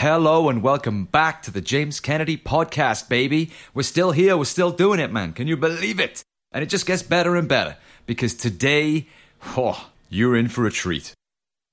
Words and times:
Hello 0.00 0.48
and 0.48 0.62
welcome 0.62 1.04
back 1.04 1.42
to 1.42 1.50
the 1.50 1.60
James 1.60 2.00
Kennedy 2.00 2.38
podcast, 2.38 3.10
baby. 3.10 3.50
We're 3.74 3.82
still 3.82 4.12
here, 4.12 4.34
we're 4.34 4.46
still 4.46 4.70
doing 4.70 4.98
it, 4.98 5.12
man. 5.12 5.34
Can 5.34 5.46
you 5.46 5.58
believe 5.58 6.00
it? 6.00 6.22
And 6.52 6.62
it 6.62 6.70
just 6.70 6.86
gets 6.86 7.02
better 7.02 7.36
and 7.36 7.46
better 7.46 7.76
because 8.06 8.32
today, 8.32 9.08
oh, 9.58 9.90
you're 10.08 10.38
in 10.38 10.48
for 10.48 10.66
a 10.66 10.70
treat. 10.70 11.12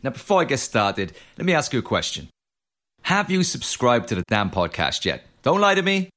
Now, 0.03 0.09
before 0.09 0.41
I 0.41 0.43
get 0.43 0.59
started, 0.59 1.13
let 1.37 1.45
me 1.45 1.53
ask 1.53 1.71
you 1.71 1.79
a 1.79 1.81
question. 1.81 2.27
Have 3.03 3.31
you 3.31 3.43
subscribed 3.43 4.10
to 4.10 4.15
the 4.15 4.26
damn 4.28 4.51
podcast 4.51 5.05
yet? 5.05 5.23
Don't 5.41 5.62
lie 5.62 5.75
to 5.75 5.81
me. 5.81 6.09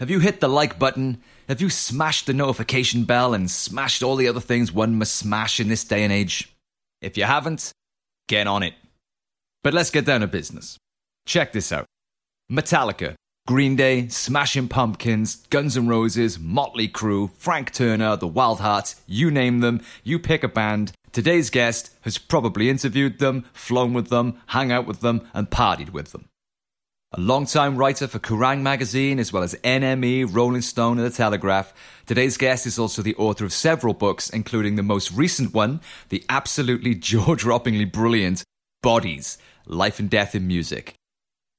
Have 0.00 0.10
you 0.10 0.20
hit 0.20 0.40
the 0.40 0.48
like 0.48 0.78
button? 0.78 1.22
Have 1.48 1.62
you 1.62 1.70
smashed 1.70 2.26
the 2.26 2.34
notification 2.34 3.04
bell 3.04 3.32
and 3.32 3.50
smashed 3.50 4.02
all 4.02 4.16
the 4.16 4.28
other 4.28 4.38
things 4.38 4.70
one 4.70 4.98
must 4.98 5.14
smash 5.14 5.60
in 5.60 5.68
this 5.68 5.84
day 5.84 6.04
and 6.04 6.12
age? 6.12 6.52
If 7.00 7.16
you 7.16 7.24
haven't, 7.24 7.72
get 8.28 8.46
on 8.46 8.62
it. 8.62 8.74
But 9.62 9.72
let's 9.72 9.88
get 9.88 10.04
down 10.04 10.20
to 10.20 10.26
business. 10.26 10.76
Check 11.26 11.52
this 11.52 11.72
out 11.72 11.86
Metallica, 12.50 13.14
Green 13.46 13.76
Day, 13.76 14.08
Smashing 14.08 14.68
Pumpkins, 14.68 15.36
Guns 15.50 15.76
N' 15.76 15.88
Roses, 15.88 16.38
Motley 16.38 16.88
Crue, 16.88 17.30
Frank 17.36 17.72
Turner, 17.72 18.16
The 18.16 18.28
Wildhearts, 18.28 19.00
you 19.06 19.30
name 19.30 19.60
them, 19.60 19.82
you 20.02 20.18
pick 20.18 20.42
a 20.42 20.48
band. 20.48 20.92
Today's 21.12 21.50
guest 21.50 21.94
has 22.02 22.18
probably 22.18 22.68
interviewed 22.68 23.18
them, 23.18 23.44
flown 23.52 23.92
with 23.92 24.08
them, 24.08 24.40
hung 24.48 24.72
out 24.72 24.86
with 24.86 25.00
them, 25.00 25.28
and 25.32 25.50
partied 25.50 25.90
with 25.90 26.12
them. 26.12 26.28
A 27.12 27.20
long-time 27.20 27.76
writer 27.76 28.08
for 28.08 28.18
Kerrang! 28.18 28.62
magazine, 28.62 29.20
as 29.20 29.32
well 29.32 29.44
as 29.44 29.54
NME, 29.62 30.34
Rolling 30.34 30.62
Stone, 30.62 30.98
and 30.98 31.06
The 31.06 31.16
Telegraph, 31.16 31.72
today's 32.06 32.36
guest 32.36 32.66
is 32.66 32.78
also 32.78 33.02
the 33.02 33.14
author 33.14 33.44
of 33.44 33.52
several 33.52 33.94
books, 33.94 34.28
including 34.30 34.74
the 34.74 34.82
most 34.82 35.12
recent 35.12 35.54
one, 35.54 35.80
the 36.08 36.24
absolutely 36.28 36.94
jaw-droppingly 36.96 37.92
brilliant 37.92 38.42
Bodies 38.82 39.38
Life 39.66 40.00
and 40.00 40.10
Death 40.10 40.34
in 40.34 40.46
Music. 40.46 40.96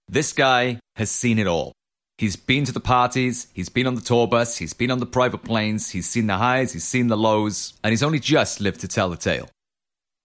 This 0.08 0.34
guy 0.34 0.80
has 0.98 1.09
seen 1.09 1.40
it 1.40 1.48
all. 1.48 1.73
He's 2.18 2.36
been 2.36 2.64
to 2.66 2.72
the 2.72 2.80
parties, 2.80 3.48
he's 3.54 3.70
been 3.70 3.88
on 3.88 3.95
the 3.95 4.02
tour 4.02 4.28
bus, 4.28 4.58
he's 4.58 4.73
been 4.73 4.92
on 4.92 5.00
the 5.00 5.06
private 5.06 5.44
planes, 5.44 5.89
he's 5.89 6.08
seen 6.08 6.28
the 6.28 6.38
highs, 6.38 6.72
he's 6.72 6.86
seen 6.86 7.08
the 7.08 7.17
lows, 7.17 7.73
and 7.84 7.92
he's 7.92 8.03
only 8.03 8.20
just 8.20 8.62
lived 8.62 8.80
to 8.81 8.88
tell 8.88 9.09
the 9.09 9.17
tale. 9.17 9.50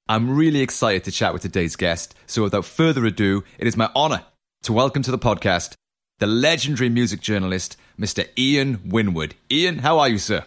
I'm 0.06 0.36
really 0.36 0.60
excited 0.60 1.02
to 1.04 1.10
chat 1.10 1.32
with 1.32 1.42
today's 1.42 1.76
guest, 1.76 2.14
so 2.26 2.42
without 2.42 2.66
further 2.66 3.06
ado, 3.06 3.42
it 3.58 3.66
is 3.66 3.76
my 3.76 3.90
honor 3.96 4.24
to 4.64 4.72
welcome 4.72 5.02
to 5.02 5.10
the 5.10 5.18
podcast 5.18 5.74
the 6.20 6.26
legendary 6.26 6.90
music 6.90 7.20
journalist, 7.20 7.78
Mr. 7.98 8.28
Ian 8.38 8.82
Winwood. 8.84 9.34
Ian, 9.50 9.78
how 9.78 9.98
are 9.98 10.08
you, 10.08 10.18
sir? 10.18 10.44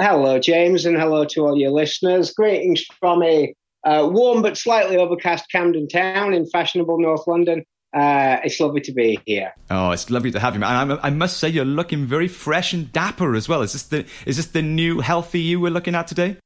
Hello, 0.00 0.40
James, 0.40 0.84
and 0.84 0.96
hello 0.96 1.24
to 1.26 1.46
all 1.46 1.56
your 1.56 1.70
listeners. 1.70 2.34
Greetings 2.34 2.84
from 2.98 3.22
a 3.22 3.54
uh, 3.84 4.08
warm 4.10 4.42
but 4.42 4.58
slightly 4.58 4.96
overcast 4.96 5.48
Camden 5.52 5.86
Town 5.86 6.34
in 6.34 6.46
fashionable 6.46 6.98
North 6.98 7.28
London. 7.28 7.64
Uh, 7.96 8.40
it's 8.44 8.60
lovely 8.60 8.82
to 8.82 8.92
be 8.92 9.18
here. 9.24 9.54
Oh, 9.70 9.90
it's 9.90 10.10
lovely 10.10 10.30
to 10.30 10.38
have 10.38 10.52
you, 10.52 10.60
man. 10.60 10.92
I, 10.92 11.06
I, 11.06 11.10
must 11.10 11.38
say, 11.38 11.48
you're 11.48 11.64
looking 11.64 12.04
very 12.04 12.28
fresh 12.28 12.74
and 12.74 12.92
dapper 12.92 13.34
as 13.34 13.48
well. 13.48 13.62
Is 13.62 13.72
this 13.72 13.84
the 13.84 14.04
is 14.26 14.36
this 14.36 14.48
the 14.48 14.60
new 14.60 15.00
healthy 15.00 15.40
you 15.40 15.60
we're 15.60 15.70
looking 15.70 15.94
at 15.94 16.06
today? 16.06 16.36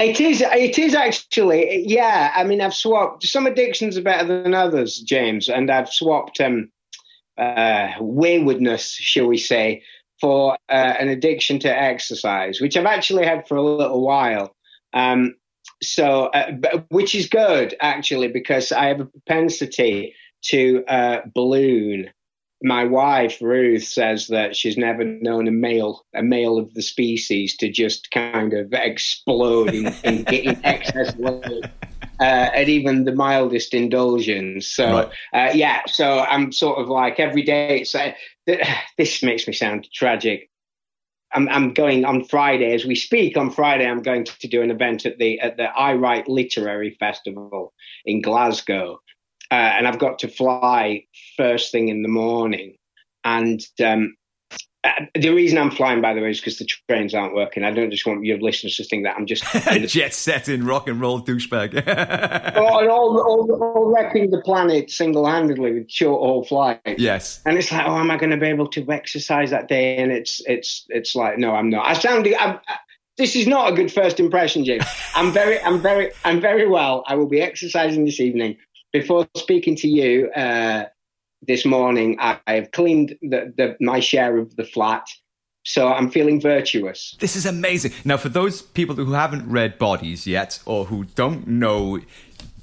It 0.00 0.22
is. 0.22 0.40
It 0.40 0.78
is 0.78 0.94
actually. 0.94 1.84
Yeah. 1.86 2.32
I 2.34 2.44
mean, 2.44 2.62
I've 2.62 2.72
swapped. 2.72 3.24
Some 3.24 3.46
addictions 3.46 3.98
are 3.98 4.02
better 4.02 4.26
than 4.26 4.54
others, 4.54 5.00
James, 5.00 5.50
and 5.50 5.70
I've 5.70 5.90
swapped 5.90 6.40
um, 6.40 6.70
uh, 7.36 7.88
waywardness, 8.00 8.94
shall 8.94 9.26
we 9.26 9.36
say, 9.36 9.82
for 10.18 10.56
uh, 10.70 10.94
an 10.98 11.08
addiction 11.08 11.58
to 11.58 11.68
exercise, 11.68 12.62
which 12.62 12.78
I've 12.78 12.86
actually 12.86 13.26
had 13.26 13.46
for 13.46 13.56
a 13.56 13.62
little 13.62 14.00
while. 14.00 14.56
Um, 14.94 15.34
so, 15.82 16.26
uh, 16.26 16.52
which 16.88 17.14
is 17.14 17.28
good 17.28 17.74
actually, 17.82 18.28
because 18.28 18.72
I 18.72 18.86
have 18.86 19.00
a 19.00 19.04
propensity 19.04 20.14
to 20.44 20.84
uh, 20.86 21.20
balloon. 21.34 22.10
My 22.62 22.84
wife 22.84 23.42
Ruth 23.42 23.84
says 23.84 24.28
that 24.28 24.56
she's 24.56 24.78
never 24.78 25.04
known 25.04 25.48
a 25.48 25.50
male, 25.50 26.04
a 26.14 26.22
male 26.22 26.58
of 26.58 26.72
the 26.72 26.82
species, 26.82 27.56
to 27.58 27.70
just 27.70 28.10
kind 28.10 28.54
of 28.54 28.72
explode 28.72 29.74
in, 29.74 29.86
in 30.04 30.22
getting 30.22 30.60
excess 30.64 31.14
weight. 31.16 31.64
Uh, 32.20 32.48
at 32.54 32.68
even 32.68 33.04
the 33.04 33.12
mildest 33.12 33.74
indulgence. 33.74 34.68
So, 34.68 35.10
right. 35.32 35.48
uh, 35.50 35.52
yeah, 35.52 35.80
so 35.88 36.20
I'm 36.20 36.52
sort 36.52 36.78
of 36.78 36.88
like 36.88 37.18
every 37.18 37.42
day. 37.42 37.80
It's 37.80 37.94
uh, 37.94 38.12
this 38.96 39.22
makes 39.24 39.48
me 39.48 39.52
sound 39.52 39.88
tragic. 39.92 40.48
I'm, 41.32 41.48
I'm, 41.48 41.74
going 41.74 42.04
on 42.04 42.24
Friday 42.24 42.72
as 42.72 42.84
we 42.84 42.94
speak. 42.94 43.36
On 43.36 43.50
Friday, 43.50 43.86
I'm 43.86 44.02
going 44.02 44.24
to 44.24 44.48
do 44.48 44.62
an 44.62 44.70
event 44.70 45.04
at 45.04 45.18
the 45.18 45.40
at 45.40 45.56
the 45.56 45.64
Aye 45.64 45.94
Write 45.94 46.28
Literary 46.28 46.96
Festival 47.00 47.72
in 48.04 48.22
Glasgow, 48.22 49.00
uh, 49.50 49.54
and 49.54 49.86
I've 49.86 49.98
got 49.98 50.20
to 50.20 50.28
fly 50.28 51.04
first 51.36 51.72
thing 51.72 51.88
in 51.88 52.02
the 52.02 52.08
morning. 52.08 52.76
And 53.24 53.60
um, 53.82 54.16
uh, 54.84 54.90
the 55.14 55.30
reason 55.30 55.56
I'm 55.56 55.70
flying, 55.70 56.02
by 56.02 56.12
the 56.12 56.20
way, 56.20 56.30
is 56.30 56.40
because 56.40 56.58
the 56.58 56.66
trains 56.88 57.14
aren't 57.14 57.34
working. 57.34 57.64
I 57.64 57.70
don't 57.70 57.90
just 57.90 58.06
want 58.06 58.22
your 58.24 58.38
listeners 58.38 58.76
to 58.76 58.84
think 58.84 59.04
that 59.04 59.16
I'm 59.16 59.24
just 59.24 59.42
jet 59.88 60.12
setting 60.12 60.64
rock 60.64 60.88
and 60.88 61.00
roll 61.00 61.22
douchebag. 61.22 61.86
all, 62.56 62.90
all, 62.90 63.20
all, 63.20 63.62
all, 63.62 63.94
wrecking 63.94 64.30
the 64.30 64.42
planet 64.42 64.90
single 64.90 65.26
handedly 65.26 65.72
with 65.72 65.90
short 65.90 66.20
haul 66.20 66.44
flights. 66.44 67.00
Yes, 67.00 67.40
and 67.46 67.56
it's 67.56 67.72
like, 67.72 67.86
oh, 67.86 67.96
am 67.96 68.10
I 68.10 68.18
going 68.18 68.30
to 68.30 68.36
be 68.36 68.48
able 68.48 68.68
to 68.68 68.86
exercise 68.90 69.50
that 69.50 69.68
day? 69.68 69.96
And 69.96 70.12
it's 70.12 70.42
it's 70.46 70.84
it's 70.90 71.14
like, 71.14 71.38
no, 71.38 71.54
I'm 71.54 71.70
not. 71.70 71.86
I 71.86 71.94
sound. 71.94 72.28
I'm, 72.38 72.60
this 73.16 73.36
is 73.36 73.46
not 73.46 73.72
a 73.72 73.76
good 73.76 73.92
first 73.92 74.18
impression, 74.18 74.64
James. 74.64 74.84
I'm 75.14 75.32
very, 75.32 75.60
I'm 75.60 75.80
very, 75.80 76.10
I'm 76.24 76.40
very 76.40 76.68
well. 76.68 77.04
I 77.06 77.14
will 77.14 77.28
be 77.28 77.40
exercising 77.40 78.04
this 78.04 78.20
evening. 78.20 78.56
Before 78.94 79.26
speaking 79.36 79.74
to 79.78 79.88
you, 79.88 80.30
uh, 80.30 80.84
this 81.42 81.64
morning 81.64 82.16
I, 82.20 82.38
have 82.46 82.70
cleaned 82.70 83.16
the, 83.22 83.52
the, 83.56 83.76
my 83.80 83.98
share 83.98 84.38
of 84.38 84.54
the 84.54 84.62
flat. 84.62 85.08
So 85.64 85.88
I'm 85.88 86.12
feeling 86.12 86.40
virtuous. 86.40 87.16
This 87.18 87.34
is 87.34 87.44
amazing. 87.44 87.90
Now, 88.04 88.18
for 88.18 88.28
those 88.28 88.62
people 88.62 88.94
who 88.94 89.12
haven't 89.14 89.50
read 89.50 89.80
Bodies 89.80 90.28
yet 90.28 90.60
or 90.64 90.84
who 90.84 91.06
don't 91.16 91.48
know 91.48 92.02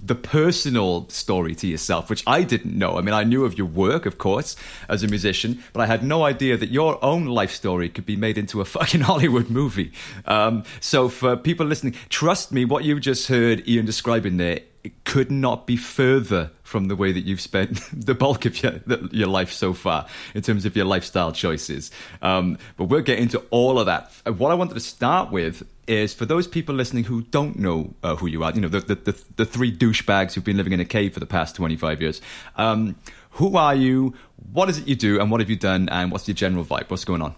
the 0.01 0.15
personal 0.15 1.09
story 1.09 1.53
to 1.55 1.67
yourself, 1.67 2.09
which 2.09 2.23
I 2.25 2.43
didn't 2.43 2.77
know. 2.77 2.97
I 2.97 3.01
mean, 3.01 3.13
I 3.13 3.25
knew 3.25 3.43
of 3.43 3.57
your 3.57 3.67
work, 3.67 4.05
of 4.05 4.17
course, 4.17 4.55
as 4.87 5.03
a 5.03 5.07
musician, 5.09 5.61
but 5.73 5.81
I 5.81 5.85
had 5.85 6.01
no 6.01 6.23
idea 6.23 6.55
that 6.57 6.71
your 6.71 7.03
own 7.03 7.25
life 7.25 7.51
story 7.51 7.89
could 7.89 8.05
be 8.05 8.15
made 8.15 8.37
into 8.37 8.61
a 8.61 8.65
fucking 8.77 9.01
Hollywood 9.01 9.49
movie. 9.49 9.91
Um, 10.25 10.63
so, 10.79 11.09
for 11.09 11.35
people 11.35 11.65
listening, 11.65 11.95
trust 12.07 12.53
me, 12.53 12.63
what 12.63 12.85
you 12.85 12.99
just 13.01 13.27
heard 13.27 13.67
Ian 13.67 13.85
describing 13.85 14.37
there 14.37 14.61
it 14.83 15.03
could 15.03 15.31
not 15.31 15.67
be 15.67 15.77
further 15.77 16.51
from 16.63 16.87
the 16.87 16.95
way 16.95 17.11
that 17.11 17.21
you've 17.21 17.41
spent 17.41 17.81
the 17.93 18.15
bulk 18.15 18.45
of 18.45 18.61
your 18.63 18.79
your 19.11 19.27
life 19.27 19.51
so 19.51 19.73
far 19.73 20.07
in 20.33 20.41
terms 20.41 20.65
of 20.65 20.75
your 20.75 20.85
lifestyle 20.85 21.31
choices. 21.31 21.91
Um, 22.21 22.57
but 22.77 22.85
we'll 22.85 23.01
get 23.01 23.19
into 23.19 23.39
all 23.49 23.79
of 23.79 23.85
that. 23.85 24.11
What 24.37 24.51
I 24.51 24.55
wanted 24.55 24.75
to 24.75 24.79
start 24.79 25.31
with 25.31 25.63
is 25.87 26.13
for 26.13 26.25
those 26.25 26.47
people 26.47 26.73
listening 26.73 27.03
who 27.03 27.21
don't 27.23 27.59
know 27.59 27.93
uh, 28.03 28.15
who 28.15 28.27
you 28.27 28.43
are, 28.43 28.51
you 28.51 28.61
know, 28.61 28.69
the, 28.69 28.79
the, 28.79 28.95
the, 28.95 29.23
the, 29.35 29.45
three 29.45 29.75
douchebags 29.75 30.33
who've 30.33 30.43
been 30.43 30.55
living 30.55 30.73
in 30.73 30.79
a 30.79 30.85
cave 30.85 31.13
for 31.13 31.19
the 31.19 31.25
past 31.25 31.55
25 31.55 32.01
years. 32.01 32.21
Um, 32.55 32.95
who 33.31 33.57
are 33.57 33.75
you? 33.75 34.13
What 34.53 34.69
is 34.69 34.77
it 34.77 34.87
you 34.87 34.95
do? 34.95 35.19
And 35.19 35.31
what 35.31 35.41
have 35.41 35.49
you 35.49 35.55
done? 35.55 35.89
And 35.89 36.11
what's 36.11 36.27
your 36.27 36.35
general 36.35 36.63
vibe? 36.63 36.89
What's 36.89 37.05
going 37.05 37.21
on? 37.21 37.35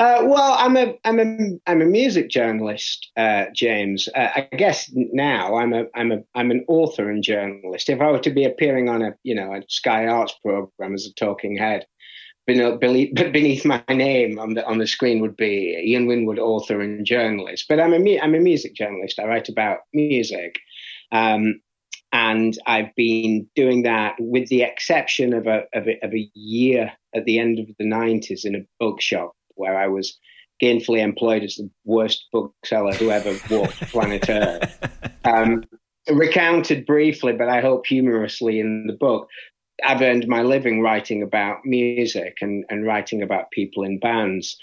Uh, 0.00 0.22
well, 0.24 0.54
I'm 0.58 0.78
a 0.78 0.94
I'm 1.04 1.20
a 1.20 1.58
I'm 1.66 1.82
a 1.82 1.84
music 1.84 2.30
journalist, 2.30 3.10
uh, 3.18 3.44
James. 3.54 4.08
Uh, 4.16 4.28
I 4.34 4.48
guess 4.56 4.90
now 4.94 5.56
I'm 5.56 5.74
a 5.74 5.84
I'm 5.94 6.10
a 6.10 6.20
I'm 6.34 6.50
an 6.50 6.64
author 6.68 7.10
and 7.10 7.22
journalist. 7.22 7.90
If 7.90 8.00
I 8.00 8.10
were 8.10 8.18
to 8.20 8.30
be 8.30 8.44
appearing 8.44 8.88
on 8.88 9.02
a 9.02 9.14
you 9.24 9.34
know 9.34 9.54
a 9.54 9.60
Sky 9.68 10.06
Arts 10.06 10.34
program 10.42 10.94
as 10.94 11.04
a 11.04 11.12
talking 11.22 11.54
head, 11.58 11.84
beneath, 12.46 13.14
beneath 13.14 13.66
my 13.66 13.84
name 13.90 14.38
on 14.38 14.54
the 14.54 14.66
on 14.66 14.78
the 14.78 14.86
screen 14.86 15.20
would 15.20 15.36
be 15.36 15.78
Ian 15.84 16.06
Winwood, 16.06 16.38
author 16.38 16.80
and 16.80 17.04
journalist. 17.04 17.66
But 17.68 17.78
I'm 17.78 17.92
a 17.92 18.20
I'm 18.20 18.34
a 18.34 18.40
music 18.40 18.74
journalist. 18.74 19.18
I 19.18 19.26
write 19.26 19.50
about 19.50 19.80
music. 19.92 20.60
Um, 21.12 21.60
and 22.10 22.56
I've 22.66 22.94
been 22.96 23.48
doing 23.54 23.82
that 23.82 24.16
with 24.18 24.48
the 24.48 24.62
exception 24.62 25.32
of 25.32 25.46
a, 25.46 25.64
of 25.74 25.86
a, 25.86 26.04
of 26.04 26.12
a 26.12 26.28
year 26.34 26.90
at 27.14 27.24
the 27.24 27.38
end 27.38 27.60
of 27.60 27.66
the 27.78 27.84
90s 27.84 28.44
in 28.44 28.56
a 28.56 28.66
bookshop 28.80 29.32
where 29.60 29.78
I 29.78 29.86
was 29.86 30.18
gainfully 30.60 31.00
employed 31.00 31.44
as 31.44 31.56
the 31.56 31.70
worst 31.84 32.26
bookseller 32.32 32.94
who 32.94 33.10
ever 33.10 33.38
walked 33.50 33.80
planet 33.92 34.28
Earth. 34.28 34.78
Um, 35.22 35.64
recounted 36.08 36.86
briefly, 36.86 37.34
but 37.34 37.50
I 37.50 37.60
hope 37.60 37.84
humorously 37.86 38.58
in 38.58 38.86
the 38.86 38.94
book, 38.94 39.28
I've 39.84 40.00
earned 40.00 40.26
my 40.26 40.42
living 40.42 40.80
writing 40.80 41.22
about 41.22 41.64
music 41.64 42.38
and, 42.40 42.64
and 42.70 42.86
writing 42.86 43.22
about 43.22 43.50
people 43.50 43.84
in 43.84 43.98
bands. 43.98 44.56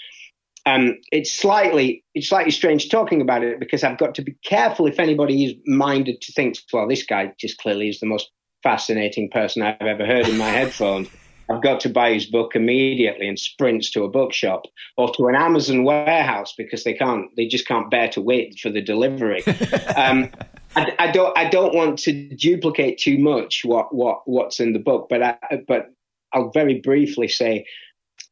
Um, 0.66 0.98
it's 1.12 1.32
slightly 1.32 2.04
it's 2.14 2.28
slightly 2.28 2.50
strange 2.50 2.90
talking 2.90 3.20
about 3.20 3.42
it 3.44 3.60
because 3.60 3.84
I've 3.84 3.98
got 3.98 4.16
to 4.16 4.22
be 4.22 4.36
careful 4.44 4.86
if 4.86 4.98
anybody 4.98 5.44
is 5.44 5.54
minded 5.64 6.20
to 6.22 6.32
think, 6.32 6.56
well, 6.72 6.88
this 6.88 7.04
guy 7.04 7.32
just 7.38 7.58
clearly 7.58 7.88
is 7.88 8.00
the 8.00 8.06
most 8.06 8.30
fascinating 8.62 9.30
person 9.30 9.62
I've 9.62 9.80
ever 9.80 10.04
heard 10.04 10.28
in 10.28 10.36
my 10.36 10.48
headphones. 10.50 11.08
I've 11.50 11.62
got 11.62 11.80
to 11.80 11.88
buy 11.88 12.12
his 12.12 12.26
book 12.26 12.54
immediately 12.54 13.26
and 13.26 13.38
sprints 13.38 13.90
to 13.92 14.04
a 14.04 14.08
bookshop 14.08 14.66
or 14.96 15.12
to 15.14 15.28
an 15.28 15.34
Amazon 15.34 15.84
warehouse 15.84 16.54
because 16.56 16.84
they 16.84 16.94
can't, 16.94 17.34
they 17.36 17.46
just 17.46 17.66
can't 17.66 17.90
bear 17.90 18.08
to 18.10 18.20
wait 18.20 18.58
for 18.58 18.70
the 18.70 18.82
delivery. 18.82 19.42
um, 19.96 20.30
I, 20.76 20.94
I, 20.98 21.10
don't 21.10 21.36
I 21.36 21.48
don't 21.48 21.74
want 21.74 21.98
to 22.00 22.12
duplicate 22.12 22.98
too 22.98 23.18
much 23.18 23.64
what 23.64 23.94
what 23.94 24.22
what's 24.26 24.60
in 24.60 24.72
the 24.72 24.78
book, 24.78 25.08
but 25.08 25.22
I, 25.22 25.36
but 25.66 25.90
I'll 26.32 26.50
very 26.50 26.80
briefly 26.80 27.28
say 27.28 27.66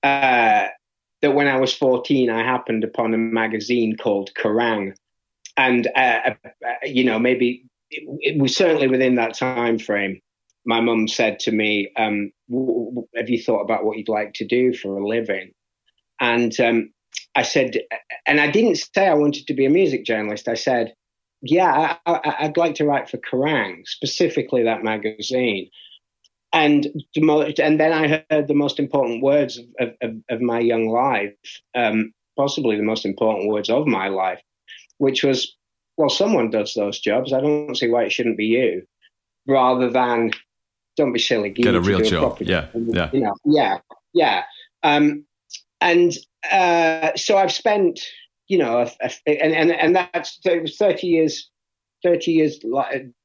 uh, 0.03 0.67
that 1.23 1.35
when 1.35 1.49
I 1.49 1.59
was 1.59 1.75
14, 1.75 2.31
I 2.31 2.43
happened 2.43 2.85
upon 2.85 3.15
a 3.15 3.19
magazine 3.19 3.97
called 3.97 4.31
Kerrang, 4.37 4.95
and 5.57 5.89
uh, 5.97 6.31
uh, 6.31 6.35
you 6.85 7.05
know 7.05 7.19
maybe 7.19 7.65
it, 7.91 8.05
it, 8.21 8.39
was 8.39 8.55
certainly 8.55 8.89
within 8.89 9.15
that 9.17 9.35
time 9.35 9.79
frame. 9.79 10.21
My 10.67 10.81
mum 10.81 11.09
said 11.09 11.39
to 11.41 11.53
me, 11.53 11.93
um, 11.97 12.33
"Have 13.17 13.31
you 13.31 13.41
thought 13.43 13.63
about 13.63 13.85
what 13.85 13.97
you'd 13.97 14.09
like 14.09 14.35
to 14.35 14.47
do 14.47 14.75
for 14.75 14.99
a 14.99 15.07
living?" 15.07 15.53
And 16.21 16.59
um, 16.61 16.91
I 17.35 17.43
said, 17.43 17.77
and 18.27 18.41
I 18.41 18.51
didn't 18.51 18.77
say 18.77 19.07
I 19.07 19.15
wanted 19.15 19.47
to 19.47 19.55
be 19.55 19.67
a 19.67 19.71
music 19.71 20.05
journalist. 20.05 20.49
I 20.49 20.55
said, 20.55 20.95
"Yeah, 21.43 21.97
I, 22.07 22.47
would 22.47 22.57
like 22.57 22.75
to 22.77 22.85
write 22.85 23.09
for 23.09 23.19
Kerrang, 23.19 23.87
specifically 23.87 24.65
that 24.65 24.83
magazine." 24.83 25.71
And 26.53 26.87
and 27.17 27.81
then 27.81 27.93
I 27.93 28.25
heard 28.31 28.49
the 28.49 28.55
most 28.55 28.79
important 28.79 29.23
words 29.23 29.59
of, 29.79 29.91
of, 30.01 30.11
of 30.31 30.41
my 30.41 30.61
young 30.61 30.89
life, 30.89 31.35
um, 31.75 32.13
possibly 32.37 32.77
the 32.77 32.83
most 32.83 33.05
important 33.05 33.49
words 33.49 33.69
of 33.69 33.87
my 33.87 34.09
life, 34.09 34.41
which 34.99 35.23
was, 35.23 35.55
"Well, 35.97 36.09
someone 36.09 36.51
does 36.51 36.75
those 36.75 36.99
jobs. 36.99 37.33
I 37.33 37.41
don't 37.41 37.77
see 37.77 37.89
why 37.89 38.05
it 38.05 38.13
shouldn't 38.13 38.39
be 38.39 38.47
you." 38.47 38.83
Rather 39.47 39.91
than, 39.91 40.33
"Don't 40.97 41.13
be 41.13 41.19
silly, 41.19 41.51
get 41.51 41.75
a 41.75 41.81
real 41.81 42.01
job." 42.01 42.39
Yeah, 42.41 42.69
yeah, 42.75 43.11
you 43.13 43.21
know, 43.21 43.35
yeah, 43.45 43.79
yeah. 44.13 44.45
Um, 44.83 45.25
and 45.81 46.13
uh, 46.51 47.15
so 47.17 47.37
I've 47.37 47.53
spent, 47.53 48.01
you 48.49 48.59
know, 48.59 48.81
a, 48.81 49.11
a, 49.27 49.43
and 49.43 49.53
and 49.53 49.73
and 49.73 49.97
that's 49.97 50.39
it 50.45 50.63
was 50.63 50.77
thirty 50.77 51.07
years, 51.09 51.51
thirty 52.03 52.33
years. 52.33 52.59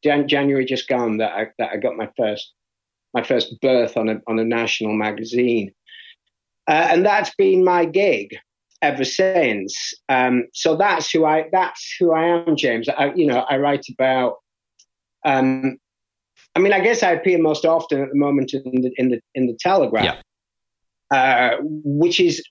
January 0.04 0.66
just 0.66 0.88
gone 0.88 1.18
that 1.18 1.32
I 1.32 1.48
that 1.58 1.72
I 1.72 1.78
got 1.78 1.96
my 1.96 2.10
first 2.18 2.52
my 3.14 3.24
first 3.24 3.60
berth 3.62 3.98
on 3.98 4.10
a 4.10 4.22
on 4.28 4.40
a 4.40 4.44
national 4.44 4.94
magazine, 4.94 5.74
uh, 6.68 6.88
and 6.90 7.06
that's 7.06 7.34
been 7.36 7.64
my 7.64 7.86
gig 7.86 8.36
ever 8.82 9.06
since. 9.06 9.94
Um, 10.10 10.48
so 10.54 10.76
that's 10.76 11.12
who 11.12 11.26
I 11.26 11.46
that's 11.52 11.96
who 12.00 12.14
I 12.14 12.26
am, 12.26 12.56
James. 12.56 12.90
I, 12.90 13.14
you 13.14 13.28
know, 13.28 13.46
I 13.50 13.58
write 13.58 13.86
about. 13.90 14.38
Um, 15.24 15.78
I 16.56 16.60
mean, 16.60 16.74
I 16.74 16.80
guess 16.82 17.04
I 17.04 17.12
appear 17.12 17.38
most 17.38 17.66
often 17.66 18.02
at 18.02 18.10
the 18.10 18.18
moment 18.18 18.54
in 18.54 18.82
the 18.82 18.92
in 18.98 19.10
the 19.10 19.22
in 19.36 19.48
the 19.48 19.58
Telegraph. 19.60 20.04
Yeah. 20.04 20.22
Uh, 21.12 21.58
which 21.62 22.22
is 22.22 22.42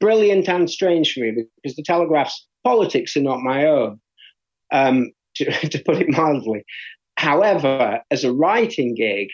brilliant 0.00 0.48
and 0.48 0.68
strange 0.68 1.12
for 1.12 1.20
me 1.20 1.46
because 1.62 1.76
the 1.76 1.82
Telegraph's 1.82 2.48
politics 2.64 3.16
are 3.16 3.22
not 3.22 3.40
my 3.40 3.66
own, 3.66 4.00
um, 4.72 5.12
to, 5.36 5.44
to 5.68 5.82
put 5.84 5.98
it 5.98 6.08
mildly. 6.08 6.64
However, 7.16 8.00
as 8.10 8.24
a 8.24 8.32
writing 8.32 8.94
gig, 8.94 9.28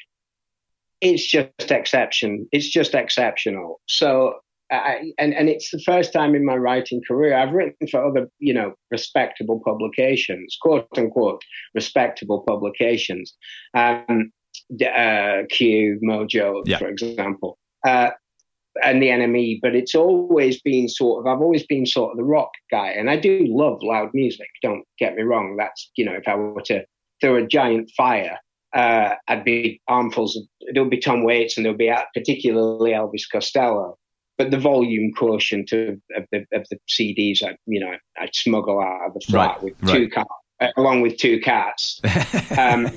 it's 1.01 1.27
just 1.27 1.71
exception. 1.71 2.49
It's 2.53 2.69
just 2.69 2.95
exceptional. 2.95 3.81
So, 3.87 4.41
I, 4.71 5.13
and 5.19 5.33
and 5.35 5.49
it's 5.49 5.71
the 5.71 5.81
first 5.81 6.13
time 6.13 6.35
in 6.35 6.45
my 6.45 6.57
writing 6.57 7.01
career 7.07 7.37
I've 7.37 7.53
written 7.53 7.87
for 7.89 8.05
other, 8.05 8.29
you 8.39 8.53
know, 8.53 8.75
respectable 8.91 9.61
publications, 9.65 10.57
quote 10.61 10.89
unquote, 10.97 11.43
respectable 11.75 12.43
publications, 12.47 13.35
um, 13.75 14.33
uh, 14.83 15.43
Q, 15.51 16.01
Mojo, 16.03 16.63
yeah. 16.67 16.79
for 16.79 16.89
example. 16.89 17.59
Uh, 17.87 18.11
and 18.83 19.03
the 19.03 19.09
NME, 19.09 19.61
but 19.63 19.75
it's 19.75 19.95
always 19.95 20.61
been 20.61 20.89
sort 20.89 21.21
of, 21.21 21.27
I've 21.27 21.41
always 21.41 21.65
been 21.67 21.87
sort 21.87 22.11
of 22.11 22.19
the 22.19 22.25
rock 22.25 22.51
guy. 22.71 22.91
And 22.91 23.09
I 23.09 23.17
do 23.17 23.47
love 23.49 23.79
loud 23.83 24.11
music, 24.13 24.49
don't 24.63 24.85
get 24.99 25.15
me 25.15 25.23
wrong. 25.23 25.57
That's, 25.57 25.91
you 25.97 26.05
know, 26.05 26.13
if 26.13 26.29
I 26.29 26.35
were 26.35 26.61
to 26.63 26.85
throw 27.21 27.37
a 27.37 27.47
giant 27.47 27.91
fire, 27.97 28.39
uh, 28.75 29.15
I'd 29.29 29.45
be 29.45 29.81
armfuls 29.89 30.37
of, 30.37 30.43
there'll 30.75 30.91
be 30.91 30.99
Tom 30.99 31.25
Waits 31.25 31.57
and 31.57 31.65
there'll 31.65 31.79
be 31.79 31.93
particularly 32.15 32.91
Elvis 32.91 33.23
Costello. 33.31 33.97
But 34.39 34.51
the 34.51 34.59
volume 34.59 35.13
quotient 35.13 35.73
of, 35.73 36.01
of 36.17 36.25
the 36.31 36.45
of 36.53 36.67
the 36.71 36.79
CDs, 36.89 37.43
I 37.43 37.57
you 37.67 37.81
know, 37.81 37.95
I'd 38.21 38.35
smuggle 38.35 38.81
out 38.81 39.09
of 39.09 39.15
the 39.15 39.21
flat 39.21 39.55
right, 39.55 39.63
with 39.63 39.75
right. 39.83 39.95
two 39.95 40.11
cars, 40.11 40.73
along 40.77 41.01
with 41.03 41.17
two 41.17 41.41
cats. 41.41 42.01
Um, 42.59 42.91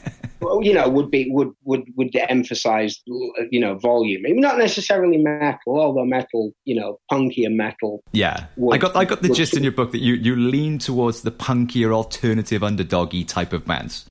you 0.61 0.73
know, 0.73 0.87
would 0.87 1.11
be 1.11 1.29
would 1.31 1.51
would 1.63 1.83
would 1.95 2.15
emphasize 2.15 3.01
you 3.05 3.59
know 3.59 3.75
volume. 3.75 4.23
not 4.39 4.57
necessarily 4.57 5.17
metal, 5.17 5.79
although 5.79 6.05
metal, 6.05 6.53
you 6.65 6.79
know, 6.79 6.99
punkier 7.11 7.53
metal. 7.53 8.03
Yeah, 8.11 8.45
would, 8.55 8.75
I 8.75 8.77
got 8.77 8.95
I 8.95 9.05
got 9.05 9.21
the 9.21 9.29
gist 9.29 9.55
in 9.57 9.63
your 9.63 9.71
book 9.71 9.91
that 9.91 9.99
you 9.99 10.13
you 10.13 10.35
lean 10.35 10.79
towards 10.79 11.21
the 11.21 11.31
punkier, 11.31 11.93
alternative, 11.93 12.61
underdoggy 12.61 13.27
type 13.27 13.53
of 13.53 13.65
bands. 13.65 14.05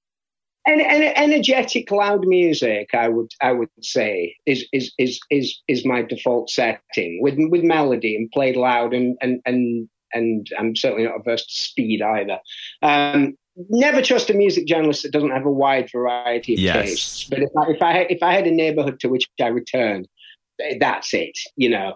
And, 0.68 0.82
and 0.82 1.02
energetic, 1.16 1.90
loud 1.90 2.26
music, 2.26 2.90
I 2.92 3.08
would 3.08 3.32
I 3.40 3.52
would 3.52 3.70
say, 3.80 4.36
is 4.44 4.66
is 4.70 4.92
is 4.98 5.18
is 5.30 5.58
is 5.66 5.86
my 5.86 6.02
default 6.02 6.50
setting 6.50 7.22
with 7.22 7.38
with 7.50 7.62
melody 7.62 8.14
and 8.14 8.30
played 8.30 8.54
loud 8.54 8.92
and 8.92 9.16
and 9.22 9.40
and 9.46 9.88
and 10.12 10.46
I'm 10.58 10.76
certainly 10.76 11.04
not 11.04 11.20
averse 11.20 11.46
to 11.46 11.54
speed 11.54 12.02
either. 12.02 12.38
Um, 12.82 13.36
never 13.70 14.02
trust 14.02 14.28
a 14.28 14.34
music 14.34 14.66
journalist 14.66 15.04
that 15.04 15.12
doesn't 15.12 15.30
have 15.30 15.46
a 15.46 15.50
wide 15.50 15.90
variety 15.90 16.52
of 16.52 16.60
yes. 16.60 16.84
tastes. 16.84 17.24
But 17.24 17.38
if 17.40 17.50
I, 17.56 17.70
if 17.70 17.82
I 17.82 17.98
if 18.10 18.22
I 18.22 18.34
had 18.34 18.46
a 18.46 18.50
neighborhood 18.50 19.00
to 19.00 19.08
which 19.08 19.26
I 19.40 19.46
returned, 19.48 20.06
that's 20.78 21.14
it. 21.14 21.38
You 21.56 21.70
know, 21.70 21.94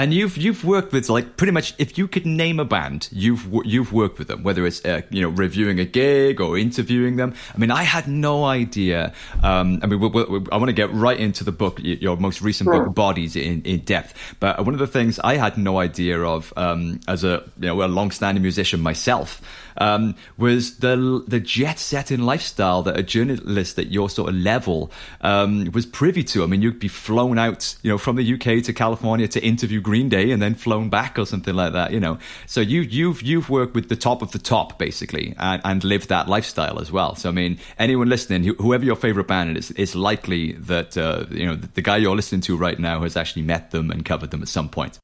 and 0.00 0.14
you've 0.14 0.38
you've 0.38 0.64
worked 0.64 0.94
with 0.94 1.10
like 1.10 1.36
pretty 1.36 1.52
much 1.52 1.74
if 1.76 1.98
you 1.98 2.08
could 2.08 2.24
name 2.24 2.58
a 2.58 2.64
band, 2.64 3.10
you've 3.12 3.46
you've 3.66 3.92
worked 3.92 4.18
with 4.18 4.28
them. 4.28 4.42
Whether 4.42 4.66
it's 4.66 4.82
uh, 4.82 5.02
you 5.10 5.20
know 5.20 5.28
reviewing 5.28 5.78
a 5.78 5.84
gig 5.84 6.40
or 6.40 6.56
interviewing 6.56 7.16
them. 7.16 7.34
I 7.54 7.58
mean, 7.58 7.70
I 7.70 7.82
had 7.82 8.08
no 8.08 8.44
idea. 8.44 9.12
Um, 9.42 9.78
I 9.82 9.86
mean, 9.86 10.00
we 10.00 10.08
we 10.08 10.24
we 10.24 10.46
I 10.50 10.56
want 10.56 10.68
to 10.68 10.72
get 10.72 10.90
right 10.94 11.20
into 11.20 11.44
the 11.44 11.52
book, 11.52 11.80
your 11.82 12.16
most 12.16 12.40
recent 12.40 12.68
sure. 12.68 12.86
book, 12.86 12.94
Bodies, 12.94 13.36
in, 13.36 13.60
in 13.62 13.80
depth. 13.80 14.14
But 14.40 14.64
one 14.64 14.72
of 14.72 14.80
the 14.80 14.86
things 14.86 15.18
I 15.18 15.36
had 15.36 15.58
no 15.58 15.78
idea 15.78 16.22
of 16.22 16.54
um, 16.56 17.00
as 17.06 17.22
a 17.22 17.44
you 17.60 17.68
know 17.68 17.82
a 17.82 17.88
long-standing 17.88 18.42
musician 18.42 18.80
myself 18.80 19.42
um, 19.78 20.14
was 20.36 20.78
the 20.78 21.24
the 21.26 21.40
jet 21.40 21.78
setting 21.78 22.20
lifestyle 22.20 22.82
that 22.82 22.98
a 22.98 23.02
journalist 23.02 23.78
at 23.78 23.90
your 23.90 24.10
sort 24.10 24.28
of 24.28 24.34
level 24.34 24.90
um, 25.20 25.70
was 25.72 25.86
privy 25.86 26.24
to. 26.24 26.42
I 26.42 26.46
mean, 26.46 26.62
you'd 26.62 26.78
be 26.78 26.88
flown 26.88 27.38
out, 27.38 27.76
you 27.82 27.90
know, 27.90 27.98
from 27.98 28.16
the 28.16 28.34
UK 28.34 28.62
to 28.64 28.72
California 28.72 29.28
to 29.28 29.40
interview 29.40 29.80
Green 29.80 30.08
Day, 30.08 30.30
and 30.30 30.40
then 30.40 30.54
flown 30.54 30.88
back 30.88 31.18
or 31.18 31.26
something 31.26 31.54
like 31.54 31.72
that. 31.72 31.92
You 31.92 32.00
know, 32.00 32.18
so 32.46 32.60
you 32.60 32.80
you've 32.80 33.22
you've 33.22 33.50
worked 33.50 33.74
with 33.74 33.88
the 33.88 33.96
top 33.96 34.22
of 34.22 34.32
the 34.32 34.38
top 34.38 34.78
basically, 34.78 35.34
and, 35.38 35.60
and 35.64 35.84
lived 35.84 36.08
that 36.08 36.28
lifestyle 36.28 36.78
as 36.80 36.90
well. 36.90 37.14
So 37.14 37.28
I 37.28 37.32
mean, 37.32 37.58
anyone 37.78 38.08
listening, 38.08 38.44
whoever 38.44 38.84
your 38.84 38.96
favorite 38.96 39.28
band 39.28 39.56
is, 39.56 39.70
it's 39.72 39.94
likely 39.94 40.52
that 40.52 40.96
uh, 40.96 41.26
you 41.30 41.46
know 41.46 41.56
the 41.56 41.82
guy 41.82 41.96
you're 41.96 42.16
listening 42.16 42.40
to 42.42 42.56
right 42.56 42.78
now 42.78 43.02
has 43.02 43.16
actually 43.16 43.42
met 43.42 43.70
them 43.70 43.90
and 43.90 44.04
covered 44.04 44.30
them 44.30 44.42
at 44.42 44.48
some 44.48 44.68
point 44.68 44.98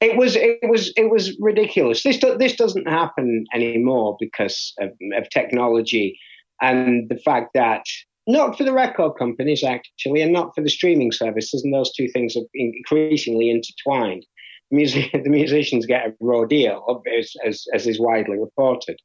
it 0.00 0.16
was 0.16 0.34
it 0.36 0.58
was 0.68 0.92
it 0.96 1.10
was 1.10 1.36
ridiculous. 1.40 2.02
This 2.02 2.18
this 2.38 2.56
doesn't 2.56 2.88
happen 2.88 3.44
anymore 3.54 4.16
because 4.18 4.72
of, 4.80 4.90
of, 5.14 5.28
technology 5.28 6.18
and 6.60 7.08
the 7.08 7.16
fact 7.16 7.50
that 7.54 7.84
not 8.26 8.56
for 8.56 8.64
the 8.64 8.72
record 8.72 9.12
companies 9.18 9.62
actually, 9.62 10.22
and 10.22 10.32
not 10.32 10.54
for 10.54 10.62
the 10.62 10.70
streaming 10.70 11.12
services, 11.12 11.62
and 11.62 11.74
those 11.74 11.92
two 11.92 12.08
things 12.08 12.36
are 12.36 12.44
increasingly 12.54 13.50
intertwined. 13.50 14.24
The, 14.70 14.76
music, 14.76 15.12
the 15.24 15.30
musicians 15.30 15.86
get 15.86 16.06
a 16.06 16.14
raw 16.20 16.44
deal, 16.44 17.02
as, 17.18 17.32
as, 17.44 17.64
as 17.74 17.86
is 17.86 18.00
widely 18.00 18.38
reported. 18.38 18.98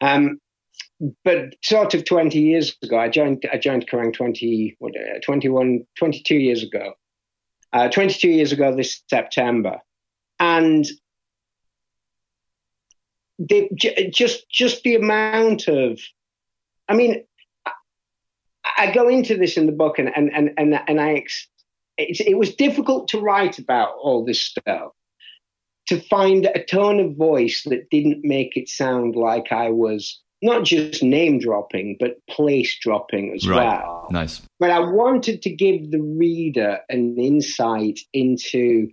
Um, 0.00 0.38
but 1.24 1.54
sort 1.64 1.94
of 1.94 2.04
20 2.04 2.38
years 2.38 2.76
ago, 2.82 2.98
I 2.98 3.08
joined 3.08 3.44
I 3.52 3.56
joined 3.56 3.88
Kerrang 3.88 4.12
20, 4.12 4.76
what, 4.80 4.92
uh, 4.96 5.20
21, 5.24 5.86
22 5.96 6.34
years 6.34 6.62
ago. 6.62 6.92
Uh, 7.72 7.88
22 7.88 8.28
years 8.30 8.50
ago 8.50 8.74
this 8.74 9.02
September 9.08 9.78
and 10.38 10.86
the, 13.38 13.68
just 14.12 14.48
just 14.50 14.82
the 14.82 14.96
amount 14.96 15.68
of, 15.68 16.00
I 16.88 16.94
mean, 16.94 17.24
I 18.76 18.92
go 18.92 19.08
into 19.08 19.36
this 19.36 19.56
in 19.56 19.66
the 19.66 19.72
book, 19.72 19.98
and 19.98 20.10
and 20.14 20.30
and 20.34 20.50
and, 20.56 20.80
and 20.88 21.00
I, 21.00 21.24
it 21.96 22.38
was 22.38 22.54
difficult 22.54 23.08
to 23.08 23.20
write 23.20 23.58
about 23.58 23.94
all 24.00 24.24
this 24.24 24.40
stuff, 24.40 24.92
to 25.88 26.00
find 26.00 26.46
a 26.46 26.64
tone 26.64 27.00
of 27.00 27.16
voice 27.16 27.62
that 27.64 27.90
didn't 27.90 28.24
make 28.24 28.56
it 28.56 28.68
sound 28.68 29.16
like 29.16 29.52
I 29.52 29.70
was 29.70 30.20
not 30.42 30.64
just 30.64 31.02
name 31.02 31.40
dropping, 31.40 31.96
but 31.98 32.24
place 32.28 32.78
dropping 32.80 33.34
as 33.34 33.48
right. 33.48 33.56
well. 33.56 34.06
Nice. 34.10 34.42
But 34.60 34.70
I 34.70 34.78
wanted 34.78 35.42
to 35.42 35.50
give 35.50 35.90
the 35.90 36.00
reader 36.00 36.78
an 36.88 37.16
insight 37.18 37.98
into 38.12 38.90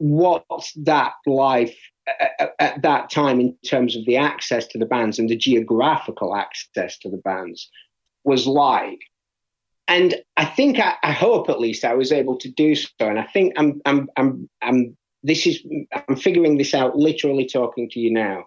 what 0.00 0.44
that 0.76 1.12
life 1.26 1.76
at, 2.06 2.54
at 2.58 2.82
that 2.82 3.10
time 3.10 3.38
in 3.38 3.56
terms 3.66 3.96
of 3.96 4.04
the 4.06 4.16
access 4.16 4.66
to 4.68 4.78
the 4.78 4.86
bands 4.86 5.18
and 5.18 5.28
the 5.28 5.36
geographical 5.36 6.34
access 6.34 6.98
to 6.98 7.10
the 7.10 7.18
bands 7.18 7.70
was 8.24 8.46
like. 8.46 8.98
And 9.86 10.14
I 10.36 10.46
think, 10.46 10.78
I, 10.78 10.94
I, 11.02 11.12
hope 11.12 11.50
at 11.50 11.60
least 11.60 11.84
I 11.84 11.94
was 11.94 12.12
able 12.12 12.38
to 12.38 12.50
do 12.50 12.74
so. 12.74 12.88
And 13.00 13.18
I 13.18 13.24
think 13.24 13.54
I'm, 13.56 13.80
I'm, 13.84 14.08
I'm, 14.16 14.48
I'm, 14.62 14.96
this 15.22 15.46
is, 15.46 15.62
I'm 16.08 16.16
figuring 16.16 16.56
this 16.58 16.74
out 16.74 16.96
literally 16.96 17.46
talking 17.46 17.90
to 17.90 18.00
you 18.00 18.12
now. 18.12 18.44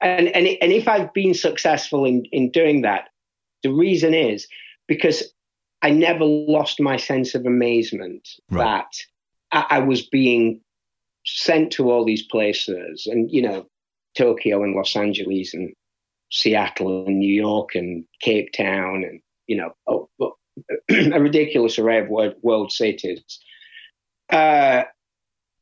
and 0.00 0.28
and 0.28 0.46
and 0.46 0.72
if 0.72 0.88
I've 0.88 1.12
been 1.12 1.34
successful 1.34 2.04
in 2.04 2.24
in 2.26 2.50
doing 2.50 2.82
that, 2.82 3.08
the 3.62 3.72
reason 3.72 4.14
is 4.14 4.46
because 4.86 5.32
I 5.82 5.90
never 5.90 6.24
lost 6.24 6.80
my 6.80 6.96
sense 6.96 7.34
of 7.34 7.46
amazement 7.46 8.28
right. 8.50 8.64
that 8.64 8.88
I, 9.52 9.76
I 9.76 9.78
was 9.80 10.06
being 10.06 10.60
sent 11.36 11.72
to 11.72 11.90
all 11.90 12.04
these 12.04 12.22
places, 12.22 13.06
and 13.06 13.30
you 13.30 13.42
know, 13.42 13.66
Tokyo 14.16 14.62
and 14.62 14.74
Los 14.74 14.96
Angeles 14.96 15.54
and 15.54 15.72
Seattle 16.30 17.06
and 17.06 17.18
New 17.18 17.32
York 17.32 17.74
and 17.74 18.04
Cape 18.20 18.52
Town 18.52 19.04
and 19.04 19.20
you 19.46 19.56
know 19.56 19.74
oh, 19.86 20.08
a 20.90 21.20
ridiculous 21.20 21.78
array 21.78 22.00
of 22.00 22.08
world, 22.08 22.34
world 22.42 22.72
cities 22.72 23.40
uh, 24.30 24.82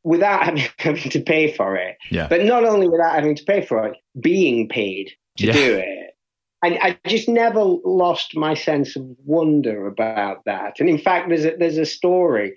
without 0.03 0.43
having, 0.45 0.65
having, 0.79 1.11
to 1.11 1.21
pay 1.21 1.53
for 1.53 1.77
it. 1.77 1.97
Yeah. 2.11 2.29
But 2.29 2.45
not 2.45 2.65
only 2.65 2.89
without 2.89 3.15
having 3.15 3.35
to 3.37 3.45
pay 3.45 3.65
for 3.65 3.87
it, 3.87 3.97
being 4.19 4.69
paid 4.69 5.13
to 5.39 5.47
yeah. 5.47 5.53
do 5.53 5.77
it. 5.77 6.17
I, 6.63 6.79
I 7.05 7.09
just 7.09 7.29
never 7.29 7.61
lost 7.63 8.35
my 8.35 8.55
sense 8.55 8.97
of 8.97 9.05
wonder 9.25 9.87
about 9.87 10.45
that. 10.47 10.81
And 10.81 10.89
in 10.89 10.99
fact, 10.99 11.29
there's 11.29 11.45
a, 11.45 11.57
there's 11.57 11.77
a 11.77 11.87
story 11.87 12.57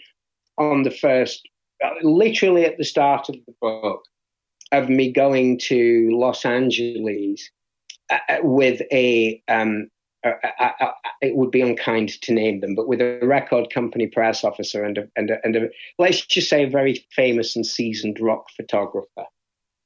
on 0.57 0.83
the 0.83 0.91
first, 0.91 1.47
literally 2.01 2.65
at 2.65 2.77
the 2.77 2.83
start 2.83 3.29
of 3.29 3.35
the 3.45 3.53
book, 3.61 4.03
of 4.71 4.89
me 4.89 5.11
going 5.11 5.57
to 5.57 6.09
Los 6.11 6.45
Angeles 6.45 7.49
uh, 8.11 8.17
uh 8.29 8.37
with 8.43 8.81
a 8.91 9.41
um, 9.47 9.89
it 11.21 11.35
would 11.35 11.51
be 11.51 11.61
unkind 11.61 12.09
to 12.21 12.33
name 12.33 12.59
them, 12.59 12.75
but 12.75 12.87
with 12.87 12.99
a 12.99 13.19
record 13.23 13.69
company 13.69 14.07
press 14.07 14.43
officer 14.43 14.83
and 14.83 14.97
a, 14.97 15.07
and 15.15 15.29
a, 15.29 15.37
and 15.45 15.55
a, 15.55 15.69
let's 15.97 16.25
just 16.25 16.49
say 16.49 16.63
a 16.63 16.69
very 16.69 17.05
famous 17.11 17.55
and 17.55 17.65
seasoned 17.65 18.19
rock 18.19 18.47
photographer, 18.55 19.25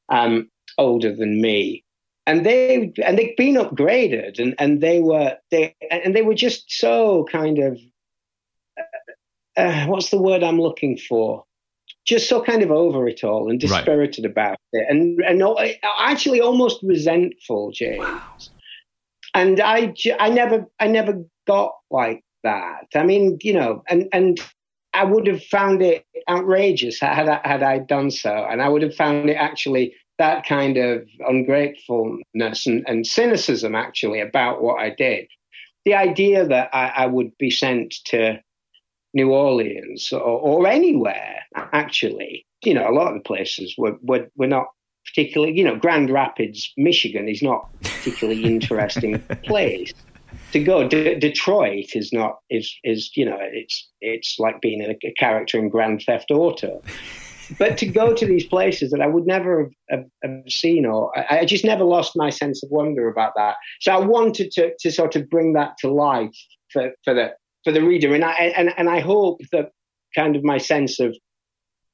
um, 0.10 0.50
older 0.78 1.16
than 1.16 1.40
me, 1.40 1.84
and 2.26 2.46
they 2.46 2.92
and 3.06 3.18
they'd 3.18 3.36
been 3.36 3.56
upgraded, 3.56 4.40
and, 4.40 4.56
and 4.58 4.82
they 4.82 5.02
were 5.02 5.38
they 5.52 5.76
and 5.92 6.16
they 6.16 6.24
were 6.24 6.34
just 6.34 6.72
so 6.72 7.26
kind 7.32 7.60
of 7.60 7.80
uh, 8.78 9.60
uh 9.60 9.86
what's 9.86 10.10
the 10.10 10.22
word 10.22 10.44
I'm 10.44 10.60
looking 10.60 10.98
for? 10.98 11.46
Just 12.06 12.28
so 12.28 12.42
kind 12.42 12.62
of 12.62 12.72
over 12.72 13.08
it 13.08 13.24
all 13.24 13.50
and 13.50 13.60
dispirited 13.60 14.26
right. 14.26 14.32
about 14.32 14.58
it, 14.74 14.86
and 14.90 15.22
and 15.22 15.42
actually 16.00 16.42
almost 16.42 16.82
resentful, 16.84 17.72
James. 17.72 18.00
Wow 18.00 18.22
and 19.34 19.60
I, 19.60 19.94
I 20.20 20.30
never, 20.30 20.66
I 20.80 20.88
never 20.88 21.24
got 21.48 21.74
like 21.90 22.24
that. 22.44 22.86
I 22.96 23.04
mean, 23.04 23.38
you 23.42 23.54
know, 23.54 23.84
and 23.90 24.08
and 24.14 24.40
I 24.94 25.04
would 25.06 25.28
have 25.28 25.44
found 25.44 25.82
it 25.82 26.06
outrageous 26.30 27.00
had 27.00 27.28
I, 27.28 27.42
had 27.44 27.64
I 27.64 27.80
done 27.80 28.12
so, 28.12 28.32
and 28.32 28.62
I 28.62 28.70
would 28.70 28.84
have 28.84 28.96
found 28.96 29.30
it 29.30 29.36
actually 29.36 29.96
that 30.20 30.46
kind 30.46 30.78
of 30.78 31.08
ungratefulness 31.28 32.68
and, 32.68 32.84
and 32.88 33.08
cynicism 33.08 33.74
actually 33.74 34.22
about 34.22 34.62
what 34.62 34.80
I 34.80 34.92
did. 34.92 35.28
The 35.86 35.96
idea 35.96 36.48
that 36.48 36.70
I, 36.72 36.90
I 36.96 37.06
would 37.08 37.36
be 37.40 37.50
sent 37.50 37.96
to 38.06 38.40
New 39.14 39.32
Orleans 39.32 40.12
or, 40.12 40.20
or, 40.20 40.68
anywhere 40.68 41.40
actually, 41.56 42.46
you 42.64 42.74
know, 42.74 42.90
a 42.90 42.92
lot 42.92 43.08
of 43.08 43.14
the 43.14 43.20
places 43.22 43.76
were 43.78 43.98
were, 44.02 44.28
were 44.36 44.48
not 44.48 44.68
particularly, 45.06 45.54
you 45.58 45.64
know, 45.64 45.76
Grand 45.76 46.10
Rapids, 46.10 46.72
Michigan 46.78 47.28
is 47.28 47.42
not 47.42 47.70
particularly 47.82 48.44
interesting 48.46 49.20
place 49.44 49.94
to 50.52 50.64
go. 50.64 50.88
D- 50.88 51.16
Detroit 51.16 51.96
is 51.96 52.12
not 52.12 52.38
is 52.50 52.74
is 52.84 53.12
you 53.16 53.26
know 53.26 53.38
it's 53.40 53.88
it's 54.02 54.40
like 54.40 54.62
being 54.62 54.82
a, 54.82 54.98
a, 55.06 55.14
character 55.14 55.60
in 55.60 55.70
Grand 55.70 56.02
Theft 56.06 56.32
Auto. 56.32 56.82
But 57.60 57.78
to 57.80 57.86
go 57.86 58.14
to 58.14 58.26
these 58.26 58.46
places 58.46 58.92
that 58.92 59.02
I 59.02 59.06
would 59.06 59.28
never 59.28 59.64
have, 59.90 60.00
have, 60.00 60.06
have 60.24 60.44
seen, 60.50 60.86
or 60.86 61.12
I, 61.18 61.40
I, 61.40 61.46
just 61.46 61.66
never 61.66 61.84
lost 61.84 62.14
my 62.16 62.30
sense 62.30 62.64
of 62.64 62.72
wonder 62.72 63.10
about 63.10 63.34
that. 63.36 63.56
So 63.82 63.92
I 63.92 64.00
wanted 64.00 64.52
to 64.52 64.72
to 64.80 64.92
sort 64.92 65.16
of 65.16 65.30
bring 65.30 65.54
that 65.54 65.74
to 65.80 65.92
life 65.92 66.36
for, 66.72 66.92
for 67.04 67.14
the 67.14 67.34
for 67.64 67.72
the 67.72 67.84
reader, 67.84 68.14
and 68.14 68.24
I 68.24 68.34
and, 68.34 68.74
and 68.78 68.90
I 68.90 69.00
hope 69.00 69.42
that 69.52 69.72
kind 70.16 70.36
of 70.36 70.44
my 70.44 70.58
sense 70.58 71.00
of, 71.00 71.16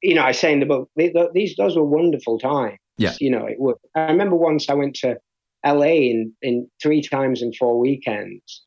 you 0.01 0.15
know, 0.15 0.23
I 0.23 0.31
say 0.31 0.51
in 0.51 0.59
the 0.59 0.65
book, 0.65 0.89
these 0.95 1.55
those 1.55 1.75
were 1.75 1.85
wonderful 1.85 2.39
times. 2.39 2.77
Yeah. 2.97 3.13
You 3.19 3.31
know, 3.31 3.45
it 3.45 3.59
would. 3.59 3.77
I 3.95 4.11
remember 4.11 4.35
once 4.35 4.69
I 4.69 4.73
went 4.73 4.95
to 4.95 5.17
LA 5.65 5.85
in, 5.85 6.33
in 6.41 6.69
three 6.81 7.01
times 7.01 7.41
in 7.41 7.53
four 7.53 7.79
weekends. 7.79 8.63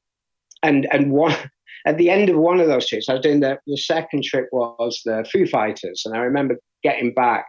And 0.63 0.87
and 0.93 1.13
one 1.13 1.37
at 1.87 1.99
the 1.99 2.11
end 2.11 2.31
of 2.31 2.37
one 2.37 2.61
of 2.61 2.69
those 2.69 2.89
trips, 2.89 3.09
I 3.09 3.15
was 3.15 3.23
doing 3.23 3.41
the, 3.41 3.59
the 3.67 3.77
second 3.77 4.25
trip 4.25 4.49
was 4.53 5.01
the 5.05 5.27
Foo 5.31 5.47
Fighters. 5.47 6.03
And 6.05 6.17
I 6.17 6.21
remember 6.21 6.57
getting 6.83 7.13
back 7.13 7.47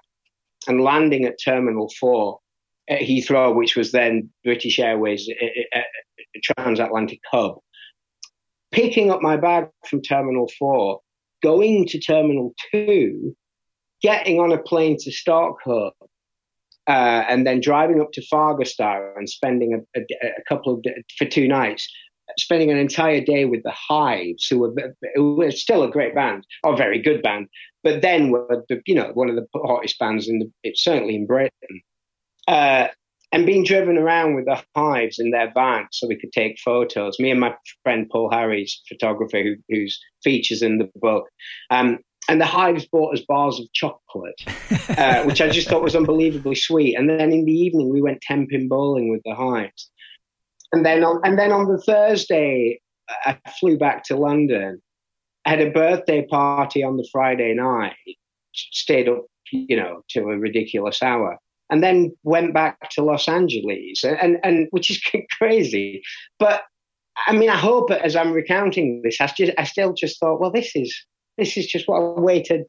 and 0.68 0.82
landing 0.82 1.26
at 1.26 1.38
Terminal 1.44 1.92
4 2.00 2.40
at 2.90 3.02
Heathrow, 3.02 3.56
which 3.56 3.76
was 3.76 3.92
then 3.92 4.30
British 4.44 4.80
Airways 4.80 5.30
a, 5.30 5.66
a, 5.74 5.80
a 6.36 6.40
transatlantic 6.42 7.20
hub. 7.32 7.58
Picking 8.74 9.12
up 9.12 9.22
my 9.22 9.38
bag 9.38 9.70
from 9.88 10.02
Terminal 10.02 10.50
4, 10.58 11.00
going 11.44 11.86
to 11.88 12.00
Terminal 12.00 12.54
2, 12.72 13.36
getting 14.02 14.40
on 14.40 14.52
a 14.52 14.58
plane 14.58 14.98
to 15.00 15.12
Stockholm, 15.12 15.92
uh, 16.88 17.24
and 17.30 17.46
then 17.46 17.62
driving 17.62 18.02
up 18.02 18.12
to 18.14 18.22
Fagersta 18.22 19.16
and 19.16 19.30
spending 19.30 19.74
a, 19.74 20.00
a, 20.00 20.04
a, 20.28 20.44
couple 20.50 20.74
of 20.74 20.84
for 21.18 21.26
two 21.26 21.48
nights, 21.48 21.88
spending 22.38 22.72
an 22.72 22.78
entire 22.78 23.22
day 23.22 23.46
with 23.46 23.64
the 23.64 23.72
Hives, 23.72 24.48
who 24.48 24.60
were, 24.60 24.96
who 25.16 25.36
were 25.36 25.52
still 25.52 25.84
a 25.84 25.92
great 25.92 26.16
band, 26.16 26.46
or 26.64 26.74
a 26.74 26.78
very 26.78 27.00
good 27.00 27.22
band, 27.22 27.48
but 27.84 28.02
then 28.02 28.32
were 28.32 28.66
the, 28.70 28.82
you 28.86 28.96
know 28.96 29.12
one 29.14 29.30
of 29.30 29.36
the 29.36 29.48
hottest 29.56 30.00
bands 30.00 30.28
in 30.28 30.40
the 30.40 30.74
certainly 30.76 31.16
in 31.16 31.28
Britain. 31.28 31.82
Uh, 32.48 32.88
and 33.34 33.48
being 33.48 33.64
driven 33.64 33.98
around 33.98 34.36
with 34.36 34.46
the 34.46 34.62
hives 34.76 35.18
in 35.18 35.32
their 35.32 35.52
van 35.54 35.88
so 35.92 36.08
we 36.08 36.16
could 36.16 36.32
take 36.32 36.60
photos. 36.60 37.20
Me 37.20 37.32
and 37.32 37.40
my 37.40 37.54
friend 37.82 38.08
Paul 38.10 38.30
Harries, 38.30 38.80
photographer 38.88 39.42
who, 39.42 39.56
who's 39.68 40.00
features 40.24 40.62
in 40.62 40.78
the 40.78 40.90
book, 40.96 41.28
um, 41.72 41.98
and 42.30 42.40
the 42.40 42.46
hives 42.46 42.86
bought 42.86 43.14
us 43.14 43.26
bars 43.28 43.60
of 43.60 43.66
chocolate, 43.74 44.40
uh, 44.98 45.24
which 45.24 45.42
I 45.42 45.50
just 45.50 45.68
thought 45.68 45.82
was 45.82 45.96
unbelievably 45.96 46.56
sweet. 46.56 46.96
And 46.96 47.10
then 47.10 47.34
in 47.34 47.44
the 47.44 47.52
evening, 47.52 47.90
we 47.90 48.02
went 48.02 48.22
ten-pin 48.22 48.70
bowling 48.70 49.10
with 49.10 49.22
the 49.26 49.36
hives. 49.36 49.90
And 50.72 50.86
then 50.86 51.04
on, 51.04 51.20
and 51.26 51.38
then 51.38 51.52
on 51.52 51.68
the 51.68 51.80
Thursday, 51.80 52.80
I 53.26 53.38
flew 53.60 53.78
back 53.78 54.04
to 54.06 54.16
London. 54.16 54.82
I 55.46 55.50
had 55.50 55.62
a 55.62 55.72
birthday 55.72 56.26
party 56.26 56.84
on 56.84 56.98
the 56.98 57.08
Friday 57.12 57.54
night, 57.56 57.96
stayed 58.54 59.10
up, 59.10 59.26
you 59.52 59.76
know, 59.76 60.04
to 60.12 60.22
a 60.22 60.38
ridiculous 60.38 61.04
hour, 61.04 61.38
and 61.74 61.82
then 61.82 62.16
went 62.24 62.54
back 62.54 62.92
to 62.92 63.04
Los 63.04 63.28
Angeles, 63.28 64.04
and 64.04 64.16
and, 64.22 64.40
and 64.44 64.68
which 64.70 64.92
is 64.92 65.02
crazy. 65.40 66.04
But 66.38 66.62
I 67.28 67.34
mean, 67.34 67.50
I 67.50 67.58
hope 67.58 67.90
as 67.90 68.16
I'm 68.16 68.32
recounting 68.32 69.02
this, 69.04 69.20
I 69.20 69.26
just 69.26 69.54
I 69.58 69.64
still 69.64 69.92
just 69.94 70.20
thought, 70.20 70.40
well, 70.40 70.52
this 70.52 70.76
is 70.76 70.96
this 71.40 71.58
is 71.58 71.66
just 71.66 71.88
what 71.88 71.98
a 71.98 72.22
way 72.22 72.44
to 72.44 72.66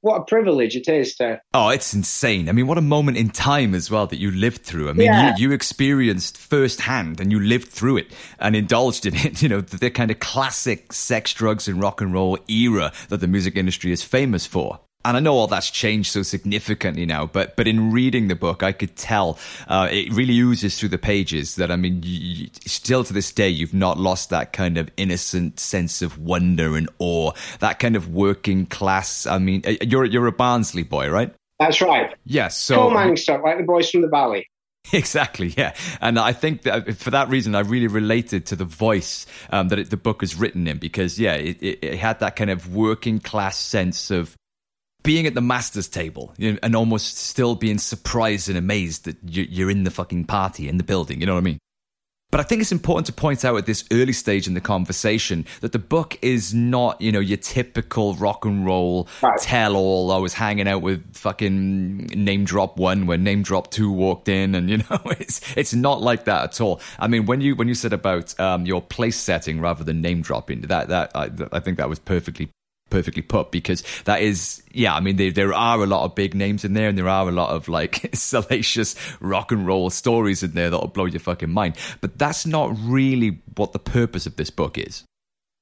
what 0.00 0.16
a 0.16 0.24
privilege 0.24 0.74
it 0.74 0.88
is 0.88 1.14
to. 1.16 1.40
Oh, 1.54 1.68
it's 1.68 1.94
insane. 1.94 2.48
I 2.48 2.52
mean, 2.52 2.66
what 2.66 2.76
a 2.76 2.82
moment 2.82 3.18
in 3.18 3.30
time 3.30 3.72
as 3.72 3.88
well 3.88 4.08
that 4.08 4.18
you 4.18 4.32
lived 4.32 4.62
through. 4.62 4.88
I 4.88 4.94
mean, 4.94 5.06
yeah. 5.06 5.36
you, 5.36 5.48
you 5.48 5.54
experienced 5.54 6.36
firsthand 6.36 7.20
and 7.20 7.30
you 7.30 7.38
lived 7.38 7.68
through 7.68 7.98
it 7.98 8.12
and 8.40 8.56
indulged 8.56 9.06
in 9.06 9.14
it. 9.14 9.42
You 9.42 9.48
know, 9.48 9.60
the, 9.60 9.76
the 9.76 9.90
kind 9.90 10.10
of 10.10 10.18
classic 10.18 10.92
sex, 10.92 11.32
drugs, 11.34 11.68
and 11.68 11.80
rock 11.80 12.00
and 12.00 12.12
roll 12.12 12.38
era 12.48 12.92
that 13.10 13.18
the 13.18 13.28
music 13.28 13.56
industry 13.56 13.92
is 13.92 14.02
famous 14.02 14.44
for 14.46 14.80
and 15.04 15.16
I 15.16 15.20
know 15.20 15.34
all 15.34 15.46
that's 15.46 15.70
changed 15.70 16.12
so 16.12 16.22
significantly 16.22 17.06
now, 17.06 17.26
but 17.26 17.56
but 17.56 17.66
in 17.66 17.90
reading 17.90 18.28
the 18.28 18.34
book, 18.34 18.62
I 18.62 18.72
could 18.72 18.96
tell 18.96 19.38
uh, 19.68 19.88
it 19.90 20.12
really 20.12 20.38
oozes 20.38 20.78
through 20.78 20.90
the 20.90 20.98
pages 20.98 21.56
that 21.56 21.70
I 21.70 21.76
mean, 21.76 22.02
you, 22.02 22.18
you, 22.18 22.48
still 22.66 23.04
to 23.04 23.12
this 23.12 23.32
day, 23.32 23.48
you've 23.48 23.74
not 23.74 23.98
lost 23.98 24.30
that 24.30 24.52
kind 24.52 24.76
of 24.76 24.90
innocent 24.96 25.58
sense 25.58 26.02
of 26.02 26.18
wonder 26.18 26.76
and 26.76 26.88
awe, 26.98 27.32
that 27.60 27.78
kind 27.78 27.96
of 27.96 28.08
working 28.08 28.66
class. 28.66 29.26
I 29.26 29.38
mean, 29.38 29.62
uh, 29.66 29.74
you're 29.82 30.04
you're 30.04 30.26
a 30.26 30.32
Barnsley 30.32 30.82
boy, 30.82 31.08
right? 31.08 31.34
That's 31.58 31.80
right. 31.80 32.14
Yes. 32.24 32.56
so 32.56 32.76
coal 32.76 32.90
mining 32.90 33.16
stuff, 33.16 33.42
like 33.44 33.58
the 33.58 33.64
boys 33.64 33.90
from 33.90 34.02
the 34.02 34.08
valley. 34.08 34.46
Exactly, 34.94 35.48
yeah, 35.56 35.74
and 36.00 36.18
I 36.18 36.32
think 36.32 36.62
that 36.62 36.96
for 36.96 37.10
that 37.10 37.28
reason, 37.28 37.54
I 37.54 37.60
really 37.60 37.86
related 37.86 38.46
to 38.46 38.56
the 38.56 38.64
voice 38.64 39.26
um, 39.50 39.68
that 39.68 39.78
it, 39.78 39.90
the 39.90 39.98
book 39.98 40.22
is 40.22 40.34
written 40.34 40.66
in 40.66 40.78
because, 40.78 41.20
yeah, 41.20 41.34
it, 41.34 41.58
it, 41.60 41.98
had 41.98 42.18
that 42.20 42.34
kind 42.34 42.50
of 42.50 42.74
working 42.74 43.20
class 43.20 43.58
sense 43.58 44.10
of 44.10 44.34
being 45.02 45.26
at 45.26 45.34
the 45.34 45.40
master's 45.40 45.88
table 45.88 46.34
you 46.36 46.52
know, 46.52 46.58
and 46.62 46.76
almost 46.76 47.18
still 47.18 47.54
being 47.54 47.78
surprised 47.78 48.48
and 48.48 48.58
amazed 48.58 49.04
that 49.04 49.16
you're 49.24 49.70
in 49.70 49.84
the 49.84 49.90
fucking 49.90 50.24
party 50.24 50.68
in 50.68 50.76
the 50.76 50.84
building. 50.84 51.20
You 51.20 51.26
know 51.26 51.34
what 51.34 51.40
I 51.40 51.42
mean? 51.42 51.58
But 52.30 52.38
I 52.38 52.44
think 52.44 52.60
it's 52.62 52.70
important 52.70 53.06
to 53.06 53.12
point 53.12 53.44
out 53.44 53.56
at 53.56 53.66
this 53.66 53.84
early 53.90 54.12
stage 54.12 54.46
in 54.46 54.54
the 54.54 54.60
conversation 54.60 55.46
that 55.62 55.72
the 55.72 55.80
book 55.80 56.16
is 56.22 56.54
not, 56.54 57.00
you 57.00 57.10
know, 57.10 57.18
your 57.18 57.38
typical 57.38 58.14
rock 58.14 58.44
and 58.44 58.64
roll 58.64 59.08
right. 59.20 59.40
tell 59.40 59.74
all. 59.74 60.12
I 60.12 60.18
was 60.18 60.34
hanging 60.34 60.68
out 60.68 60.80
with 60.80 61.16
fucking 61.16 62.06
name 62.06 62.44
drop 62.44 62.78
one 62.78 63.06
when 63.06 63.24
name 63.24 63.42
drop 63.42 63.72
two 63.72 63.90
walked 63.90 64.28
in, 64.28 64.54
and 64.54 64.70
you 64.70 64.78
know, 64.78 65.00
it's 65.06 65.40
it's 65.56 65.74
not 65.74 66.00
like 66.00 66.24
that 66.26 66.44
at 66.44 66.60
all. 66.60 66.80
I 67.00 67.08
mean, 67.08 67.26
when 67.26 67.40
you 67.40 67.56
when 67.56 67.66
you 67.66 67.74
said 67.74 67.92
about 67.92 68.38
um, 68.38 68.64
your 68.64 68.80
place 68.80 69.16
setting 69.16 69.60
rather 69.60 69.82
than 69.82 70.00
name 70.00 70.22
dropping, 70.22 70.60
that 70.62 70.88
that 70.88 71.10
I, 71.16 71.30
I 71.50 71.58
think 71.58 71.78
that 71.78 71.88
was 71.88 71.98
perfectly 71.98 72.50
perfectly 72.90 73.22
put 73.22 73.50
because 73.50 73.82
that 74.04 74.20
is 74.20 74.62
yeah 74.72 74.94
i 74.94 75.00
mean 75.00 75.16
there, 75.16 75.30
there 75.30 75.54
are 75.54 75.82
a 75.82 75.86
lot 75.86 76.04
of 76.04 76.14
big 76.14 76.34
names 76.34 76.64
in 76.64 76.74
there 76.74 76.88
and 76.88 76.98
there 76.98 77.08
are 77.08 77.28
a 77.28 77.32
lot 77.32 77.50
of 77.50 77.68
like 77.68 78.10
salacious 78.14 78.94
rock 79.20 79.52
and 79.52 79.66
roll 79.66 79.88
stories 79.90 80.42
in 80.42 80.52
there 80.52 80.70
that'll 80.70 80.88
blow 80.88 81.06
your 81.06 81.20
fucking 81.20 81.50
mind. 81.50 81.76
But 82.00 82.18
that's 82.18 82.46
not 82.46 82.76
really 82.78 83.40
what 83.56 83.72
the 83.72 83.78
purpose 83.78 84.26
of 84.26 84.36
this 84.36 84.50
book 84.50 84.78
is. 84.78 85.04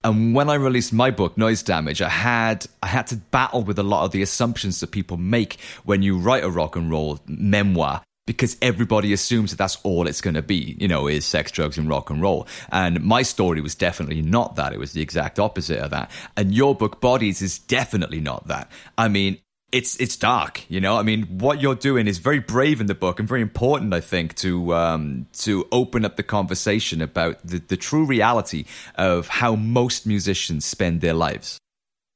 And 0.04 0.34
when 0.34 0.48
I 0.48 0.54
released 0.54 0.92
my 0.92 1.10
book, 1.10 1.36
Noise 1.36 1.62
Damage, 1.64 2.00
I 2.00 2.08
had 2.08 2.66
I 2.82 2.86
had 2.86 3.08
to 3.08 3.16
battle 3.16 3.64
with 3.64 3.78
a 3.78 3.82
lot 3.82 4.04
of 4.04 4.12
the 4.12 4.22
assumptions 4.22 4.80
that 4.80 4.92
people 4.92 5.16
make 5.16 5.58
when 5.84 6.02
you 6.02 6.16
write 6.18 6.44
a 6.44 6.50
rock 6.50 6.76
and 6.76 6.90
roll 6.90 7.18
memoir 7.26 8.02
because 8.28 8.58
everybody 8.60 9.14
assumes 9.14 9.50
that 9.50 9.56
that's 9.56 9.78
all 9.84 10.06
it's 10.06 10.20
going 10.20 10.34
to 10.34 10.42
be, 10.42 10.76
you 10.78 10.86
know, 10.86 11.08
is 11.08 11.24
sex, 11.24 11.50
drugs, 11.50 11.78
and 11.78 11.88
rock 11.88 12.10
and 12.10 12.20
roll. 12.20 12.46
And 12.70 13.02
my 13.02 13.22
story 13.22 13.62
was 13.62 13.74
definitely 13.74 14.20
not 14.20 14.56
that. 14.56 14.74
It 14.74 14.78
was 14.78 14.92
the 14.92 15.00
exact 15.00 15.38
opposite 15.38 15.78
of 15.78 15.90
that. 15.92 16.10
And 16.36 16.54
your 16.54 16.74
book, 16.74 17.00
Bodies, 17.00 17.40
is 17.40 17.58
definitely 17.58 18.20
not 18.20 18.46
that. 18.48 18.70
I 18.98 19.08
mean, 19.08 19.38
it's 19.72 19.98
it's 19.98 20.16
dark, 20.16 20.62
you 20.68 20.78
know. 20.78 20.98
I 20.98 21.02
mean, 21.02 21.22
what 21.38 21.62
you're 21.62 21.74
doing 21.74 22.06
is 22.06 22.18
very 22.18 22.38
brave 22.38 22.82
in 22.82 22.86
the 22.86 22.94
book 22.94 23.18
and 23.18 23.26
very 23.26 23.40
important, 23.40 23.94
I 23.94 24.00
think, 24.00 24.34
to 24.36 24.74
um, 24.74 25.26
to 25.38 25.66
open 25.72 26.04
up 26.04 26.16
the 26.16 26.22
conversation 26.22 27.00
about 27.00 27.38
the, 27.46 27.58
the 27.58 27.78
true 27.78 28.04
reality 28.04 28.66
of 28.96 29.28
how 29.28 29.56
most 29.56 30.06
musicians 30.06 30.66
spend 30.66 31.00
their 31.00 31.14
lives 31.14 31.58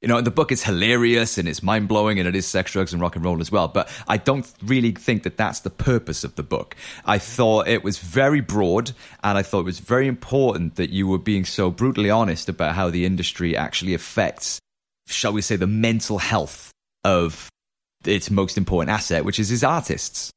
you 0.02 0.08
know, 0.08 0.20
the 0.20 0.32
book 0.32 0.50
is 0.50 0.64
hilarious 0.64 1.38
and 1.38 1.48
it's 1.48 1.62
mind 1.62 1.86
blowing 1.86 2.18
and 2.18 2.28
it 2.28 2.34
is 2.34 2.44
sex, 2.44 2.72
drugs, 2.72 2.92
and 2.92 3.00
rock 3.00 3.14
and 3.14 3.24
roll 3.24 3.40
as 3.40 3.52
well. 3.52 3.68
But 3.68 3.88
I 4.08 4.16
don't 4.16 4.52
really 4.60 4.90
think 4.90 5.22
that 5.22 5.36
that's 5.36 5.60
the 5.60 5.70
purpose 5.70 6.24
of 6.24 6.34
the 6.34 6.42
book. 6.42 6.74
I 7.04 7.18
thought 7.18 7.68
it 7.68 7.84
was 7.84 7.98
very 7.98 8.40
broad 8.40 8.90
and 9.22 9.38
I 9.38 9.42
thought 9.42 9.60
it 9.60 9.64
was 9.66 9.78
very 9.78 10.08
important 10.08 10.74
that 10.74 10.90
you 10.90 11.06
were 11.06 11.18
being 11.18 11.44
so 11.44 11.70
brutally 11.70 12.10
honest 12.10 12.48
about 12.48 12.74
how 12.74 12.90
the 12.90 13.06
industry 13.06 13.56
actually 13.56 13.94
affects, 13.94 14.58
shall 15.06 15.32
we 15.32 15.40
say, 15.40 15.54
the 15.54 15.68
mental 15.68 16.18
health 16.18 16.72
of 17.04 17.48
its 18.04 18.28
most 18.28 18.58
important 18.58 18.90
asset, 18.90 19.24
which 19.24 19.38
is 19.38 19.52
its 19.52 19.62
artists. 19.62 20.32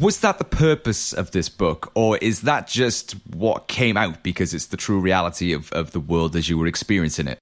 Was 0.00 0.18
that 0.20 0.38
the 0.38 0.44
purpose 0.44 1.12
of 1.12 1.30
this 1.30 1.48
book, 1.48 1.92
or 1.94 2.16
is 2.16 2.40
that 2.40 2.66
just 2.66 3.12
what 3.28 3.68
came 3.68 3.96
out 3.96 4.24
because 4.24 4.52
it's 4.52 4.66
the 4.66 4.76
true 4.76 4.98
reality 4.98 5.52
of, 5.52 5.70
of 5.70 5.92
the 5.92 6.00
world 6.00 6.34
as 6.34 6.48
you 6.48 6.58
were 6.58 6.66
experiencing 6.66 7.28
it? 7.28 7.38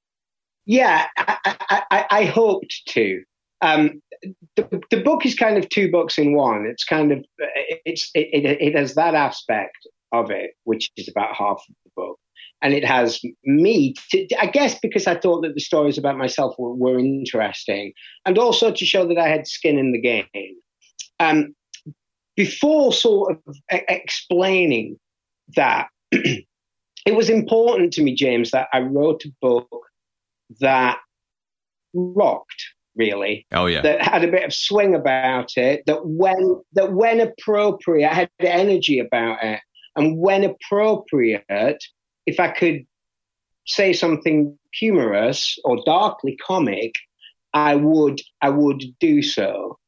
Yeah, 0.66 1.06
I, 1.16 1.82
I, 1.90 2.06
I 2.10 2.24
hoped 2.24 2.82
to. 2.88 3.22
Um, 3.60 4.00
the, 4.56 4.80
the 4.90 5.00
book 5.00 5.26
is 5.26 5.34
kind 5.34 5.56
of 5.56 5.68
two 5.68 5.90
books 5.90 6.18
in 6.18 6.34
one. 6.34 6.66
It's 6.66 6.84
kind 6.84 7.12
of 7.12 7.24
it's 7.84 8.10
it, 8.14 8.28
it, 8.32 8.60
it 8.60 8.74
has 8.76 8.94
that 8.94 9.14
aspect 9.14 9.78
of 10.12 10.30
it, 10.30 10.52
which 10.64 10.90
is 10.96 11.08
about 11.08 11.34
half 11.34 11.62
of 11.68 11.74
the 11.84 11.90
book, 11.96 12.18
and 12.60 12.74
it 12.74 12.84
has 12.84 13.20
me. 13.44 13.94
To, 14.10 14.26
I 14.40 14.46
guess 14.46 14.78
because 14.78 15.06
I 15.06 15.16
thought 15.16 15.42
that 15.42 15.54
the 15.54 15.60
stories 15.60 15.98
about 15.98 16.18
myself 16.18 16.54
were, 16.58 16.74
were 16.74 16.98
interesting, 16.98 17.92
and 18.24 18.38
also 18.38 18.70
to 18.72 18.84
show 18.84 19.06
that 19.08 19.18
I 19.18 19.28
had 19.28 19.46
skin 19.46 19.78
in 19.78 19.92
the 19.92 20.00
game. 20.00 20.56
Um, 21.18 21.54
before 22.36 22.92
sort 22.92 23.32
of 23.32 23.56
explaining 23.70 24.98
that, 25.56 25.88
it 26.12 26.46
was 27.14 27.28
important 27.28 27.92
to 27.94 28.02
me, 28.02 28.14
James, 28.14 28.52
that 28.52 28.68
I 28.72 28.80
wrote 28.80 29.24
a 29.24 29.32
book 29.40 29.68
that 30.60 30.98
rocked 31.94 32.64
really. 32.96 33.46
Oh 33.52 33.66
yeah. 33.66 33.82
That 33.82 34.02
had 34.02 34.24
a 34.24 34.30
bit 34.30 34.44
of 34.44 34.54
swing 34.54 34.94
about 34.94 35.56
it. 35.56 35.82
That 35.86 36.06
when 36.06 36.60
that 36.74 36.92
when 36.92 37.20
appropriate 37.20 38.10
I 38.10 38.14
had 38.14 38.30
energy 38.40 38.98
about 38.98 39.42
it, 39.42 39.60
and 39.96 40.18
when 40.18 40.44
appropriate, 40.44 41.82
if 42.26 42.40
I 42.40 42.48
could 42.48 42.86
say 43.66 43.92
something 43.92 44.58
humorous 44.72 45.58
or 45.64 45.82
darkly 45.84 46.36
comic, 46.36 46.92
I 47.54 47.76
would 47.76 48.20
I 48.40 48.50
would 48.50 48.84
do 49.00 49.22
so. 49.22 49.78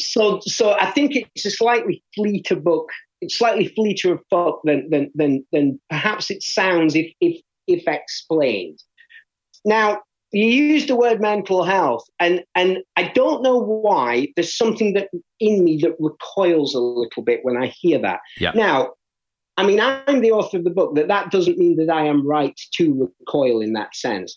So 0.00 0.40
so 0.42 0.72
I 0.78 0.90
think 0.90 1.16
it's 1.16 1.46
a 1.46 1.50
slightly 1.50 2.02
fleeter 2.14 2.56
book. 2.56 2.90
It's 3.20 3.36
slightly 3.36 3.68
fleeter 3.68 4.12
of 4.12 4.20
book 4.30 4.60
than 4.64 4.90
than 4.90 5.10
than 5.14 5.46
than 5.52 5.80
perhaps 5.88 6.30
it 6.30 6.42
sounds 6.42 6.94
if 6.94 7.12
if 7.20 7.40
if 7.66 7.84
explained. 7.86 8.78
Now, 9.66 10.00
you 10.32 10.46
use 10.46 10.86
the 10.86 10.96
word 10.96 11.20
mental 11.20 11.64
health, 11.64 12.04
and, 12.20 12.44
and 12.54 12.78
I 12.96 13.08
don't 13.14 13.42
know 13.42 13.58
why. 13.58 14.28
There's 14.36 14.56
something 14.56 14.94
that 14.94 15.08
in 15.40 15.64
me 15.64 15.78
that 15.82 15.96
recoils 15.98 16.74
a 16.74 16.80
little 16.80 17.22
bit 17.22 17.40
when 17.42 17.56
I 17.56 17.66
hear 17.66 17.98
that. 17.98 18.20
Yeah. 18.38 18.52
Now, 18.54 18.92
I 19.56 19.66
mean, 19.66 19.80
I'm 19.80 20.20
the 20.20 20.30
author 20.30 20.58
of 20.58 20.64
the 20.64 20.70
book, 20.70 20.94
that 20.94 21.08
that 21.08 21.30
doesn't 21.30 21.58
mean 21.58 21.76
that 21.76 21.90
I 21.90 22.06
am 22.06 22.26
right 22.26 22.58
to 22.74 23.10
recoil 23.20 23.60
in 23.60 23.72
that 23.72 23.96
sense. 23.96 24.36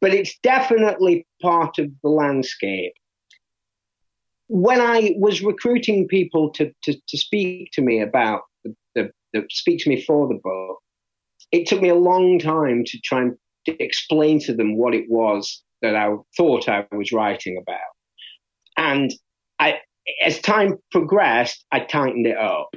But 0.00 0.12
it's 0.12 0.38
definitely 0.42 1.26
part 1.40 1.78
of 1.78 1.90
the 2.02 2.10
landscape. 2.10 2.92
When 4.48 4.80
I 4.80 5.14
was 5.16 5.42
recruiting 5.42 6.08
people 6.08 6.50
to, 6.50 6.72
to, 6.82 6.94
to 6.94 7.18
speak 7.18 7.70
to 7.72 7.82
me 7.82 8.00
about 8.00 8.42
the, 8.64 8.74
the, 8.94 9.10
the 9.32 9.46
speak 9.50 9.82
to 9.84 9.88
me 9.88 10.02
for 10.02 10.28
the 10.28 10.40
book, 10.42 10.78
it 11.52 11.66
took 11.66 11.80
me 11.80 11.88
a 11.88 11.94
long 11.94 12.38
time 12.38 12.84
to 12.84 12.98
try 13.00 13.22
and 13.22 13.36
to 13.68 13.82
explain 13.82 14.40
to 14.40 14.54
them 14.54 14.76
what 14.76 14.94
it 14.94 15.04
was 15.08 15.62
that 15.82 15.94
I 15.94 16.14
thought 16.36 16.68
I 16.68 16.86
was 16.92 17.12
writing 17.12 17.60
about. 17.60 17.78
And 18.76 19.12
I, 19.58 19.80
as 20.24 20.40
time 20.40 20.78
progressed, 20.90 21.64
I 21.72 21.80
tightened 21.80 22.26
it 22.26 22.36
up. 22.36 22.70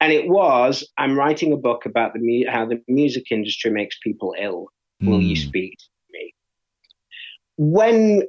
And 0.00 0.12
it 0.12 0.28
was, 0.28 0.86
I'm 0.98 1.18
writing 1.18 1.52
a 1.52 1.56
book 1.56 1.86
about 1.86 2.12
the 2.12 2.46
how 2.50 2.66
the 2.66 2.82
music 2.86 3.24
industry 3.30 3.70
makes 3.70 3.96
people 4.02 4.34
ill. 4.38 4.66
Will 5.00 5.18
mm. 5.18 5.28
you 5.28 5.36
hmm. 5.36 5.48
speak 5.48 5.78
to 5.78 5.86
me? 6.12 6.34
When 7.56 8.22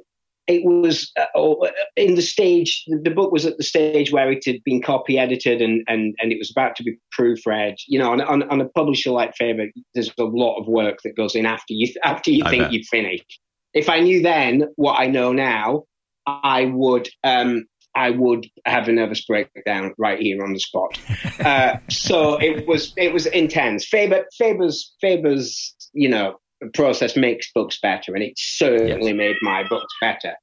it 0.48 0.64
was 0.64 1.12
uh, 1.16 1.54
in 1.94 2.14
the 2.14 2.22
stage, 2.22 2.82
the 2.88 3.10
book 3.10 3.30
was 3.30 3.44
at 3.44 3.58
the 3.58 3.62
stage 3.62 4.10
where 4.10 4.32
it 4.32 4.46
had 4.46 4.64
been 4.64 4.80
copy 4.80 5.18
edited 5.18 5.60
and, 5.60 5.84
and, 5.86 6.14
and 6.20 6.32
it 6.32 6.38
was 6.38 6.50
about 6.50 6.74
to 6.76 6.82
be 6.82 6.98
proofread. 7.16 7.74
You 7.86 7.98
know, 7.98 8.10
on, 8.10 8.22
on, 8.22 8.42
on 8.44 8.60
a 8.62 8.68
publisher 8.70 9.10
like 9.10 9.36
Faber, 9.36 9.66
there's 9.94 10.10
a 10.18 10.24
lot 10.24 10.58
of 10.58 10.66
work 10.66 11.00
that 11.04 11.16
goes 11.16 11.34
in 11.34 11.44
after 11.44 11.74
you, 11.74 11.92
after 12.04 12.30
you 12.30 12.42
think 12.48 12.64
bet. 12.64 12.72
you've 12.72 12.86
finished. 12.86 13.40
If 13.74 13.90
I 13.90 14.00
knew 14.00 14.22
then 14.22 14.64
what 14.76 14.98
I 14.98 15.06
know 15.06 15.32
now, 15.32 15.84
I 16.26 16.64
would, 16.64 17.10
um, 17.22 17.66
I 17.94 18.10
would 18.10 18.46
have 18.64 18.88
a 18.88 18.92
nervous 18.92 19.26
breakdown 19.26 19.92
right 19.98 20.18
here 20.18 20.42
on 20.42 20.54
the 20.54 20.60
spot. 20.60 20.98
uh, 21.44 21.76
so 21.90 22.36
it 22.40 22.66
was, 22.66 22.94
it 22.96 23.12
was 23.12 23.26
intense. 23.26 23.86
Faber, 23.86 24.24
Faber's, 24.38 24.94
Faber's, 25.02 25.74
you 25.92 26.08
know, 26.08 26.38
process 26.74 27.16
makes 27.16 27.50
books 27.52 27.78
better, 27.80 28.14
and 28.14 28.22
it 28.22 28.34
certainly 28.36 29.08
yes. 29.08 29.16
made 29.16 29.36
my 29.42 29.66
books 29.68 29.92
better. 30.00 30.34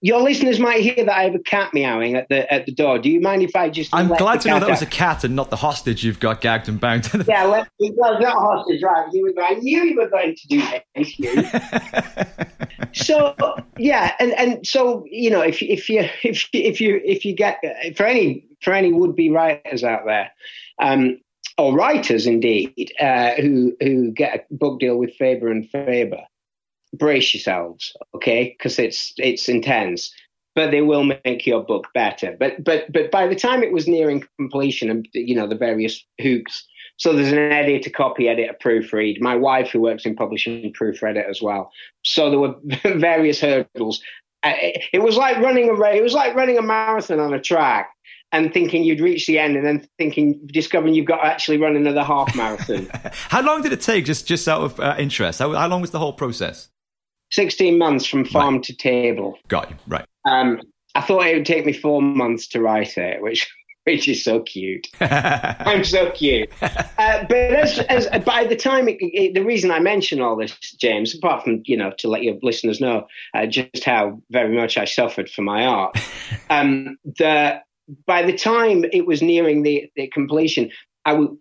Your 0.00 0.20
listeners 0.20 0.60
might 0.60 0.80
hear 0.80 0.96
that 0.96 1.16
I 1.16 1.22
have 1.22 1.34
a 1.34 1.38
cat 1.38 1.72
meowing 1.72 2.14
at 2.14 2.28
the 2.28 2.52
at 2.52 2.66
the 2.66 2.72
door. 2.72 2.98
Do 2.98 3.08
you 3.08 3.22
mind 3.22 3.42
if 3.42 3.56
I 3.56 3.70
just? 3.70 3.94
I'm 3.94 4.08
glad 4.08 4.42
to 4.42 4.48
know 4.48 4.60
that 4.60 4.64
out? 4.64 4.70
was 4.70 4.82
a 4.82 4.86
cat 4.86 5.24
and 5.24 5.34
not 5.34 5.48
the 5.48 5.56
hostage 5.56 6.04
you've 6.04 6.20
got 6.20 6.42
gagged 6.42 6.68
and 6.68 6.78
bound. 6.78 7.04
To 7.04 7.18
the... 7.18 7.24
Yeah, 7.26 7.46
well, 7.46 7.66
well, 7.80 8.20
not 8.20 8.36
hostage, 8.36 8.82
right? 8.82 9.08
You 9.12 9.32
were, 9.34 9.42
I 9.42 9.54
knew 9.54 9.82
you 9.82 9.96
were 9.96 10.10
going 10.10 10.36
to 10.36 10.48
do. 10.48 10.62
You. 10.94 11.42
so 12.92 13.34
yeah, 13.78 14.12
and 14.18 14.32
and 14.32 14.66
so 14.66 15.06
you 15.10 15.30
know, 15.30 15.40
if 15.40 15.62
if 15.62 15.88
you 15.88 16.06
if 16.22 16.50
if 16.52 16.82
you 16.82 17.00
if 17.02 17.24
you 17.24 17.34
get 17.34 17.60
for 17.96 18.04
any 18.04 18.44
for 18.60 18.74
any 18.74 18.92
would 18.92 19.16
be 19.16 19.30
writers 19.30 19.84
out 19.84 20.04
there, 20.04 20.30
um, 20.80 21.18
or 21.56 21.74
writers 21.74 22.26
indeed, 22.26 22.92
uh, 23.00 23.32
who 23.32 23.76
who 23.80 24.10
get 24.10 24.46
a 24.50 24.54
book 24.54 24.80
deal 24.80 24.96
with 24.96 25.14
Faber 25.14 25.48
and 25.48 25.68
Faber, 25.70 26.22
brace 26.92 27.34
yourselves, 27.34 27.96
okay? 28.14 28.54
Because 28.56 28.78
it's 28.78 29.14
it's 29.18 29.48
intense, 29.48 30.12
but 30.54 30.70
they 30.70 30.82
will 30.82 31.04
make 31.04 31.46
your 31.46 31.62
book 31.62 31.88
better. 31.94 32.36
But 32.38 32.64
but 32.64 32.92
but 32.92 33.10
by 33.10 33.26
the 33.26 33.36
time 33.36 33.62
it 33.62 33.72
was 33.72 33.86
nearing 33.86 34.24
completion, 34.38 34.90
and 34.90 35.08
you 35.12 35.34
know 35.34 35.46
the 35.46 35.56
various 35.56 36.04
hoops. 36.20 36.66
So 36.96 37.12
there's 37.12 37.32
an 37.32 37.38
editor, 37.38 37.90
copy 37.90 38.28
editor, 38.28 38.54
proofread. 38.62 39.20
My 39.20 39.34
wife, 39.34 39.70
who 39.70 39.80
works 39.80 40.06
in 40.06 40.14
publishing, 40.14 40.72
proofread 40.72 41.16
it 41.16 41.26
as 41.28 41.42
well. 41.42 41.72
So 42.04 42.30
there 42.30 42.38
were 42.38 42.54
various 42.84 43.40
hurdles. 43.40 44.00
Uh, 44.44 44.52
it 44.92 45.02
was 45.02 45.16
like 45.16 45.38
running 45.38 45.70
a 45.70 45.82
it 45.90 46.02
was 46.02 46.14
like 46.14 46.34
running 46.34 46.58
a 46.58 46.62
marathon 46.62 47.18
on 47.18 47.32
a 47.32 47.40
track 47.40 47.93
and 48.34 48.52
thinking 48.52 48.82
you'd 48.82 49.00
reach 49.00 49.26
the 49.26 49.38
end 49.38 49.56
and 49.56 49.64
then 49.64 49.88
thinking 49.96 50.40
discovering 50.46 50.94
you've 50.94 51.06
got 51.06 51.18
to 51.18 51.26
actually 51.26 51.56
run 51.56 51.76
another 51.76 52.02
half 52.02 52.34
marathon 52.36 52.88
how 53.28 53.40
long 53.40 53.62
did 53.62 53.72
it 53.72 53.80
take 53.80 54.04
just 54.04 54.26
just 54.26 54.48
out 54.48 54.62
of 54.62 54.80
uh, 54.80 54.96
interest 54.98 55.38
how, 55.38 55.52
how, 55.52 55.68
long 55.68 55.80
was 55.80 55.90
the 55.90 55.98
whole 55.98 56.12
process 56.12 56.68
16 57.32 57.78
months 57.78 58.06
from 58.06 58.24
farm 58.24 58.56
right. 58.56 58.64
to 58.64 58.76
table 58.76 59.38
got 59.48 59.70
you 59.70 59.76
right 59.86 60.06
um, 60.24 60.60
i 60.94 61.00
thought 61.00 61.26
it 61.26 61.34
would 61.34 61.46
take 61.46 61.64
me 61.64 61.72
four 61.72 62.02
months 62.02 62.48
to 62.48 62.60
write 62.60 62.98
it 62.98 63.22
which 63.22 63.50
which 63.84 64.08
is 64.08 64.24
so 64.24 64.40
cute. 64.40 64.86
I'm 65.00 65.84
so 65.84 66.10
cute. 66.10 66.50
Uh, 66.62 67.24
but 67.28 67.36
as, 67.36 67.78
as, 67.80 68.08
by 68.24 68.46
the 68.46 68.56
time, 68.56 68.88
it, 68.88 68.96
it, 69.00 69.34
the 69.34 69.44
reason 69.44 69.70
I 69.70 69.78
mention 69.78 70.22
all 70.22 70.36
this, 70.36 70.58
James, 70.80 71.14
apart 71.14 71.44
from 71.44 71.62
you 71.66 71.76
know 71.76 71.92
to 71.98 72.08
let 72.08 72.22
your 72.22 72.36
listeners 72.42 72.80
know 72.80 73.06
uh, 73.34 73.44
just 73.44 73.84
how 73.84 74.22
very 74.30 74.56
much 74.56 74.78
I 74.78 74.86
suffered 74.86 75.28
for 75.28 75.42
my 75.42 75.66
art, 75.66 75.98
um, 76.48 76.96
the 77.04 77.60
by 78.06 78.22
the 78.22 78.36
time 78.36 78.84
it 78.92 79.06
was 79.06 79.22
nearing 79.22 79.62
the, 79.62 79.90
the 79.96 80.08
completion, 80.08 80.70
I 81.04 81.14
would 81.14 81.36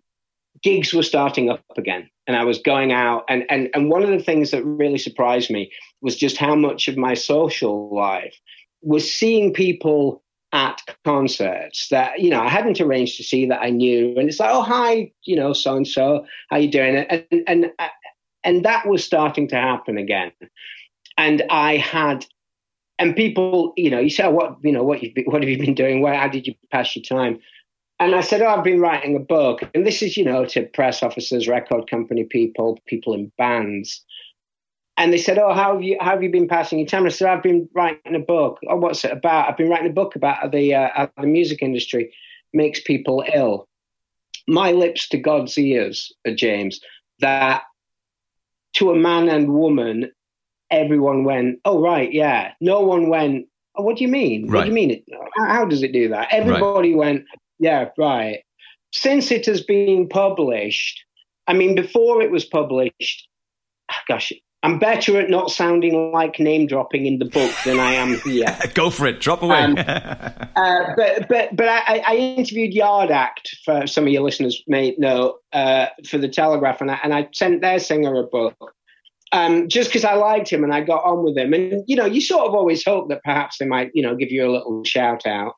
gigs 0.61 0.93
were 0.93 1.03
starting 1.03 1.49
up 1.49 1.63
again 1.77 2.09
and 2.25 2.37
I 2.37 2.45
was 2.45 2.59
going 2.59 2.93
out 2.93 3.25
and, 3.27 3.43
and 3.49 3.69
and 3.73 3.89
one 3.89 4.03
of 4.03 4.09
the 4.09 4.23
things 4.23 4.51
that 4.51 4.63
really 4.63 4.99
surprised 4.99 5.49
me 5.49 5.71
was 6.01 6.15
just 6.15 6.37
how 6.37 6.55
much 6.55 6.87
of 6.87 6.95
my 6.95 7.15
social 7.15 7.93
life 7.93 8.39
was 8.81 9.11
seeing 9.11 9.51
people 9.51 10.23
at 10.53 10.79
concerts 11.03 11.89
that 11.89 12.19
you 12.21 12.29
know 12.29 12.39
I 12.39 12.49
hadn't 12.49 12.79
arranged 12.79 13.17
to 13.17 13.23
see 13.23 13.47
that 13.47 13.61
I 13.61 13.71
knew 13.71 14.15
and 14.17 14.29
it's 14.29 14.39
like 14.39 14.51
oh 14.53 14.61
hi 14.61 15.11
you 15.23 15.35
know 15.35 15.51
so 15.53 15.75
and 15.75 15.87
so 15.87 16.25
how 16.49 16.57
you 16.57 16.69
doing? 16.69 16.95
And 16.95 17.25
and 17.47 17.71
uh, 17.79 17.87
and 18.43 18.63
that 18.65 18.87
was 18.87 19.03
starting 19.03 19.47
to 19.49 19.55
happen 19.55 19.97
again. 19.97 20.31
And 21.17 21.43
I 21.49 21.77
had 21.77 22.25
and 23.03 23.15
people 23.15 23.73
you 23.75 23.89
know 23.89 23.99
you 23.99 24.09
say 24.09 24.23
oh, 24.23 24.31
what 24.31 24.57
you 24.63 24.71
know 24.71 24.83
what 24.83 25.03
you've, 25.03 25.13
what 25.25 25.41
have 25.41 25.49
you 25.49 25.57
been 25.57 25.75
doing 25.75 26.01
where 26.01 26.15
how 26.15 26.27
did 26.27 26.47
you 26.47 26.55
pass 26.71 26.95
your 26.95 27.03
time 27.03 27.39
and 27.99 28.15
I 28.15 28.21
said, 28.21 28.41
Oh, 28.41 28.47
I've 28.47 28.63
been 28.63 28.81
writing 28.81 29.15
a 29.15 29.19
book. 29.19 29.61
And 29.73 29.85
this 29.85 30.01
is, 30.01 30.17
you 30.17 30.25
know, 30.25 30.45
to 30.47 30.63
press 30.63 31.03
officers, 31.03 31.47
record 31.47 31.89
company 31.89 32.25
people, 32.25 32.79
people 32.85 33.13
in 33.13 33.31
bands. 33.37 34.03
And 34.97 35.13
they 35.13 35.17
said, 35.17 35.37
Oh, 35.37 35.53
how 35.53 35.73
have 35.73 35.83
you 35.83 35.97
how 36.01 36.11
have 36.11 36.23
you 36.23 36.29
been 36.31 36.47
passing 36.47 36.79
your 36.79 36.87
time? 36.87 37.05
I 37.05 37.09
said, 37.09 37.29
I've 37.29 37.43
been 37.43 37.69
writing 37.73 38.15
a 38.15 38.19
book. 38.19 38.59
Oh, 38.67 38.75
what's 38.75 39.05
it 39.05 39.11
about? 39.11 39.49
I've 39.49 39.57
been 39.57 39.69
writing 39.69 39.89
a 39.89 39.93
book 39.93 40.15
about 40.15 40.51
the 40.51 40.75
uh, 40.75 41.07
the 41.17 41.27
music 41.27 41.61
industry 41.61 42.13
makes 42.53 42.81
people 42.81 43.23
ill. 43.33 43.67
My 44.47 44.71
lips 44.71 45.07
to 45.09 45.17
God's 45.17 45.57
ears, 45.57 46.11
uh, 46.27 46.31
James, 46.31 46.81
that 47.19 47.63
to 48.73 48.91
a 48.91 48.95
man 48.95 49.29
and 49.29 49.53
woman, 49.53 50.11
everyone 50.73 51.23
went, 51.23 51.59
Oh, 51.65 51.81
right, 51.81 52.11
yeah. 52.11 52.53
No 52.61 52.81
one 52.81 53.09
went, 53.09 53.47
Oh, 53.75 53.83
what 53.83 53.97
do 53.97 54.03
you 54.03 54.09
mean? 54.09 54.47
Right. 54.47 54.59
What 54.59 54.63
do 54.65 54.69
you 54.69 54.75
mean? 54.75 55.03
How, 55.37 55.45
how 55.47 55.65
does 55.65 55.83
it 55.83 55.93
do 55.93 56.09
that? 56.09 56.27
Everybody 56.31 56.89
right. 56.89 56.97
went, 56.97 57.25
yeah, 57.59 57.89
right. 57.97 58.43
Since 58.93 59.31
it 59.31 59.45
has 59.47 59.61
been 59.61 60.07
published, 60.07 61.03
I 61.47 61.53
mean, 61.53 61.75
before 61.75 62.21
it 62.21 62.31
was 62.31 62.45
published, 62.45 63.27
gosh, 64.07 64.31
I'm 64.63 64.79
better 64.79 65.19
at 65.19 65.29
not 65.29 65.51
sounding 65.51 66.13
like 66.13 66.39
name 66.39 66.67
dropping 66.67 67.05
in 67.05 67.19
the 67.19 67.25
book 67.25 67.51
than 67.65 67.79
I 67.79 67.93
am 67.93 68.17
here. 68.21 68.57
Go 68.73 68.89
for 68.89 69.07
it, 69.07 69.19
drop 69.19 69.43
away. 69.43 69.57
um, 69.57 69.77
uh, 69.77 70.95
but 70.95 71.27
but 71.27 71.55
but 71.55 71.67
I, 71.67 72.01
I, 72.07 72.15
interviewed 72.15 72.73
Yard 72.73 73.11
Act 73.11 73.57
for 73.65 73.85
some 73.87 74.05
of 74.05 74.13
your 74.13 74.23
listeners 74.23 74.63
may 74.65 74.95
know 74.97 75.39
uh, 75.51 75.87
for 76.07 76.17
the 76.17 76.29
Telegraph, 76.29 76.79
and 76.79 76.91
I, 76.91 76.99
and 77.03 77.13
I 77.13 77.27
sent 77.33 77.59
their 77.59 77.77
singer 77.77 78.15
a 78.15 78.23
book. 78.23 78.55
Um, 79.33 79.67
just 79.67 79.89
because 79.89 80.05
I 80.05 80.13
liked 80.13 80.51
him 80.51 80.63
and 80.63 80.71
I 80.71 80.81
got 80.81 81.03
on 81.03 81.23
with 81.23 81.35
him, 81.35 81.53
and 81.53 81.83
you 81.87 81.95
know, 81.95 82.05
you 82.05 82.21
sort 82.21 82.47
of 82.47 82.53
always 82.53 82.85
hope 82.85 83.09
that 83.09 83.23
perhaps 83.23 83.57
they 83.57 83.65
might, 83.65 83.89
you 83.93 84.03
know, 84.03 84.15
give 84.15 84.31
you 84.31 84.45
a 84.45 84.51
little 84.51 84.83
shout 84.83 85.25
out. 85.25 85.55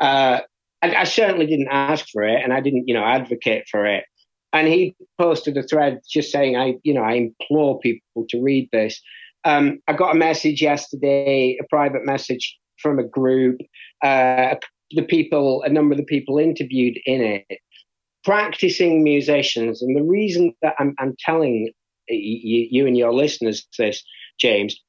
Uh, 0.00 0.40
I, 0.80 0.94
I 0.94 1.04
certainly 1.04 1.46
didn't 1.46 1.68
ask 1.68 2.06
for 2.12 2.22
it, 2.22 2.42
and 2.42 2.52
I 2.52 2.60
didn't, 2.60 2.86
you 2.86 2.94
know, 2.94 3.04
advocate 3.04 3.64
for 3.68 3.84
it. 3.84 4.04
And 4.52 4.68
he 4.68 4.94
posted 5.18 5.56
a 5.56 5.64
thread 5.64 6.00
just 6.08 6.30
saying, 6.30 6.56
"I, 6.56 6.76
you 6.84 6.94
know, 6.94 7.02
I 7.02 7.14
implore 7.14 7.80
people 7.80 8.26
to 8.28 8.40
read 8.40 8.68
this." 8.72 9.00
Um, 9.44 9.80
I 9.88 9.92
got 9.92 10.14
a 10.14 10.18
message 10.18 10.62
yesterday, 10.62 11.58
a 11.60 11.66
private 11.68 12.04
message 12.04 12.56
from 12.80 13.00
a 13.00 13.04
group. 13.04 13.60
Uh, 14.04 14.54
the 14.92 15.02
people, 15.02 15.62
a 15.62 15.68
number 15.68 15.94
of 15.94 15.98
the 15.98 16.04
people 16.04 16.38
interviewed 16.38 16.98
in 17.06 17.20
it, 17.22 17.58
practicing 18.24 19.02
musicians. 19.02 19.82
And 19.82 19.96
the 19.96 20.02
reason 20.02 20.52
that 20.62 20.74
I'm, 20.78 20.94
I'm 20.98 21.16
telling 21.24 21.72
you, 22.08 22.68
you 22.70 22.86
and 22.86 22.96
your 22.96 23.12
listeners 23.12 23.66
this, 23.78 24.02
James, 24.38 24.80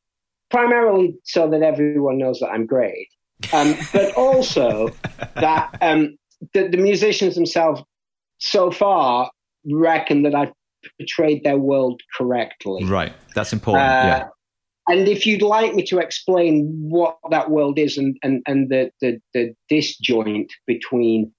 primarily 0.49 1.15
so 1.23 1.49
that 1.49 1.62
everyone 1.62 2.17
knows 2.17 2.39
that 2.39 2.49
I'm 2.49 2.65
great 2.65 3.08
um, 3.53 3.75
but 3.93 4.13
also 4.15 4.89
that 5.36 5.77
um, 5.82 6.17
the, 6.53 6.67
the, 6.67 6.77
musicians 6.77 7.36
themselves 7.36 7.82
so 8.39 8.71
far 8.71 9.32
reckon 9.65 10.23
that 10.23 10.36
I've 10.36 10.51
portrayed 10.99 11.43
their 11.43 11.58
world 11.58 12.01
correctly. 12.17 12.86
Right, 12.86 13.13
that's 13.36 13.53
important. 13.53 13.89
Uh, 13.89 14.06
yeah. 14.06 14.27
And 14.89 15.08
if 15.08 15.27
you'd 15.27 15.41
like 15.41 15.75
me 15.75 15.84
to 15.88 15.99
explain 15.99 16.69
what 16.89 17.17
that 17.30 17.51
world 17.51 17.77
is 17.77 17.97
and, 17.97 18.15
and, 18.23 18.41
and 18.47 18.69
the, 18.69 18.89
the, 19.01 19.19
the 19.34 19.53
disjoint 19.69 20.49
between 20.65 21.34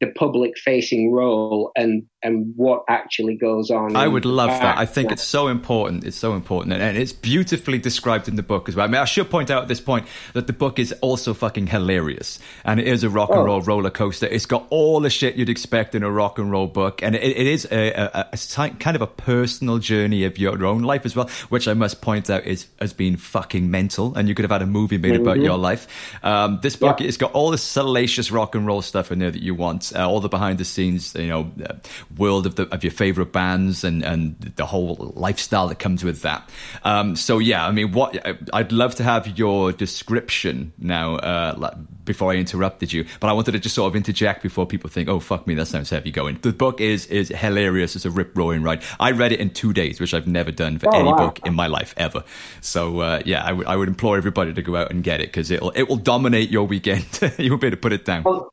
the 0.00 0.08
public 0.08 0.58
facing 0.58 1.12
role 1.12 1.70
and 1.76 2.04
and 2.22 2.52
what 2.56 2.84
actually 2.88 3.36
goes 3.36 3.70
on. 3.70 3.96
I 3.96 4.06
would 4.06 4.24
love 4.24 4.50
that. 4.50 4.78
I 4.78 4.84
think 4.84 5.10
it's 5.10 5.22
so 5.22 5.48
important. 5.48 6.04
It's 6.04 6.16
so 6.16 6.34
important, 6.34 6.74
and, 6.74 6.82
and, 6.82 6.96
it's 6.98 7.12
beautifully 7.12 7.78
described 7.78 8.28
in 8.28 8.36
the 8.36 8.42
book 8.42 8.68
as 8.68 8.76
well. 8.76 8.84
I 8.84 8.88
mean, 8.88 9.00
I 9.00 9.06
should 9.06 9.30
point 9.30 9.50
out 9.50 9.62
at 9.62 9.68
this 9.68 9.80
point 9.80 10.06
that 10.34 10.46
the 10.46 10.52
book 10.52 10.78
is 10.78 10.92
also 11.00 11.32
fucking 11.32 11.68
hilarious, 11.68 12.38
and 12.64 12.78
it 12.78 12.86
is 12.86 13.04
a 13.04 13.10
rock 13.10 13.30
and 13.30 13.38
oh. 13.38 13.44
roll 13.44 13.60
roller 13.62 13.90
coaster. 13.90 14.26
It's 14.26 14.46
got 14.46 14.66
all 14.70 15.00
the 15.00 15.10
shit 15.10 15.36
you'd 15.36 15.48
expect 15.48 15.94
in 15.94 16.02
a 16.02 16.10
rock 16.10 16.38
and 16.38 16.50
roll 16.50 16.66
book, 16.66 17.02
and 17.02 17.14
it, 17.14 17.22
it 17.22 17.46
is 17.46 17.66
a, 17.70 17.92
a, 17.92 18.28
a, 18.32 18.70
kind 18.78 18.96
of 18.96 19.02
a 19.02 19.06
personal 19.06 19.78
journey 19.78 20.24
of 20.24 20.36
your 20.36 20.66
own 20.66 20.82
life 20.82 21.06
as 21.06 21.16
well, 21.16 21.28
which 21.48 21.68
I 21.68 21.74
must 21.74 22.02
point 22.02 22.28
out 22.28 22.44
is 22.44 22.66
has 22.80 22.92
been 22.92 23.16
fucking 23.16 23.70
mental. 23.70 24.14
And 24.14 24.28
you 24.28 24.34
could 24.34 24.42
have 24.42 24.50
had 24.50 24.62
a 24.62 24.66
movie 24.66 24.98
made 24.98 25.12
mm-hmm. 25.12 25.22
about 25.22 25.38
your 25.38 25.56
life. 25.56 25.86
Um, 26.22 26.58
this 26.62 26.76
book, 26.76 27.00
yeah. 27.00 27.06
it's 27.06 27.16
got 27.16 27.32
all 27.32 27.50
the 27.50 27.58
salacious 27.58 28.30
rock 28.30 28.54
and 28.54 28.66
roll 28.66 28.82
stuff 28.82 29.10
in 29.10 29.20
there 29.20 29.30
that 29.30 29.42
you 29.42 29.54
want, 29.54 29.92
uh, 29.94 30.08
all 30.08 30.20
the 30.20 30.28
behind 30.28 30.58
the 30.58 30.64
scenes, 30.64 31.14
you 31.14 31.28
know. 31.28 31.50
Uh, 31.64 31.74
world 32.16 32.46
of 32.46 32.54
the 32.54 32.64
of 32.74 32.84
your 32.84 32.92
favorite 32.92 33.32
bands 33.32 33.84
and 33.84 34.04
and 34.04 34.38
the 34.56 34.66
whole 34.66 35.12
lifestyle 35.16 35.68
that 35.68 35.78
comes 35.78 36.04
with 36.04 36.22
that. 36.22 36.48
Um, 36.84 37.16
so 37.16 37.38
yeah, 37.38 37.66
I 37.66 37.72
mean, 37.72 37.92
what 37.92 38.16
I'd 38.52 38.72
love 38.72 38.94
to 38.96 39.02
have 39.02 39.38
your 39.38 39.72
description 39.72 40.72
now 40.78 41.16
uh, 41.16 41.74
before 42.04 42.32
I 42.32 42.36
interrupted 42.36 42.92
you, 42.92 43.04
but 43.18 43.28
I 43.28 43.32
wanted 43.32 43.52
to 43.52 43.58
just 43.58 43.74
sort 43.74 43.90
of 43.90 43.96
interject 43.96 44.42
before 44.42 44.66
people 44.66 44.88
think, 44.88 45.08
oh 45.08 45.20
fuck 45.20 45.46
me, 45.46 45.54
that 45.54 45.66
sounds 45.66 45.90
heavy 45.90 46.10
going. 46.10 46.38
The 46.40 46.52
book 46.52 46.80
is 46.80 47.06
is 47.06 47.28
hilarious. 47.28 47.96
It's 47.96 48.04
a 48.04 48.10
rip 48.10 48.36
roaring 48.36 48.62
ride. 48.62 48.82
I 48.98 49.10
read 49.10 49.32
it 49.32 49.40
in 49.40 49.50
two 49.50 49.72
days, 49.72 50.00
which 50.00 50.14
I've 50.14 50.26
never 50.26 50.52
done 50.52 50.78
for 50.78 50.88
oh, 50.94 50.98
any 50.98 51.10
wow. 51.10 51.16
book 51.16 51.40
in 51.44 51.54
my 51.54 51.66
life 51.66 51.92
ever. 51.96 52.24
So 52.60 53.00
uh, 53.00 53.22
yeah, 53.24 53.44
I, 53.44 53.48
w- 53.48 53.68
I 53.68 53.76
would 53.76 53.80
I 53.80 53.82
would 53.82 53.88
implore 53.88 54.18
everybody 54.18 54.52
to 54.52 54.62
go 54.62 54.76
out 54.76 54.90
and 54.90 55.02
get 55.02 55.20
it 55.20 55.28
because 55.28 55.50
it'll 55.50 55.70
it 55.70 55.84
will 55.88 55.96
dominate 55.96 56.50
your 56.50 56.66
weekend. 56.66 57.06
you 57.38 57.50
won't 57.50 57.62
be 57.62 57.66
able 57.66 57.76
to 57.76 57.80
put 57.80 57.92
it 57.92 58.04
down. 58.04 58.22
Well, 58.24 58.52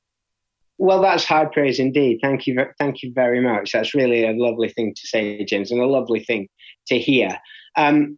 well, 0.78 1.02
that's 1.02 1.26
high 1.26 1.46
praise 1.46 1.80
indeed. 1.80 2.20
Thank 2.22 2.48
you, 2.48 2.66
thank 2.78 3.02
you 3.02 3.12
very 3.14 3.42
much. 3.42 3.72
That's 3.72 3.96
really 3.96 4.26
a 4.26 4.34
lovely 4.34 4.70
thing 4.70 4.94
to 4.96 5.08
say, 5.08 5.44
James, 5.46 5.72
and 5.72 5.82
a 5.82 5.88
lovely 5.88 6.24
thing 6.24 6.48
to 6.88 7.00
hear. 7.00 7.38
Um, 7.76 8.18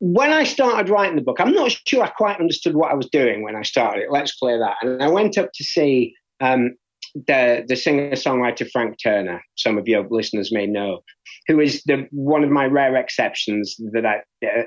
when 0.00 0.32
I 0.32 0.44
started 0.44 0.90
writing 0.90 1.16
the 1.16 1.22
book, 1.22 1.40
I'm 1.40 1.54
not 1.54 1.70
sure 1.86 2.02
I 2.02 2.08
quite 2.08 2.40
understood 2.40 2.74
what 2.74 2.90
I 2.90 2.94
was 2.94 3.08
doing 3.08 3.42
when 3.42 3.56
I 3.56 3.62
started 3.62 4.02
it. 4.02 4.10
Let's 4.10 4.36
clear 4.36 4.58
that. 4.58 4.76
And 4.82 5.02
I 5.02 5.08
went 5.08 5.38
up 5.38 5.50
to 5.54 5.64
see 5.64 6.14
um, 6.40 6.74
the 7.14 7.64
the 7.66 7.76
singer 7.76 8.10
songwriter 8.10 8.68
Frank 8.70 8.96
Turner. 9.02 9.42
Some 9.56 9.78
of 9.78 9.88
your 9.88 10.06
listeners 10.10 10.52
may 10.52 10.66
know, 10.66 11.00
who 11.46 11.60
is 11.60 11.82
the 11.84 12.06
one 12.10 12.44
of 12.44 12.50
my 12.50 12.66
rare 12.66 12.96
exceptions 12.96 13.76
that 13.92 14.04
I, 14.04 14.22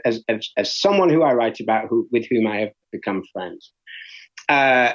as 0.06 0.24
as, 0.28 0.50
as 0.58 0.80
someone 0.80 1.10
who 1.10 1.24
I 1.24 1.34
write 1.34 1.60
about, 1.60 1.88
who 1.88 2.08
with 2.12 2.26
whom 2.30 2.48
I 2.48 2.58
have 2.62 2.72
become 2.92 3.24
friends. 3.34 3.72
Uh, 4.50 4.94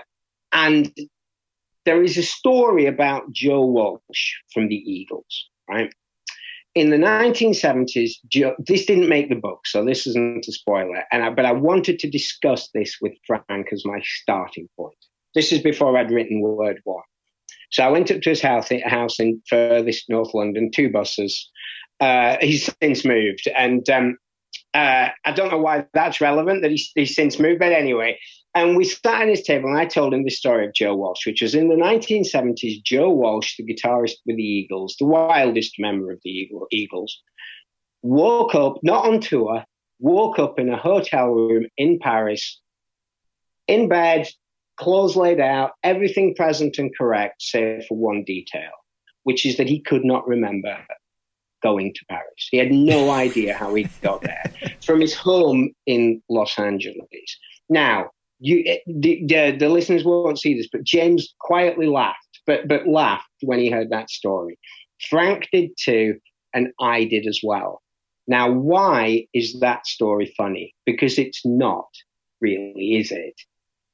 and 0.52 0.92
there 1.84 2.02
is 2.02 2.16
a 2.16 2.22
story 2.22 2.86
about 2.86 3.32
Joe 3.32 3.64
Walsh 3.64 4.34
from 4.52 4.68
the 4.68 4.76
Eagles, 4.76 5.48
right? 5.68 5.92
In 6.74 6.90
the 6.90 6.96
1970s, 6.96 8.12
Joe, 8.28 8.54
this 8.58 8.86
didn't 8.86 9.08
make 9.08 9.28
the 9.28 9.34
book, 9.34 9.66
so 9.66 9.84
this 9.84 10.06
isn't 10.06 10.46
a 10.48 10.52
spoiler. 10.52 11.04
And 11.12 11.22
I, 11.22 11.30
but 11.30 11.44
I 11.44 11.52
wanted 11.52 11.98
to 11.98 12.10
discuss 12.10 12.70
this 12.72 12.96
with 13.00 13.12
Frank 13.26 13.68
as 13.72 13.84
my 13.84 14.00
starting 14.02 14.68
point. 14.76 14.96
This 15.34 15.52
is 15.52 15.60
before 15.60 15.96
I'd 15.98 16.10
written 16.10 16.40
Word 16.40 16.80
One. 16.84 17.02
So 17.70 17.82
I 17.82 17.88
went 17.88 18.10
up 18.10 18.20
to 18.22 18.30
his 18.30 18.42
house, 18.42 18.70
house 18.84 19.18
in 19.18 19.42
furthest 19.48 20.08
North 20.08 20.34
London, 20.34 20.70
two 20.70 20.90
buses. 20.90 21.50
Uh, 22.00 22.36
he's 22.40 22.70
since 22.82 23.04
moved, 23.04 23.48
and 23.56 23.88
um, 23.90 24.18
uh, 24.74 25.08
I 25.24 25.32
don't 25.32 25.50
know 25.50 25.58
why 25.58 25.86
that's 25.92 26.20
relevant 26.20 26.62
that 26.62 26.70
he's, 26.70 26.90
he's 26.94 27.14
since 27.14 27.38
moved, 27.38 27.60
but 27.60 27.72
anyway, 27.72 28.18
and 28.54 28.76
we 28.76 28.84
sat 28.84 29.22
at 29.22 29.28
his 29.28 29.42
table, 29.42 29.70
and 29.70 29.78
I 29.78 29.86
told 29.86 30.12
him 30.12 30.24
the 30.24 30.30
story 30.30 30.66
of 30.66 30.74
Joe 30.74 30.94
Walsh, 30.94 31.26
which 31.26 31.40
was 31.40 31.54
in 31.54 31.68
the 31.68 31.74
1970s. 31.74 32.82
Joe 32.82 33.10
Walsh, 33.10 33.56
the 33.56 33.64
guitarist 33.64 34.16
with 34.26 34.36
the 34.36 34.42
Eagles, 34.42 34.96
the 34.98 35.06
wildest 35.06 35.76
member 35.78 36.12
of 36.12 36.20
the 36.22 36.48
Eagles, 36.70 37.22
woke 38.02 38.54
up, 38.54 38.78
not 38.82 39.06
on 39.06 39.20
tour, 39.20 39.64
woke 40.00 40.38
up 40.38 40.58
in 40.58 40.68
a 40.68 40.76
hotel 40.76 41.28
room 41.28 41.66
in 41.78 41.98
Paris, 41.98 42.60
in 43.68 43.88
bed, 43.88 44.28
clothes 44.76 45.16
laid 45.16 45.40
out, 45.40 45.72
everything 45.82 46.34
present 46.34 46.76
and 46.78 46.96
correct, 46.96 47.40
save 47.40 47.84
for 47.86 47.96
one 47.96 48.22
detail, 48.24 48.70
which 49.22 49.46
is 49.46 49.56
that 49.56 49.68
he 49.68 49.80
could 49.80 50.04
not 50.04 50.26
remember 50.28 50.76
going 51.62 51.94
to 51.94 52.04
Paris. 52.06 52.48
He 52.50 52.58
had 52.58 52.72
no 52.72 53.10
idea 53.24 53.54
how 53.54 53.74
he 53.74 53.88
got 54.02 54.20
there 54.20 54.52
from 54.84 55.00
his 55.00 55.14
home 55.14 55.70
in 55.86 56.20
Los 56.28 56.58
Angeles. 56.58 57.38
Now, 57.70 58.10
you 58.42 58.62
eh, 58.66 58.78
the, 58.86 59.24
the, 59.26 59.56
the 59.58 59.68
listeners 59.68 60.04
won't 60.04 60.38
see 60.38 60.56
this, 60.56 60.68
but 60.70 60.84
James 60.84 61.34
quietly 61.40 61.86
laughed, 61.86 62.40
but 62.46 62.68
but 62.68 62.86
laughed 62.86 63.28
when 63.42 63.58
he 63.58 63.70
heard 63.70 63.90
that 63.90 64.10
story. 64.10 64.58
Frank 65.08 65.48
did 65.52 65.70
too, 65.78 66.16
and 66.52 66.68
I 66.80 67.04
did 67.04 67.26
as 67.26 67.40
well. 67.42 67.82
Now, 68.26 68.50
why 68.50 69.26
is 69.34 69.58
that 69.60 69.86
story 69.86 70.32
funny? 70.36 70.74
Because 70.86 71.18
it's 71.18 71.44
not 71.44 71.88
really, 72.40 72.96
is 72.96 73.10
it? 73.10 73.34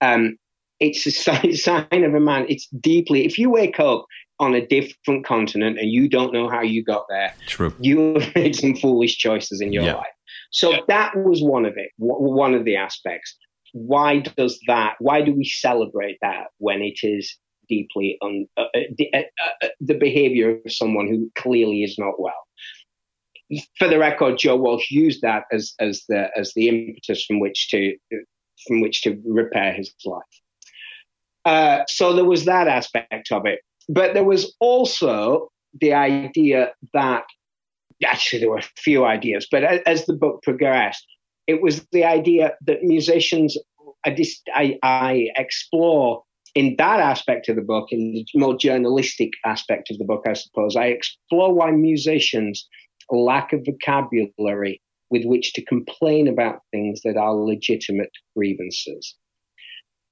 Um, 0.01 0.37
it's 0.81 1.07
a 1.07 1.11
sign, 1.27 1.55
sign 1.55 2.05
of 2.05 2.15
a 2.15 2.21
man. 2.21 2.47
It's 2.49 2.69
deeply. 2.81 3.25
If 3.25 3.39
you 3.39 3.51
wake 3.51 3.81
up 3.81 4.07
on 4.41 4.55
a 4.55 4.67
different 4.67 5.25
continent 5.25 5.79
and 5.79 5.91
you 5.91 6.09
don't 6.09 6.33
know 6.33 6.49
how 6.49 6.63
you 6.63 6.85
got 6.85 7.07
there. 7.09 7.35
True. 7.47 7.75
You 7.81 8.15
have 8.15 8.35
made 8.35 8.55
some 8.55 8.77
foolish 8.77 9.17
choices 9.17 9.61
in 9.61 9.73
your 9.73 9.85
yeah. 9.85 9.95
life. 9.95 10.07
So 10.51 10.71
yeah. 10.71 10.81
that 10.89 11.17
was 11.17 11.43
one 11.43 11.65
of 11.65 11.75
it, 11.77 11.91
one 11.99 12.55
of 12.55 12.65
the 12.65 12.77
aspects. 12.77 13.37
Why 13.73 14.21
does 14.21 14.59
that, 14.67 14.95
why 14.99 15.23
do 15.23 15.33
we 15.33 15.45
celebrate 15.45 16.19
that 16.23 16.49
when 16.59 16.83
it 16.83 17.01
is 17.03 17.37
deeply 17.69 18.19
un, 18.23 18.47
uh, 18.57 18.65
uh, 18.75 19.05
uh, 19.15 19.23
uh, 19.63 19.69
the 19.81 19.95
behavior 19.95 20.59
of 20.65 20.73
someone 20.73 21.09
who 21.09 21.31
clearly 21.35 21.83
is 21.83 21.99
not 21.99 22.21
well? 22.21 22.47
For 23.79 23.89
the 23.89 23.99
record, 23.99 24.39
Joe 24.39 24.57
Walsh 24.57 24.91
used 24.91 25.23
that 25.23 25.45
as, 25.53 25.75
as 25.79 26.05
the, 26.09 26.29
as 26.37 26.53
the 26.55 26.69
impetus 26.69 27.25
from 27.25 27.41
which 27.41 27.69
to, 27.71 27.97
from 28.67 28.81
which 28.81 29.03
to 29.03 29.21
repair 29.25 29.73
his 29.73 29.95
life. 30.05 30.23
Uh, 31.45 31.85
so 31.89 32.13
there 32.13 32.25
was 32.25 32.45
that 32.45 32.69
aspect 32.69 33.33
of 33.33 33.47
it. 33.47 33.61
But 33.89 34.13
there 34.13 34.25
was 34.25 34.55
also 34.61 35.51
the 35.81 35.95
idea 35.95 36.73
that 36.93 37.25
actually 38.05 38.41
there 38.41 38.51
were 38.51 38.59
a 38.59 38.63
few 38.77 39.05
ideas, 39.05 39.47
but 39.51 39.65
as 39.65 40.07
the 40.07 40.13
book 40.13 40.43
progressed, 40.43 41.07
it 41.49 41.63
was 41.63 41.85
the 41.91 42.05
idea 42.05 42.53
that 42.67 42.85
musicians, 42.85 43.57
I, 44.05 44.11
just, 44.11 44.43
I, 44.55 44.79
I 44.83 45.31
explore 45.35 46.23
in 46.55 46.77
that 46.77 47.01
aspect 47.01 47.49
of 47.49 47.57
the 47.57 47.63
book, 47.63 47.89
in 47.91 48.13
the 48.13 48.27
more 48.39 48.57
journalistic 48.57 49.33
aspect 49.45 49.91
of 49.91 49.99
the 49.99 50.05
book, 50.05 50.25
I 50.29 50.35
suppose, 50.35 50.77
I 50.77 50.87
explore 50.87 51.53
why 51.53 51.71
musicians 51.71 52.69
lack 53.11 53.53
a 53.53 53.59
vocabulary 53.59 54.81
with 55.11 55.25
which 55.25 55.55
to 55.55 55.65
complain 55.65 56.29
about 56.29 56.61
things 56.71 57.01
that 57.03 57.17
are 57.17 57.35
legitimate 57.35 58.13
grievances. 58.37 59.15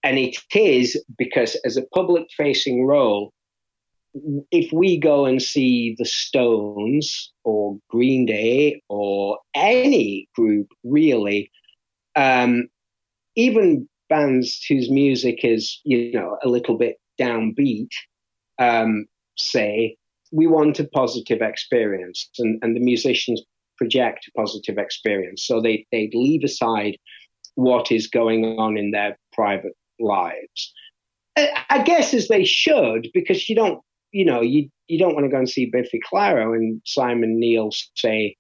And 0.03 0.19
it 0.19 0.37
is 0.55 1.03
because, 1.19 1.55
as 1.67 1.77
a 1.77 1.87
public 1.95 2.29
facing 2.35 2.87
role, 2.87 3.33
if 4.51 4.73
we 4.73 4.99
go 4.99 5.27
and 5.27 5.43
see 5.43 5.95
the 5.99 6.05
Stones 6.05 7.33
or 7.45 7.79
Green 7.89 8.27
Day 8.27 8.83
or 8.89 9.39
any 9.55 10.29
group 10.35 10.69
really, 10.85 11.51
um, 12.15 12.69
even 13.35 13.89
bands 14.09 14.65
whose 14.69 14.91
music 14.91 15.45
is 15.45 15.81
you 15.85 16.13
know 16.13 16.39
a 16.43 16.49
little 16.49 16.77
bit 16.77 16.97
downbeat, 17.21 17.91
um, 18.59 19.07
say 19.37 19.97
we 20.33 20.47
want 20.47 20.81
a 20.81 20.85
positive 20.85 21.43
experience, 21.43 22.29
and, 22.39 22.59
and 22.63 22.75
the 22.75 22.81
musicians 22.81 23.43
project 23.79 24.29
a 24.29 24.39
positive 24.39 24.79
experience, 24.79 25.47
so 25.47 25.61
they 25.61 25.87
they 25.93 26.11
leave 26.13 26.45
aside 26.45 26.97
what 27.55 27.91
is 27.91 28.07
going 28.07 28.45
on 28.59 28.77
in 28.77 28.91
their 28.91 29.19
private 29.33 29.77
lives. 29.99 30.73
I 31.37 31.83
guess 31.85 32.15
as 32.15 32.29
they 32.29 32.45
should, 32.45 33.09
because 33.13 33.49
you 33.49 33.55
don't 33.55 33.83
you 34.17 34.25
know, 34.25 34.41
you 34.41 34.71
you 34.89 34.99
don't 34.99 35.15
want 35.15 35.27
to 35.27 35.31
go 35.31 35.37
and 35.37 35.49
see 35.49 35.67
Biffy 35.67 36.01
Clyro 36.11 36.57
and 36.57 36.81
Simon 36.87 37.39
Neil 37.39 37.71
say, 37.97 38.35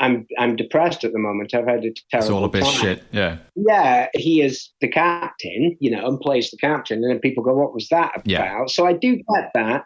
"I'm 0.00 0.26
I'm 0.36 0.56
depressed 0.56 1.04
at 1.04 1.12
the 1.12 1.20
moment. 1.20 1.54
I've 1.54 1.66
had 1.66 1.84
a 1.84 1.92
terrible." 2.10 2.26
It's 2.26 2.30
all 2.30 2.44
a 2.44 2.48
bit 2.48 2.64
time. 2.64 2.72
shit. 2.72 3.02
Yeah. 3.12 3.38
Yeah, 3.54 4.08
he 4.14 4.42
is 4.42 4.70
the 4.80 4.88
captain, 4.88 5.76
you 5.78 5.92
know, 5.92 6.04
and 6.08 6.18
plays 6.18 6.50
the 6.50 6.56
captain, 6.56 7.04
and 7.04 7.10
then 7.10 7.20
people 7.20 7.44
go, 7.44 7.54
"What 7.54 7.72
was 7.72 7.88
that 7.90 8.10
about?" 8.16 8.26
Yeah. 8.26 8.66
So 8.66 8.84
I 8.84 8.94
do 8.94 9.14
get 9.14 9.50
that. 9.54 9.84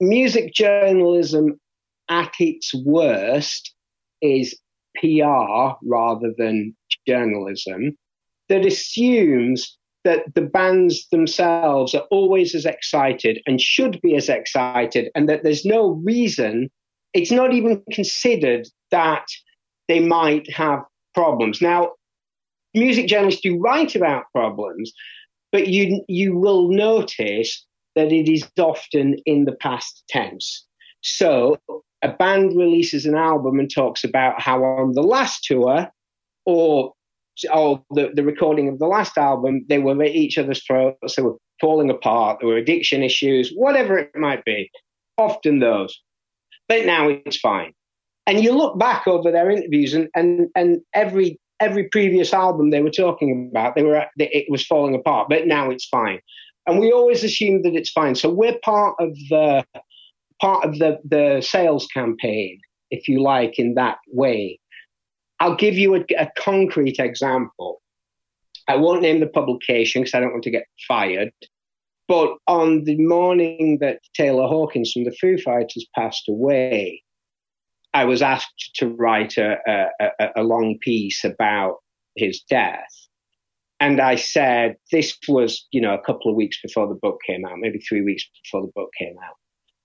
Music 0.00 0.54
journalism, 0.54 1.60
at 2.08 2.32
its 2.38 2.74
worst, 2.74 3.74
is 4.22 4.58
PR 4.96 5.76
rather 5.82 6.32
than 6.38 6.74
journalism 7.06 7.98
that 8.48 8.64
assumes 8.64 9.76
that 10.06 10.36
the 10.36 10.42
bands 10.42 11.08
themselves 11.10 11.92
are 11.92 12.06
always 12.12 12.54
as 12.54 12.64
excited 12.64 13.42
and 13.44 13.60
should 13.60 14.00
be 14.02 14.14
as 14.14 14.28
excited, 14.28 15.10
and 15.16 15.28
that 15.28 15.42
there's 15.42 15.64
no 15.64 16.00
reason, 16.04 16.70
it's 17.12 17.32
not 17.32 17.52
even 17.52 17.82
considered 17.90 18.68
that 18.92 19.26
they 19.88 19.98
might 19.98 20.48
have 20.52 20.84
problems. 21.12 21.60
Now, 21.60 21.94
music 22.72 23.08
journalists 23.08 23.40
do 23.40 23.58
write 23.58 23.96
about 23.96 24.30
problems, 24.32 24.92
but 25.50 25.66
you 25.66 26.04
you 26.06 26.36
will 26.36 26.68
notice 26.68 27.66
that 27.96 28.12
it 28.12 28.30
is 28.32 28.48
often 28.60 29.16
in 29.26 29.44
the 29.44 29.56
past 29.56 30.04
tense. 30.08 30.64
So 31.02 31.58
a 32.02 32.12
band 32.12 32.56
releases 32.56 33.06
an 33.06 33.16
album 33.16 33.58
and 33.58 33.68
talks 33.68 34.04
about 34.04 34.40
how 34.40 34.62
on 34.62 34.92
the 34.92 35.02
last 35.02 35.42
tour 35.42 35.90
or 36.44 36.92
oh, 37.52 37.84
the, 37.90 38.10
the 38.14 38.24
recording 38.24 38.68
of 38.68 38.78
the 38.78 38.86
last 38.86 39.16
album, 39.18 39.64
they 39.68 39.78
were 39.78 40.02
at 40.02 40.10
each 40.10 40.38
other's 40.38 40.64
throats, 40.64 41.16
they 41.16 41.22
were 41.22 41.36
falling 41.60 41.90
apart, 41.90 42.38
there 42.40 42.48
were 42.48 42.56
addiction 42.56 43.02
issues, 43.02 43.52
whatever 43.54 43.98
it 43.98 44.10
might 44.14 44.44
be. 44.44 44.70
Often 45.18 45.60
those. 45.60 45.98
But 46.68 46.84
now 46.84 47.08
it's 47.08 47.38
fine. 47.38 47.72
And 48.26 48.42
you 48.42 48.52
look 48.52 48.78
back 48.78 49.06
over 49.06 49.30
their 49.30 49.50
interviews, 49.50 49.94
and, 49.94 50.08
and, 50.14 50.48
and 50.54 50.80
every 50.92 51.38
every 51.60 51.88
previous 51.88 52.34
album 52.34 52.70
they 52.70 52.82
were 52.82 52.90
talking 52.90 53.48
about, 53.50 53.74
they 53.74 53.82
were 53.82 54.04
it 54.18 54.46
was 54.50 54.66
falling 54.66 54.94
apart. 54.94 55.28
But 55.28 55.46
now 55.46 55.70
it's 55.70 55.86
fine, 55.86 56.20
and 56.66 56.78
we 56.78 56.92
always 56.92 57.24
assume 57.24 57.62
that 57.62 57.74
it's 57.74 57.90
fine. 57.90 58.14
So 58.14 58.28
we're 58.28 58.58
part 58.64 58.96
of 58.98 59.10
the 59.30 59.64
part 60.40 60.64
of 60.64 60.78
the 60.78 60.98
the 61.04 61.40
sales 61.40 61.86
campaign, 61.86 62.60
if 62.90 63.08
you 63.08 63.22
like, 63.22 63.58
in 63.58 63.74
that 63.74 63.98
way. 64.08 64.58
I'll 65.40 65.56
give 65.56 65.74
you 65.74 65.94
a, 65.96 66.04
a 66.18 66.30
concrete 66.36 66.98
example. 66.98 67.82
I 68.68 68.76
won't 68.76 69.02
name 69.02 69.20
the 69.20 69.26
publication 69.26 70.02
because 70.02 70.14
I 70.14 70.20
don't 70.20 70.32
want 70.32 70.44
to 70.44 70.50
get 70.50 70.66
fired. 70.88 71.32
But 72.08 72.36
on 72.46 72.84
the 72.84 72.96
morning 72.98 73.78
that 73.80 74.00
Taylor 74.14 74.46
Hawkins 74.46 74.92
from 74.92 75.04
the 75.04 75.16
Foo 75.20 75.38
Fighters 75.38 75.86
passed 75.94 76.28
away, 76.28 77.02
I 77.92 78.04
was 78.04 78.22
asked 78.22 78.72
to 78.76 78.88
write 78.88 79.36
a, 79.38 79.56
a, 79.98 80.28
a, 80.36 80.42
long 80.42 80.78
piece 80.80 81.24
about 81.24 81.78
his 82.14 82.42
death. 82.42 82.92
And 83.80 84.00
I 84.00 84.16
said, 84.16 84.76
this 84.92 85.16
was, 85.28 85.66
you 85.70 85.80
know, 85.80 85.94
a 85.94 86.02
couple 86.02 86.30
of 86.30 86.36
weeks 86.36 86.60
before 86.62 86.88
the 86.88 86.94
book 86.94 87.20
came 87.26 87.44
out, 87.44 87.58
maybe 87.58 87.78
three 87.78 88.02
weeks 88.02 88.24
before 88.44 88.66
the 88.66 88.72
book 88.74 88.90
came 88.98 89.16
out. 89.18 89.36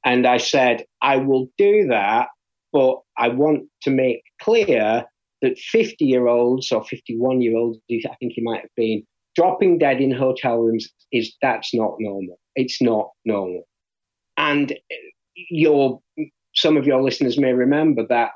And 0.04 0.28
I 0.28 0.38
said, 0.38 0.86
I 1.02 1.18
will 1.18 1.48
do 1.58 1.88
that, 1.88 2.28
but 2.72 3.00
I 3.18 3.30
want 3.30 3.64
to 3.84 3.92
make 3.92 4.24
clear 4.42 5.06
that 5.42 5.58
50 5.58 6.06
year 6.06 6.28
olds 6.28 6.72
or 6.72 6.84
51 6.84 7.42
year 7.42 7.58
olds, 7.58 7.80
I 7.90 8.16
think 8.20 8.34
he 8.34 8.42
might 8.42 8.62
have 8.62 8.76
been, 8.76 9.04
dropping 9.36 9.78
dead 9.78 10.02
in 10.02 10.12
hotel 10.12 10.58
rooms 10.58 10.90
is 11.12 11.36
that's 11.42 11.74
not 11.74 11.96
normal. 12.00 12.40
It's 12.56 12.82
not 12.82 13.10
normal. 13.26 13.64
And 14.38 14.74
your 15.36 16.00
some 16.54 16.78
of 16.78 16.86
your 16.86 17.02
listeners 17.02 17.38
may 17.38 17.54
remember 17.54 18.06
that 18.08 18.32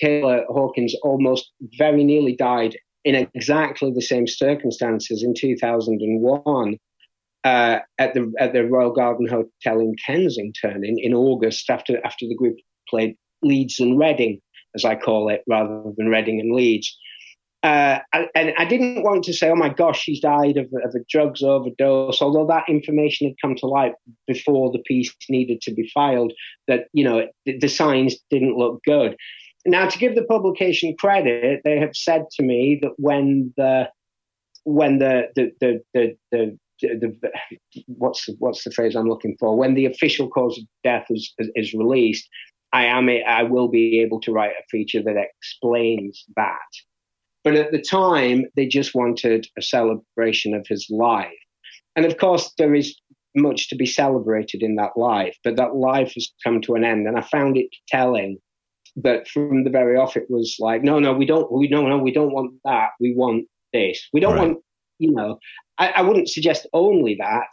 Taylor 0.00 0.44
Hawkins 0.48 0.94
almost 1.02 1.52
very 1.78 2.04
nearly 2.04 2.34
died 2.34 2.76
in 3.04 3.14
exactly 3.14 3.92
the 3.94 4.00
same 4.00 4.26
circumstances 4.26 5.22
in 5.22 5.34
2001 5.34 6.78
uh, 7.44 7.78
at 7.98 8.14
the 8.14 8.32
at 8.38 8.52
the 8.52 8.64
Royal 8.64 8.92
Garden 8.92 9.28
Hotel 9.28 9.80
in 9.80 9.94
Kensington 10.04 10.84
in, 10.84 10.98
in 10.98 11.14
August 11.14 11.68
after 11.68 12.04
after 12.04 12.26
the 12.26 12.34
group 12.34 12.56
played 12.88 13.16
Leeds 13.42 13.78
and 13.78 13.98
Reading 13.98 14.40
as 14.74 14.84
I 14.84 14.96
call 14.96 15.28
it, 15.28 15.42
rather 15.48 15.82
than 15.96 16.08
Reading 16.08 16.40
and 16.40 16.52
Leeds. 16.52 16.96
Uh, 17.64 17.98
and 18.34 18.52
I 18.58 18.66
didn't 18.66 19.02
want 19.02 19.24
to 19.24 19.32
say, 19.32 19.48
oh 19.48 19.56
my 19.56 19.70
gosh, 19.70 20.02
she's 20.02 20.20
died 20.20 20.58
of, 20.58 20.66
of, 20.84 20.94
a 20.94 20.98
drugs 21.08 21.42
overdose, 21.42 22.20
although 22.20 22.46
that 22.46 22.68
information 22.68 23.26
had 23.26 23.36
come 23.40 23.56
to 23.56 23.66
light 23.66 23.94
before 24.26 24.70
the 24.70 24.80
piece 24.80 25.14
needed 25.30 25.62
to 25.62 25.72
be 25.72 25.90
filed, 25.94 26.34
that, 26.68 26.88
you 26.92 27.02
know, 27.02 27.26
the, 27.46 27.56
the 27.56 27.68
signs 27.68 28.16
didn't 28.28 28.58
look 28.58 28.82
good. 28.84 29.16
Now, 29.64 29.88
to 29.88 29.98
give 29.98 30.14
the 30.14 30.24
publication 30.24 30.94
credit, 30.98 31.62
they 31.64 31.78
have 31.78 31.96
said 31.96 32.26
to 32.32 32.42
me 32.42 32.80
that 32.82 32.92
when 32.98 33.54
the, 33.56 33.88
when 34.64 34.98
the, 34.98 35.28
the, 35.34 35.52
the, 35.62 35.80
the, 35.94 36.16
the 36.32 36.58
the, 36.82 37.16
what's 37.86 38.26
the, 38.26 38.36
what's 38.40 38.64
the 38.64 38.70
phrase 38.70 38.94
I'm 38.94 39.08
looking 39.08 39.36
for? 39.40 39.56
When 39.56 39.74
the 39.74 39.86
official 39.86 40.28
cause 40.28 40.58
of 40.58 40.64
death 40.82 41.06
is, 41.08 41.32
is, 41.38 41.50
is 41.54 41.72
released, 41.72 42.28
I 42.74 42.86
am 42.86 43.08
a, 43.08 43.22
I 43.22 43.44
will 43.44 43.68
be 43.68 44.00
able 44.00 44.20
to 44.22 44.32
write 44.32 44.50
a 44.50 44.68
feature 44.68 45.00
that 45.00 45.16
explains 45.16 46.24
that. 46.34 46.58
But 47.44 47.54
at 47.54 47.70
the 47.70 47.80
time, 47.80 48.46
they 48.56 48.66
just 48.66 48.96
wanted 48.96 49.46
a 49.56 49.62
celebration 49.62 50.54
of 50.54 50.66
his 50.68 50.88
life. 50.90 51.28
And 51.94 52.04
of 52.04 52.18
course, 52.18 52.52
there 52.58 52.74
is 52.74 52.98
much 53.36 53.68
to 53.68 53.76
be 53.76 53.86
celebrated 53.86 54.62
in 54.62 54.74
that 54.76 54.96
life, 54.96 55.36
but 55.44 55.56
that 55.56 55.76
life 55.76 56.14
has 56.14 56.32
come 56.42 56.60
to 56.62 56.74
an 56.74 56.82
end. 56.82 57.06
And 57.06 57.16
I 57.16 57.20
found 57.20 57.56
it 57.56 57.68
telling 57.88 58.38
that 58.96 59.28
from 59.28 59.62
the 59.62 59.70
very 59.70 59.96
off, 59.96 60.16
it 60.16 60.26
was 60.28 60.56
like, 60.58 60.82
no, 60.82 60.98
no, 60.98 61.12
we 61.12 61.26
don't, 61.26 61.50
we 61.52 61.68
no, 61.68 61.86
no, 61.86 61.98
we 61.98 62.12
don't 62.12 62.32
want 62.32 62.54
that. 62.64 62.90
We 63.00 63.14
want 63.14 63.46
this. 63.72 64.08
We 64.12 64.18
don't 64.18 64.34
right. 64.34 64.48
want, 64.48 64.58
you 64.98 65.12
know, 65.12 65.38
I, 65.78 65.90
I 65.90 66.02
wouldn't 66.02 66.28
suggest 66.28 66.66
only 66.72 67.16
that, 67.20 67.48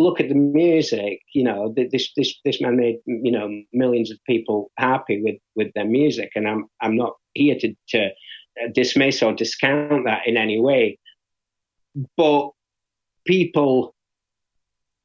look 0.00 0.20
at 0.20 0.28
the 0.28 0.34
music, 0.34 1.20
you 1.34 1.44
know, 1.44 1.74
this 1.76 2.10
this 2.16 2.34
this 2.44 2.60
man 2.60 2.76
made 2.76 2.98
you 3.06 3.30
know 3.30 3.48
millions 3.72 4.10
of 4.10 4.18
people 4.26 4.70
happy 4.76 5.22
with 5.22 5.36
with 5.54 5.72
their 5.74 5.84
music, 5.84 6.30
and 6.34 6.48
I'm 6.48 6.66
I'm 6.80 6.96
not 6.96 7.14
here 7.34 7.56
to 7.60 7.74
to 7.90 8.10
dismiss 8.72 9.22
or 9.22 9.32
discount 9.32 10.04
that 10.06 10.26
in 10.26 10.36
any 10.36 10.60
way, 10.60 10.98
but 12.16 12.50
people 13.26 13.94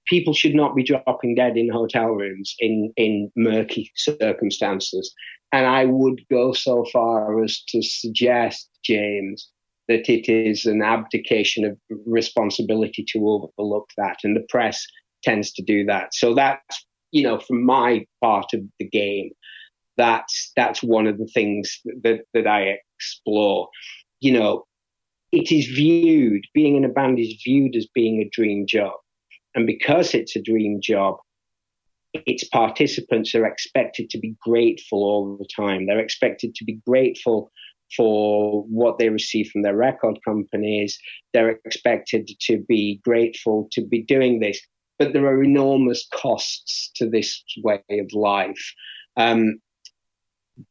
people 0.06 0.34
should 0.34 0.56
not 0.56 0.76
be 0.76 0.84
dropping 0.84 1.36
dead 1.36 1.58
in 1.58 1.70
hotel 1.70 2.08
rooms 2.08 2.56
in 2.60 2.94
in 2.96 3.32
murky 3.36 3.92
circumstances. 3.96 5.14
And 5.52 5.66
I 5.66 5.86
would 5.86 6.22
go 6.30 6.54
so 6.54 6.86
far 6.92 7.42
as 7.44 7.62
to 7.70 7.82
suggest, 7.82 8.70
James, 8.84 9.50
that 9.88 10.10
it 10.10 10.30
is 10.30 10.65
an 10.65 10.82
abdication 10.82 11.65
of 11.65 11.78
responsibility 12.06 13.06
to 13.10 13.30
overlook 13.30 13.89
that, 13.98 14.17
and 14.24 14.36
the 14.36 14.45
press 14.50 14.86
tends 15.24 15.52
to 15.54 15.62
do 15.62 15.86
that. 15.86 16.13
So 16.13 16.34
that's 16.34 16.86
you 17.15 17.24
know, 17.24 17.39
from 17.39 17.65
my 17.65 18.06
part 18.21 18.54
of 18.54 18.62
the 18.78 18.89
game, 18.89 19.32
that's 19.95 20.52
that's 20.58 20.84
one 20.84 21.08
of 21.08 21.17
the 21.17 21.28
things 21.28 21.80
that 22.04 22.26
that 22.34 22.45
I 22.45 22.78
explore. 22.98 23.69
You 24.19 24.34
know, 24.34 24.65
it 25.32 25.50
is 25.50 25.67
viewed 25.67 26.43
being 26.54 26.76
in 26.76 26.84
a 26.84 26.89
band 26.89 27.17
is 27.19 27.41
viewed 27.41 27.76
as 27.78 27.88
being 27.95 28.21
a 28.21 28.30
dream 28.30 28.65
job, 28.67 28.93
and 29.56 29.65
because 29.65 30.13
it's 30.13 30.36
a 30.36 30.41
dream 30.41 30.82
job, 30.82 31.15
its 32.13 32.43
participants 32.50 33.34
are 33.34 33.45
expected 33.45 34.10
to 34.10 34.19
be 34.19 34.36
grateful 34.41 35.04
all 35.04 35.38
the 35.38 35.48
time. 35.56 35.86
They're 35.86 36.00
expected 36.00 36.54
to 36.56 36.65
be 36.65 36.82
grateful 36.86 37.50
for 37.95 38.63
what 38.63 38.98
they 38.98 39.10
receive 39.10 39.50
from 39.52 39.62
their 39.62 39.76
record 39.76 40.19
companies. 40.26 40.98
They're 41.34 41.60
expected 41.65 42.30
to 42.41 42.60
be 42.67 43.02
grateful 43.04 43.67
to 43.74 43.86
be 43.86 44.04
doing 44.04 44.39
this 44.39 44.60
but 44.98 45.13
there 45.13 45.26
are 45.26 45.43
enormous 45.43 46.08
costs 46.13 46.91
to 46.95 47.10
this 47.10 47.43
way 47.58 47.82
of 47.89 48.13
life. 48.13 48.74
Um, 49.17 49.60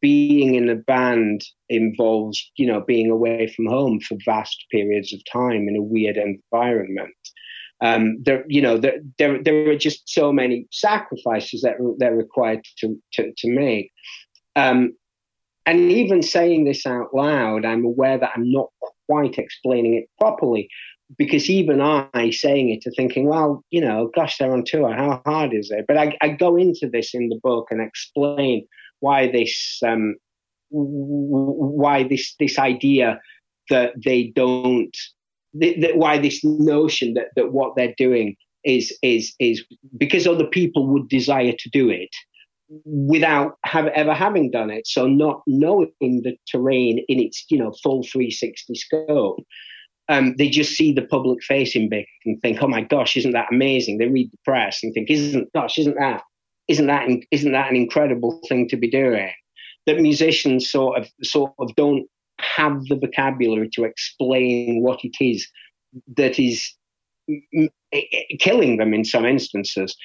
being 0.00 0.54
in 0.54 0.70
a 0.70 0.76
band 0.76 1.44
involves, 1.68 2.50
you 2.56 2.66
know, 2.66 2.80
being 2.80 3.10
away 3.10 3.52
from 3.54 3.66
home 3.66 4.00
for 4.00 4.16
vast 4.24 4.64
periods 4.70 5.12
of 5.12 5.20
time 5.30 5.68
in 5.68 5.76
a 5.76 5.82
weird 5.82 6.16
environment. 6.16 7.14
Um, 7.82 8.22
there, 8.22 8.44
you 8.48 8.62
know, 8.62 8.78
there, 8.78 9.00
there, 9.18 9.42
there 9.42 9.68
are 9.68 9.76
just 9.76 10.08
so 10.08 10.32
many 10.32 10.66
sacrifices 10.70 11.62
that 11.62 11.74
they're 11.98 12.16
required 12.16 12.64
to, 12.78 12.98
to, 13.14 13.32
to 13.36 13.50
make. 13.50 13.92
Um, 14.56 14.94
and 15.66 15.90
even 15.90 16.22
saying 16.22 16.64
this 16.64 16.86
out 16.86 17.14
loud, 17.14 17.64
I'm 17.64 17.84
aware 17.84 18.18
that 18.18 18.32
I'm 18.36 18.50
not 18.50 18.68
quite 19.08 19.38
explaining 19.38 19.94
it 19.94 20.08
properly 20.18 20.68
because 21.16 21.48
even 21.48 21.80
I 21.80 22.30
saying 22.30 22.70
it 22.70 22.82
to 22.82 22.90
thinking, 22.90 23.26
well, 23.26 23.62
you 23.70 23.80
know, 23.80 24.10
gosh, 24.14 24.38
they're 24.38 24.52
on 24.52 24.64
tour. 24.64 24.94
How 24.94 25.22
hard 25.24 25.54
is 25.54 25.70
it? 25.70 25.84
But 25.86 25.96
I, 25.96 26.16
I 26.20 26.30
go 26.30 26.56
into 26.56 26.88
this 26.88 27.14
in 27.14 27.28
the 27.28 27.38
book 27.42 27.68
and 27.70 27.80
explain 27.80 28.66
why 29.00 29.30
this, 29.30 29.80
um, 29.86 30.16
why 30.70 32.02
this 32.04 32.34
this 32.38 32.58
idea 32.58 33.20
that 33.70 33.92
they 34.02 34.32
don't, 34.34 34.96
that, 35.54 35.96
why 35.96 36.18
this 36.18 36.42
notion 36.42 37.14
that 37.14 37.28
that 37.36 37.52
what 37.52 37.76
they're 37.76 37.94
doing 37.96 38.36
is 38.64 38.96
is 39.02 39.34
is 39.38 39.62
because 39.96 40.26
other 40.26 40.46
people 40.46 40.86
would 40.88 41.08
desire 41.08 41.52
to 41.56 41.70
do 41.70 41.88
it 41.90 42.10
without 42.84 43.58
have, 43.64 43.86
ever 43.88 44.14
having 44.14 44.50
done 44.50 44.70
it. 44.70 44.86
So 44.86 45.06
not 45.06 45.42
knowing 45.46 45.92
the 46.00 46.36
terrain 46.50 47.04
in 47.08 47.20
its 47.20 47.44
you 47.48 47.58
know 47.58 47.72
full 47.82 48.02
360 48.02 48.74
scope 48.74 49.44
um, 50.08 50.34
they 50.36 50.48
just 50.48 50.76
see 50.76 50.92
the 50.92 51.02
public 51.02 51.42
facing 51.42 51.88
bit 51.88 52.06
and 52.24 52.40
think, 52.42 52.62
"Oh 52.62 52.68
my 52.68 52.82
gosh, 52.82 53.16
isn't 53.16 53.32
that 53.32 53.48
amazing?" 53.50 53.98
They 53.98 54.08
read 54.08 54.30
the 54.30 54.38
press 54.44 54.82
and 54.82 54.92
think, 54.92 55.10
"Isn't 55.10 55.52
gosh, 55.52 55.78
isn't 55.78 55.96
that 55.98 56.22
isn't 56.68 56.86
that 56.86 57.08
isn't 57.30 57.52
that 57.52 57.70
an 57.70 57.76
incredible 57.76 58.40
thing 58.48 58.68
to 58.68 58.76
be 58.76 58.90
doing?" 58.90 59.30
That 59.86 60.00
musicians 60.00 60.70
sort 60.70 60.98
of 60.98 61.10
sort 61.22 61.52
of 61.58 61.74
don't 61.76 62.06
have 62.38 62.84
the 62.86 62.96
vocabulary 62.96 63.70
to 63.74 63.84
explain 63.84 64.82
what 64.82 65.00
it 65.04 65.16
is 65.20 65.48
that 66.16 66.38
is 66.38 66.70
killing 68.38 68.76
them 68.76 68.92
in 68.92 69.04
some 69.04 69.24
instances. 69.24 69.96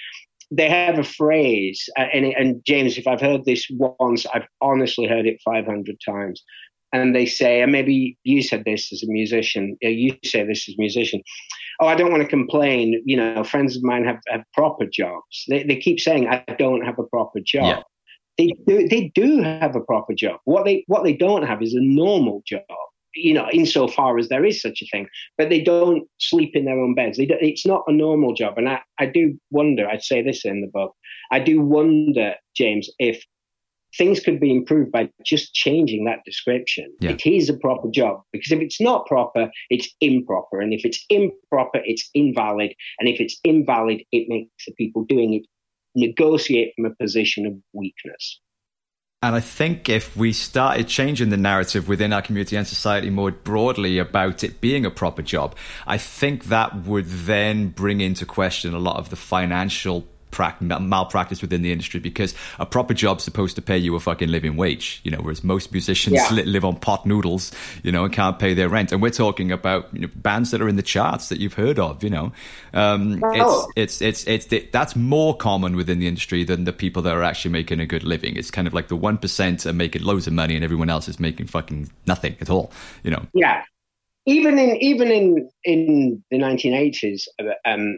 They 0.52 0.70
have 0.70 0.98
a 0.98 1.04
phrase, 1.04 1.88
uh, 1.98 2.08
and, 2.14 2.26
and 2.26 2.66
James, 2.66 2.98
if 2.98 3.08
I've 3.08 3.22
heard 3.22 3.46
this 3.46 3.68
once, 3.70 4.26
I've 4.34 4.48
honestly 4.62 5.06
heard 5.06 5.28
it 5.28 5.40
500 5.46 5.98
times 6.04 6.44
and 6.92 7.16
they 7.16 7.26
say, 7.26 7.62
and 7.62 7.72
maybe 7.72 8.18
you 8.24 8.42
said 8.42 8.64
this 8.66 8.92
as 8.92 9.04
a 9.04 9.08
musician, 9.08 9.78
you 9.82 10.16
say 10.26 10.44
this 10.44 10.68
as 10.68 10.74
a 10.74 10.82
musician, 10.82 11.22
oh, 11.80 11.88
I 11.88 11.96
don't 11.96 12.12
want 12.12 12.24
to 12.24 12.30
complain. 12.30 13.02
You 13.06 13.18
know, 13.18 13.44
friends 13.44 13.78
of 13.78 13.84
mine 13.84 14.06
have, 14.06 14.20
have 14.28 14.44
proper 14.54 14.86
jobs. 14.86 15.46
They, 15.48 15.64
they 15.64 15.76
keep 15.76 16.00
saying, 16.00 16.28
I 16.28 16.44
don't 16.58 16.84
have 16.84 16.98
a 16.98 17.04
proper 17.04 17.40
job. 17.40 17.64
Yeah. 17.64 17.84
They 18.38 18.54
do, 18.66 18.88
they 18.88 19.12
do 19.14 19.44
have 19.44 19.76
a 19.76 19.82
proper 19.82 20.14
job. 20.14 20.40
What 20.46 20.66
they, 20.66 20.84
what 20.88 21.04
they 21.04 21.14
don't 21.14 21.44
have 21.44 21.62
is 21.62 21.74
a 21.74 21.82
normal 21.82 22.42
job, 22.48 22.64
you 23.16 23.34
know, 23.34 23.50
insofar 23.52 24.18
as 24.18 24.30
there 24.30 24.46
is 24.46 24.62
such 24.62 24.82
a 24.82 24.88
thing, 24.88 25.08
but 25.38 25.50
they 25.50 25.62
don't 25.62 26.08
sleep 26.20 26.56
in 26.56 26.66
their 26.66 26.80
own 26.80 26.96
beds. 26.96 27.18
They 27.18 27.28
it's 27.42 27.66
not 27.66 27.84
a 27.88 27.94
normal 27.94 28.34
job. 28.34 28.58
And 28.58 28.70
I, 28.70 28.82
I 29.00 29.06
do 29.06 29.38
wonder, 29.52 29.88
I'd 29.88 30.04
say 30.04 30.22
this 30.22 30.46
in 30.46 30.62
the 30.62 30.68
book, 30.68 30.94
I 31.32 31.40
do 31.40 31.62
wonder, 31.62 32.36
James, 32.56 32.90
if 33.00 33.24
things 33.98 34.20
could 34.20 34.40
be 34.40 34.52
improved 34.52 34.92
by 34.92 35.10
just 35.26 35.54
changing 35.54 36.06
that 36.06 36.20
description. 36.26 36.94
Yeah. 37.00 37.12
It 37.12 37.26
is 37.26 37.50
a 37.50 37.58
proper 37.58 37.90
job 37.90 38.22
because 38.32 38.52
if 38.52 38.60
it's 38.60 38.80
not 38.80 39.06
proper, 39.08 39.50
it's 39.70 39.90
improper. 40.02 40.62
And 40.62 40.74
if 40.74 40.86
it's 40.86 41.04
improper, 41.10 41.82
it's 41.86 42.10
invalid. 42.14 42.74
And 43.00 43.10
if 43.10 43.20
it's 43.20 43.40
invalid, 43.44 44.04
it 44.12 44.30
makes 44.30 44.66
the 44.68 44.74
people 44.74 45.06
doing 45.06 45.34
it 45.34 45.44
negotiate 45.96 46.74
from 46.76 46.86
a 46.86 46.96
position 46.96 47.46
of 47.46 47.54
weakness. 47.74 48.40
And 49.22 49.36
I 49.36 49.42
think 49.42 49.90
if 49.90 50.16
we 50.16 50.32
started 50.32 50.88
changing 50.88 51.30
the 51.30 51.36
narrative 51.36 51.90
within 51.90 52.14
our 52.14 52.22
community 52.22 52.56
and 52.56 52.66
society 52.66 53.10
more 53.10 53.32
broadly 53.32 53.98
about 53.98 54.46
it 54.46 54.62
being 54.62 54.86
a 54.86 54.90
proper 54.90 55.22
job, 55.22 55.58
I 55.86 55.98
think 55.98 56.46
that 56.46 56.86
would 56.86 57.06
then 57.06 57.68
bring 57.68 58.00
into 58.00 58.26
question 58.26 58.74
a 58.74 58.80
lot 58.80 58.96
of 58.96 59.10
the 59.10 59.18
financial 59.18 60.08
malpractice 60.60 61.42
within 61.42 61.62
the 61.62 61.72
industry 61.72 62.00
because 62.00 62.34
a 62.60 62.66
proper 62.66 62.94
job's 62.94 63.24
supposed 63.24 63.56
to 63.56 63.62
pay 63.62 63.78
you 63.78 63.96
a 63.96 64.00
fucking 64.00 64.30
living 64.30 64.56
wage, 64.56 65.02
you 65.04 65.12
know, 65.12 65.20
whereas 65.20 65.44
most 65.44 65.72
musicians 65.72 66.16
yeah. 66.16 66.44
live 66.46 66.66
on 66.66 66.76
pot 66.76 67.06
noodles, 67.06 67.52
you 67.84 67.92
know, 67.92 68.04
and 68.06 68.14
can't 68.14 68.40
pay 68.40 68.54
their 68.54 68.70
rent. 68.70 68.92
And 68.92 69.02
we're 69.02 69.10
talking 69.10 69.52
about 69.52 69.88
you 69.94 70.02
know, 70.02 70.10
bands 70.16 70.52
that 70.52 70.62
are 70.62 70.70
in 70.70 70.76
the 70.76 70.84
charts 70.84 71.30
that 71.30 71.40
you've 71.40 71.54
heard 71.54 71.80
of, 71.80 72.04
you 72.04 72.10
know. 72.10 72.32
Um, 72.74 73.24
oh. 73.24 73.68
it's, 73.76 74.02
it's, 74.02 74.26
it's, 74.26 74.46
it's, 74.46 74.54
it, 74.54 74.72
that's 74.72 74.96
more 74.96 75.36
common 75.36 75.76
within 75.76 76.00
the 76.00 76.08
industry 76.08 76.44
than 76.44 76.64
the 76.64 76.74
people 76.74 77.02
that 77.04 77.16
are 77.16 77.24
actually 77.24 77.52
making 77.52 77.80
a 77.80 77.86
good 77.86 78.04
living. 78.04 78.36
It's 78.36 78.52
kind 78.52 78.68
of 78.68 78.74
like 78.74 78.88
the 78.88 78.98
1% 78.98 79.66
are 79.66 79.74
making 79.74 80.04
loads 80.04 80.28
of 80.28 80.34
money 80.34 80.56
and 80.56 80.64
everyone 80.64 80.90
else 80.90 81.08
is 81.08 81.20
making 81.20 81.48
fucking 81.48 81.90
nothing 82.06 82.36
at 82.42 82.50
all, 82.50 82.72
you 83.04 83.12
know. 83.12 83.26
Yeah. 83.34 83.64
Even 84.26 84.60
in 84.60 84.76
even 84.78 85.12
in 85.12 85.50
in 85.64 86.24
the 86.30 86.38
1980s, 86.38 87.24
um, 87.66 87.98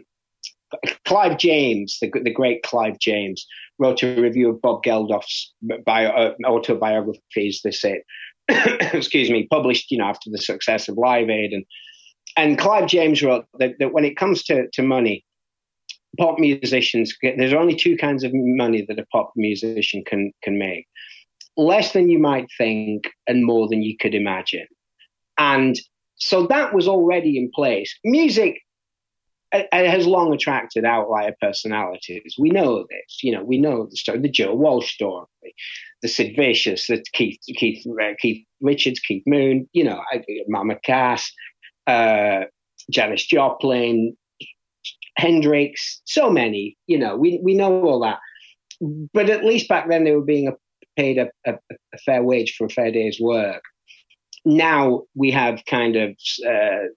Clive 1.04 1.38
James, 1.38 1.98
the, 2.00 2.10
the 2.22 2.32
great 2.32 2.62
Clive 2.62 2.98
James, 2.98 3.46
wrote 3.78 4.02
a 4.02 4.20
review 4.20 4.50
of 4.50 4.60
Bob 4.62 4.82
Geldof's 4.82 5.52
bio, 5.84 6.10
uh, 6.10 6.34
autobiographies. 6.46 7.60
This 7.62 7.84
it, 7.84 8.04
excuse 8.94 9.30
me, 9.30 9.46
published 9.50 9.90
you 9.90 9.98
know 9.98 10.04
after 10.04 10.30
the 10.30 10.38
success 10.38 10.88
of 10.88 10.96
Live 10.96 11.30
Aid, 11.30 11.52
and 11.52 11.64
and 12.36 12.58
Clive 12.58 12.86
James 12.86 13.22
wrote 13.22 13.46
that, 13.58 13.72
that 13.78 13.92
when 13.92 14.04
it 14.04 14.16
comes 14.16 14.42
to, 14.44 14.68
to 14.72 14.82
money, 14.82 15.24
pop 16.18 16.38
musicians 16.38 17.14
there's 17.22 17.52
only 17.52 17.74
two 17.74 17.96
kinds 17.96 18.24
of 18.24 18.32
money 18.34 18.84
that 18.88 18.98
a 18.98 19.06
pop 19.06 19.32
musician 19.36 20.02
can 20.04 20.32
can 20.42 20.58
make: 20.58 20.86
less 21.56 21.92
than 21.92 22.08
you 22.08 22.18
might 22.18 22.48
think, 22.56 23.04
and 23.26 23.44
more 23.44 23.68
than 23.68 23.82
you 23.82 23.96
could 23.96 24.14
imagine. 24.14 24.66
And 25.38 25.76
so 26.16 26.46
that 26.46 26.72
was 26.72 26.86
already 26.86 27.36
in 27.36 27.50
place. 27.52 27.98
Music 28.04 28.61
it 29.52 29.90
has 29.90 30.06
long 30.06 30.32
attracted 30.32 30.84
outlier 30.84 31.34
personalities. 31.40 32.36
We 32.38 32.50
know 32.50 32.86
this. 32.88 33.22
You 33.22 33.32
know, 33.32 33.44
we 33.44 33.58
know 33.58 33.86
the 33.86 33.96
story, 33.96 34.18
the 34.18 34.28
Joe 34.28 34.54
Walsh 34.54 34.94
story, 34.94 35.26
the 36.00 36.08
Sid 36.08 36.34
Vicious, 36.36 36.86
the 36.86 37.04
Keith 37.12 37.38
Keith 37.56 37.86
uh, 37.86 38.14
Keith 38.18 38.44
Richards, 38.60 39.00
Keith 39.00 39.22
Moon. 39.26 39.68
You 39.72 39.84
know, 39.84 40.02
Mama 40.48 40.76
Cass, 40.84 41.30
uh, 41.86 42.44
Janis 42.90 43.26
Joplin, 43.26 44.16
Hendrix. 45.16 46.00
So 46.04 46.30
many. 46.30 46.76
You 46.86 46.98
know, 46.98 47.16
we 47.16 47.38
we 47.42 47.54
know 47.54 47.82
all 47.82 48.00
that. 48.00 48.18
But 49.12 49.30
at 49.30 49.44
least 49.44 49.68
back 49.68 49.88
then 49.88 50.04
they 50.04 50.12
were 50.12 50.24
being 50.24 50.54
paid 50.96 51.18
a, 51.18 51.28
a, 51.46 51.54
a 51.94 51.98
fair 52.04 52.22
wage 52.22 52.54
for 52.56 52.66
a 52.66 52.70
fair 52.70 52.90
day's 52.90 53.20
work. 53.20 53.62
Now 54.44 55.02
we 55.14 55.30
have 55.30 55.62
kind 55.66 55.94
of 55.96 56.16
uh, 56.46 56.88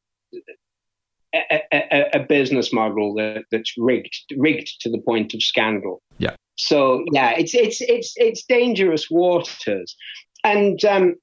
a, 1.51 1.61
a, 1.71 2.09
a, 2.13 2.19
business 2.19 2.71
model 2.71 3.13
that, 3.15 3.45
that's 3.51 3.73
rigged, 3.77 4.33
rigged 4.37 4.81
to 4.81 4.89
the 4.89 4.99
point 4.99 5.33
of 5.33 5.43
scandal. 5.43 6.01
Yeah. 6.17 6.35
So 6.57 7.03
yeah, 7.11 7.31
it's 7.37 7.53
it's 7.53 7.81
it's 7.81 8.13
it's 8.15 8.45
dangerous 8.45 9.09
waters, 9.09 9.95
and 10.43 10.83
um, 10.85 11.15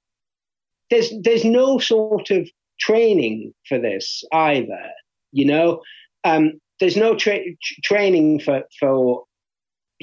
there's 0.90 1.10
there's 1.22 1.44
no 1.44 1.78
sort 1.78 2.30
of 2.30 2.48
training 2.78 3.54
for 3.66 3.78
this 3.78 4.24
either. 4.32 4.90
You 5.32 5.46
know, 5.46 5.82
um, 6.24 6.60
there's 6.80 6.98
no 6.98 7.14
tra- 7.14 7.56
training 7.82 8.40
for 8.40 8.64
for 8.78 9.24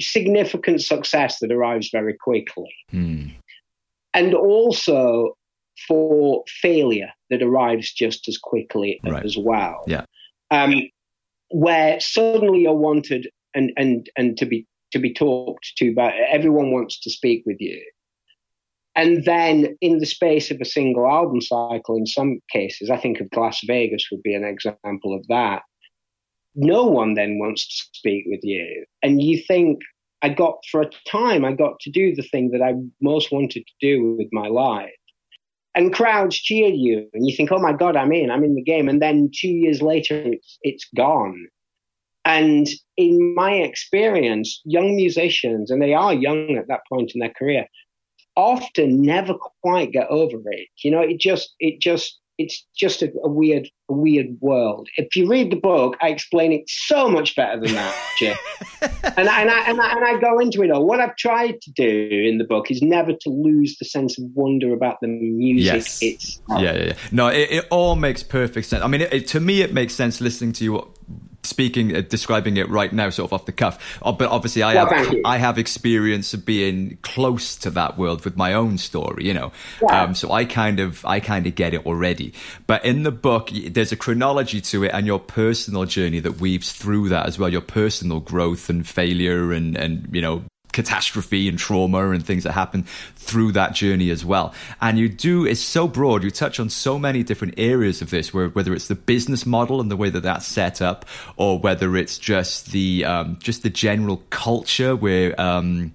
significant 0.00 0.82
success 0.82 1.38
that 1.38 1.52
arrives 1.52 1.90
very 1.92 2.14
quickly, 2.14 2.74
hmm. 2.90 3.26
and 4.12 4.34
also 4.34 5.36
for 5.86 6.44
failure 6.46 7.10
that 7.30 7.42
arrives 7.42 7.92
just 7.92 8.28
as 8.28 8.38
quickly 8.38 9.00
right. 9.04 9.24
as 9.24 9.36
well. 9.38 9.84
Yeah. 9.86 10.04
Um, 10.50 10.82
where 11.50 12.00
suddenly 12.00 12.62
you're 12.62 12.74
wanted 12.74 13.28
and 13.54 13.72
and 13.76 14.08
and 14.16 14.36
to 14.38 14.46
be 14.46 14.66
to 14.92 14.98
be 14.98 15.12
talked 15.12 15.72
to 15.76 15.94
by 15.94 16.12
everyone 16.30 16.72
wants 16.72 17.00
to 17.00 17.10
speak 17.10 17.42
with 17.46 17.56
you 17.60 17.82
and 18.96 19.24
then 19.24 19.76
in 19.80 19.98
the 19.98 20.06
space 20.06 20.50
of 20.50 20.60
a 20.60 20.64
single 20.64 21.06
album 21.06 21.40
cycle 21.40 21.96
in 21.96 22.06
some 22.06 22.38
cases 22.50 22.90
i 22.90 22.96
think 22.96 23.20
of 23.20 23.28
las 23.36 23.60
vegas 23.66 24.06
would 24.10 24.22
be 24.22 24.34
an 24.34 24.44
example 24.44 25.14
of 25.14 25.26
that 25.28 25.62
no 26.54 26.84
one 26.84 27.14
then 27.14 27.38
wants 27.38 27.66
to 27.66 27.98
speak 27.98 28.24
with 28.26 28.40
you 28.42 28.84
and 29.02 29.22
you 29.22 29.40
think 29.46 29.80
i 30.22 30.28
got 30.28 30.58
for 30.70 30.82
a 30.82 30.90
time 31.08 31.44
i 31.44 31.52
got 31.52 31.78
to 31.80 31.90
do 31.90 32.14
the 32.14 32.28
thing 32.30 32.50
that 32.50 32.62
i 32.62 32.74
most 33.00 33.32
wanted 33.32 33.64
to 33.66 33.72
do 33.80 34.16
with 34.16 34.28
my 34.32 34.46
life 34.46 34.90
and 35.74 35.92
crowds 35.94 36.36
cheer 36.36 36.68
you 36.68 37.08
and 37.12 37.28
you 37.28 37.36
think 37.36 37.52
oh 37.52 37.58
my 37.58 37.72
god 37.72 37.96
i'm 37.96 38.12
in 38.12 38.30
i'm 38.30 38.44
in 38.44 38.54
the 38.54 38.62
game. 38.62 38.88
And 38.88 39.00
then 39.00 39.30
two 39.34 39.48
years 39.48 39.82
later 39.82 40.20
it's 40.20 40.58
it's 40.62 40.86
gone. 40.96 41.46
And 42.24 42.68
in 42.96 43.34
my 43.34 43.54
experience 43.54 44.60
young 44.64 44.94
musicians 44.94 45.70
and 45.70 45.80
they 45.82 45.94
are 45.94 46.12
young 46.12 46.56
at 46.56 46.68
that 46.68 46.82
point 46.88 47.12
in 47.14 47.20
their 47.20 47.32
career 47.36 47.66
often 48.36 49.02
never 49.02 49.34
quite 49.62 49.92
get 49.92 50.06
over 50.08 50.38
it. 50.46 50.68
You 50.82 50.90
know 50.90 51.00
it 51.00 51.18
just 51.18 51.54
it 51.58 51.80
just 51.80 52.19
it's 52.40 52.66
just 52.74 53.02
a, 53.02 53.12
a, 53.22 53.28
weird, 53.28 53.68
a 53.90 53.92
weird 53.92 54.40
world. 54.40 54.88
If 54.96 55.14
you 55.14 55.28
read 55.28 55.52
the 55.52 55.56
book, 55.56 55.96
I 56.00 56.08
explain 56.08 56.52
it 56.52 56.62
so 56.68 57.06
much 57.06 57.36
better 57.36 57.60
than 57.60 57.74
that, 57.74 57.94
Jim. 58.18 58.34
and, 58.80 59.28
I, 59.28 59.42
and, 59.42 59.50
I, 59.50 59.64
and, 59.68 59.80
I, 59.80 59.92
and 59.92 60.04
I 60.04 60.18
go 60.18 60.38
into 60.38 60.62
it 60.62 60.70
all. 60.70 60.86
What 60.86 61.00
I've 61.00 61.16
tried 61.16 61.60
to 61.60 61.70
do 61.72 62.08
in 62.10 62.38
the 62.38 62.44
book 62.44 62.70
is 62.70 62.80
never 62.80 63.12
to 63.12 63.28
lose 63.28 63.76
the 63.78 63.84
sense 63.84 64.18
of 64.18 64.24
wonder 64.34 64.72
about 64.72 64.96
the 65.02 65.08
music 65.08 65.74
yes. 65.74 66.02
itself. 66.02 66.62
Yeah, 66.62 66.72
yeah, 66.72 66.84
yeah. 66.84 66.94
No, 67.12 67.28
it, 67.28 67.50
it 67.50 67.66
all 67.70 67.94
makes 67.94 68.22
perfect 68.22 68.66
sense. 68.66 68.82
I 68.82 68.86
mean, 68.86 69.02
it, 69.02 69.12
it, 69.12 69.28
to 69.28 69.40
me, 69.40 69.60
it 69.60 69.74
makes 69.74 69.94
sense 69.94 70.22
listening 70.22 70.52
to 70.54 70.64
you 70.64 70.90
speaking, 71.42 71.94
uh, 71.94 72.00
describing 72.02 72.56
it 72.56 72.68
right 72.68 72.92
now, 72.92 73.10
sort 73.10 73.28
of 73.28 73.32
off 73.32 73.46
the 73.46 73.52
cuff. 73.52 73.98
Uh, 74.02 74.12
but 74.12 74.30
obviously, 74.30 74.62
I 74.62 74.74
well, 74.74 74.92
have 74.92 75.14
I 75.24 75.38
have 75.38 75.58
experience 75.58 76.34
of 76.34 76.44
being 76.44 76.98
close 77.02 77.56
to 77.56 77.70
that 77.70 77.98
world 77.98 78.24
with 78.24 78.36
my 78.36 78.54
own 78.54 78.78
story, 78.78 79.26
you 79.26 79.34
know. 79.34 79.52
Yeah. 79.82 80.02
Um, 80.02 80.14
so 80.14 80.32
I 80.32 80.44
kind 80.44 80.80
of 80.80 81.04
I 81.04 81.20
kind 81.20 81.46
of 81.46 81.54
get 81.54 81.74
it 81.74 81.86
already. 81.86 82.32
But 82.66 82.84
in 82.84 83.02
the 83.02 83.12
book, 83.12 83.50
there's 83.50 83.92
a 83.92 83.96
chronology 83.96 84.60
to 84.60 84.84
it, 84.84 84.90
and 84.92 85.06
your 85.06 85.20
personal 85.20 85.84
journey 85.84 86.20
that 86.20 86.40
weaves 86.40 86.72
through 86.72 87.10
that 87.10 87.26
as 87.26 87.38
well. 87.38 87.48
Your 87.48 87.60
personal 87.60 88.20
growth 88.20 88.70
and 88.70 88.86
failure, 88.86 89.52
and 89.52 89.76
and 89.76 90.08
you 90.12 90.22
know 90.22 90.44
catastrophe 90.72 91.48
and 91.48 91.58
trauma 91.58 92.10
and 92.10 92.24
things 92.24 92.44
that 92.44 92.52
happen 92.52 92.84
through 93.16 93.52
that 93.52 93.74
journey 93.74 94.10
as 94.10 94.24
well. 94.24 94.54
And 94.80 94.98
you 94.98 95.08
do, 95.08 95.46
it's 95.46 95.60
so 95.60 95.88
broad. 95.88 96.24
You 96.24 96.30
touch 96.30 96.60
on 96.60 96.68
so 96.70 96.98
many 96.98 97.22
different 97.22 97.54
areas 97.56 98.02
of 98.02 98.10
this, 98.10 98.32
where, 98.32 98.48
whether 98.48 98.72
it's 98.74 98.88
the 98.88 98.94
business 98.94 99.46
model 99.46 99.80
and 99.80 99.90
the 99.90 99.96
way 99.96 100.10
that 100.10 100.22
that's 100.22 100.46
set 100.46 100.80
up, 100.82 101.04
or 101.36 101.58
whether 101.58 101.96
it's 101.96 102.18
just 102.18 102.72
the, 102.72 103.04
um, 103.04 103.38
just 103.42 103.62
the 103.62 103.70
general 103.70 104.22
culture 104.30 104.96
where, 104.96 105.38
um, 105.40 105.92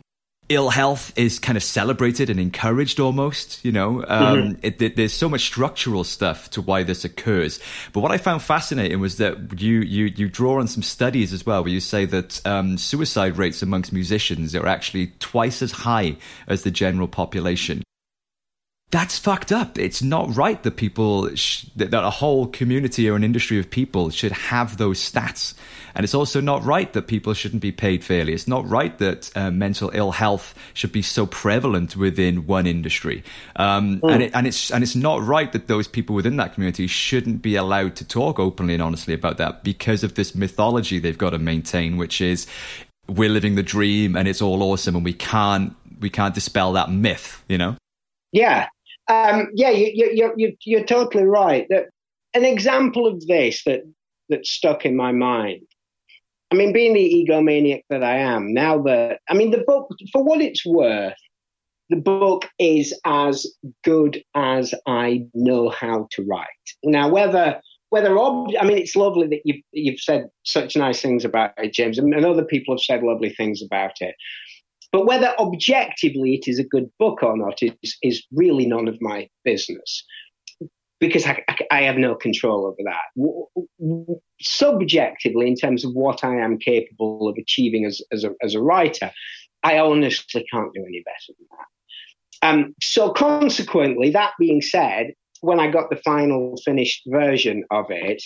ill 0.50 0.70
health 0.70 1.12
is 1.18 1.40
kind 1.40 1.58
of 1.58 1.64
celebrated 1.64 2.30
and 2.30 2.40
encouraged 2.40 3.00
almost 3.00 3.64
you 3.64 3.72
know? 3.72 4.04
Um, 4.08 4.38
mm-hmm. 4.38 4.60
it, 4.62 4.82
it, 4.82 4.96
there's 4.96 5.14
so 5.14 5.30
much 5.30 5.42
structural 5.42 6.04
stuff 6.04 6.50
to 6.52 6.62
why 6.62 6.84
this 6.84 7.06
occurs. 7.06 7.60
But 7.94 8.02
what 8.02 8.12
i 8.12 8.18
found 8.18 8.42
fascinating 8.42 9.00
was 9.00 9.18
that 9.18 9.60
you 9.62 9.80
you 9.82 10.06
you 10.06 10.30
draw 10.30 10.60
on 10.60 10.68
some 10.68 10.84
studies 10.84 11.34
as 11.34 11.46
well 11.46 11.64
where 11.64 11.72
you 11.72 11.80
say 11.80 12.06
that 12.06 12.46
um, 12.46 12.78
suicide 12.78 13.38
rates 13.38 13.62
amongst 13.62 13.94
musicians 13.94 14.56
are 14.56 14.68
actually 14.68 15.08
twice 15.20 15.62
as 15.62 15.72
high 15.72 16.18
as 16.48 16.64
the 16.64 16.72
general 16.72 17.08
population 17.08 17.85
that's 18.96 19.20
fucked 19.20 19.52
up. 19.52 19.78
It's 19.78 20.02
not 20.02 20.34
right 20.38 20.64
that 20.64 20.78
people, 20.78 21.36
sh- 21.36 21.66
that 21.76 21.94
a 21.94 22.10
whole 22.10 22.48
community 22.48 23.10
or 23.10 23.18
an 23.18 23.26
industry 23.26 23.60
of 23.60 23.70
people 23.70 24.10
should 24.10 24.32
have 24.32 24.78
those 24.78 25.02
stats. 25.02 25.54
And 25.96 26.06
it's 26.06 26.14
also 26.14 26.40
not 26.40 26.64
right 26.64 26.92
that 26.94 27.08
people 27.08 27.34
shouldn't 27.34 27.62
be 27.62 27.74
paid 27.74 28.06
fairly. 28.06 28.32
It's 28.32 28.48
not 28.48 28.66
right 28.70 28.98
that 29.00 29.36
uh, 29.36 29.52
mental 29.52 29.92
ill 29.94 30.12
health 30.12 30.56
should 30.74 30.94
be 30.94 31.02
so 31.02 31.26
prevalent 31.26 31.98
within 31.98 32.48
one 32.48 32.66
industry. 32.66 33.26
Um, 33.58 34.00
mm. 34.00 34.14
and, 34.14 34.24
it, 34.24 34.32
and, 34.34 34.48
it's, 34.48 34.72
and 34.72 34.82
it's 34.82 34.96
not 34.96 35.22
right 35.22 35.52
that 35.52 35.68
those 35.68 35.90
people 35.90 36.16
within 36.16 36.38
that 36.38 36.54
community 36.54 36.88
shouldn't 36.88 37.42
be 37.42 37.58
allowed 37.58 37.98
to 37.98 38.08
talk 38.08 38.40
openly 38.40 38.76
and 38.76 38.84
honestly 38.84 39.14
about 39.14 39.38
that 39.40 39.66
because 39.66 40.06
of 40.06 40.16
this 40.16 40.34
mythology 40.34 41.00
they've 41.00 41.18
got 41.18 41.32
to 41.32 41.40
maintain, 41.40 41.98
which 41.98 42.22
is 42.22 42.48
we're 43.10 43.30
living 43.30 43.56
the 43.56 43.64
dream 43.64 44.16
and 44.16 44.30
it's 44.30 44.42
all 44.42 44.64
awesome 44.64 44.96
and 44.96 45.04
we 45.04 45.12
can't, 45.12 45.76
we 46.00 46.10
can't 46.10 46.34
dispel 46.34 46.72
that 46.74 46.90
myth, 46.90 47.44
you 47.50 47.58
know? 47.58 47.76
Yeah, 48.32 48.68
um, 49.08 49.50
yeah, 49.54 49.70
you, 49.70 50.12
you, 50.14 50.34
you, 50.36 50.58
you're 50.66 50.84
totally 50.84 51.26
right. 51.26 51.68
That 51.70 51.86
an 52.34 52.46
example 52.46 53.08
of 53.08 53.26
this 53.28 53.64
that 53.66 53.82
that 54.30 54.46
stuck 54.46 54.86
in 54.86 54.96
my 54.96 55.12
mind. 55.12 55.62
I 56.52 56.56
mean, 56.56 56.74
being 56.74 56.94
the 56.94 57.26
egomaniac 57.28 57.84
that 57.90 58.04
I 58.04 58.18
am, 58.18 58.54
now 58.54 58.82
that 58.84 59.20
I 59.30 59.34
mean 59.34 59.52
the 59.52 59.64
book, 59.66 59.90
for 60.12 60.24
what 60.24 60.42
it's 60.42 60.66
worth, 60.66 61.14
the 61.90 61.96
book 61.96 62.48
is 62.60 62.98
as 63.06 63.46
good 63.84 64.24
as 64.36 64.74
I 64.88 65.26
know 65.34 65.70
how 65.70 66.08
to 66.12 66.24
write. 66.24 66.48
Now, 66.84 67.10
whether 67.10 67.62
whether 67.90 68.18
ob- 68.18 68.54
I 68.60 68.66
mean, 68.66 68.78
it's 68.78 68.96
lovely 68.96 69.28
that 69.28 69.42
you've 69.46 69.62
you've 69.72 70.00
said 70.00 70.28
such 70.44 70.76
nice 70.76 71.02
things 71.02 71.24
about 71.24 71.52
it, 71.58 71.74
James, 71.74 71.98
and 71.98 72.14
other 72.26 72.46
people 72.46 72.76
have 72.76 72.82
said 72.82 73.04
lovely 73.04 73.30
things 73.30 73.62
about 73.62 74.02
it. 74.02 74.16
But 74.96 75.08
whether 75.08 75.38
objectively 75.38 76.36
it 76.36 76.48
is 76.50 76.58
a 76.58 76.64
good 76.64 76.90
book 77.00 77.22
or 77.22 77.36
not 77.36 77.62
is, 77.62 77.98
is 78.02 78.26
really 78.32 78.66
none 78.66 78.88
of 78.88 78.96
my 79.02 79.28
business 79.44 80.06
because 81.02 81.26
I, 81.26 81.44
I, 81.70 81.82
have 81.82 81.98
no 81.98 82.16
control 82.16 82.66
over 82.66 82.78
that. 82.86 84.20
Subjectively, 84.40 85.50
in 85.50 85.56
terms 85.58 85.84
of 85.84 85.92
what 85.92 86.24
I 86.24 86.38
am 86.38 86.58
capable 86.58 87.28
of 87.28 87.36
achieving 87.38 87.84
as, 87.84 88.02
as, 88.14 88.24
a, 88.24 88.30
as 88.42 88.56
a 88.56 88.62
writer, 88.62 89.12
I 89.64 89.80
honestly 89.80 90.46
can't 90.50 90.74
do 90.74 90.86
any 90.88 91.04
better 91.04 91.34
than 91.38 91.48
that. 91.52 92.48
Um, 92.48 92.76
so, 92.82 93.12
consequently, 93.12 94.12
that 94.12 94.32
being 94.40 94.62
said, 94.62 95.08
when 95.42 95.60
I 95.60 95.70
got 95.70 95.90
the 95.90 95.98
final 96.06 96.56
finished 96.64 97.02
version 97.06 97.66
of 97.70 97.88
it, 97.90 98.24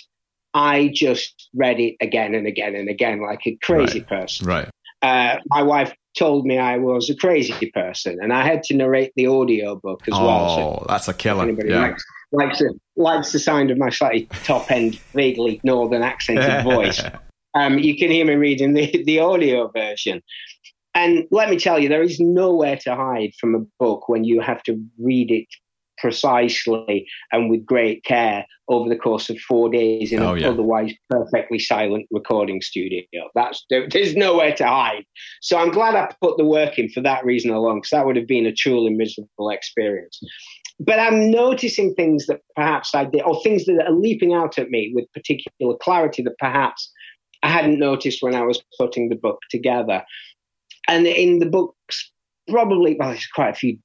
I 0.53 0.91
just 0.93 1.49
read 1.55 1.79
it 1.79 1.95
again 1.99 2.35
and 2.35 2.45
again 2.45 2.75
and 2.75 2.89
again 2.89 3.21
like 3.23 3.41
a 3.47 3.57
crazy 3.63 4.01
right. 4.01 4.07
person. 4.07 4.45
Right. 4.45 4.69
Uh, 5.01 5.37
my 5.47 5.63
wife 5.63 5.93
told 6.17 6.45
me 6.45 6.57
I 6.57 6.77
was 6.77 7.09
a 7.09 7.15
crazy 7.15 7.71
person, 7.71 8.17
and 8.21 8.33
I 8.33 8.45
had 8.45 8.63
to 8.63 8.75
narrate 8.75 9.11
the 9.15 9.27
audio 9.27 9.75
book 9.75 10.01
as 10.07 10.13
oh, 10.15 10.25
well. 10.25 10.55
So 10.55 10.85
that's 10.87 11.07
a 11.07 11.13
killer. 11.13 11.43
Anybody 11.43 11.69
yeah. 11.69 11.81
likes, 11.81 12.03
likes, 12.31 12.59
the, 12.59 12.73
likes 12.95 13.31
the 13.31 13.39
sound 13.39 13.71
of 13.71 13.77
my 13.77 13.89
slightly 13.89 14.27
top 14.43 14.71
end, 14.71 14.95
vaguely 15.13 15.61
northern 15.63 16.01
accented 16.01 16.63
voice. 16.63 17.01
Um, 17.53 17.79
you 17.79 17.97
can 17.97 18.11
hear 18.11 18.25
me 18.25 18.35
reading 18.35 18.73
the, 18.73 19.03
the 19.05 19.19
audio 19.19 19.69
version. 19.69 20.21
And 20.95 21.25
let 21.31 21.49
me 21.49 21.57
tell 21.57 21.79
you, 21.79 21.87
there 21.87 22.03
is 22.03 22.19
nowhere 22.19 22.75
to 22.77 22.95
hide 22.95 23.31
from 23.39 23.55
a 23.55 23.59
book 23.79 24.09
when 24.09 24.23
you 24.23 24.41
have 24.41 24.61
to 24.63 24.83
read 24.99 25.31
it 25.31 25.47
precisely 25.99 27.07
and 27.31 27.49
with 27.49 27.65
great 27.65 28.03
care 28.03 28.45
over 28.67 28.87
the 28.87 28.95
course 28.95 29.29
of 29.29 29.37
four 29.39 29.69
days 29.69 30.11
in 30.11 30.21
oh, 30.21 30.33
an 30.33 30.41
yeah. 30.41 30.49
otherwise 30.49 30.93
perfectly 31.09 31.59
silent 31.59 32.05
recording 32.11 32.61
studio. 32.61 33.03
That's 33.35 33.65
there's 33.69 34.15
nowhere 34.15 34.53
to 34.55 34.67
hide. 34.67 35.05
So 35.41 35.57
I'm 35.57 35.71
glad 35.71 35.95
I 35.95 36.13
put 36.21 36.37
the 36.37 36.45
work 36.45 36.77
in 36.77 36.89
for 36.89 37.01
that 37.01 37.25
reason 37.25 37.51
alone, 37.51 37.79
because 37.79 37.91
that 37.91 38.05
would 38.05 38.15
have 38.15 38.27
been 38.27 38.45
a 38.45 38.53
truly 38.53 38.93
miserable 38.93 39.49
experience. 39.49 40.19
But 40.79 40.99
I'm 40.99 41.29
noticing 41.29 41.93
things 41.93 42.27
that 42.27 42.41
perhaps 42.55 42.95
I 42.95 43.05
did, 43.05 43.23
or 43.23 43.41
things 43.41 43.65
that 43.65 43.85
are 43.85 43.91
leaping 43.91 44.33
out 44.33 44.57
at 44.57 44.69
me 44.69 44.91
with 44.95 45.11
particular 45.13 45.75
clarity 45.81 46.23
that 46.23 46.37
perhaps 46.37 46.91
I 47.43 47.49
hadn't 47.49 47.79
noticed 47.79 48.21
when 48.21 48.35
I 48.35 48.43
was 48.43 48.61
putting 48.77 49.09
the 49.09 49.15
book 49.15 49.39
together. 49.49 50.03
And 50.87 51.05
in 51.05 51.39
the 51.39 51.45
books, 51.45 52.11
probably, 52.47 52.95
well, 52.97 53.09
there's 53.09 53.27
quite 53.27 53.49
a 53.49 53.55
few 53.55 53.77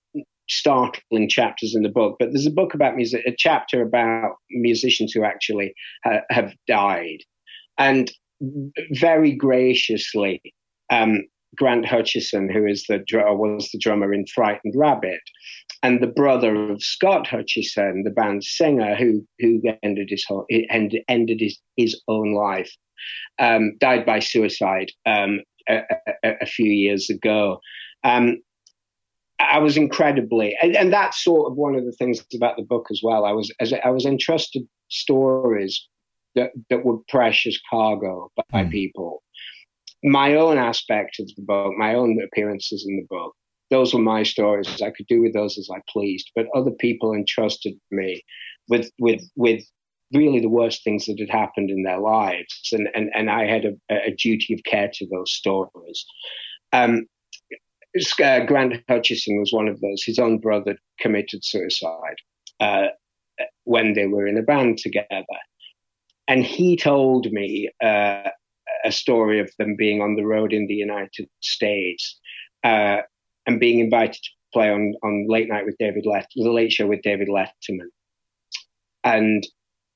startling 0.49 1.29
chapters 1.29 1.75
in 1.75 1.83
the 1.83 1.89
book, 1.89 2.17
but 2.19 2.31
there's 2.33 2.47
a 2.47 2.51
book 2.51 2.75
about 2.75 2.97
music, 2.97 3.25
a 3.27 3.35
chapter 3.37 3.83
about 3.83 4.37
musicians 4.51 5.13
who 5.13 5.25
actually 5.25 5.75
ha- 6.05 6.23
have 6.31 6.55
died. 6.67 7.19
And 7.79 8.11
very 8.93 9.33
graciously, 9.33 10.41
um, 10.91 11.23
Grant 11.57 11.87
Hutchison, 11.87 12.51
who 12.51 12.67
is 12.67 12.85
the 12.89 13.05
was 13.13 13.71
the 13.73 13.79
drummer 13.79 14.13
in 14.13 14.27
Frightened 14.27 14.75
Rabbit, 14.77 15.21
and 15.83 16.03
the 16.03 16.09
brother 16.09 16.71
of 16.71 16.83
Scott 16.83 17.27
Hutchison, 17.27 18.03
the 18.05 18.11
band's 18.11 18.51
singer, 18.51 18.95
who 18.95 19.27
who 19.39 19.63
ended 19.83 20.11
his 20.11 20.25
whole, 20.25 20.47
ended, 20.71 21.03
ended 21.09 21.41
his, 21.41 21.59
his 21.77 22.01
own 22.09 22.35
life, 22.35 22.75
um, 23.39 23.77
died 23.79 24.05
by 24.05 24.19
suicide 24.19 24.91
um, 25.07 25.41
a, 25.69 25.83
a, 26.25 26.33
a, 26.43 26.47
few 26.47 26.71
years 26.71 27.11
ago. 27.11 27.61
Um, 28.03 28.43
I 29.39 29.59
was 29.59 29.77
incredibly, 29.77 30.57
and, 30.63 30.77
and, 30.77 30.93
that's 30.93 31.23
sort 31.23 31.51
of 31.51 31.57
one 31.57 31.75
of 31.75 31.85
the 31.85 31.93
things 31.93 32.25
about 32.35 32.57
the 32.57 32.63
book 32.63 32.87
as 32.91 33.01
well. 33.03 33.25
I 33.25 33.33
was, 33.33 33.53
as 33.61 33.73
I 33.73 33.91
was 33.91 34.07
entrusted 34.07 34.67
stories 34.89 35.89
that 36.35 36.51
that 36.71 36.85
were 36.85 36.99
precious 37.09 37.59
cargo 37.69 38.31
by 38.53 38.65
mm. 38.65 38.71
people. 38.71 39.23
My 40.03 40.35
own 40.35 40.59
aspect 40.59 41.19
of 41.19 41.29
the 41.35 41.43
book, 41.43 41.75
my 41.77 41.95
own 41.95 42.21
appearances 42.23 42.85
in 42.87 42.97
the 42.97 43.07
book, 43.09 43.35
those 43.71 43.95
were 43.95 44.01
my 44.01 44.23
stories. 44.23 44.83
I 44.83 44.91
could 44.91 45.07
do 45.07 45.23
with 45.23 45.33
those 45.33 45.59
as 45.59 45.69
I 45.75 45.81
pleased. 45.89 46.31
But 46.35 46.47
other 46.55 46.71
people 46.71 47.15
entrusted 47.15 47.75
me 47.91 48.23
with 48.69 48.91
with 48.99 49.23
with 49.37 49.65
really 50.13 50.41
the 50.41 50.49
worst 50.49 50.85
things 50.85 51.07
that 51.07 51.19
had 51.19 51.31
happened 51.31 51.71
in 51.71 51.83
their 51.83 51.99
lives, 51.99 52.69
and 52.73 52.89
and, 52.95 53.11
and 53.15 53.31
I 53.31 53.47
had 53.47 53.65
a, 53.65 53.75
a 53.91 54.11
duty 54.13 54.55
of 54.55 54.63
care 54.65 54.91
to 54.95 55.07
those 55.11 55.33
stories. 55.33 56.05
Um, 56.73 57.07
uh, 58.23 58.41
Grant 58.45 58.83
Hutchison 58.89 59.39
was 59.39 59.53
one 59.53 59.69
of 59.69 59.81
those. 59.81 60.03
His 60.03 60.19
own 60.19 60.39
brother 60.39 60.77
committed 61.01 61.45
suicide 61.45 62.17
uh, 62.61 62.89
when 63.65 63.95
they 63.95 64.07
were 64.07 64.27
in 64.27 64.39
a 64.39 64.43
band 64.43 64.79
together, 64.79 65.25
and 66.29 66.45
he 66.45 66.77
told 66.77 67.31
me 67.31 67.71
uh, 67.83 68.29
a 68.85 68.93
story 68.93 69.41
of 69.41 69.51
them 69.59 69.77
being 69.77 70.01
on 70.01 70.17
the 70.17 70.27
road 70.27 70.53
in 70.53 70.67
the 70.67 70.75
United 70.75 71.29
States 71.41 72.19
uh, 72.65 72.99
and 73.47 73.61
being 73.61 73.79
invited 73.79 74.23
to 74.23 74.31
play 74.53 74.71
on, 74.71 74.95
on 75.03 75.27
Late 75.29 75.49
Night 75.49 75.67
with 75.67 75.79
David 75.79 76.07
Let 76.07 76.29
the 76.35 76.51
Late 76.51 76.73
Show 76.73 76.87
with 76.87 77.03
David 77.03 77.29
Letterman, 77.29 77.89
and 79.03 79.47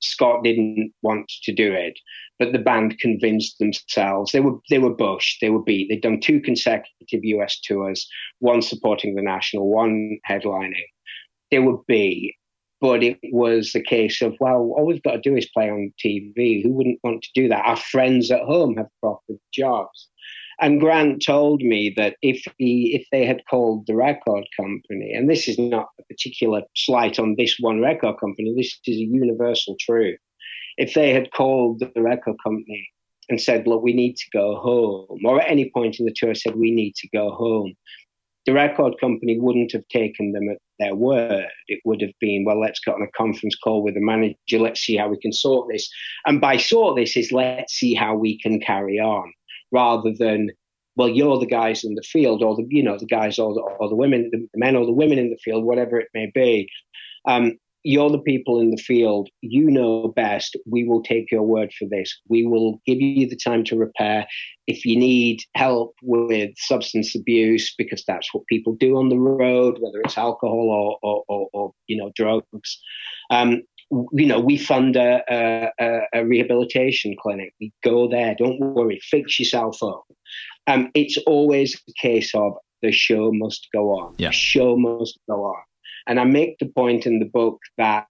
Scott 0.00 0.44
didn't 0.44 0.92
want 1.02 1.28
to 1.42 1.52
do 1.52 1.72
it, 1.72 1.98
but 2.38 2.52
the 2.52 2.58
band 2.58 2.98
convinced 2.98 3.58
themselves. 3.58 4.32
They 4.32 4.40
were 4.40 4.58
they 4.70 4.78
were 4.78 4.94
Bush, 4.94 5.38
they 5.40 5.50
were 5.50 5.62
beat. 5.62 5.88
They'd 5.88 6.02
done 6.02 6.20
two 6.20 6.40
consecutive 6.40 7.24
US 7.24 7.60
tours, 7.60 8.08
one 8.38 8.62
supporting 8.62 9.14
the 9.14 9.22
national, 9.22 9.68
one 9.68 10.18
headlining. 10.28 10.86
They 11.50 11.58
were 11.58 11.78
B, 11.86 12.36
but 12.80 13.02
it 13.02 13.18
was 13.32 13.72
the 13.72 13.82
case 13.82 14.22
of 14.22 14.36
well, 14.40 14.72
all 14.76 14.86
we've 14.86 15.02
got 15.02 15.12
to 15.12 15.20
do 15.20 15.36
is 15.36 15.48
play 15.50 15.70
on 15.70 15.92
TV. 16.04 16.62
Who 16.62 16.72
wouldn't 16.72 17.00
want 17.02 17.22
to 17.22 17.30
do 17.34 17.48
that? 17.48 17.66
Our 17.66 17.76
friends 17.76 18.30
at 18.30 18.42
home 18.42 18.76
have 18.76 18.88
proper 19.00 19.34
jobs. 19.52 20.08
And 20.60 20.80
Grant 20.80 21.24
told 21.24 21.62
me 21.62 21.94
that 21.96 22.16
if 22.20 22.42
he, 22.58 22.92
if 22.94 23.06
they 23.12 23.24
had 23.24 23.42
called 23.48 23.86
the 23.86 23.94
record 23.94 24.44
company, 24.56 25.12
and 25.12 25.30
this 25.30 25.46
is 25.46 25.56
not 25.58 25.88
a 26.00 26.02
particular 26.04 26.62
slight 26.76 27.20
on 27.20 27.36
this 27.36 27.58
one 27.60 27.80
record 27.80 28.18
company, 28.18 28.52
this 28.56 28.76
is 28.86 28.96
a 28.96 29.04
universal 29.04 29.76
truth. 29.78 30.18
If 30.76 30.94
they 30.94 31.12
had 31.12 31.30
called 31.30 31.80
the 31.80 32.02
record 32.02 32.36
company 32.42 32.88
and 33.28 33.40
said, 33.40 33.68
"Look, 33.68 33.82
we 33.82 33.92
need 33.92 34.16
to 34.16 34.30
go 34.32 34.56
home," 34.56 35.20
or 35.24 35.40
at 35.40 35.50
any 35.50 35.70
point 35.70 36.00
in 36.00 36.06
the 36.06 36.14
tour 36.14 36.34
said, 36.34 36.56
"We 36.56 36.72
need 36.72 36.96
to 36.96 37.08
go 37.10 37.30
home," 37.30 37.74
the 38.44 38.52
record 38.52 38.98
company 39.00 39.38
wouldn't 39.38 39.72
have 39.72 39.86
taken 39.88 40.32
them 40.32 40.48
at 40.48 40.58
their 40.80 40.96
word. 40.96 41.46
It 41.68 41.80
would 41.84 42.00
have 42.00 42.18
been, 42.20 42.44
well, 42.44 42.58
let's 42.58 42.80
get 42.80 42.94
on 42.94 43.02
a 43.02 43.10
conference 43.16 43.54
call 43.56 43.82
with 43.82 43.94
the 43.94 44.00
manager. 44.00 44.58
Let's 44.58 44.80
see 44.80 44.96
how 44.96 45.08
we 45.08 45.18
can 45.18 45.32
sort 45.32 45.68
this. 45.68 45.88
And 46.26 46.40
by 46.40 46.56
sort 46.56 46.96
this 46.96 47.16
is 47.16 47.30
let's 47.30 47.74
see 47.74 47.94
how 47.94 48.16
we 48.16 48.38
can 48.38 48.58
carry 48.60 48.98
on 48.98 49.32
rather 49.72 50.12
than 50.12 50.50
well, 50.96 51.08
you're 51.08 51.38
the 51.38 51.46
guys 51.46 51.84
in 51.84 51.94
the 51.94 52.02
field, 52.02 52.42
or 52.42 52.56
the 52.56 52.66
you 52.68 52.82
know 52.82 52.98
the 52.98 53.06
guys, 53.06 53.38
or 53.38 53.54
the, 53.54 53.60
or 53.60 53.88
the 53.88 53.94
women, 53.94 54.30
the 54.32 54.48
men, 54.56 54.74
or 54.74 54.84
the 54.84 54.92
women 54.92 55.18
in 55.18 55.30
the 55.30 55.38
field, 55.44 55.64
whatever 55.64 55.98
it 55.98 56.08
may 56.12 56.30
be. 56.34 56.68
Um, 57.26 57.56
you're 57.84 58.10
the 58.10 58.18
people 58.18 58.60
in 58.60 58.72
the 58.72 58.82
field. 58.82 59.28
You 59.40 59.70
know 59.70 60.08
best. 60.08 60.56
We 60.66 60.84
will 60.84 61.02
take 61.02 61.30
your 61.30 61.42
word 61.42 61.72
for 61.78 61.86
this. 61.88 62.20
We 62.28 62.44
will 62.44 62.82
give 62.84 63.00
you 63.00 63.28
the 63.28 63.36
time 63.36 63.62
to 63.64 63.76
repair. 63.76 64.26
If 64.66 64.84
you 64.84 64.98
need 64.98 65.40
help 65.54 65.94
with 66.02 66.50
substance 66.56 67.14
abuse, 67.14 67.72
because 67.78 68.04
that's 68.06 68.34
what 68.34 68.46
people 68.48 68.74
do 68.74 68.98
on 68.98 69.08
the 69.08 69.18
road, 69.18 69.78
whether 69.80 70.00
it's 70.00 70.18
alcohol 70.18 70.98
or, 71.02 71.08
or, 71.08 71.24
or, 71.28 71.48
or 71.52 71.72
you 71.86 71.96
know 71.96 72.10
drugs, 72.16 72.80
um, 73.30 73.62
you 73.90 74.26
know, 74.26 74.40
we 74.40 74.58
fund 74.58 74.96
a, 74.96 75.22
a, 75.30 76.00
a, 76.12 76.24
rehabilitation 76.26 77.16
clinic. 77.20 77.54
We 77.60 77.72
go 77.82 78.08
there. 78.08 78.34
Don't 78.36 78.60
worry. 78.60 79.00
Fix 79.02 79.38
yourself 79.38 79.82
up. 79.82 80.04
Um, 80.66 80.90
it's 80.94 81.16
always 81.26 81.80
a 81.88 81.92
case 82.00 82.34
of 82.34 82.52
the 82.82 82.92
show 82.92 83.30
must 83.32 83.68
go 83.72 83.90
on. 83.90 84.14
Yeah. 84.18 84.28
The 84.28 84.34
show 84.34 84.76
must 84.76 85.18
go 85.28 85.44
on. 85.44 85.62
And 86.06 86.20
I 86.20 86.24
make 86.24 86.58
the 86.58 86.66
point 86.66 87.06
in 87.06 87.18
the 87.18 87.26
book 87.26 87.60
that 87.76 88.06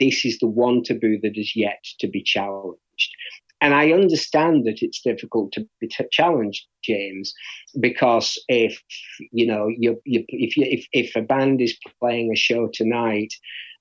this 0.00 0.24
is 0.24 0.38
the 0.38 0.46
one 0.46 0.82
taboo 0.82 1.18
that 1.22 1.36
is 1.36 1.54
yet 1.54 1.82
to 2.00 2.08
be 2.08 2.22
challenged. 2.22 2.78
And 3.60 3.74
I 3.74 3.90
understand 3.90 4.66
that 4.66 4.82
it's 4.82 5.00
difficult 5.00 5.52
to 5.52 5.66
be 5.80 5.88
t- 5.88 6.04
challenged, 6.12 6.64
James, 6.84 7.34
because 7.80 8.40
if 8.48 8.80
you 9.32 9.46
know 9.46 9.66
you, 9.66 10.00
you, 10.04 10.24
if 10.28 10.56
you, 10.56 10.64
if 10.64 10.86
if 10.92 11.16
a 11.16 11.22
band 11.22 11.60
is 11.60 11.76
playing 11.98 12.30
a 12.32 12.36
show 12.36 12.68
tonight 12.72 13.34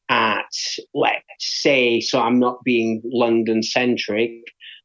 at, 0.09 0.53
let's 0.93 1.21
say, 1.39 1.99
so 1.99 2.19
I'm 2.19 2.39
not 2.39 2.63
being 2.63 3.01
London 3.05 3.63
centric, 3.63 4.31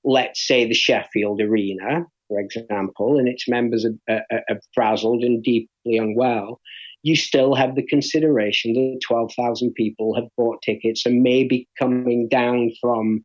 let's 0.04 0.46
say 0.46 0.66
the 0.66 0.74
Sheffield 0.74 1.40
Arena, 1.40 2.06
for 2.28 2.40
example, 2.40 3.18
and 3.18 3.28
its 3.28 3.48
members 3.48 3.84
are, 3.84 4.20
are, 4.30 4.42
are 4.48 4.60
frazzled 4.74 5.22
and 5.22 5.42
deeply 5.42 5.96
unwell, 5.96 6.60
you 7.02 7.16
still 7.16 7.54
have 7.54 7.74
the 7.74 7.82
consideration 7.82 8.72
that 8.74 9.00
12,000 9.06 9.74
people 9.74 10.14
have 10.14 10.28
bought 10.36 10.62
tickets 10.62 11.04
and 11.04 11.22
may 11.22 11.44
be 11.44 11.68
coming 11.78 12.28
down 12.28 12.70
from. 12.80 13.24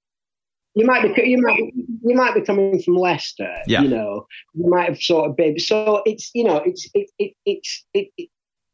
You 0.74 0.86
might 0.86 1.16
be 1.16 1.30
you 1.30 1.42
might 1.42 1.60
you 2.04 2.16
might 2.16 2.36
be 2.36 2.42
coming 2.42 2.80
from 2.82 2.98
Leicester. 2.98 3.52
Yeah. 3.66 3.82
You 3.82 3.90
know, 3.90 4.28
you 4.54 4.70
might 4.70 4.90
have 4.90 5.02
sort 5.02 5.30
of 5.30 5.36
been. 5.36 5.58
So 5.58 6.04
it's 6.06 6.30
you 6.36 6.44
know 6.44 6.58
it's 6.58 6.88
it, 6.94 7.10
it 7.18 7.34
it's 7.46 7.86
it, 7.96 8.10
it 8.18 8.30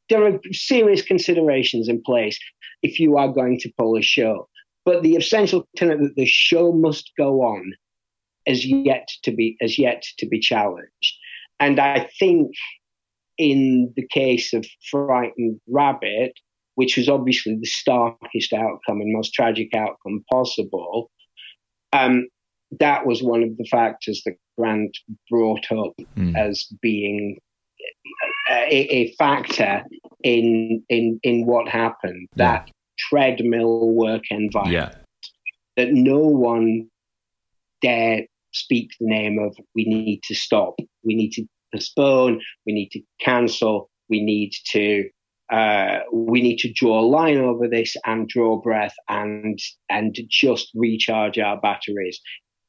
there 0.10 0.26
are 0.26 0.40
serious 0.52 1.02
considerations 1.02 1.88
in 1.88 2.02
place 2.04 2.38
if 2.82 3.00
you 3.00 3.18
are 3.18 3.30
going 3.30 3.60
to 3.60 3.72
pull 3.78 3.98
a 3.98 4.02
show. 4.02 4.48
But 4.86 5.02
the 5.02 5.16
essential 5.16 5.68
tenet 5.78 6.00
that 6.00 6.16
the 6.16 6.26
show 6.26 6.74
must 6.74 7.12
go 7.18 7.42
on 7.42 7.74
as 8.46 8.66
yet 8.66 9.08
to 9.24 9.32
be 9.32 9.58
as 9.62 9.80
yet 9.80 10.04
to 10.18 10.28
be 10.28 10.40
challenged. 10.40 11.16
And 11.60 11.80
I 11.80 12.10
think 12.20 12.52
in 13.38 13.94
the 13.96 14.06
case 14.08 14.54
of 14.54 14.66
Frightened 14.92 15.60
Rabbit, 15.68 16.34
which 16.76 16.98
was 16.98 17.08
obviously 17.08 17.56
the 17.56 17.66
starkest 17.66 18.52
outcome 18.54 19.00
and 19.02 19.14
most 19.14 19.34
tragic 19.34 19.74
outcome 19.74 20.24
possible, 20.30 21.10
um, 21.94 22.28
that 22.80 23.06
was 23.06 23.24
one 23.24 23.44
of 23.44 23.56
the 23.58 23.68
factors 23.72 24.22
that 24.26 24.36
Grant 24.58 24.98
brought 25.30 25.72
up 25.72 25.94
mm. 26.18 26.36
as 26.38 26.68
being 26.82 27.38
a, 28.50 28.78
a, 28.94 29.16
factor 29.16 29.84
in 30.24 30.84
in 30.90 31.20
in 31.24 31.46
what 31.46 31.68
happened. 31.68 32.28
Yeah. 32.36 32.52
That 32.52 32.72
treadmill 32.98 33.90
work 33.90 34.24
environment. 34.30 34.74
Yeah. 34.74 35.00
That 35.78 35.94
no 35.94 36.20
one 36.20 36.90
dare 37.82 38.26
speak 38.54 38.92
the 39.00 39.08
name 39.08 39.40
of 39.40 39.56
we 39.76 39.86
need 39.86 40.22
to 40.24 40.36
stop, 40.36 40.76
we 41.04 41.16
need 41.16 41.32
to 41.32 41.46
postpone, 41.74 42.40
we 42.66 42.74
need 42.74 42.90
to 42.92 43.02
cancel, 43.20 43.90
we 44.10 44.24
need 44.24 44.52
to 44.72 45.10
uh, 45.52 46.00
we 46.12 46.42
need 46.42 46.58
to 46.58 46.72
draw 46.72 47.00
a 47.00 47.06
line 47.06 47.38
over 47.38 47.68
this 47.68 47.96
and 48.06 48.28
draw 48.28 48.60
breath 48.62 48.96
and 49.10 49.60
and 49.90 50.18
just 50.30 50.72
recharge 50.74 51.38
our 51.38 51.60
batteries 51.60 52.20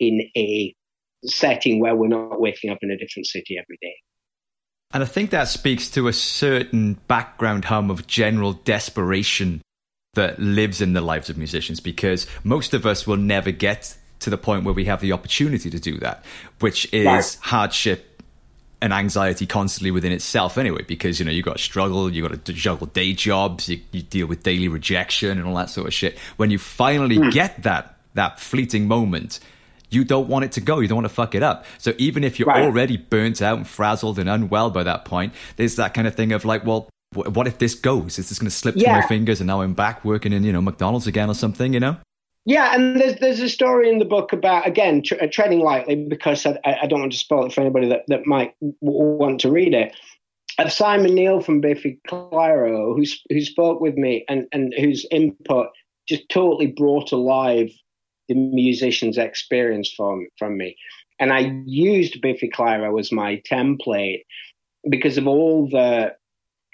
in 0.01 0.23
a 0.37 0.75
setting 1.25 1.81
where 1.81 1.95
we're 1.95 2.09
not 2.09 2.41
waking 2.41 2.71
up 2.71 2.79
in 2.83 2.91
a 2.91 2.97
different 2.97 3.27
city 3.27 3.57
every 3.59 3.79
day. 3.81 3.95
And 4.95 5.03
I 5.03 5.07
think 5.07 5.31
that 5.31 5.49
speaks 5.49 5.91
to 5.91 6.07
a 6.07 6.13
certain 6.13 6.95
background 7.09 7.65
hum 7.65 7.91
of 7.91 8.07
general 8.07 8.53
desperation 8.53 9.61
that 10.15 10.39
lives 10.39 10.81
in 10.81 10.93
the 10.93 11.01
lives 11.01 11.29
of 11.29 11.37
musicians 11.37 11.81
because 11.81 12.29
most 12.45 12.75
of 12.75 12.87
us 12.87 13.05
will 13.05 13.17
never 13.17 13.51
get 13.51 13.97
to 14.21 14.31
the 14.31 14.39
point 14.39 14.65
where 14.65 14.73
we 14.73 14.85
have 14.85 15.01
the 15.01 15.11
opportunity 15.11 15.69
to 15.69 15.81
do 15.81 15.99
that, 15.99 16.25
which 16.61 16.91
is 16.95 17.07
right. 17.07 17.39
hardship 17.43 18.23
and 18.81 18.93
anxiety 18.93 19.47
constantly 19.47 19.91
within 19.91 20.13
itself 20.13 20.57
anyway, 20.57 20.83
because, 20.87 21.19
you 21.19 21.25
know, 21.25 21.33
you've 21.33 21.45
got 21.45 21.57
to 21.57 21.63
struggle, 21.63 22.09
you've 22.09 22.31
got 22.31 22.45
to 22.45 22.53
juggle 22.53 22.87
day 22.87 23.13
jobs, 23.13 23.69
you, 23.69 23.81
you 23.91 24.03
deal 24.03 24.29
with 24.29 24.45
daily 24.45 24.69
rejection 24.69 25.39
and 25.39 25.47
all 25.47 25.57
that 25.57 25.71
sort 25.71 25.89
of 25.89 25.95
shit. 25.95 26.17
When 26.37 26.53
you 26.53 26.59
finally 26.59 27.19
mm. 27.19 27.33
get 27.33 27.65
that, 27.65 27.99
that 28.15 28.39
fleeting 28.39 28.87
moment, 28.87 29.41
you 29.91 30.05
don't 30.05 30.29
want 30.29 30.45
it 30.45 30.53
to 30.53 30.61
go. 30.61 30.81
You 30.81 30.89
don't 30.89 30.97
want 30.97 31.09
to 31.09 31.15
fuck 31.15 31.35
it 31.35 31.43
up. 31.43 31.65
So 31.79 31.93
even 31.99 32.25
if 32.25 32.39
you're 32.39 32.49
right. 32.49 32.63
already 32.65 32.97
burnt 32.97 33.41
out 33.43 33.57
and 33.57 33.67
frazzled 33.67 34.19
and 34.19 34.29
unwell 34.29 34.71
by 34.71 34.83
that 34.83 35.05
point, 35.05 35.33
there's 35.57 35.77
that 35.77 35.95
kind 35.95 36.07
of 36.07 36.15
thing 36.15 36.33
of 36.33 36.45
like, 36.45 36.65
well, 36.65 36.89
what 37.15 37.47
if 37.47 37.59
this 37.59 37.75
goes? 37.75 38.19
Is 38.19 38.29
this 38.29 38.39
going 38.39 38.51
to 38.51 38.55
slip 38.55 38.75
yeah. 38.77 38.93
through 38.93 39.03
my 39.03 39.07
fingers 39.07 39.41
and 39.41 39.47
now 39.47 39.61
I'm 39.61 39.75
back 39.75 40.05
working 40.05 40.33
in, 40.33 40.43
you 40.43 40.53
know, 40.53 40.61
McDonald's 40.61 41.07
again 41.07 41.31
or 41.31 41.35
something, 41.35 41.73
you 41.73 41.81
know? 41.81 41.97
Yeah, 42.47 42.75
and 42.75 43.01
there's 43.01 43.17
there's 43.21 43.41
a 43.41 43.49
story 43.49 43.89
in 43.89 43.99
the 43.99 44.05
book 44.05 44.35
about 44.35 44.67
again 44.67 45.03
tre- 45.03 45.19
uh, 45.19 45.29
treading 45.31 45.61
lightly 45.61 45.95
because 45.97 46.45
I, 46.45 46.59
I, 46.65 46.87
don't 46.87 47.01
want 47.01 47.13
to 47.13 47.19
spoil 47.19 47.47
it 47.47 47.55
for 47.55 47.63
anybody 47.63 47.89
that, 47.89 48.03
that 48.09 48.27
might 48.27 48.55
w- 48.61 48.75
want 48.83 49.41
to 49.41 49.51
read 49.51 49.73
it. 49.73 49.97
Of 50.59 50.71
Simon 50.71 51.15
Neil 51.15 51.41
from 51.41 51.63
Biffy 51.63 52.01
Clyro, 52.07 52.95
who 52.95 53.05
who 53.31 53.41
spoke 53.41 53.81
with 53.81 53.97
me 53.97 54.27
and 54.29 54.47
and 54.53 54.75
whose 54.79 55.07
input 55.11 55.69
just 56.07 56.29
totally 56.29 56.67
brought 56.67 57.13
alive 57.13 57.71
the 58.29 58.35
musician's 58.35 59.19
experience 59.19 59.93
from 59.93 60.27
from 60.39 60.57
me. 60.57 60.77
And 61.21 61.33
I 61.33 61.63
used 61.65 62.21
Biffy 62.21 62.51
Clyro 62.51 62.99
as 62.99 63.13
my 63.13 63.41
template 63.49 64.25
because 64.89 65.17
of 65.17 65.27
all 65.27 65.69
the 65.69 66.15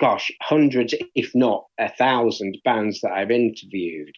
gosh, 0.00 0.30
hundreds, 0.40 0.94
if 1.14 1.34
not 1.34 1.66
a 1.78 1.90
thousand 1.90 2.56
bands 2.64 3.02
that 3.02 3.12
I've 3.12 3.30
interviewed. 3.30 4.14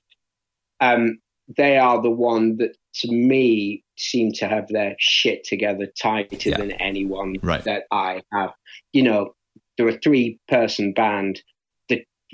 Um, 0.81 1.19
they 1.57 1.77
are 1.77 2.01
the 2.01 2.11
one 2.11 2.57
that 2.59 2.77
to 2.95 3.11
me 3.11 3.83
seem 3.97 4.33
to 4.33 4.49
have 4.49 4.69
their 4.69 4.95
shit 4.99 5.45
together 5.45 5.89
tighter 6.01 6.51
yeah. 6.51 6.57
than 6.57 6.73
anyone 6.73 7.37
right. 7.43 7.65
that 7.65 7.85
I 7.91 8.23
have. 8.33 8.53
You 8.93 9.03
know, 9.03 9.35
they're 9.77 9.89
a 9.89 9.99
three 9.99 10.39
person 10.49 10.93
band 10.93 11.43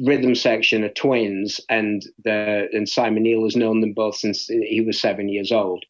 rhythm 0.01 0.35
section 0.35 0.85
are 0.85 0.91
twins, 0.91 1.61
and 1.69 2.05
the 2.25 2.69
and 2.73 2.89
Simon 2.89 3.23
Neil 3.23 3.45
has 3.45 3.57
known 3.57 3.81
them 3.81 3.93
both 3.93 4.17
since 4.17 4.47
he 4.47 4.81
was 4.81 5.01
seven 5.01 5.29
years 5.29 5.53
old. 5.53 5.85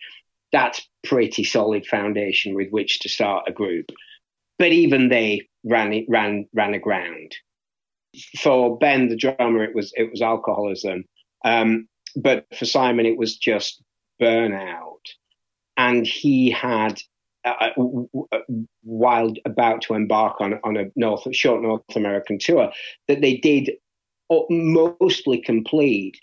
That's 0.53 0.87
pretty 1.05 1.45
solid 1.45 1.87
foundation 1.87 2.55
with 2.55 2.71
which 2.71 3.01
to 3.01 3.09
start 3.09 3.49
a 3.49 3.53
group. 3.53 3.91
But 4.59 4.73
even 4.73 5.09
they 5.09 5.49
ran 5.65 6.05
ran 6.09 6.47
ran 6.53 6.75
aground. 6.75 7.37
For 8.39 8.79
Ben, 8.79 9.09
the 9.09 9.17
drummer, 9.17 9.63
it 9.65 9.75
was 9.75 9.93
it 9.97 10.11
was 10.11 10.23
alcoholism. 10.23 11.05
Um, 11.45 11.89
but 12.17 12.47
for 12.57 12.65
Simon, 12.65 13.07
it 13.07 13.19
was 13.19 13.37
just 13.37 13.83
burnout, 14.21 15.05
and 15.77 16.07
he 16.07 16.51
had 16.51 17.01
uh, 17.45 17.71
uh, 18.33 18.39
while 18.83 19.33
about 19.45 19.83
to 19.83 19.95
embark 19.95 20.41
on 20.41 20.59
on 20.65 20.77
a 20.77 20.87
North 20.97 21.27
short 21.35 21.63
North 21.63 21.83
American 21.95 22.39
tour 22.39 22.73
that 23.07 23.21
they 23.21 23.37
did 23.37 23.71
mostly 24.51 25.41
complete. 25.41 26.19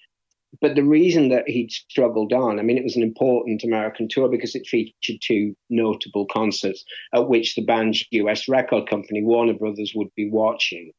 But 0.61 0.75
the 0.75 0.83
reason 0.83 1.29
that 1.29 1.49
he'd 1.49 1.71
struggled 1.71 2.31
on, 2.31 2.59
I 2.59 2.63
mean, 2.63 2.77
it 2.77 2.83
was 2.83 2.95
an 2.95 3.03
important 3.03 3.63
American 3.63 4.07
tour 4.07 4.29
because 4.29 4.55
it 4.55 4.67
featured 4.67 5.19
two 5.21 5.55
notable 5.69 6.25
concerts 6.27 6.85
at 7.13 7.27
which 7.27 7.55
the 7.55 7.65
band's 7.65 8.05
US 8.11 8.47
record 8.47 8.89
company, 8.89 9.21
Warner 9.21 9.53
Brothers, 9.53 9.93
would 9.95 10.13
be 10.15 10.29
watching 10.29 10.91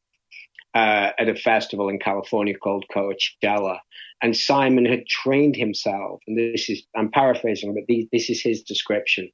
uh, 0.75 1.11
at 1.17 1.29
a 1.29 1.35
festival 1.35 1.89
in 1.89 1.97
California 1.97 2.55
called 2.55 2.85
Coachella. 2.93 3.79
And 4.21 4.35
Simon 4.35 4.85
had 4.85 5.07
trained 5.07 5.55
himself, 5.55 6.21
and 6.27 6.37
this 6.37 6.69
is, 6.69 6.83
I'm 6.95 7.09
paraphrasing, 7.09 7.73
but 7.73 7.83
this 8.11 8.29
is 8.29 8.41
his 8.41 8.63
description, 8.63 9.31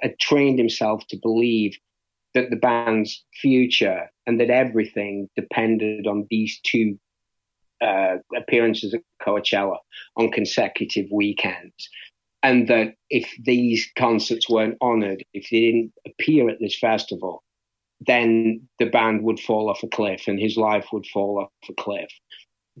had 0.00 0.18
trained 0.18 0.58
himself 0.58 1.06
to 1.08 1.18
believe 1.18 1.76
that 2.34 2.50
the 2.50 2.56
band's 2.56 3.24
future 3.40 4.10
and 4.26 4.40
that 4.40 4.50
everything 4.50 5.28
depended 5.34 6.06
on 6.06 6.26
these 6.30 6.60
two 6.62 6.98
uh, 7.80 8.16
appearances 8.36 8.94
at 8.94 9.00
Coachella 9.24 9.76
on 10.16 10.30
consecutive 10.30 11.06
weekends. 11.12 11.88
And 12.42 12.68
that 12.68 12.94
if 13.10 13.34
these 13.44 13.90
concerts 13.98 14.48
weren't 14.48 14.78
honored, 14.80 15.24
if 15.34 15.48
they 15.50 15.60
didn't 15.60 15.92
appear 16.06 16.48
at 16.48 16.60
this 16.60 16.78
festival, 16.78 17.42
then 18.06 18.68
the 18.78 18.86
band 18.86 19.22
would 19.22 19.40
fall 19.40 19.68
off 19.68 19.82
a 19.82 19.88
cliff 19.88 20.28
and 20.28 20.38
his 20.38 20.56
life 20.56 20.86
would 20.92 21.06
fall 21.06 21.40
off 21.40 21.50
a 21.68 21.82
cliff. 21.82 22.10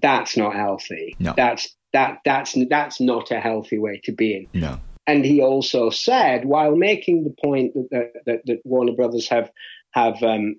That's 0.00 0.36
not 0.36 0.54
healthy. 0.54 1.16
No. 1.18 1.34
That's 1.36 1.74
that 1.92 2.18
that's 2.24 2.56
that's 2.70 3.00
not 3.00 3.30
a 3.32 3.40
healthy 3.40 3.78
way 3.78 4.00
to 4.04 4.12
be 4.12 4.36
in. 4.36 4.60
No. 4.60 4.78
And 5.08 5.24
he 5.24 5.40
also 5.40 5.90
said, 5.90 6.44
while 6.44 6.76
making 6.76 7.24
the 7.24 7.34
point 7.42 7.74
that 7.90 8.12
that, 8.26 8.42
that 8.46 8.60
Warner 8.64 8.92
Brothers 8.92 9.28
have 9.28 9.50
have 9.92 10.22
um, 10.22 10.56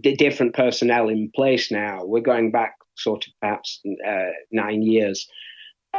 different 0.00 0.54
personnel 0.54 1.08
in 1.08 1.30
place 1.34 1.70
now, 1.70 2.04
we're 2.04 2.20
going 2.20 2.50
back 2.50 2.76
sort 2.96 3.26
of 3.26 3.32
perhaps 3.40 3.80
uh, 4.06 4.30
nine 4.50 4.82
years. 4.82 5.28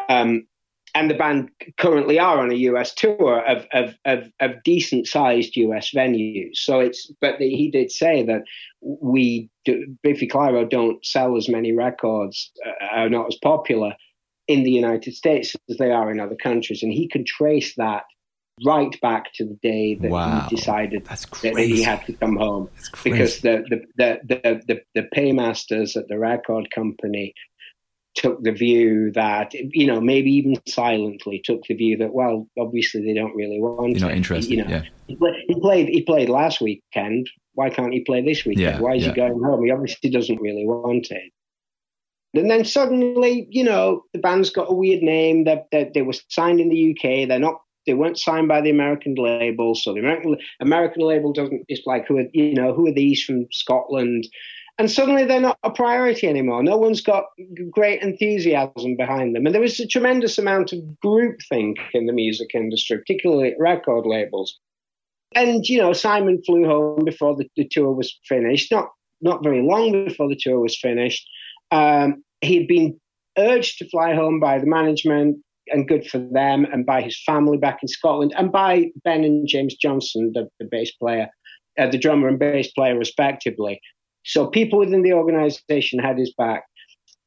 Um, 0.09 0.47
and 0.95 1.11
the 1.11 1.15
band 1.15 1.49
currently 1.77 2.17
are 2.17 2.39
on 2.39 2.51
a 2.51 2.55
US 2.55 2.93
tour 2.93 3.45
of 3.45 3.67
of, 3.71 3.95
of, 4.05 4.31
of 4.39 4.63
decent 4.63 5.07
sized 5.07 5.55
US 5.57 5.91
venues. 5.91 6.57
So 6.57 6.79
it's, 6.79 7.11
but 7.21 7.37
the, 7.39 7.49
he 7.49 7.69
did 7.69 7.91
say 7.91 8.23
that 8.23 8.43
we, 8.81 9.49
do, 9.65 9.95
Biffy 10.01 10.27
Clyro 10.27 10.67
don't 10.67 11.05
sell 11.05 11.37
as 11.37 11.49
many 11.49 11.71
records, 11.71 12.51
uh, 12.65 12.85
are 12.85 13.09
not 13.09 13.27
as 13.27 13.37
popular 13.43 13.93
in 14.47 14.63
the 14.63 14.71
United 14.71 15.13
States 15.13 15.55
as 15.69 15.77
they 15.77 15.91
are 15.91 16.09
in 16.09 16.19
other 16.19 16.35
countries, 16.35 16.81
and 16.81 16.93
he 16.93 17.07
can 17.07 17.25
trace 17.25 17.75
that 17.75 18.03
right 18.65 18.99
back 19.01 19.31
to 19.33 19.45
the 19.45 19.57
day 19.61 19.95
that 19.95 20.09
wow. 20.09 20.47
he 20.49 20.55
decided 20.55 21.05
that 21.05 21.53
he 21.57 21.83
had 21.83 22.03
to 22.05 22.13
come 22.13 22.35
home 22.35 22.69
because 23.03 23.41
the 23.41 23.63
the, 23.69 23.81
the 23.97 24.19
the 24.27 24.61
the 24.67 24.81
the 24.95 25.03
paymasters 25.13 25.95
at 25.95 26.07
the 26.07 26.17
record 26.17 26.69
company 26.73 27.33
took 28.15 28.41
the 28.41 28.51
view 28.51 29.11
that 29.11 29.53
you 29.53 29.85
know 29.85 30.01
maybe 30.01 30.31
even 30.31 30.55
silently 30.67 31.39
took 31.43 31.61
the 31.67 31.75
view 31.75 31.97
that 31.97 32.13
well 32.13 32.47
obviously 32.57 33.03
they 33.03 33.13
don't 33.13 33.35
really 33.35 33.59
want 33.59 33.91
you're 33.91 34.07
not 34.07 34.15
interested 34.15 34.49
you 34.49 34.63
know 34.63 34.67
yeah. 34.67 34.81
he 35.05 35.59
played 35.61 35.87
he 35.87 36.01
played 36.01 36.27
last 36.27 36.59
weekend 36.59 37.29
why 37.53 37.69
can't 37.69 37.93
he 37.93 37.99
play 37.99 38.25
this 38.25 38.43
weekend 38.43 38.75
yeah, 38.75 38.79
why 38.79 38.95
is 38.95 39.03
yeah. 39.03 39.09
he 39.09 39.15
going 39.15 39.43
home 39.43 39.63
he 39.63 39.71
obviously 39.71 40.09
doesn't 40.09 40.41
really 40.41 40.65
want 40.65 41.11
it 41.11 41.31
and 42.33 42.51
then 42.51 42.65
suddenly, 42.65 43.47
you 43.49 43.63
know, 43.63 44.03
the 44.13 44.19
band's 44.19 44.49
got 44.49 44.69
a 44.69 44.73
weird 44.73 45.01
name. 45.01 45.45
That 45.45 45.67
they, 45.71 45.89
they, 45.93 46.01
were 46.01 46.13
signed 46.29 46.59
in 46.59 46.69
the 46.69 46.91
UK. 46.91 47.27
They're 47.27 47.39
not. 47.39 47.61
They 47.87 47.93
weren't 47.93 48.19
signed 48.19 48.47
by 48.47 48.61
the 48.61 48.69
American 48.69 49.15
label. 49.15 49.73
So 49.73 49.93
the 49.93 49.99
American 49.99 50.37
American 50.59 51.01
label 51.01 51.33
doesn't. 51.33 51.65
It's 51.67 51.87
like 51.87 52.05
who 52.07 52.17
are 52.17 52.25
you 52.33 52.53
know 52.53 52.73
who 52.73 52.87
are 52.87 52.93
these 52.93 53.23
from 53.23 53.47
Scotland? 53.51 54.27
And 54.79 54.91
suddenly 54.91 55.25
they're 55.25 55.41
not 55.41 55.57
a 55.63 55.71
priority 55.71 56.27
anymore. 56.27 56.61
No 56.61 56.77
one's 56.77 57.01
got 57.01 57.25
great 57.71 58.03
enthusiasm 58.03 58.95
behind 58.95 59.35
them. 59.35 59.47
And 59.47 59.55
there 59.55 59.61
was 59.61 59.79
a 59.79 59.87
tremendous 59.87 60.37
amount 60.37 60.71
of 60.71 60.79
groupthink 61.03 61.77
in 61.93 62.05
the 62.05 62.13
music 62.13 62.53
industry, 62.53 62.99
particularly 62.99 63.53
at 63.53 63.59
record 63.59 64.05
labels. 64.05 64.59
And 65.33 65.67
you 65.67 65.79
know, 65.79 65.93
Simon 65.93 66.43
flew 66.45 66.65
home 66.65 67.05
before 67.05 67.35
the, 67.35 67.49
the 67.55 67.67
tour 67.67 67.91
was 67.91 68.19
finished. 68.25 68.71
Not 68.71 68.89
not 69.19 69.43
very 69.43 69.63
long 69.63 70.05
before 70.05 70.29
the 70.29 70.39
tour 70.39 70.59
was 70.59 70.77
finished. 70.79 71.27
Um, 71.71 72.23
he'd 72.41 72.67
been 72.67 72.99
urged 73.37 73.79
to 73.79 73.89
fly 73.89 74.13
home 74.13 74.39
by 74.39 74.59
the 74.59 74.67
management, 74.67 75.37
and 75.71 75.87
good 75.87 76.05
for 76.07 76.19
them, 76.19 76.65
and 76.71 76.85
by 76.85 77.01
his 77.01 77.21
family 77.25 77.57
back 77.57 77.79
in 77.81 77.87
Scotland, 77.87 78.33
and 78.37 78.51
by 78.51 78.91
Ben 79.03 79.23
and 79.23 79.47
James 79.47 79.75
Johnston, 79.75 80.31
the, 80.33 80.47
the 80.59 80.67
bass 80.69 80.91
player, 80.91 81.29
uh, 81.79 81.87
the 81.89 81.97
drummer 81.97 82.27
and 82.27 82.39
bass 82.39 82.71
player, 82.71 82.97
respectively. 82.97 83.79
So 84.25 84.47
people 84.47 84.79
within 84.79 85.03
the 85.03 85.13
organisation 85.13 85.99
had 85.99 86.17
his 86.17 86.33
back. 86.37 86.63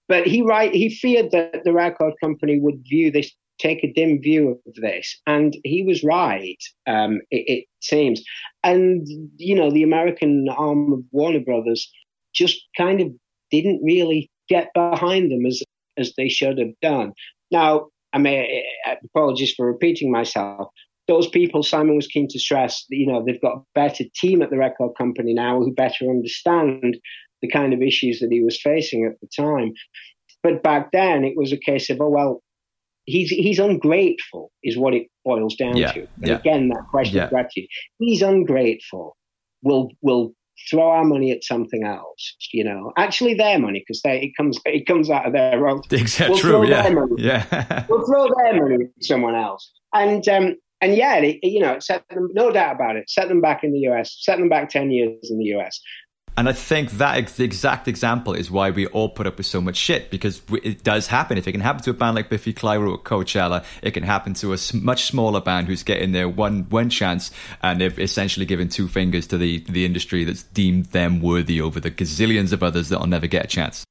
But 0.08 0.26
he 0.26 0.42
right, 0.42 0.74
he 0.74 0.90
feared 0.90 1.30
that 1.30 1.62
the 1.64 1.72
record 1.72 2.14
company 2.22 2.58
would 2.58 2.82
view 2.88 3.10
this, 3.10 3.32
take 3.58 3.84
a 3.84 3.92
dim 3.92 4.20
view 4.20 4.60
of 4.66 4.74
this, 4.74 5.20
and 5.26 5.56
he 5.62 5.84
was 5.84 6.02
right. 6.02 6.58
Um, 6.86 7.20
it, 7.30 7.44
it 7.46 7.64
seems, 7.80 8.22
and 8.64 9.06
you 9.36 9.54
know, 9.54 9.70
the 9.70 9.84
American 9.84 10.48
arm 10.48 10.92
of 10.92 11.00
Warner 11.12 11.40
Brothers 11.40 11.90
just 12.34 12.60
kind 12.76 13.00
of 13.00 13.08
didn't 13.50 13.82
really 13.84 14.30
get 14.48 14.70
behind 14.74 15.30
them 15.30 15.46
as 15.46 15.62
as 15.96 16.12
they 16.16 16.28
should 16.28 16.58
have 16.58 16.74
done. 16.82 17.12
Now, 17.50 17.86
I 18.12 18.18
mean, 18.18 18.62
uh, 18.88 18.94
apologies 19.04 19.52
for 19.54 19.66
repeating 19.66 20.10
myself. 20.10 20.68
Those 21.08 21.28
people, 21.28 21.62
Simon 21.62 21.96
was 21.96 22.06
keen 22.06 22.28
to 22.28 22.38
stress, 22.38 22.84
you 22.88 23.06
know, 23.06 23.24
they've 23.24 23.40
got 23.40 23.56
a 23.56 23.62
better 23.74 24.04
team 24.14 24.42
at 24.42 24.50
the 24.50 24.58
record 24.58 24.92
company 24.96 25.34
now 25.34 25.58
who 25.58 25.74
better 25.74 26.08
understand 26.08 26.98
the 27.42 27.48
kind 27.48 27.72
of 27.72 27.82
issues 27.82 28.20
that 28.20 28.30
he 28.30 28.42
was 28.42 28.60
facing 28.60 29.04
at 29.04 29.20
the 29.20 29.28
time. 29.34 29.72
But 30.42 30.62
back 30.62 30.90
then, 30.92 31.24
it 31.24 31.36
was 31.36 31.52
a 31.52 31.56
case 31.56 31.90
of, 31.90 32.00
oh 32.00 32.08
well, 32.08 32.42
he's 33.04 33.30
he's 33.30 33.58
ungrateful, 33.58 34.50
is 34.62 34.78
what 34.78 34.94
it 34.94 35.08
boils 35.24 35.54
down 35.56 35.76
yeah, 35.76 35.92
to. 35.92 36.08
yeah. 36.18 36.36
again, 36.36 36.68
that 36.68 36.84
question 36.90 37.16
yeah. 37.16 37.24
of 37.24 37.30
gratitude. 37.30 37.68
He's 37.98 38.22
ungrateful. 38.22 39.16
Will 39.62 39.90
will 40.00 40.32
throw 40.68 40.90
our 40.90 41.04
money 41.04 41.30
at 41.32 41.44
something 41.44 41.84
else. 41.84 42.36
You 42.52 42.64
know, 42.64 42.92
actually 42.96 43.34
their 43.34 43.58
money 43.58 43.80
because 43.80 44.02
they 44.02 44.20
it 44.22 44.36
comes 44.36 44.58
it 44.64 44.86
comes 44.86 45.10
out 45.10 45.26
of 45.26 45.32
their 45.32 45.68
own. 45.68 45.82
Exactly 45.90 46.34
we'll 46.34 46.38
true. 46.38 46.68
Yeah, 46.68 47.06
yeah. 47.16 47.86
we'll 47.88 48.06
throw 48.06 48.28
their 48.36 48.62
money 48.62 48.84
at 48.84 49.04
someone 49.04 49.34
else, 49.34 49.70
and 49.94 50.26
um, 50.28 50.56
and 50.80 50.94
yeah, 50.94 51.16
it, 51.16 51.38
you 51.42 51.60
know, 51.60 51.78
set 51.78 52.04
them 52.08 52.28
no 52.32 52.50
doubt 52.50 52.74
about 52.74 52.96
it. 52.96 53.08
Set 53.08 53.28
them 53.28 53.40
back 53.40 53.64
in 53.64 53.72
the 53.72 53.80
US. 53.90 54.16
Set 54.20 54.38
them 54.38 54.48
back 54.48 54.68
ten 54.68 54.90
years 54.90 55.30
in 55.30 55.38
the 55.38 55.46
US. 55.56 55.80
And 56.40 56.48
I 56.48 56.54
think 56.54 56.92
that 56.92 57.26
the 57.36 57.44
exact 57.44 57.86
example 57.86 58.32
is 58.32 58.50
why 58.50 58.70
we 58.70 58.86
all 58.86 59.10
put 59.10 59.26
up 59.26 59.36
with 59.36 59.44
so 59.44 59.60
much 59.60 59.76
shit 59.76 60.10
because 60.10 60.40
it 60.62 60.82
does 60.82 61.06
happen. 61.06 61.36
If 61.36 61.46
it 61.46 61.52
can 61.52 61.60
happen 61.60 61.82
to 61.82 61.90
a 61.90 61.92
band 61.92 62.16
like 62.16 62.30
Biffy 62.30 62.54
Clyro 62.54 62.92
or 62.92 62.98
Coachella, 62.98 63.62
it 63.82 63.90
can 63.90 64.04
happen 64.04 64.32
to 64.32 64.54
a 64.54 64.58
much 64.72 65.04
smaller 65.04 65.42
band 65.42 65.66
who's 65.66 65.82
getting 65.82 66.12
their 66.12 66.30
one 66.30 66.62
one 66.70 66.88
chance 66.88 67.30
and 67.62 67.78
they've 67.78 67.98
essentially 67.98 68.46
given 68.46 68.70
two 68.70 68.88
fingers 68.88 69.26
to 69.26 69.36
the 69.36 69.58
the 69.68 69.84
industry 69.84 70.24
that's 70.24 70.44
deemed 70.44 70.86
them 70.86 71.20
worthy 71.20 71.60
over 71.60 71.78
the 71.78 71.90
gazillions 71.90 72.54
of 72.54 72.62
others 72.62 72.88
that'll 72.88 73.06
never 73.06 73.26
get 73.26 73.44
a 73.44 73.48
chance. 73.48 73.84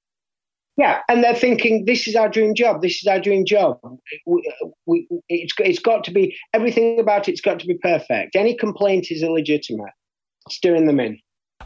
Yeah, 0.75 1.01
and 1.07 1.23
they're 1.23 1.35
thinking 1.35 1.85
this 1.85 2.07
is 2.07 2.15
our 2.15 2.29
dream 2.29 2.55
job. 2.55 2.81
This 2.81 3.03
is 3.03 3.05
our 3.05 3.19
dream 3.19 3.45
job. 3.45 3.77
We, 4.25 4.51
we, 4.87 5.07
it's 5.29 5.53
it's 5.59 5.77
got 5.77 6.03
to 6.05 6.11
be 6.11 6.35
everything 6.55 6.99
about 6.99 7.29
it's 7.29 7.41
got 7.41 7.59
to 7.59 7.67
be 7.67 7.77
perfect. 7.77 8.35
Any 8.35 8.55
complaint 8.55 9.11
is 9.11 9.21
illegitimate. 9.21 9.93
Steering 10.49 10.87
them 10.87 10.99
in. 10.99 11.19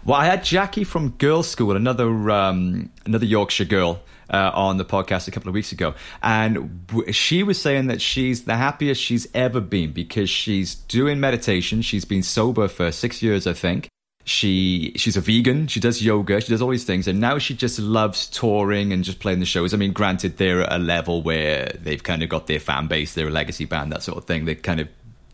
Well, 0.06 0.20
I 0.20 0.26
had 0.26 0.44
Jackie 0.44 0.84
from 0.84 1.14
Girlschool, 1.14 1.76
another 1.76 2.30
um, 2.30 2.90
another 3.06 3.26
Yorkshire 3.26 3.66
girl, 3.66 4.02
uh, 4.30 4.52
on 4.54 4.78
the 4.78 4.86
podcast 4.86 5.28
a 5.28 5.32
couple 5.32 5.50
of 5.50 5.54
weeks 5.54 5.72
ago, 5.72 5.94
and 6.22 6.88
w- 6.88 7.12
she 7.14 7.44
was 7.44 7.62
saying 7.62 7.88
that 7.88 8.02
she's 8.02 8.44
the 8.44 8.56
happiest 8.56 9.02
she's 9.02 9.28
ever 9.34 9.62
been 9.62 9.94
because 9.94 10.30
she's 10.30 10.76
doing 10.76 11.20
meditation. 11.20 11.82
She's 11.82 12.04
been 12.04 12.24
sober 12.24 12.68
for 12.68 12.92
six 12.92 13.22
years, 13.22 13.48
I 13.48 13.54
think. 13.54 13.88
She 14.26 14.94
she's 14.96 15.16
a 15.16 15.22
vegan. 15.22 15.68
She 15.68 15.80
does 15.80 16.04
yoga. 16.04 16.42
She 16.42 16.50
does 16.50 16.62
all 16.62 16.70
these 16.70 16.86
things, 16.86 17.08
and 17.08 17.20
now 17.20 17.38
she 17.38 17.54
just 17.54 17.80
loves 17.80 18.28
touring 18.28 18.92
and 18.92 19.04
just 19.04 19.20
playing 19.20 19.40
the 19.40 19.46
shows. 19.46 19.74
I 19.74 19.78
mean, 19.78 19.94
granted, 19.94 20.38
they're 20.38 20.62
at 20.62 20.74
a 20.74 20.78
level 20.80 21.22
where 21.22 21.78
they've 21.82 22.02
kind 22.02 22.24
of 22.24 22.30
got 22.30 22.48
their 22.48 22.60
fan 22.60 22.88
base. 22.88 23.14
They're 23.14 23.28
a 23.28 23.32
legacy 23.32 23.66
band, 23.66 23.92
that 23.92 24.04
sort 24.04 24.18
of 24.18 24.26
thing. 24.26 24.46
They're 24.46 24.56
kind 24.56 24.80
of 24.80 24.88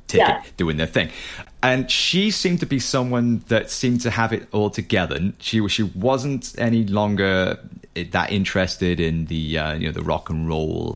ticket 0.07 0.28
yeah. 0.28 0.43
doing 0.57 0.78
their 0.78 0.88
thing. 0.88 1.10
And 1.62 1.91
she 1.91 2.32
seemed 2.32 2.62
to 2.62 2.66
be 2.66 2.80
someone 2.80 3.43
that 3.47 3.70
seemed 3.70 4.01
to 4.01 4.10
have 4.10 4.32
it 4.32 4.47
all 4.53 4.70
together. 4.70 5.34
She 5.39 5.68
she 5.68 5.84
wasn't 5.84 6.55
any 6.57 6.86
longer 6.86 7.60
that 7.95 8.32
interested 8.32 8.99
in 8.99 9.26
the 9.26 9.57
uh, 9.57 9.74
you 9.74 9.88
know 9.88 9.91
the 9.91 10.01
rock 10.01 10.30
and 10.30 10.47
roll 10.47 10.95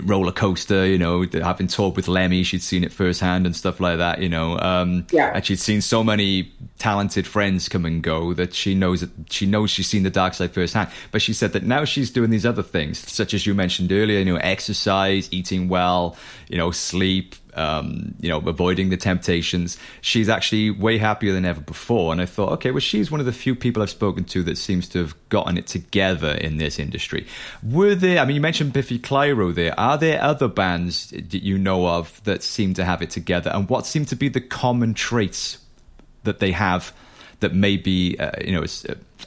roller 0.00 0.32
coaster, 0.32 0.86
you 0.86 0.96
know, 0.96 1.26
having 1.32 1.66
toured 1.66 1.96
with 1.96 2.08
Lemmy, 2.08 2.42
she'd 2.42 2.62
seen 2.62 2.82
it 2.82 2.92
firsthand 2.92 3.44
and 3.44 3.54
stuff 3.54 3.78
like 3.80 3.98
that, 3.98 4.22
you 4.22 4.28
know. 4.28 4.58
Um, 4.58 5.06
yeah. 5.10 5.32
And 5.34 5.44
she'd 5.44 5.58
seen 5.58 5.80
so 5.82 6.02
many 6.02 6.50
talented 6.78 7.26
friends 7.26 7.68
come 7.68 7.84
and 7.84 8.02
go 8.02 8.32
that 8.34 8.54
she 8.54 8.74
knows 8.74 9.02
that 9.02 9.10
she 9.30 9.46
knows 9.46 9.70
she's 9.70 9.88
seen 9.88 10.02
the 10.02 10.10
dark 10.10 10.34
side 10.34 10.52
firsthand. 10.52 10.88
But 11.10 11.20
she 11.20 11.32
said 11.32 11.52
that 11.52 11.64
now 11.64 11.84
she's 11.84 12.10
doing 12.10 12.30
these 12.30 12.46
other 12.46 12.62
things, 12.62 12.98
such 12.98 13.34
as 13.34 13.46
you 13.46 13.54
mentioned 13.54 13.92
earlier, 13.92 14.18
you 14.18 14.24
know, 14.24 14.36
exercise, 14.36 15.28
eating 15.30 15.68
well, 15.68 16.16
you 16.48 16.56
know, 16.56 16.70
sleep, 16.70 17.34
um, 17.54 18.14
you 18.20 18.28
know, 18.28 18.38
avoiding 18.38 18.90
the 18.90 18.96
temptations. 18.96 19.78
She's 20.00 20.28
actually 20.28 20.70
way 20.70 20.98
happier 20.98 21.32
than 21.32 21.44
ever 21.44 21.60
before. 21.60 22.12
And 22.12 22.20
I 22.20 22.26
thought, 22.26 22.52
okay, 22.52 22.70
well, 22.70 22.80
she's 22.80 23.10
one 23.10 23.20
of 23.20 23.26
the 23.26 23.32
few 23.32 23.54
people 23.54 23.82
I've 23.82 23.90
spoken 23.90 24.24
to 24.24 24.42
that 24.44 24.58
seems 24.58 24.88
to 24.90 24.98
have 24.98 25.28
gotten 25.28 25.58
it 25.58 25.66
together 25.66 26.32
in 26.32 26.58
this 26.58 26.78
industry. 26.78 27.26
Were 27.62 27.94
there, 27.94 28.18
I 28.18 28.24
mean, 28.24 28.34
you 28.34 28.40
mentioned 28.40 28.72
Biffy 28.72 28.98
Clyro 28.98 29.54
there. 29.54 29.78
Are 29.78 29.98
there 29.98 30.22
other 30.22 30.48
bands 30.48 31.10
that 31.10 31.42
you 31.42 31.58
know 31.58 31.86
of 31.86 32.22
that 32.24 32.42
seem 32.42 32.74
to 32.74 32.84
have 32.84 33.02
it 33.02 33.10
together? 33.10 33.50
And 33.50 33.68
what 33.68 33.86
seem 33.86 34.04
to 34.06 34.16
be 34.16 34.28
the 34.28 34.40
common 34.40 34.94
traits 34.94 35.58
that 36.24 36.38
they 36.38 36.52
have 36.52 36.92
that 37.40 37.54
may 37.54 37.76
be, 37.76 38.16
uh, 38.18 38.30
you 38.42 38.52
know, 38.52 38.64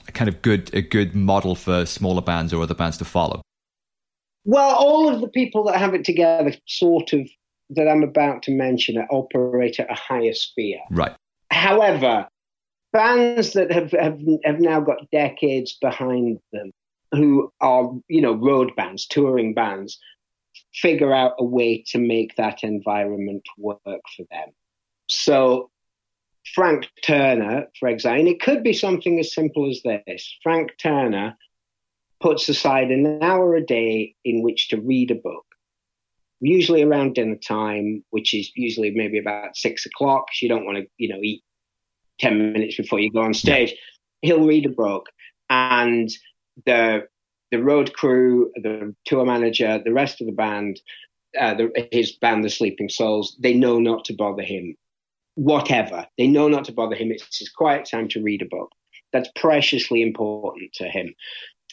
a 0.07 0.11
kind 0.13 0.30
of 0.30 0.41
good, 0.41 0.73
a 0.73 0.82
good 0.82 1.13
model 1.15 1.55
for 1.55 1.86
smaller 1.86 2.21
bands 2.21 2.53
or 2.53 2.63
other 2.63 2.73
bands 2.73 2.97
to 2.97 3.05
follow? 3.05 3.41
Well, 4.45 4.76
all 4.76 5.13
of 5.13 5.21
the 5.21 5.28
people 5.28 5.63
that 5.65 5.78
have 5.78 5.95
it 5.95 6.05
together 6.05 6.53
sort 6.67 7.13
of 7.13 7.28
that 7.72 7.88
I'm 7.88 8.03
about 8.03 8.43
to 8.43 8.51
mention 8.51 8.97
operate 9.09 9.80
at 9.80 9.91
a 9.91 9.95
higher 9.95 10.34
sphere. 10.34 10.80
Right. 10.91 11.16
However, 11.51 12.28
bands 12.93 13.53
that 13.53 13.72
have, 13.72 13.91
have, 13.91 14.20
have 14.43 14.59
now 14.59 14.80
got 14.80 15.09
decades 15.11 15.78
behind 15.82 16.39
them, 16.53 16.72
who 17.11 17.51
are, 17.61 17.93
you 18.07 18.22
know, 18.22 18.34
road 18.34 18.76
bands, 18.76 19.07
touring 19.07 19.53
bands, 19.53 19.99
figure 20.74 21.13
out 21.13 21.34
a 21.39 21.43
way 21.43 21.84
to 21.88 21.97
make 21.97 22.36
that 22.36 22.63
environment 22.63 23.43
work 23.57 23.82
for 23.84 24.26
them. 24.32 24.49
So 25.07 25.70
Frank 26.53 26.88
Turner, 27.03 27.68
for 27.80 27.89
example, 27.89 28.20
and 28.20 28.30
it 28.30 28.41
could 28.41 28.63
be 28.63 28.74
something 28.74 29.20
as 29.20 29.34
simple 29.34 29.70
as 29.70 29.82
this. 29.84 30.38
Frank 30.43 30.72
Turner 30.78 31.38
puts 32.22 32.47
aside 32.47 32.91
an 32.91 33.22
hour 33.22 33.55
a 33.55 33.66
day 33.66 34.16
in 34.24 34.41
which 34.41 34.70
to 34.70 34.80
read 34.80 35.11
a 35.11 35.16
book 35.16 35.45
usually 36.47 36.83
around 36.83 37.15
dinner 37.15 37.35
time, 37.35 38.03
which 38.09 38.33
is 38.33 38.51
usually 38.55 38.91
maybe 38.91 39.17
about 39.17 39.55
six 39.55 39.85
o'clock. 39.85 40.27
You 40.41 40.49
don't 40.49 40.65
want 40.65 40.77
to, 40.77 40.85
you 40.97 41.09
know, 41.09 41.19
eat 41.21 41.43
10 42.19 42.53
minutes 42.53 42.77
before 42.77 42.99
you 42.99 43.11
go 43.11 43.21
on 43.21 43.33
stage. 43.33 43.71
Yeah. 43.71 43.77
He'll 44.35 44.45
read 44.45 44.65
a 44.65 44.69
book 44.69 45.07
and 45.49 46.09
the, 46.65 47.07
the 47.51 47.61
road 47.61 47.93
crew, 47.93 48.51
the 48.55 48.95
tour 49.05 49.25
manager, 49.25 49.81
the 49.83 49.93
rest 49.93 50.21
of 50.21 50.27
the 50.27 50.33
band, 50.33 50.79
uh, 51.39 51.53
the, 51.53 51.87
his 51.91 52.13
band, 52.13 52.43
The 52.43 52.49
Sleeping 52.49 52.89
Souls, 52.89 53.35
they 53.39 53.53
know 53.53 53.79
not 53.79 54.05
to 54.05 54.13
bother 54.13 54.43
him. 54.43 54.75
Whatever. 55.35 56.07
They 56.17 56.27
know 56.27 56.47
not 56.47 56.65
to 56.65 56.71
bother 56.71 56.95
him. 56.95 57.11
It's 57.11 57.39
his 57.39 57.49
quiet 57.49 57.87
time 57.89 58.07
to 58.09 58.23
read 58.23 58.41
a 58.41 58.45
book. 58.45 58.71
That's 59.11 59.29
preciously 59.35 60.01
important 60.01 60.73
to 60.75 60.85
him. 60.85 61.13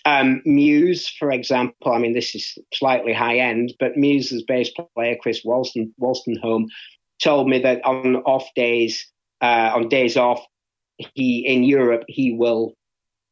Um, 0.05 0.43
Muse, 0.45 1.09
for 1.09 1.31
example, 1.31 1.93
I 1.93 1.99
mean, 1.99 2.13
this 2.13 2.35
is 2.35 2.59
slightly 2.75 3.13
high 3.13 3.39
end, 3.39 3.75
but 3.79 3.97
Muse's 3.97 4.43
bass 4.43 4.71
player, 4.97 5.17
Chris 5.21 5.45
Walston, 5.45 5.93
Wolstenholme, 6.01 6.67
told 7.23 7.49
me 7.49 7.61
that 7.61 7.85
on 7.85 8.17
off 8.17 8.49
days, 8.57 9.07
uh, 9.41 9.73
on 9.75 9.89
days 9.89 10.17
off, 10.17 10.45
he 11.15 11.47
in 11.47 11.63
Europe, 11.63 12.03
he 12.09 12.33
will 12.33 12.75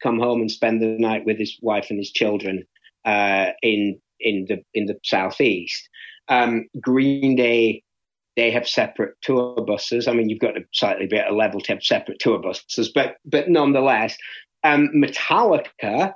come 0.02 0.18
home 0.18 0.40
and 0.40 0.50
spend 0.50 0.80
the 0.80 0.96
night 0.98 1.26
with 1.26 1.38
his 1.38 1.58
wife 1.60 1.90
and 1.90 1.98
his 1.98 2.10
children 2.10 2.64
uh, 3.04 3.50
in 3.62 4.00
in 4.20 4.46
the 4.48 4.62
in 4.74 4.86
the 4.86 4.98
southeast. 5.04 5.88
Um, 6.28 6.68
Green 6.80 7.34
Day, 7.34 7.82
they 8.36 8.52
have 8.52 8.68
separate 8.68 9.16
tour 9.22 9.60
buses. 9.66 10.06
I 10.06 10.12
mean, 10.12 10.28
you've 10.28 10.38
got 10.38 10.52
to 10.52 10.64
slightly 10.72 11.06
be 11.06 11.16
at 11.16 11.30
a 11.30 11.34
level 11.34 11.60
to 11.60 11.72
have 11.72 11.82
separate 11.82 12.20
tour 12.20 12.38
buses, 12.38 12.92
but 12.94 13.16
but 13.24 13.48
nonetheless, 13.48 14.16
um, 14.62 14.90
Metallica 14.94 16.14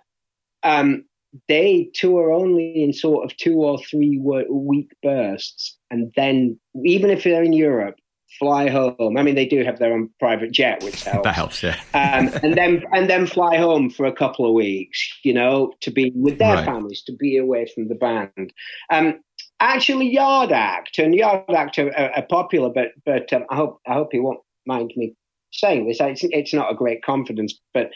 um, 0.64 1.04
they 1.48 1.90
tour 1.94 2.32
only 2.32 2.82
in 2.82 2.92
sort 2.92 3.24
of 3.24 3.36
two 3.36 3.56
or 3.56 3.78
three 3.78 4.18
week 4.20 4.92
bursts, 5.02 5.76
and 5.90 6.12
then 6.16 6.58
even 6.84 7.10
if 7.10 7.24
they're 7.24 7.42
in 7.42 7.52
Europe, 7.52 7.96
fly 8.38 8.68
home. 8.68 9.16
I 9.16 9.22
mean, 9.22 9.34
they 9.34 9.46
do 9.46 9.64
have 9.64 9.78
their 9.78 9.92
own 9.92 10.10
private 10.18 10.52
jet, 10.52 10.82
which 10.82 11.02
helps. 11.04 11.24
that 11.24 11.34
helps, 11.34 11.62
yeah. 11.62 11.76
um, 11.94 12.30
and 12.42 12.54
then 12.54 12.84
and 12.92 13.08
then 13.08 13.26
fly 13.26 13.56
home 13.56 13.90
for 13.90 14.06
a 14.06 14.12
couple 14.12 14.46
of 14.46 14.54
weeks, 14.54 15.18
you 15.22 15.32
know, 15.32 15.72
to 15.80 15.90
be 15.90 16.12
with 16.14 16.38
their 16.38 16.56
right. 16.56 16.64
families, 16.64 17.02
to 17.02 17.12
be 17.12 17.36
away 17.36 17.66
from 17.74 17.88
the 17.88 17.94
band. 17.94 18.52
Um, 18.90 19.20
actually, 19.60 20.10
Yard 20.10 20.52
Act 20.52 20.98
and 20.98 21.14
Yard 21.14 21.44
Act 21.50 21.78
are, 21.78 21.96
are, 21.96 22.10
are 22.16 22.26
popular, 22.26 22.70
but 22.70 22.88
but 23.04 23.32
um, 23.32 23.44
I 23.50 23.56
hope 23.56 23.80
I 23.86 23.94
hope 23.94 24.08
he 24.12 24.20
won't 24.20 24.40
mind 24.66 24.92
me 24.96 25.14
saying 25.52 25.86
this. 25.86 25.98
It's, 26.00 26.24
it's 26.24 26.54
not 26.54 26.72
a 26.72 26.76
great 26.76 27.02
confidence, 27.04 27.58
but 27.72 27.90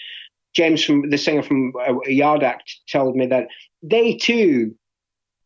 James 0.54 0.84
from 0.84 1.10
the 1.10 1.18
singer 1.18 1.42
from 1.42 1.72
uh, 1.76 2.00
Yard 2.06 2.42
Act 2.42 2.80
told 2.90 3.16
me 3.16 3.26
that 3.26 3.48
they 3.82 4.14
too 4.14 4.74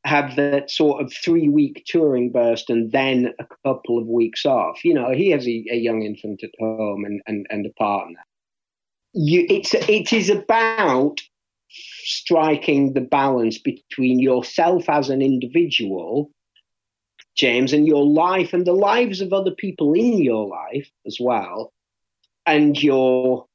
have 0.04 0.36
that 0.36 0.70
sort 0.70 1.02
of 1.02 1.12
three 1.12 1.48
week 1.48 1.84
touring 1.86 2.30
burst 2.32 2.70
and 2.70 2.90
then 2.90 3.32
a 3.38 3.46
couple 3.64 3.98
of 3.98 4.06
weeks 4.06 4.44
off. 4.44 4.84
You 4.84 4.94
know, 4.94 5.12
he 5.12 5.30
has 5.30 5.46
a, 5.46 5.64
a 5.70 5.76
young 5.76 6.02
infant 6.02 6.42
at 6.42 6.50
home 6.58 7.04
and, 7.04 7.22
and, 7.26 7.46
and 7.50 7.66
a 7.66 7.70
partner. 7.70 8.18
You, 9.12 9.46
it's 9.48 9.74
it 9.74 10.12
is 10.12 10.30
about 10.30 11.20
striking 11.68 12.92
the 12.92 13.00
balance 13.00 13.58
between 13.58 14.18
yourself 14.18 14.88
as 14.88 15.10
an 15.10 15.22
individual, 15.22 16.30
James, 17.36 17.72
and 17.72 17.86
your 17.86 18.04
life 18.04 18.52
and 18.52 18.66
the 18.66 18.72
lives 18.72 19.20
of 19.20 19.32
other 19.32 19.52
people 19.52 19.92
in 19.94 20.22
your 20.22 20.48
life 20.48 20.90
as 21.06 21.18
well, 21.20 21.72
and 22.46 22.82
your 22.82 23.46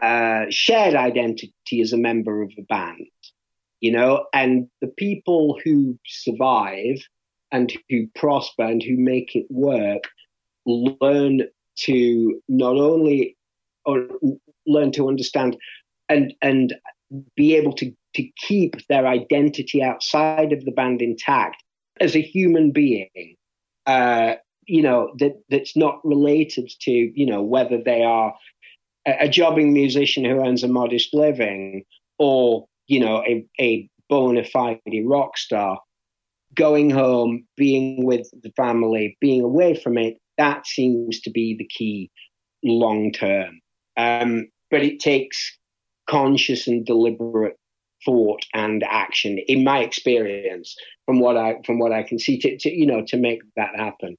uh, 0.00 0.46
shared 0.50 0.94
identity 0.94 1.80
as 1.80 1.92
a 1.92 1.98
member 1.98 2.42
of 2.42 2.52
a 2.58 2.62
band, 2.62 3.06
you 3.80 3.92
know, 3.92 4.26
and 4.32 4.68
the 4.80 4.88
people 4.88 5.58
who 5.64 5.98
survive 6.06 6.98
and 7.52 7.72
who 7.88 8.06
prosper 8.14 8.64
and 8.64 8.82
who 8.82 8.96
make 8.96 9.34
it 9.34 9.46
work 9.50 10.04
learn 10.66 11.42
to 11.76 12.42
not 12.48 12.76
only 12.76 13.36
or 13.84 14.08
learn 14.66 14.90
to 14.92 15.08
understand 15.08 15.56
and 16.08 16.34
and 16.42 16.74
be 17.36 17.54
able 17.54 17.72
to 17.72 17.92
to 18.14 18.28
keep 18.36 18.74
their 18.88 19.06
identity 19.06 19.82
outside 19.82 20.52
of 20.52 20.64
the 20.64 20.72
band 20.72 21.02
intact 21.02 21.62
as 22.00 22.16
a 22.16 22.20
human 22.20 22.72
being 22.72 23.36
uh, 23.86 24.34
you 24.66 24.82
know 24.82 25.12
that 25.18 25.40
that's 25.48 25.76
not 25.76 26.04
related 26.04 26.68
to 26.80 26.90
you 26.90 27.26
know 27.26 27.42
whether 27.42 27.80
they 27.82 28.02
are 28.02 28.34
a, 29.06 29.28
jobbing 29.28 29.72
musician 29.72 30.24
who 30.24 30.44
earns 30.44 30.62
a 30.62 30.68
modest 30.68 31.14
living, 31.14 31.84
or 32.18 32.66
you 32.86 33.00
know, 33.00 33.22
a, 33.26 33.44
a 33.60 33.88
bona 34.08 34.44
fide 34.44 34.80
rock 35.04 35.36
star, 35.36 35.80
going 36.54 36.90
home, 36.90 37.46
being 37.56 38.04
with 38.04 38.28
the 38.42 38.52
family, 38.56 39.16
being 39.20 39.42
away 39.42 39.74
from 39.74 39.98
it, 39.98 40.18
that 40.38 40.66
seems 40.66 41.20
to 41.20 41.30
be 41.30 41.56
the 41.56 41.66
key 41.66 42.10
long 42.62 43.12
term. 43.12 43.60
Um, 43.96 44.48
but 44.70 44.82
it 44.82 45.00
takes 45.00 45.56
conscious 46.08 46.66
and 46.66 46.84
deliberate 46.84 47.56
thought 48.04 48.44
and 48.54 48.84
action, 48.84 49.38
in 49.48 49.64
my 49.64 49.80
experience, 49.80 50.76
from 51.06 51.18
what 51.18 51.36
I 51.36 51.56
from 51.64 51.78
what 51.78 51.92
I 51.92 52.02
can 52.02 52.18
see, 52.18 52.38
to, 52.38 52.56
to 52.58 52.70
you 52.70 52.86
know 52.86 53.04
to 53.08 53.16
make 53.16 53.40
that 53.56 53.76
happen. 53.76 54.16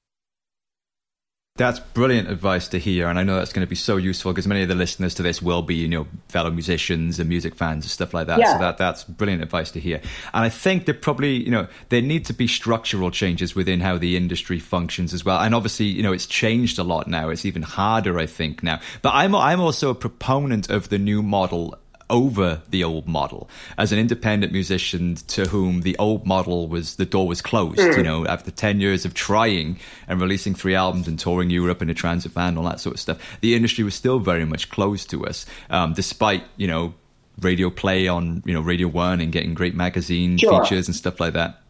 That's 1.57 1.79
brilliant 1.79 2.29
advice 2.29 2.67
to 2.69 2.79
hear, 2.79 3.07
and 3.07 3.17
I 3.17 3.23
know 3.23 3.35
that's 3.35 3.51
going 3.51 3.65
to 3.65 3.69
be 3.69 3.75
so 3.75 3.97
useful 3.97 4.31
because 4.31 4.47
many 4.47 4.61
of 4.61 4.69
the 4.69 4.75
listeners 4.75 5.15
to 5.15 5.23
this 5.23 5.41
will 5.41 5.63
be, 5.63 5.75
you 5.75 5.87
know, 5.87 6.07
fellow 6.29 6.51
musicians 6.51 7.19
and 7.19 7.27
music 7.27 7.55
fans 7.55 7.83
and 7.83 7.91
stuff 7.91 8.13
like 8.13 8.27
that. 8.27 8.39
Yeah. 8.39 8.53
So 8.53 8.59
that 8.59 8.77
that's 8.77 9.03
brilliant 9.03 9.41
advice 9.41 9.71
to 9.71 9.79
hear. 9.79 9.97
And 10.33 10.45
I 10.45 10.49
think 10.49 10.85
that 10.85 11.01
probably, 11.01 11.43
you 11.43 11.51
know, 11.51 11.67
there 11.89 12.01
need 12.01 12.25
to 12.27 12.33
be 12.33 12.47
structural 12.47 13.11
changes 13.11 13.55
within 13.55 13.81
how 13.81 13.97
the 13.97 14.15
industry 14.15 14.59
functions 14.59 15.13
as 15.13 15.25
well. 15.25 15.39
And 15.39 15.55
obviously, 15.55 15.87
you 15.87 16.03
know, 16.03 16.13
it's 16.13 16.27
changed 16.27 16.79
a 16.79 16.83
lot 16.83 17.07
now. 17.07 17.29
It's 17.29 17.45
even 17.45 17.63
harder, 17.63 18.19
I 18.19 18.27
think, 18.27 18.61
now. 18.61 18.79
But 19.01 19.15
I'm 19.15 19.35
I'm 19.35 19.59
also 19.59 19.89
a 19.89 19.95
proponent 19.95 20.69
of 20.69 20.89
the 20.89 20.99
new 20.99 21.23
model 21.23 21.77
over 22.09 22.61
the 22.69 22.83
old 22.83 23.07
model 23.07 23.49
as 23.77 23.91
an 23.91 23.99
independent 23.99 24.51
musician 24.51 25.15
to 25.27 25.45
whom 25.45 25.81
the 25.81 25.97
old 25.97 26.25
model 26.25 26.67
was 26.67 26.95
the 26.95 27.05
door 27.05 27.27
was 27.27 27.41
closed 27.41 27.79
mm. 27.79 27.97
you 27.97 28.03
know 28.03 28.25
after 28.25 28.49
10 28.49 28.79
years 28.79 29.05
of 29.05 29.13
trying 29.13 29.77
and 30.07 30.21
releasing 30.21 30.55
three 30.55 30.75
albums 30.75 31.07
and 31.07 31.19
touring 31.19 31.49
europe 31.49 31.81
in 31.81 31.89
a 31.89 31.93
transit 31.93 32.31
van 32.31 32.57
all 32.57 32.63
that 32.63 32.79
sort 32.79 32.95
of 32.95 32.99
stuff 32.99 33.17
the 33.41 33.55
industry 33.55 33.83
was 33.83 33.93
still 33.93 34.19
very 34.19 34.45
much 34.45 34.69
closed 34.69 35.09
to 35.09 35.25
us 35.25 35.45
um, 35.69 35.93
despite 35.93 36.43
you 36.55 36.67
know 36.67 36.93
radio 37.41 37.69
play 37.69 38.07
on 38.07 38.41
you 38.45 38.53
know 38.53 38.61
radio 38.61 38.87
one 38.87 39.19
and 39.19 39.31
getting 39.31 39.53
great 39.53 39.75
magazine 39.75 40.37
sure. 40.37 40.63
features 40.63 40.87
and 40.87 40.95
stuff 40.95 41.19
like 41.19 41.33
that 41.33 41.61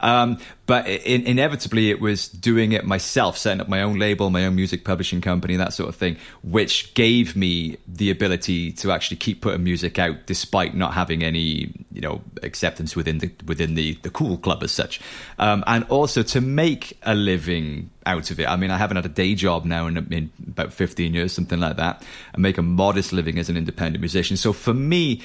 Um, 0.00 0.38
but 0.66 0.86
in, 0.88 1.26
inevitably, 1.26 1.90
it 1.90 2.00
was 2.00 2.28
doing 2.28 2.72
it 2.72 2.86
myself, 2.86 3.36
setting 3.36 3.60
up 3.60 3.68
my 3.68 3.82
own 3.82 3.98
label, 3.98 4.30
my 4.30 4.46
own 4.46 4.54
music 4.54 4.84
publishing 4.84 5.20
company, 5.20 5.56
that 5.56 5.74
sort 5.74 5.88
of 5.88 5.96
thing, 5.96 6.16
which 6.42 6.94
gave 6.94 7.36
me 7.36 7.76
the 7.86 8.10
ability 8.10 8.72
to 8.72 8.90
actually 8.90 9.18
keep 9.18 9.42
putting 9.42 9.62
music 9.62 9.98
out 9.98 10.26
despite 10.26 10.74
not 10.74 10.94
having 10.94 11.22
any, 11.22 11.72
you 11.92 12.00
know, 12.00 12.22
acceptance 12.42 12.96
within 12.96 13.18
the 13.18 13.30
within 13.46 13.74
the 13.74 13.94
the 14.02 14.10
cool 14.10 14.38
club 14.38 14.62
as 14.62 14.72
such, 14.72 15.00
um, 15.38 15.62
and 15.66 15.84
also 15.84 16.22
to 16.22 16.40
make 16.40 16.96
a 17.02 17.14
living 17.14 17.90
out 18.06 18.30
of 18.30 18.40
it. 18.40 18.48
I 18.48 18.56
mean, 18.56 18.70
I 18.70 18.78
haven't 18.78 18.96
had 18.96 19.06
a 19.06 19.10
day 19.10 19.34
job 19.34 19.64
now 19.64 19.86
in, 19.86 19.96
in 20.12 20.30
about 20.48 20.72
fifteen 20.72 21.12
years, 21.12 21.32
something 21.32 21.60
like 21.60 21.76
that, 21.76 22.02
and 22.32 22.42
make 22.42 22.56
a 22.56 22.62
modest 22.62 23.12
living 23.12 23.38
as 23.38 23.50
an 23.50 23.56
independent 23.56 24.00
musician. 24.00 24.36
So 24.38 24.52
for 24.54 24.72
me, 24.72 25.20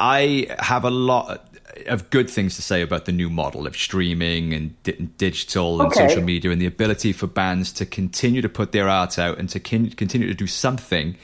I 0.00 0.46
have 0.58 0.84
a 0.84 0.90
lot 0.90 1.46
of 1.86 2.10
good 2.10 2.28
things 2.28 2.56
to 2.56 2.62
say 2.62 2.82
about 2.82 3.04
the 3.04 3.12
new 3.12 3.30
model 3.30 3.66
of 3.66 3.76
streaming 3.76 4.52
and 4.54 4.82
di- 4.82 4.92
digital 4.92 5.80
and 5.80 5.92
okay. 5.92 6.08
social 6.08 6.22
media 6.22 6.50
and 6.50 6.60
the 6.60 6.66
ability 6.66 7.12
for 7.12 7.26
bands 7.26 7.72
to 7.74 7.86
continue 7.86 8.42
to 8.42 8.48
put 8.48 8.72
their 8.72 8.88
art 8.88 9.18
out 9.18 9.38
and 9.38 9.48
to 9.50 9.60
kin- 9.60 9.90
continue 9.90 10.26
to 10.26 10.34
do 10.34 10.46
something 10.46 11.16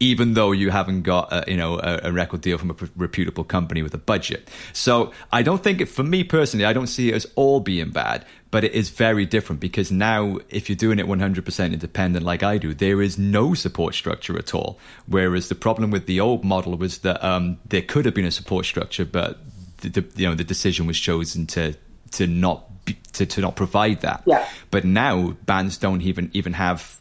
even 0.00 0.34
though 0.34 0.50
you 0.50 0.70
haven't 0.70 1.02
got 1.02 1.32
a, 1.32 1.44
you 1.46 1.56
know 1.56 1.78
a, 1.78 2.00
a, 2.04 2.12
record 2.12 2.40
deal 2.40 2.58
from 2.58 2.70
a 2.70 2.74
reputable 2.96 3.44
company 3.44 3.84
with 3.84 3.94
a 3.94 3.98
budget. 3.98 4.50
So 4.72 5.12
I 5.30 5.42
don't 5.42 5.62
think 5.62 5.80
it, 5.80 5.86
for 5.86 6.02
me 6.02 6.24
personally, 6.24 6.64
I 6.64 6.72
don't 6.72 6.88
see 6.88 7.10
it 7.10 7.14
as 7.14 7.26
all 7.36 7.60
being 7.60 7.90
bad, 7.90 8.26
but 8.52 8.64
it 8.64 8.72
is 8.72 8.90
very 8.90 9.24
different 9.24 9.60
because 9.60 9.90
now 9.90 10.38
if 10.50 10.68
you're 10.68 10.76
doing 10.76 10.98
it 10.98 11.06
100% 11.06 11.72
independent 11.72 12.24
like 12.24 12.42
I 12.42 12.58
do, 12.58 12.74
there 12.74 13.00
is 13.00 13.18
no 13.18 13.54
support 13.54 13.94
structure 13.94 14.38
at 14.38 14.54
all. 14.54 14.78
Whereas 15.06 15.48
the 15.48 15.54
problem 15.54 15.90
with 15.90 16.06
the 16.06 16.20
old 16.20 16.44
model 16.44 16.76
was 16.76 16.98
that 16.98 17.24
um, 17.24 17.58
there 17.64 17.80
could 17.80 18.04
have 18.04 18.14
been 18.14 18.26
a 18.26 18.30
support 18.30 18.66
structure, 18.66 19.06
but 19.06 19.38
the, 19.78 19.88
the, 19.88 20.20
you 20.20 20.28
know 20.28 20.34
the 20.34 20.44
decision 20.44 20.86
was 20.86 21.00
chosen 21.00 21.46
to 21.48 21.74
to 22.12 22.26
not 22.26 22.84
be, 22.84 22.98
to, 23.14 23.24
to 23.24 23.40
not 23.40 23.56
provide 23.56 24.02
that. 24.02 24.22
Yeah. 24.26 24.46
But 24.70 24.84
now 24.84 25.30
bands 25.46 25.78
don't 25.78 26.02
even 26.02 26.30
even 26.34 26.52
have 26.52 27.00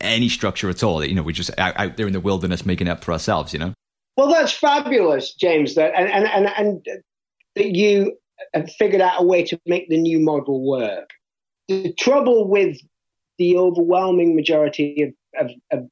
any 0.00 0.28
structure 0.28 0.68
at 0.68 0.82
all. 0.82 1.04
You 1.04 1.14
know, 1.14 1.22
we're 1.22 1.32
just 1.32 1.56
out, 1.56 1.78
out 1.78 1.96
there 1.96 2.08
in 2.08 2.12
the 2.12 2.20
wilderness 2.20 2.66
making 2.66 2.88
it 2.88 2.90
up 2.90 3.04
for 3.04 3.12
ourselves. 3.12 3.52
You 3.52 3.60
know. 3.60 3.74
Well, 4.16 4.28
that's 4.28 4.52
fabulous, 4.52 5.34
James. 5.34 5.76
That 5.76 5.92
and 5.94 6.10
and 6.10 6.26
and, 6.26 6.46
and 6.56 7.02
that 7.54 7.76
you 7.76 8.18
have 8.54 8.70
figured 8.72 9.00
out 9.00 9.20
a 9.20 9.24
way 9.24 9.42
to 9.44 9.60
make 9.66 9.88
the 9.88 9.98
new 9.98 10.20
model 10.20 10.66
work. 10.66 11.10
The 11.68 11.92
trouble 11.98 12.48
with 12.48 12.78
the 13.38 13.56
overwhelming 13.56 14.34
majority 14.34 15.14
of, 15.38 15.46
of, 15.46 15.50
of 15.72 15.88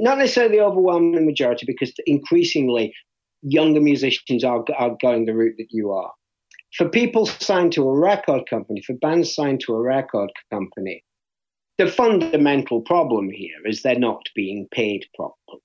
not 0.00 0.18
necessarily 0.18 0.56
the 0.56 0.64
overwhelming 0.64 1.26
majority, 1.26 1.66
because 1.66 1.92
increasingly 2.06 2.94
younger 3.42 3.80
musicians 3.80 4.44
are, 4.44 4.64
are 4.76 4.96
going 5.00 5.26
the 5.26 5.34
route 5.34 5.56
that 5.58 5.68
you 5.70 5.92
are. 5.92 6.12
For 6.76 6.88
people 6.88 7.26
signed 7.26 7.72
to 7.72 7.88
a 7.88 7.98
record 7.98 8.48
company, 8.48 8.82
for 8.86 8.94
bands 8.94 9.34
signed 9.34 9.60
to 9.60 9.74
a 9.74 9.80
record 9.80 10.30
company, 10.52 11.02
the 11.78 11.86
fundamental 11.86 12.82
problem 12.82 13.30
here 13.30 13.64
is 13.64 13.82
they're 13.82 13.98
not 13.98 14.22
being 14.34 14.68
paid 14.72 15.06
properly. 15.14 15.62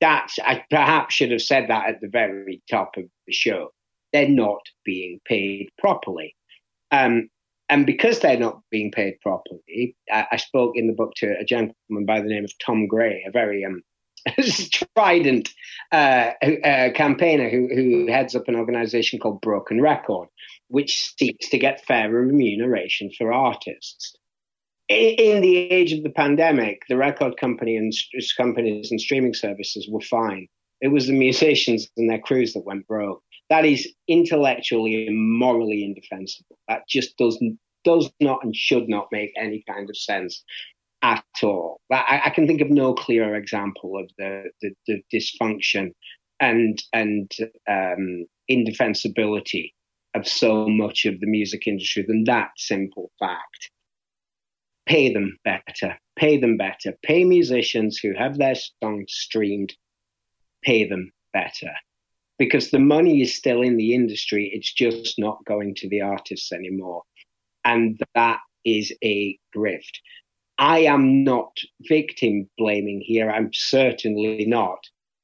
That's, 0.00 0.38
I 0.38 0.64
perhaps 0.70 1.14
should 1.14 1.30
have 1.30 1.42
said 1.42 1.66
that 1.68 1.88
at 1.88 2.00
the 2.00 2.08
very 2.08 2.62
top 2.70 2.92
of 2.96 3.04
the 3.26 3.32
show. 3.32 3.72
They're 4.16 4.28
not 4.30 4.62
being 4.82 5.20
paid 5.26 5.68
properly. 5.78 6.34
Um, 6.90 7.28
and 7.68 7.84
because 7.84 8.20
they're 8.20 8.38
not 8.38 8.62
being 8.70 8.90
paid 8.90 9.20
properly, 9.20 9.94
I, 10.10 10.26
I, 10.32 10.36
spoke 10.36 10.72
in 10.74 10.86
the 10.86 10.94
book 10.94 11.12
to 11.16 11.38
a 11.38 11.44
gentleman 11.44 12.06
by 12.06 12.22
the 12.22 12.28
name 12.28 12.46
of 12.46 12.58
Tom 12.58 12.86
Gray, 12.86 13.24
a 13.28 13.30
very 13.30 13.62
um, 13.62 13.82
strident 14.40 15.50
uh, 15.92 16.30
uh, 16.42 16.92
campaigner 16.94 17.50
who, 17.50 17.68
who 17.74 18.06
heads 18.06 18.34
up 18.34 18.48
an 18.48 18.56
organization 18.56 19.18
called 19.18 19.42
Broken 19.42 19.82
Record, 19.82 20.28
which 20.68 21.14
seeks 21.18 21.50
to 21.50 21.58
get 21.58 21.84
fairer 21.84 22.22
remuneration 22.22 23.10
for 23.18 23.34
artists. 23.34 24.16
In, 24.88 25.42
the 25.42 25.58
age 25.58 25.92
of 25.92 26.04
the 26.04 26.10
pandemic, 26.10 26.84
the 26.88 26.96
record 26.96 27.36
company 27.36 27.76
and 27.76 27.92
companies 28.38 28.90
and 28.90 28.98
streaming 28.98 29.34
services 29.34 29.86
were 29.90 30.00
fine. 30.00 30.48
It 30.80 30.88
was 30.88 31.06
the 31.06 31.12
musicians 31.12 31.90
and 31.98 32.08
their 32.08 32.18
crews 32.18 32.54
that 32.54 32.64
went 32.64 32.86
broke. 32.86 33.22
That 33.48 33.64
is 33.64 33.92
intellectually 34.08 35.06
and 35.06 35.38
morally 35.38 35.84
indefensible. 35.84 36.58
That 36.68 36.88
just 36.88 37.16
does 37.16 37.40
does 37.84 38.10
not 38.20 38.42
and 38.42 38.54
should 38.54 38.88
not 38.88 39.08
make 39.12 39.32
any 39.36 39.62
kind 39.68 39.88
of 39.88 39.96
sense 39.96 40.42
at 41.02 41.24
all. 41.42 41.80
I, 41.92 42.22
I, 42.24 42.30
can 42.30 42.48
think 42.48 42.60
of 42.60 42.68
no 42.68 42.94
clearer 42.94 43.36
example 43.36 43.96
of 43.96 44.10
the, 44.18 44.50
the, 44.60 44.72
the 44.88 45.02
dysfunction 45.14 45.92
and 46.40 46.82
and 46.92 47.30
um, 47.68 48.26
indefensibility 48.48 49.72
of 50.14 50.26
so 50.26 50.68
much 50.68 51.04
of 51.04 51.20
the 51.20 51.26
music 51.26 51.66
industry 51.66 52.04
than 52.06 52.24
that 52.24 52.50
simple 52.56 53.10
fact. 53.20 53.70
Pay 54.86 55.12
them 55.12 55.38
better. 55.44 55.96
Pay 56.16 56.38
them 56.38 56.56
better. 56.56 56.96
Pay 57.02 57.24
musicians 57.24 57.98
who 57.98 58.14
have 58.14 58.38
their 58.38 58.54
songs 58.82 59.12
streamed. 59.12 59.74
Pay 60.62 60.88
them 60.88 61.12
better. 61.32 61.72
Because 62.38 62.70
the 62.70 62.78
money 62.78 63.22
is 63.22 63.34
still 63.34 63.62
in 63.62 63.76
the 63.76 63.94
industry, 63.94 64.50
it's 64.52 64.72
just 64.72 65.18
not 65.18 65.44
going 65.46 65.74
to 65.76 65.88
the 65.88 66.02
artists 66.02 66.52
anymore. 66.52 67.02
And 67.64 68.00
that 68.14 68.40
is 68.64 68.92
a 69.02 69.38
grift. 69.56 70.00
I 70.58 70.80
am 70.80 71.24
not 71.24 71.56
victim 71.82 72.48
blaming 72.58 73.00
here. 73.00 73.30
I'm 73.30 73.52
certainly 73.52 74.44
not, 74.46 74.78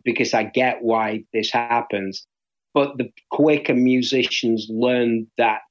because 0.04 0.34
I 0.34 0.44
get 0.44 0.82
why 0.82 1.24
this 1.32 1.50
happens. 1.50 2.26
But 2.74 2.96
the 2.98 3.10
quicker 3.30 3.74
musicians 3.74 4.66
learn 4.70 5.26
that 5.38 5.62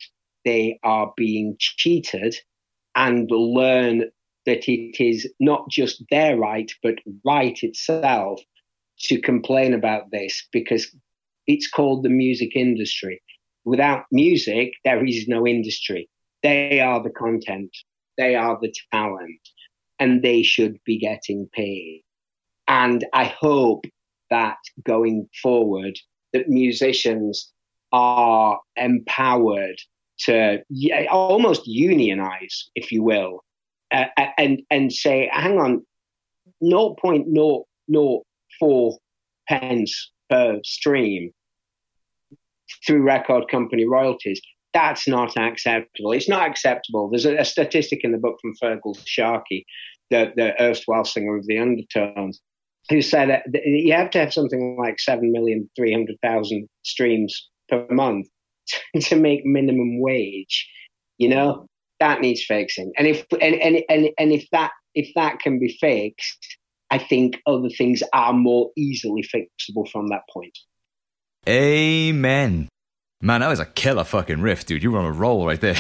they 0.46 0.80
are 0.84 1.14
being 1.16 1.56
cheated 1.60 2.36
and 2.96 3.30
learn 3.32 4.12
that 4.46 4.68
it 4.68 5.04
is 5.04 5.32
not 5.40 5.70
just 5.70 6.04
their 6.10 6.38
right, 6.38 6.72
but 6.82 6.96
right 7.24 7.58
itself 7.62 8.42
to 9.00 9.22
complain 9.22 9.74
about 9.74 10.12
this 10.12 10.48
because 10.52 10.96
it's 11.54 11.70
called 11.70 12.04
the 12.04 12.10
music 12.10 12.56
industry. 12.56 13.22
Without 13.64 14.06
music, 14.12 14.74
there 14.84 15.06
is 15.06 15.28
no 15.28 15.46
industry. 15.46 16.10
They 16.44 16.80
are 16.80 17.04
the 17.04 17.12
content 17.12 17.72
they 18.22 18.36
are 18.36 18.58
the 18.62 18.72
talent 18.92 19.42
and 20.00 20.22
they 20.22 20.44
should 20.44 20.78
be 20.86 21.00
getting 21.00 21.50
paid. 21.54 22.04
And 22.68 23.04
I 23.14 23.24
hope 23.26 23.86
that 24.30 24.58
going 24.84 25.28
forward, 25.42 25.98
that 26.34 26.48
musicians 26.48 27.52
are 27.92 28.60
empowered 28.76 29.80
to 30.20 30.62
almost 31.10 31.66
unionize, 31.66 32.70
if 32.76 32.92
you 32.92 33.02
will, 33.04 33.44
uh, 33.92 34.06
and 34.38 34.62
and 34.70 34.94
say, 34.94 35.28
hang 35.34 35.60
on, 35.60 35.84
0.004 36.64 38.98
pence 39.50 40.12
per 40.30 40.60
stream 40.64 41.34
through 42.86 43.02
record 43.02 43.48
company 43.50 43.86
royalties 43.86 44.42
that's 44.74 45.08
not 45.08 45.38
acceptable. 45.38 46.12
It's 46.12 46.30
not 46.30 46.48
acceptable. 46.48 47.10
There's 47.10 47.26
a, 47.26 47.38
a 47.38 47.46
statistic 47.46 48.02
in 48.04 48.12
the 48.12 48.18
book 48.18 48.38
from 48.42 48.54
Feargal 48.62 48.98
Sharkey, 49.06 49.66
the, 50.10 50.32
the 50.36 50.62
erstwhile 50.62 51.06
singer 51.06 51.38
of 51.38 51.46
the 51.46 51.58
Undertones, 51.58 52.40
who 52.90 53.02
said 53.02 53.30
that 53.30 53.66
you 53.66 53.94
have 53.94 54.10
to 54.12 54.20
have 54.20 54.34
something 54.34 54.78
like 54.80 54.98
7,300,000 54.98 56.68
streams 56.84 57.50
per 57.70 57.86
month 57.90 58.28
to 59.02 59.16
make 59.16 59.46
minimum 59.46 60.00
wage. 60.00 60.70
You 61.18 61.30
know, 61.30 61.68
that 62.00 62.22
needs 62.22 62.44
fixing. 62.44 62.92
And 62.98 63.08
if, 63.08 63.26
and, 63.34 63.56
and, 63.56 63.84
and, 63.90 64.10
and 64.18 64.32
if 64.32 64.48
that, 64.52 64.72
if 64.96 65.10
that 65.16 65.40
can 65.40 65.60
be 65.60 65.78
fixed, 65.80 66.58
I 66.90 66.98
think 66.98 67.40
other 67.46 67.70
things 67.70 68.02
are 68.14 68.34
more 68.34 68.72
easily 68.76 69.24
fixable 69.24 69.90
from 69.90 70.08
that 70.08 70.24
point. 70.34 70.58
Amen. 71.48 72.70
Man, 73.24 73.42
that 73.42 73.48
was 73.48 73.60
a 73.60 73.66
killer 73.66 74.04
fucking 74.04 74.42
riff, 74.42 74.66
dude. 74.66 74.82
You 74.82 74.92
were 74.92 75.00
on 75.00 75.06
a 75.06 75.12
roll 75.12 75.46
right 75.46 75.62
there. 75.62 75.80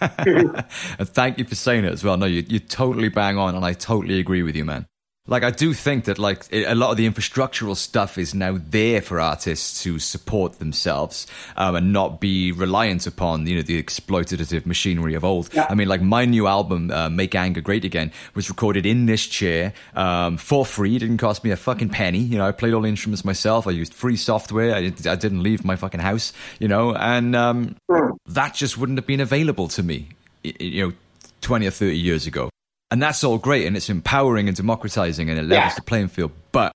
and 0.00 0.64
thank 1.08 1.38
you 1.38 1.44
for 1.44 1.54
saying 1.54 1.84
it 1.84 1.92
as 1.92 2.04
well. 2.04 2.16
No, 2.16 2.26
you, 2.26 2.44
you 2.46 2.58
totally 2.58 3.08
bang 3.08 3.38
on, 3.38 3.54
and 3.54 3.64
I 3.64 3.72
totally 3.72 4.20
agree 4.20 4.42
with 4.42 4.54
you, 4.54 4.64
man 4.64 4.86
like 5.26 5.42
I 5.42 5.50
do 5.50 5.72
think 5.72 6.04
that 6.04 6.18
like 6.18 6.44
a 6.52 6.74
lot 6.74 6.90
of 6.90 6.98
the 6.98 7.08
infrastructural 7.08 7.76
stuff 7.76 8.18
is 8.18 8.34
now 8.34 8.58
there 8.60 9.00
for 9.00 9.20
artists 9.20 9.82
to 9.82 9.98
support 9.98 10.58
themselves 10.58 11.26
um, 11.56 11.76
and 11.76 11.94
not 11.94 12.20
be 12.20 12.52
reliant 12.52 13.06
upon 13.06 13.46
you 13.46 13.56
know 13.56 13.62
the 13.62 13.82
exploitative 13.82 14.66
machinery 14.66 15.14
of 15.14 15.24
old. 15.24 15.52
Yeah. 15.54 15.66
I 15.70 15.74
mean, 15.74 15.88
like 15.88 16.02
my 16.02 16.26
new 16.26 16.46
album, 16.46 16.90
uh, 16.90 17.08
"Make 17.08 17.34
Anger 17.34 17.62
Great 17.62 17.86
Again," 17.86 18.12
was 18.34 18.50
recorded 18.50 18.84
in 18.84 19.06
this 19.06 19.26
chair 19.26 19.72
um, 19.94 20.36
for 20.36 20.66
free. 20.66 20.96
It 20.96 20.98
didn't 20.98 21.18
cost 21.18 21.42
me 21.42 21.50
a 21.50 21.56
fucking 21.56 21.88
penny. 21.88 22.18
You 22.18 22.36
know, 22.36 22.46
I 22.46 22.52
played 22.52 22.74
all 22.74 22.82
the 22.82 22.88
instruments 22.88 23.24
myself. 23.24 23.66
I 23.66 23.70
used 23.70 23.94
free 23.94 24.16
software. 24.16 24.74
I, 24.74 24.92
I 25.06 25.16
didn't 25.16 25.42
leave 25.42 25.64
my 25.64 25.76
fucking 25.76 26.00
house. 26.00 26.34
You 26.58 26.68
know, 26.68 26.94
and 26.94 27.34
um, 27.34 27.76
mm. 27.90 28.10
that 28.26 28.54
just 28.54 28.76
wouldn't 28.76 28.98
have 28.98 29.06
been 29.06 29.20
available 29.20 29.68
to 29.68 29.82
me. 29.82 30.08
You 30.42 30.88
know, 30.88 30.92
twenty 31.40 31.66
or 31.66 31.70
thirty 31.70 31.96
years 31.96 32.26
ago. 32.26 32.50
And 32.90 33.02
that's 33.02 33.24
all 33.24 33.38
great 33.38 33.66
and 33.66 33.76
it's 33.76 33.90
empowering 33.90 34.46
and 34.46 34.56
democratizing 34.56 35.28
and 35.28 35.38
it 35.38 35.42
levels 35.42 35.72
yeah. 35.72 35.74
the 35.74 35.82
playing 35.82 36.08
field. 36.08 36.32
But 36.52 36.72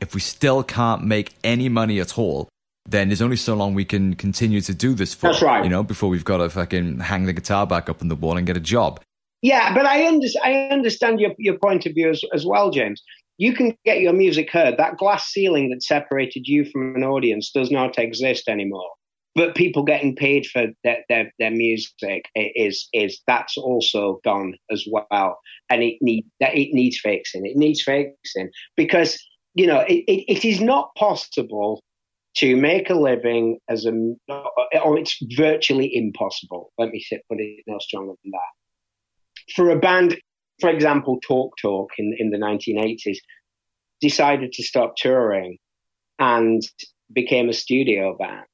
if 0.00 0.14
we 0.14 0.20
still 0.20 0.62
can't 0.62 1.04
make 1.04 1.34
any 1.44 1.68
money 1.68 2.00
at 2.00 2.18
all 2.18 2.48
then 2.90 3.08
there's 3.08 3.22
only 3.22 3.36
so 3.36 3.54
long 3.54 3.74
we 3.74 3.84
can 3.84 4.14
continue 4.14 4.60
to 4.60 4.74
do 4.74 4.94
this 4.94 5.14
for. 5.14 5.28
That's 5.28 5.42
right. 5.42 5.62
You 5.62 5.70
know, 5.70 5.82
before 5.82 6.08
we've 6.08 6.24
got 6.24 6.38
to 6.38 6.50
fucking 6.50 7.00
hang 7.00 7.24
the 7.24 7.32
guitar 7.32 7.66
back 7.66 7.88
up 7.88 8.02
on 8.02 8.08
the 8.08 8.16
wall 8.16 8.36
and 8.36 8.46
get 8.46 8.56
a 8.56 8.60
job. 8.60 9.00
Yeah, 9.42 9.72
but 9.74 9.86
I, 9.86 10.06
under, 10.06 10.26
I 10.42 10.68
understand 10.70 11.20
your, 11.20 11.32
your 11.38 11.58
point 11.58 11.86
of 11.86 11.94
view 11.94 12.10
as, 12.10 12.22
as 12.34 12.44
well, 12.44 12.70
James. 12.70 13.02
You 13.38 13.54
can 13.54 13.74
get 13.86 14.00
your 14.00 14.12
music 14.12 14.50
heard. 14.50 14.76
That 14.76 14.98
glass 14.98 15.28
ceiling 15.28 15.70
that 15.70 15.82
separated 15.82 16.46
you 16.46 16.66
from 16.66 16.94
an 16.94 17.04
audience 17.04 17.50
does 17.50 17.70
not 17.70 17.98
exist 17.98 18.48
anymore. 18.48 18.90
But 19.36 19.54
people 19.54 19.84
getting 19.84 20.16
paid 20.16 20.46
for 20.46 20.66
their, 20.82 21.04
their, 21.08 21.32
their 21.38 21.52
music 21.52 22.24
is 22.34 22.88
is 22.92 23.20
that's 23.28 23.56
also 23.56 24.20
gone 24.24 24.54
as 24.72 24.84
well, 24.90 25.38
and 25.70 25.82
it 25.82 25.98
need 26.00 26.26
that 26.40 26.56
it 26.56 26.70
needs 26.72 26.98
fixing. 27.00 27.46
It 27.46 27.56
needs 27.56 27.82
fixing 27.82 28.50
because 28.76 29.16
you 29.54 29.68
know 29.68 29.80
it, 29.80 30.04
it, 30.08 30.32
it 30.32 30.44
is 30.44 30.60
not 30.60 30.94
possible 30.96 31.80
to 32.36 32.56
make 32.56 32.90
a 32.90 32.94
living 32.94 33.58
as 33.68 33.86
a, 33.86 33.90
or 34.84 34.98
it's 34.98 35.16
virtually 35.36 35.94
impossible. 35.94 36.72
Let 36.78 36.90
me 36.90 37.04
put 37.10 37.40
it 37.40 37.64
no 37.66 37.78
stronger 37.80 38.14
than 38.22 38.32
that. 38.32 39.54
For 39.54 39.70
a 39.70 39.78
band, 39.78 40.16
for 40.60 40.70
example, 40.70 41.18
Talk 41.26 41.54
Talk 41.60 41.90
in, 41.98 42.14
in 42.18 42.30
the 42.30 42.38
1980s, 42.38 43.18
decided 44.00 44.52
to 44.52 44.62
stop 44.62 44.94
touring 44.96 45.58
and 46.18 46.62
became 47.12 47.48
a 47.48 47.52
studio 47.52 48.16
band. 48.16 48.46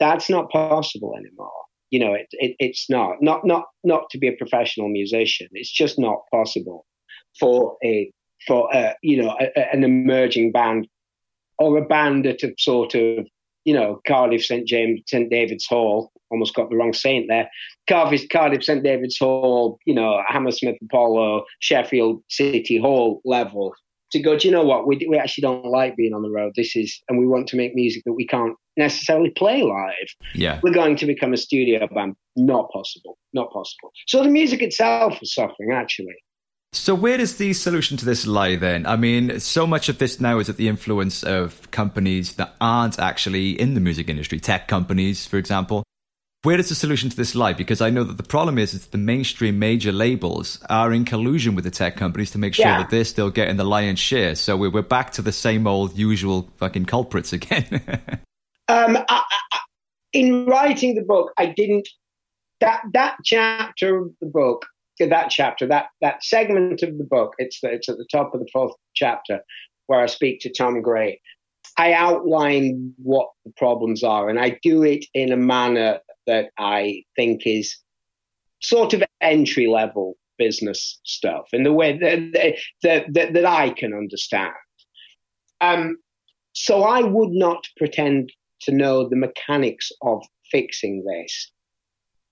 That's 0.00 0.28
not 0.28 0.50
possible 0.50 1.14
anymore. 1.16 1.52
You 1.90 2.00
know, 2.00 2.14
it, 2.14 2.26
it, 2.32 2.56
it's 2.58 2.88
not 2.88 3.16
not 3.20 3.46
not 3.46 3.66
not 3.84 4.10
to 4.10 4.18
be 4.18 4.28
a 4.28 4.36
professional 4.36 4.88
musician. 4.88 5.48
It's 5.52 5.70
just 5.70 5.98
not 5.98 6.22
possible 6.32 6.86
for 7.38 7.76
a 7.84 8.10
for 8.46 8.68
a, 8.74 8.94
you 9.02 9.22
know 9.22 9.36
a, 9.40 9.74
an 9.74 9.84
emerging 9.84 10.52
band 10.52 10.88
or 11.58 11.76
a 11.76 11.84
band 11.84 12.26
at 12.26 12.42
a 12.42 12.54
sort 12.58 12.94
of, 12.94 13.26
you 13.64 13.74
know, 13.74 14.00
Cardiff 14.06 14.44
St 14.44 14.66
James 14.66 15.02
St 15.06 15.30
David's 15.30 15.66
Hall. 15.66 16.10
Almost 16.30 16.54
got 16.54 16.70
the 16.70 16.76
wrong 16.76 16.92
saint 16.92 17.26
there. 17.28 17.50
Cardiff, 17.88 18.28
Cardiff 18.30 18.64
St 18.64 18.82
David's 18.82 19.18
Hall, 19.18 19.78
you 19.84 19.94
know, 19.94 20.22
Hammersmith 20.26 20.76
Apollo, 20.82 21.44
Sheffield 21.58 22.22
City 22.28 22.78
Hall 22.78 23.20
level. 23.24 23.74
To 24.12 24.20
go, 24.20 24.36
do 24.38 24.48
you 24.48 24.52
know 24.52 24.64
what? 24.64 24.86
We 24.86 25.06
we 25.08 25.18
actually 25.18 25.42
don't 25.42 25.66
like 25.66 25.96
being 25.96 26.14
on 26.14 26.22
the 26.22 26.30
road. 26.30 26.52
This 26.56 26.74
is, 26.76 27.00
and 27.08 27.18
we 27.18 27.26
want 27.26 27.46
to 27.48 27.56
make 27.56 27.74
music 27.74 28.02
that 28.06 28.14
we 28.14 28.26
can't 28.26 28.56
necessarily 28.76 29.30
play 29.30 29.62
live. 29.62 30.14
Yeah, 30.34 30.60
we're 30.62 30.74
going 30.74 30.96
to 30.96 31.06
become 31.06 31.32
a 31.32 31.36
studio 31.36 31.86
band. 31.94 32.16
Not 32.36 32.70
possible. 32.70 33.18
Not 33.32 33.52
possible. 33.52 33.92
So 34.06 34.22
the 34.22 34.30
music 34.30 34.62
itself 34.62 35.18
is 35.22 35.34
suffering, 35.34 35.72
actually. 35.72 36.16
So 36.72 36.94
where 36.94 37.16
does 37.16 37.36
the 37.36 37.52
solution 37.52 37.96
to 37.96 38.04
this 38.04 38.26
lie 38.26 38.54
then? 38.54 38.86
I 38.86 38.94
mean, 38.94 39.40
so 39.40 39.66
much 39.66 39.88
of 39.88 39.98
this 39.98 40.20
now 40.20 40.38
is 40.38 40.48
at 40.48 40.56
the 40.56 40.68
influence 40.68 41.24
of 41.24 41.68
companies 41.72 42.34
that 42.34 42.54
aren't 42.60 43.00
actually 43.00 43.60
in 43.60 43.74
the 43.74 43.80
music 43.80 44.08
industry, 44.08 44.38
tech 44.38 44.68
companies, 44.68 45.26
for 45.26 45.36
example. 45.36 45.82
Where 46.42 46.56
does 46.56 46.68
the 46.68 46.76
solution 46.76 47.10
to 47.10 47.16
this 47.16 47.34
lie? 47.34 47.52
Because 47.54 47.80
I 47.80 47.90
know 47.90 48.04
that 48.04 48.16
the 48.16 48.22
problem 48.22 48.56
is 48.56 48.72
that 48.72 48.92
the 48.92 48.98
mainstream 48.98 49.58
major 49.58 49.90
labels 49.90 50.62
are 50.70 50.92
in 50.92 51.04
collusion 51.04 51.54
with 51.56 51.64
the 51.64 51.70
tech 51.72 51.96
companies 51.96 52.30
to 52.30 52.38
make 52.38 52.54
sure 52.54 52.66
yeah. 52.66 52.78
that 52.78 52.88
they're 52.88 53.04
still 53.04 53.30
getting 53.30 53.56
the 53.56 53.64
lion's 53.64 53.98
share. 53.98 54.36
So 54.36 54.56
we're, 54.56 54.70
we're 54.70 54.82
back 54.82 55.10
to 55.12 55.22
the 55.22 55.32
same 55.32 55.66
old 55.66 55.98
usual 55.98 56.48
fucking 56.56 56.86
culprits 56.86 57.32
again. 57.32 57.82
um, 58.70 58.96
I, 59.08 59.22
I, 59.52 59.58
in 60.12 60.46
writing 60.46 60.94
the 60.94 61.02
book, 61.02 61.32
I 61.38 61.46
didn't 61.46 61.88
that 62.60 62.82
that 62.92 63.16
chapter 63.24 63.98
of 63.98 64.10
the 64.20 64.26
book 64.26 64.66
that 65.08 65.30
chapter, 65.30 65.66
that 65.66 65.86
that 66.00 66.22
segment 66.22 66.82
of 66.82 66.98
the 66.98 67.04
book, 67.04 67.34
it's 67.38 67.60
the, 67.60 67.72
it's 67.72 67.88
at 67.88 67.96
the 67.96 68.06
top 68.10 68.34
of 68.34 68.40
the 68.40 68.48
fourth 68.52 68.74
chapter 68.94 69.40
where 69.86 70.00
I 70.00 70.06
speak 70.06 70.40
to 70.40 70.52
Tom 70.52 70.80
Gray. 70.82 71.20
I 71.78 71.92
outline 71.92 72.94
what 73.02 73.30
the 73.44 73.52
problems 73.56 74.02
are, 74.02 74.28
and 74.28 74.38
I 74.38 74.58
do 74.62 74.82
it 74.82 75.06
in 75.14 75.32
a 75.32 75.36
manner 75.36 76.00
that 76.26 76.50
I 76.58 77.04
think 77.16 77.46
is 77.46 77.78
sort 78.60 78.92
of 78.92 79.02
entry 79.20 79.66
level 79.66 80.16
business 80.38 81.00
stuff 81.04 81.46
in 81.52 81.64
the 81.64 81.72
way 81.72 81.98
that 81.98 82.54
that, 82.82 83.04
that, 83.12 83.32
that 83.34 83.46
I 83.46 83.70
can 83.70 83.94
understand. 83.94 84.52
Um, 85.60 85.98
so 86.52 86.82
I 86.82 87.02
would 87.02 87.30
not 87.30 87.64
pretend 87.76 88.32
to 88.62 88.72
know 88.72 89.08
the 89.08 89.16
mechanics 89.16 89.90
of 90.02 90.22
fixing 90.50 91.04
this 91.04 91.52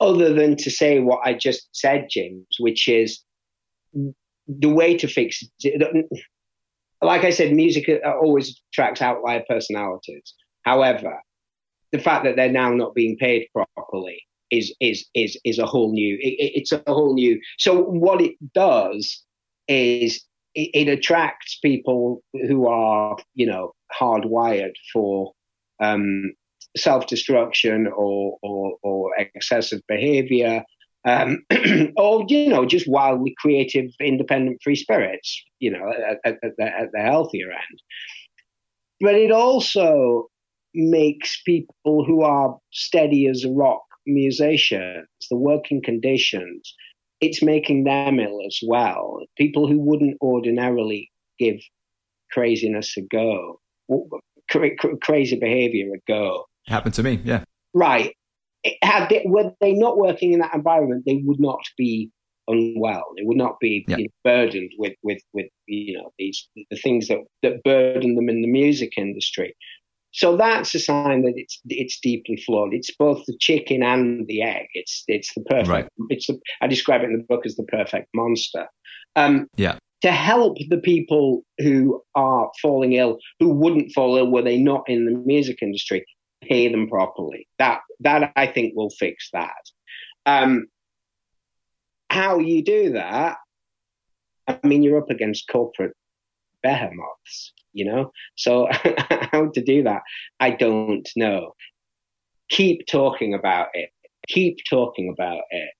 other 0.00 0.32
than 0.32 0.56
to 0.56 0.70
say 0.70 1.00
what 1.00 1.20
I 1.24 1.34
just 1.34 1.68
said, 1.72 2.08
James, 2.10 2.46
which 2.58 2.88
is 2.88 3.20
the 3.92 4.68
way 4.68 4.96
to 4.96 5.08
fix 5.08 5.42
it. 5.60 6.06
Like 7.02 7.24
I 7.24 7.30
said, 7.30 7.52
music 7.52 7.88
always 8.04 8.60
attracts 8.72 9.02
outlier 9.02 9.44
personalities. 9.48 10.34
However, 10.62 11.20
the 11.92 11.98
fact 11.98 12.24
that 12.24 12.36
they're 12.36 12.52
now 12.52 12.70
not 12.70 12.94
being 12.94 13.16
paid 13.16 13.48
properly 13.52 14.22
is 14.50 14.74
is 14.80 15.06
is 15.14 15.38
is 15.44 15.58
a 15.58 15.66
whole 15.66 15.92
new. 15.92 16.16
It, 16.20 16.52
it's 16.60 16.72
a 16.72 16.82
whole 16.86 17.14
new. 17.14 17.40
So 17.58 17.82
what 17.82 18.20
it 18.20 18.34
does 18.52 19.22
is 19.68 20.24
it, 20.54 20.70
it 20.74 20.88
attracts 20.88 21.58
people 21.58 22.22
who 22.32 22.66
are 22.68 23.16
you 23.34 23.46
know 23.46 23.74
hardwired 23.98 24.74
for 24.92 25.32
um, 25.80 26.32
self-destruction 26.76 27.86
or, 27.86 28.38
or, 28.42 28.76
or 28.82 29.10
excessive 29.18 29.80
behavior, 29.88 30.62
um, 31.04 31.42
or 31.96 32.24
you 32.28 32.48
know, 32.48 32.66
just 32.66 32.88
wildly 32.88 33.34
creative, 33.38 33.90
independent, 34.00 34.58
free 34.62 34.76
spirits. 34.76 35.42
You 35.58 35.72
know, 35.72 35.90
at, 36.24 36.36
at, 36.42 36.56
the, 36.56 36.64
at 36.64 36.92
the 36.92 37.00
healthier 37.00 37.50
end. 37.50 37.82
But 39.00 39.14
it 39.14 39.30
also 39.30 40.28
makes 40.74 41.40
people 41.42 42.04
who 42.04 42.22
are 42.22 42.58
steady 42.72 43.26
as 43.28 43.44
a 43.44 43.50
rock 43.50 43.82
musicians, 44.06 45.06
the 45.30 45.36
working 45.36 45.82
conditions, 45.82 46.74
it's 47.20 47.42
making 47.42 47.84
them 47.84 48.20
ill 48.20 48.40
as 48.46 48.60
well. 48.64 49.20
People 49.36 49.68
who 49.68 49.78
wouldn't 49.78 50.18
ordinarily 50.20 51.10
give 51.38 51.60
craziness 52.32 52.96
a 52.96 53.02
go, 53.02 53.60
crazy 55.00 55.38
behavior 55.38 55.94
a 55.94 55.98
go, 56.06 56.44
Happened 56.68 56.94
to 56.94 57.02
me, 57.02 57.20
yeah. 57.24 57.44
Right. 57.74 58.14
Had 58.82 59.08
they, 59.08 59.22
were 59.24 59.52
they 59.60 59.72
not 59.72 59.96
working 59.96 60.32
in 60.32 60.40
that 60.40 60.54
environment, 60.54 61.04
they 61.06 61.22
would 61.24 61.40
not 61.40 61.60
be 61.76 62.10
unwell. 62.46 63.04
They 63.16 63.24
would 63.24 63.36
not 63.36 63.58
be 63.60 63.84
yeah. 63.88 63.98
you 63.98 64.04
know, 64.04 64.10
burdened 64.24 64.72
with, 64.78 64.94
with, 65.02 65.22
with 65.32 65.46
you 65.66 65.96
know 65.96 66.12
these 66.18 66.48
the 66.70 66.76
things 66.76 67.08
that, 67.08 67.18
that 67.42 67.62
burden 67.62 68.14
them 68.14 68.28
in 68.28 68.42
the 68.42 68.48
music 68.48 68.92
industry. 68.96 69.54
So 70.12 70.36
that's 70.36 70.74
a 70.74 70.78
sign 70.78 71.22
that 71.22 71.34
it's 71.36 71.60
it's 71.66 72.00
deeply 72.00 72.36
flawed. 72.44 72.74
It's 72.74 72.94
both 72.94 73.24
the 73.26 73.36
chicken 73.38 73.82
and 73.82 74.26
the 74.26 74.42
egg. 74.42 74.66
It's 74.74 75.04
it's 75.06 75.32
the 75.34 75.42
perfect. 75.42 75.68
Right. 75.68 75.88
It's 76.10 76.26
the, 76.26 76.38
I 76.60 76.66
describe 76.66 77.02
it 77.02 77.10
in 77.10 77.18
the 77.18 77.24
book 77.24 77.46
as 77.46 77.56
the 77.56 77.64
perfect 77.64 78.08
monster. 78.14 78.66
Um, 79.16 79.48
yeah. 79.56 79.78
To 80.02 80.12
help 80.12 80.58
the 80.68 80.78
people 80.78 81.42
who 81.58 82.02
are 82.14 82.50
falling 82.62 82.92
ill, 82.92 83.18
who 83.40 83.48
wouldn't 83.50 83.92
fall 83.92 84.16
ill 84.16 84.30
were 84.30 84.42
they 84.42 84.58
not 84.58 84.84
in 84.86 85.06
the 85.06 85.10
music 85.26 85.58
industry, 85.60 86.04
pay 86.42 86.68
them 86.68 86.88
properly. 86.88 87.48
That 87.58 87.80
that 88.00 88.32
I 88.36 88.46
think 88.46 88.74
will 88.76 88.90
fix 88.90 89.28
that. 89.32 89.62
Um, 90.24 90.66
how 92.10 92.38
you 92.38 92.62
do 92.62 92.92
that? 92.92 93.36
I 94.46 94.58
mean, 94.62 94.82
you're 94.82 94.98
up 94.98 95.10
against 95.10 95.48
corporate 95.48 95.94
behemoths, 96.62 97.52
you 97.72 97.84
know. 97.84 98.12
So 98.36 98.68
how 99.32 99.50
to 99.50 99.62
do 99.62 99.82
that? 99.82 100.02
I 100.40 100.50
don't 100.50 101.08
know. 101.16 101.54
Keep 102.50 102.86
talking 102.86 103.34
about 103.34 103.68
it. 103.74 103.90
Keep 104.28 104.58
talking 104.68 105.10
about 105.12 105.42
it. 105.50 105.70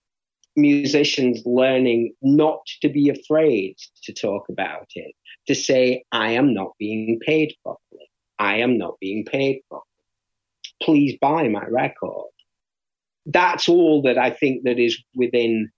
Musicians 0.60 1.42
learning 1.44 2.14
not 2.22 2.60
to 2.82 2.88
be 2.88 3.08
afraid 3.08 3.76
to 4.04 4.12
talk 4.12 4.48
about 4.48 4.88
it, 4.94 5.14
to 5.46 5.54
say, 5.54 6.04
I 6.12 6.32
am 6.32 6.54
not 6.54 6.72
being 6.78 7.18
paid 7.24 7.54
properly. 7.62 8.10
I 8.38 8.56
am 8.58 8.78
not 8.78 8.98
being 9.00 9.24
paid 9.24 9.60
properly 9.68 9.88
please 10.82 11.16
buy 11.20 11.48
my 11.48 11.64
record. 11.66 12.30
That's 13.26 13.68
all 13.68 14.02
that 14.02 14.18
I 14.18 14.30
think 14.30 14.64
that 14.64 14.78
is 14.78 14.98
within 15.14 15.70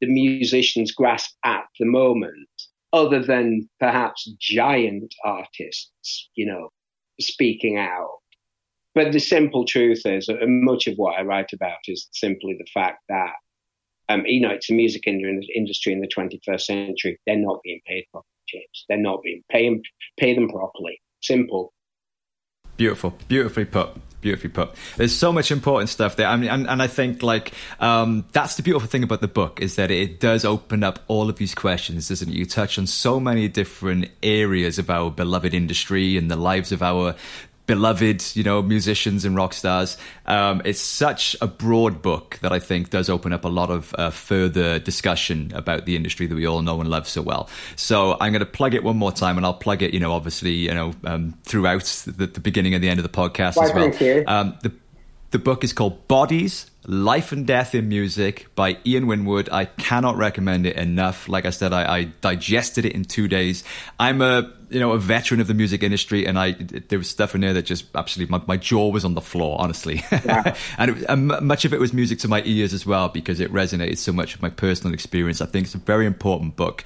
the 0.00 0.06
musician's 0.06 0.92
grasp 0.92 1.34
at 1.44 1.64
the 1.78 1.86
moment, 1.86 2.48
other 2.92 3.22
than 3.22 3.68
perhaps 3.80 4.30
giant 4.38 5.14
artists, 5.24 6.28
you 6.34 6.46
know, 6.46 6.70
speaking 7.20 7.78
out. 7.78 8.18
But 8.94 9.12
the 9.12 9.20
simple 9.20 9.64
truth 9.64 10.02
is, 10.04 10.28
uh, 10.28 10.34
much 10.46 10.86
of 10.86 10.96
what 10.96 11.18
I 11.18 11.22
write 11.22 11.52
about 11.52 11.78
is 11.88 12.08
simply 12.12 12.54
the 12.58 12.66
fact 12.74 12.98
that, 13.08 13.32
um, 14.12 14.24
you 14.26 14.40
know, 14.40 14.50
it's 14.50 14.70
a 14.70 14.74
music 14.74 15.06
industry 15.06 15.92
in 15.92 16.00
the 16.00 16.08
21st 16.08 16.60
century. 16.60 17.18
They're 17.26 17.36
not 17.36 17.60
being 17.62 17.80
paid 17.86 18.06
properly, 18.10 18.28
James. 18.48 18.84
They're 18.88 18.98
not 18.98 19.22
being 19.22 19.42
paid, 19.50 19.82
pay 20.18 20.34
them 20.34 20.48
properly. 20.48 21.00
Simple. 21.22 21.72
Beautiful, 22.76 23.16
beautifully 23.28 23.64
put 23.64 23.96
beautifully 24.22 24.50
put. 24.50 24.74
There's 24.96 25.14
so 25.14 25.32
much 25.32 25.50
important 25.50 25.90
stuff 25.90 26.16
there. 26.16 26.28
I 26.28 26.36
mean, 26.36 26.48
and, 26.48 26.66
and 26.66 26.80
I 26.80 26.86
think 26.86 27.22
like 27.22 27.52
um, 27.80 28.24
that's 28.32 28.56
the 28.56 28.62
beautiful 28.62 28.88
thing 28.88 29.02
about 29.02 29.20
the 29.20 29.28
book 29.28 29.60
is 29.60 29.76
that 29.76 29.90
it 29.90 30.20
does 30.20 30.46
open 30.46 30.82
up 30.82 31.00
all 31.08 31.28
of 31.28 31.36
these 31.36 31.54
questions, 31.54 32.08
doesn't 32.08 32.30
it? 32.30 32.34
You 32.34 32.46
touch 32.46 32.78
on 32.78 32.86
so 32.86 33.20
many 33.20 33.48
different 33.48 34.08
areas 34.22 34.78
of 34.78 34.88
our 34.88 35.10
beloved 35.10 35.52
industry 35.52 36.16
and 36.16 36.30
the 36.30 36.36
lives 36.36 36.72
of 36.72 36.82
our 36.82 37.14
beloved, 37.66 38.34
you 38.34 38.42
know, 38.42 38.60
musicians 38.62 39.24
and 39.24 39.36
rock 39.36 39.54
stars. 39.54 39.96
Um, 40.26 40.62
it's 40.64 40.80
such 40.80 41.36
a 41.40 41.46
broad 41.46 42.02
book 42.02 42.38
that 42.42 42.52
I 42.52 42.58
think 42.58 42.90
does 42.90 43.08
open 43.08 43.32
up 43.32 43.44
a 43.44 43.48
lot 43.48 43.70
of 43.70 43.94
uh, 43.96 44.10
further 44.10 44.78
discussion 44.78 45.52
about 45.54 45.86
the 45.86 45.96
industry 45.96 46.26
that 46.26 46.34
we 46.34 46.46
all 46.46 46.62
know 46.62 46.80
and 46.80 46.90
love 46.90 47.08
so 47.08 47.22
well. 47.22 47.48
So 47.76 48.16
I'm 48.20 48.32
going 48.32 48.40
to 48.40 48.46
plug 48.46 48.74
it 48.74 48.82
one 48.82 48.96
more 48.96 49.12
time, 49.12 49.36
and 49.36 49.46
I'll 49.46 49.54
plug 49.54 49.82
it, 49.82 49.94
you 49.94 50.00
know, 50.00 50.12
obviously, 50.12 50.52
you 50.52 50.74
know, 50.74 50.92
um, 51.04 51.38
throughout 51.44 51.84
the, 52.06 52.26
the, 52.26 52.40
beginning 52.40 52.74
and 52.74 52.82
the 52.82 52.88
end 52.88 52.98
of 52.98 53.04
the 53.04 53.08
podcast 53.08 53.56
Why, 53.56 53.64
as 53.64 53.72
well. 53.72 53.90
Thank 53.90 54.00
you. 54.00 54.24
Um, 54.26 54.58
the 54.62 54.72
the 55.32 55.38
book 55.38 55.64
is 55.64 55.72
called 55.72 56.06
Bodies 56.08 56.70
Life 56.84 57.32
and 57.32 57.46
Death 57.46 57.74
in 57.74 57.88
Music 57.88 58.54
by 58.54 58.76
Ian 58.84 59.06
Winwood. 59.06 59.48
I 59.50 59.64
cannot 59.64 60.18
recommend 60.18 60.66
it 60.66 60.76
enough. 60.76 61.26
Like 61.26 61.46
I 61.46 61.50
said, 61.50 61.72
I, 61.72 61.96
I 61.96 62.04
digested 62.20 62.84
it 62.84 62.92
in 62.92 63.06
two 63.06 63.28
days. 63.28 63.64
I'm 63.98 64.20
a 64.20 64.52
you 64.72 64.80
know 64.80 64.92
a 64.92 64.98
veteran 64.98 65.40
of 65.40 65.46
the 65.46 65.54
music 65.54 65.82
industry, 65.82 66.26
and 66.26 66.38
I 66.38 66.52
there 66.52 66.98
was 66.98 67.08
stuff 67.08 67.34
in 67.34 67.40
there 67.42 67.52
that 67.52 67.64
just 67.64 67.84
absolutely 67.94 68.30
my, 68.38 68.42
my 68.46 68.56
jaw 68.56 68.88
was 68.88 69.04
on 69.04 69.14
the 69.14 69.20
floor, 69.20 69.60
honestly. 69.60 70.02
Yeah. 70.24 70.56
and, 70.78 70.90
it, 70.92 71.04
and 71.08 71.26
much 71.26 71.64
of 71.64 71.74
it 71.74 71.80
was 71.80 71.92
music 71.92 72.20
to 72.20 72.28
my 72.28 72.42
ears 72.44 72.72
as 72.72 72.86
well 72.86 73.08
because 73.08 73.40
it 73.40 73.52
resonated 73.52 73.98
so 73.98 74.12
much 74.12 74.34
with 74.34 74.42
my 74.42 74.50
personal 74.50 74.94
experience. 74.94 75.40
I 75.40 75.46
think 75.46 75.66
it's 75.66 75.74
a 75.74 75.78
very 75.78 76.06
important 76.06 76.54
book, 76.54 76.84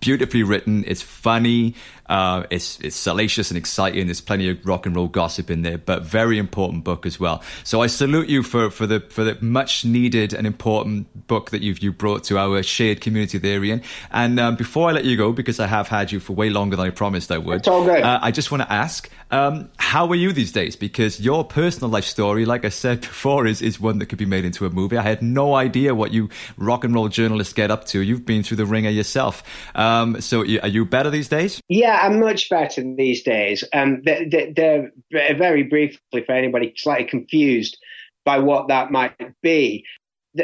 beautifully 0.00 0.42
written. 0.42 0.82
It's 0.86 1.02
funny. 1.02 1.74
Uh, 2.06 2.44
it's 2.50 2.78
it's 2.80 2.96
salacious 2.96 3.50
and 3.50 3.56
exciting. 3.56 4.06
There's 4.06 4.20
plenty 4.20 4.48
of 4.50 4.64
rock 4.66 4.86
and 4.86 4.94
roll 4.94 5.08
gossip 5.08 5.50
in 5.50 5.62
there, 5.62 5.78
but 5.78 6.02
very 6.02 6.38
important 6.38 6.84
book 6.84 7.06
as 7.06 7.18
well. 7.18 7.42
So 7.64 7.80
I 7.80 7.86
salute 7.86 8.28
you 8.28 8.42
for, 8.42 8.70
for 8.70 8.86
the 8.86 9.00
for 9.00 9.24
the 9.24 9.38
much 9.40 9.84
needed 9.84 10.34
and 10.34 10.46
important 10.46 11.26
book 11.26 11.50
that 11.50 11.62
you've 11.62 11.78
you 11.78 11.92
brought 11.92 12.24
to 12.24 12.38
our 12.38 12.62
shared 12.62 13.00
community 13.00 13.38
there, 13.38 13.62
Ian. 13.64 13.82
And 14.10 14.38
um, 14.40 14.56
before 14.56 14.90
I 14.90 14.92
let 14.92 15.04
you 15.04 15.16
go, 15.16 15.32
because 15.32 15.60
I 15.60 15.66
have 15.66 15.88
had 15.88 16.12
you 16.12 16.20
for 16.20 16.32
way 16.34 16.50
longer 16.50 16.76
than 16.76 16.86
I 16.86 16.90
promised 16.90 17.11
I 17.30 17.38
would, 17.38 17.56
it's 17.58 17.68
all 17.68 17.84
good. 17.84 18.02
Uh, 18.02 18.18
I 18.22 18.30
just 18.30 18.50
want 18.50 18.62
to 18.62 18.72
ask, 18.72 19.10
um, 19.30 19.70
how 19.76 20.08
are 20.08 20.14
you 20.14 20.32
these 20.32 20.52
days? 20.52 20.76
Because 20.76 21.20
your 21.20 21.44
personal 21.44 21.90
life 21.90 22.04
story, 22.04 22.44
like 22.44 22.64
I 22.64 22.68
said 22.68 23.00
before, 23.12 23.46
is 23.46 23.62
is 23.62 23.80
one 23.80 23.98
that 23.98 24.06
could 24.06 24.18
be 24.18 24.26
made 24.26 24.44
into 24.44 24.66
a 24.66 24.70
movie. 24.70 24.96
I 24.96 25.02
had 25.02 25.22
no 25.22 25.54
idea 25.54 25.94
what 25.94 26.12
you 26.12 26.28
rock 26.56 26.84
and 26.84 26.94
roll 26.94 27.08
journalists 27.08 27.52
get 27.52 27.70
up 27.70 27.86
to. 27.86 28.00
You've 28.00 28.24
been 28.24 28.42
through 28.42 28.58
the 28.58 28.66
ringer 28.66 28.90
yourself. 28.90 29.42
Um, 29.74 30.20
so 30.20 30.40
are 30.40 30.68
you 30.68 30.84
better 30.84 31.10
these 31.10 31.28
days? 31.28 31.60
Yeah, 31.68 31.98
I'm 32.02 32.20
much 32.20 32.48
better 32.48 32.82
these 32.82 33.22
days. 33.22 33.64
Um, 33.72 34.02
they're, 34.04 34.52
they're 34.54 34.92
very 35.10 35.62
briefly 35.62 36.24
for 36.24 36.32
anybody 36.32 36.74
slightly 36.76 37.06
confused 37.06 37.78
by 38.24 38.38
what 38.38 38.68
that 38.68 38.90
might 38.90 39.16
be. 39.42 39.84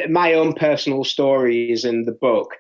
My 0.08 0.34
own 0.34 0.52
personal 0.52 1.04
story 1.04 1.70
is 1.70 1.84
in 1.84 2.04
the 2.04 2.12
book. 2.12 2.54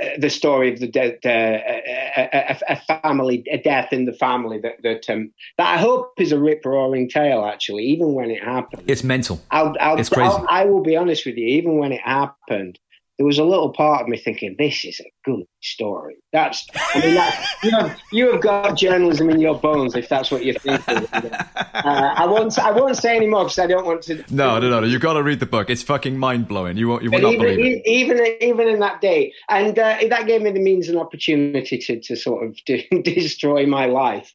Uh, 0.00 0.10
the 0.18 0.30
story 0.30 0.72
of 0.72 0.78
the 0.78 0.86
death, 0.86 1.14
uh, 1.24 1.28
a, 1.28 2.28
a, 2.32 2.58
a, 2.68 3.00
family, 3.02 3.42
a 3.50 3.58
death 3.58 3.92
in 3.92 4.04
the 4.04 4.12
family 4.12 4.60
that 4.60 4.80
that, 4.82 5.10
um, 5.10 5.32
that 5.56 5.74
I 5.74 5.76
hope 5.76 6.12
is 6.18 6.30
a 6.30 6.38
rip 6.38 6.64
roaring 6.64 7.08
tale. 7.08 7.44
Actually, 7.44 7.84
even 7.84 8.12
when 8.12 8.30
it 8.30 8.42
happened, 8.42 8.84
it's 8.86 9.02
mental. 9.02 9.40
I'll, 9.50 9.74
I'll, 9.80 9.98
it's 9.98 10.08
crazy. 10.08 10.30
I'll, 10.30 10.46
I 10.48 10.66
will 10.66 10.82
be 10.82 10.96
honest 10.96 11.26
with 11.26 11.36
you. 11.36 11.46
Even 11.46 11.78
when 11.78 11.90
it 11.92 12.00
happened, 12.00 12.78
there 13.18 13.26
was 13.26 13.38
a 13.38 13.44
little 13.44 13.70
part 13.72 14.02
of 14.02 14.08
me 14.08 14.16
thinking, 14.16 14.54
this 14.56 14.84
is 14.84 15.00
a 15.00 15.12
good 15.24 15.44
story. 15.60 16.18
That's, 16.32 16.64
I 16.94 17.00
mean, 17.00 17.14
that, 17.14 17.46
you, 17.64 17.70
know, 17.72 17.92
you 18.12 18.32
have 18.32 18.40
got 18.40 18.76
journalism 18.76 19.28
in 19.28 19.40
your 19.40 19.58
bones 19.58 19.96
if 19.96 20.08
that's 20.08 20.30
what 20.30 20.44
you're 20.44 20.54
thinking. 20.54 21.08
Uh, 21.12 22.14
I 22.16 22.26
won't, 22.26 22.56
I 22.60 22.70
won't 22.70 22.96
say 22.96 23.16
any 23.16 23.26
more 23.26 23.42
because 23.42 23.58
I 23.58 23.66
don't 23.66 23.84
want 23.84 24.02
to. 24.02 24.24
No, 24.30 24.60
no, 24.60 24.70
no, 24.70 24.80
no. 24.80 24.86
You've 24.86 25.02
got 25.02 25.14
to 25.14 25.24
read 25.24 25.40
the 25.40 25.46
book. 25.46 25.68
It's 25.68 25.82
fucking 25.82 26.16
mind 26.16 26.46
blowing. 26.46 26.76
You 26.76 26.88
won't, 26.88 27.02
you 27.02 27.10
will 27.10 27.20
not 27.20 27.32
even, 27.32 27.46
believe 27.56 27.76
it. 27.78 27.88
Even, 27.88 28.36
even 28.40 28.68
in 28.68 28.78
that 28.80 29.00
day. 29.00 29.32
And 29.48 29.76
uh, 29.76 29.98
that 30.08 30.28
gave 30.28 30.40
me 30.40 30.52
the 30.52 30.60
means 30.60 30.88
and 30.88 30.96
opportunity 30.96 31.76
to, 31.76 31.98
to 31.98 32.14
sort 32.14 32.46
of 32.46 32.56
destroy 33.02 33.66
my 33.66 33.86
life. 33.86 34.32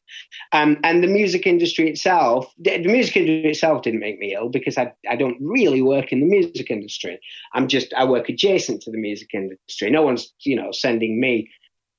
Um, 0.52 0.76
and 0.84 1.02
the 1.02 1.08
music 1.08 1.46
industry 1.46 1.88
itself, 1.88 2.52
the, 2.58 2.82
the 2.82 2.88
music 2.90 3.16
industry 3.16 3.50
itself 3.50 3.82
didn't 3.82 4.00
make 4.00 4.18
me 4.18 4.34
ill 4.34 4.50
because 4.50 4.76
I, 4.76 4.92
I 5.08 5.16
don't 5.16 5.38
really 5.40 5.80
work 5.80 6.12
in 6.12 6.20
the 6.20 6.26
music 6.26 6.70
industry. 6.70 7.18
I'm 7.54 7.66
just, 7.68 7.94
I 7.94 8.04
work 8.04 8.28
adjacent 8.28 8.73
to 8.80 8.90
the 8.90 8.98
music 8.98 9.30
industry. 9.34 9.90
No 9.90 10.02
one's, 10.02 10.32
you 10.44 10.56
know, 10.56 10.72
sending 10.72 11.20
me. 11.20 11.50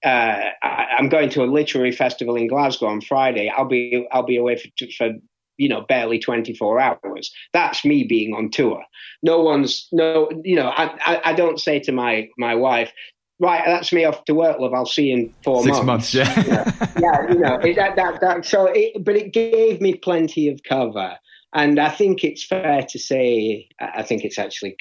Uh, 0.04 0.52
I, 0.62 0.88
am 1.00 1.10
going 1.10 1.30
to 1.30 1.44
a 1.44 1.46
literary 1.46 1.92
festival 1.92 2.36
in 2.36 2.48
Glasgow 2.48 2.88
on 2.88 3.02
Friday. 3.02 3.52
I'll 3.56 3.66
be 3.66 4.08
I'll 4.12 4.24
be 4.24 4.38
away 4.38 4.58
for, 4.58 4.88
for 4.98 5.14
you 5.58 5.70
know 5.70 5.82
barely 5.82 6.20
24 6.20 6.80
hours. 6.80 7.34
That's 7.54 7.84
me 7.84 8.04
being 8.04 8.34
on 8.34 8.52
tour. 8.52 8.84
No 9.24 9.42
one's 9.42 9.88
no 9.92 10.30
you 10.44 10.56
know 10.56 10.68
I, 10.68 10.96
I, 11.06 11.22
I 11.26 11.34
don't 11.34 11.60
say 11.60 11.80
to 11.80 11.92
my 11.92 12.30
my 12.38 12.56
wife. 12.56 12.92
Right, 13.38 13.64
that's 13.66 13.92
me 13.92 14.06
off 14.06 14.24
to 14.26 14.34
work, 14.34 14.60
love. 14.60 14.74
I'll 14.74 14.86
see 14.86 15.08
you 15.08 15.14
in 15.14 15.34
four 15.44 15.62
Six 15.64 15.84
months. 15.84 16.14
months, 16.14 16.14
yeah, 16.14 16.72
yeah, 16.98 17.34
you 17.34 17.40
know 17.40 17.56
it, 17.56 17.76
that, 17.76 17.98
that, 17.98 18.22
that. 18.22 18.46
So, 18.46 18.68
it, 18.74 19.04
but 19.04 19.18
it 19.18 19.34
gave 19.34 19.82
me 19.82 19.96
plenty 19.96 20.48
of 20.48 20.64
cover. 20.64 21.18
And 21.56 21.80
I 21.80 21.90
think 21.90 22.26
it's 22.26 22.46
fair 22.46 22.86
to 22.90 23.00
say, 23.00 23.70
I 23.80 24.04
think 24.04 24.26
it's 24.26 24.38
actually 24.38 24.76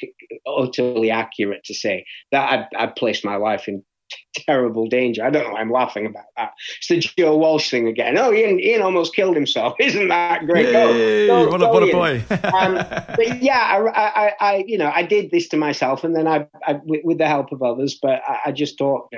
utterly 0.44 1.08
accurate 1.08 1.62
to 1.64 1.74
say 1.74 2.04
that 2.32 2.68
I, 2.76 2.84
I 2.84 2.86
placed 2.88 3.24
my 3.24 3.36
life 3.36 3.68
in 3.68 3.84
terrible 4.36 4.88
danger. 4.88 5.24
I 5.24 5.30
don't 5.30 5.44
know 5.44 5.52
why 5.52 5.60
I'm 5.60 5.70
laughing 5.70 6.04
about 6.04 6.24
that. 6.36 6.50
It's 6.78 6.88
the 6.88 6.98
Joe 6.98 7.36
Walsh 7.36 7.70
thing 7.70 7.86
again. 7.86 8.18
Oh, 8.18 8.32
Ian, 8.32 8.58
Ian 8.58 8.82
almost 8.82 9.14
killed 9.14 9.36
himself. 9.36 9.74
Isn't 9.80 10.08
that 10.08 10.46
great? 10.46 10.66
Yay, 10.66 11.28
go, 11.28 11.44
go, 11.44 11.50
what, 11.52 11.62
a, 11.62 11.68
what 11.68 11.82
a 11.84 11.92
boy. 11.92 12.24
um, 12.58 12.74
but 13.16 13.40
yeah, 13.40 13.60
I, 13.60 13.88
I, 13.88 14.32
I, 14.40 14.64
you 14.66 14.76
know, 14.76 14.90
I 14.92 15.04
did 15.04 15.30
this 15.30 15.48
to 15.50 15.56
myself 15.56 16.02
and 16.02 16.16
then 16.16 16.26
I, 16.26 16.48
I 16.66 16.80
with, 16.84 17.02
with, 17.04 17.18
the 17.18 17.28
help 17.28 17.52
of 17.52 17.62
others, 17.62 17.96
but 18.02 18.20
I, 18.26 18.40
I, 18.46 18.52
just 18.52 18.78
thought, 18.78 19.12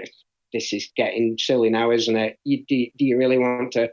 this 0.53 0.75
is 0.75 0.91
getting 0.95 1.39
silly 1.39 1.71
now, 1.71 1.91
isn't 1.91 2.17
it? 2.17 2.39
You, 2.45 2.67
do, 2.69 2.87
do 2.99 3.05
you 3.07 3.17
really 3.17 3.39
want 3.39 3.73
to 3.73 3.91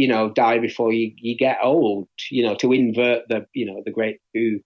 you 0.00 0.08
know, 0.08 0.30
die 0.30 0.58
before 0.58 0.92
you, 0.92 1.12
you 1.16 1.36
get 1.36 1.58
old, 1.62 2.08
you 2.30 2.42
know, 2.42 2.54
to 2.54 2.72
invert 2.72 3.28
the, 3.28 3.46
you 3.52 3.66
know, 3.66 3.82
the 3.84 3.90
great 3.90 4.18
who, 4.32 4.60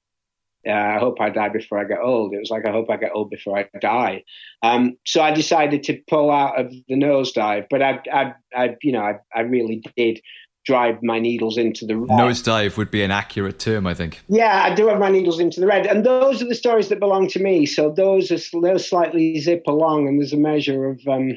uh, 0.67 0.71
I 0.71 0.99
hope 0.99 1.21
I 1.21 1.31
die 1.31 1.49
before 1.49 1.79
I 1.79 1.85
get 1.85 1.99
old. 1.99 2.33
It 2.33 2.39
was 2.39 2.51
like, 2.51 2.65
I 2.67 2.71
hope 2.71 2.89
I 2.89 2.97
get 2.97 3.11
old 3.13 3.31
before 3.31 3.59
I 3.59 3.69
die. 3.81 4.23
Um, 4.63 4.97
so 5.05 5.21
I 5.21 5.33
decided 5.33 5.83
to 5.85 6.01
pull 6.09 6.31
out 6.31 6.61
of 6.61 6.73
the 6.89 6.95
nosedive, 6.95 7.67
but 7.69 7.83
I, 7.83 7.99
I, 8.13 8.35
I 8.55 8.77
you 8.81 8.93
know, 8.93 9.01
I, 9.01 9.15
I 9.35 9.41
really 9.41 9.83
did 9.97 10.21
drive 10.65 11.03
my 11.03 11.19
needles 11.19 11.59
into 11.59 11.85
the 11.85 11.97
red. 11.97 12.17
Nosedive 12.17 12.77
would 12.77 12.93
be 12.93 13.03
an 13.03 13.11
accurate 13.11 13.59
term, 13.59 13.89
I 13.89 13.95
think. 13.95 14.23
Yeah, 14.29 14.63
I 14.63 14.73
do 14.73 14.87
have 14.87 15.01
my 15.01 15.11
needles 15.11 15.41
into 15.41 15.61
the 15.61 15.67
red, 15.67 15.85
and 15.85 16.07
those 16.07 16.41
are 16.43 16.49
the 16.49 16.55
stories 16.55 16.89
that 16.91 17.01
belong 17.01 17.27
to 17.31 17.43
me. 17.43 17.67
So 17.67 17.91
those 17.91 18.31
are 18.31 18.61
those 18.61 18.89
slightly 18.89 19.41
zip 19.41 19.65
along, 19.67 20.07
and 20.07 20.21
there's 20.21 20.33
a 20.33 20.39
measure 20.39 20.91
of 20.91 21.01
um, 21.09 21.33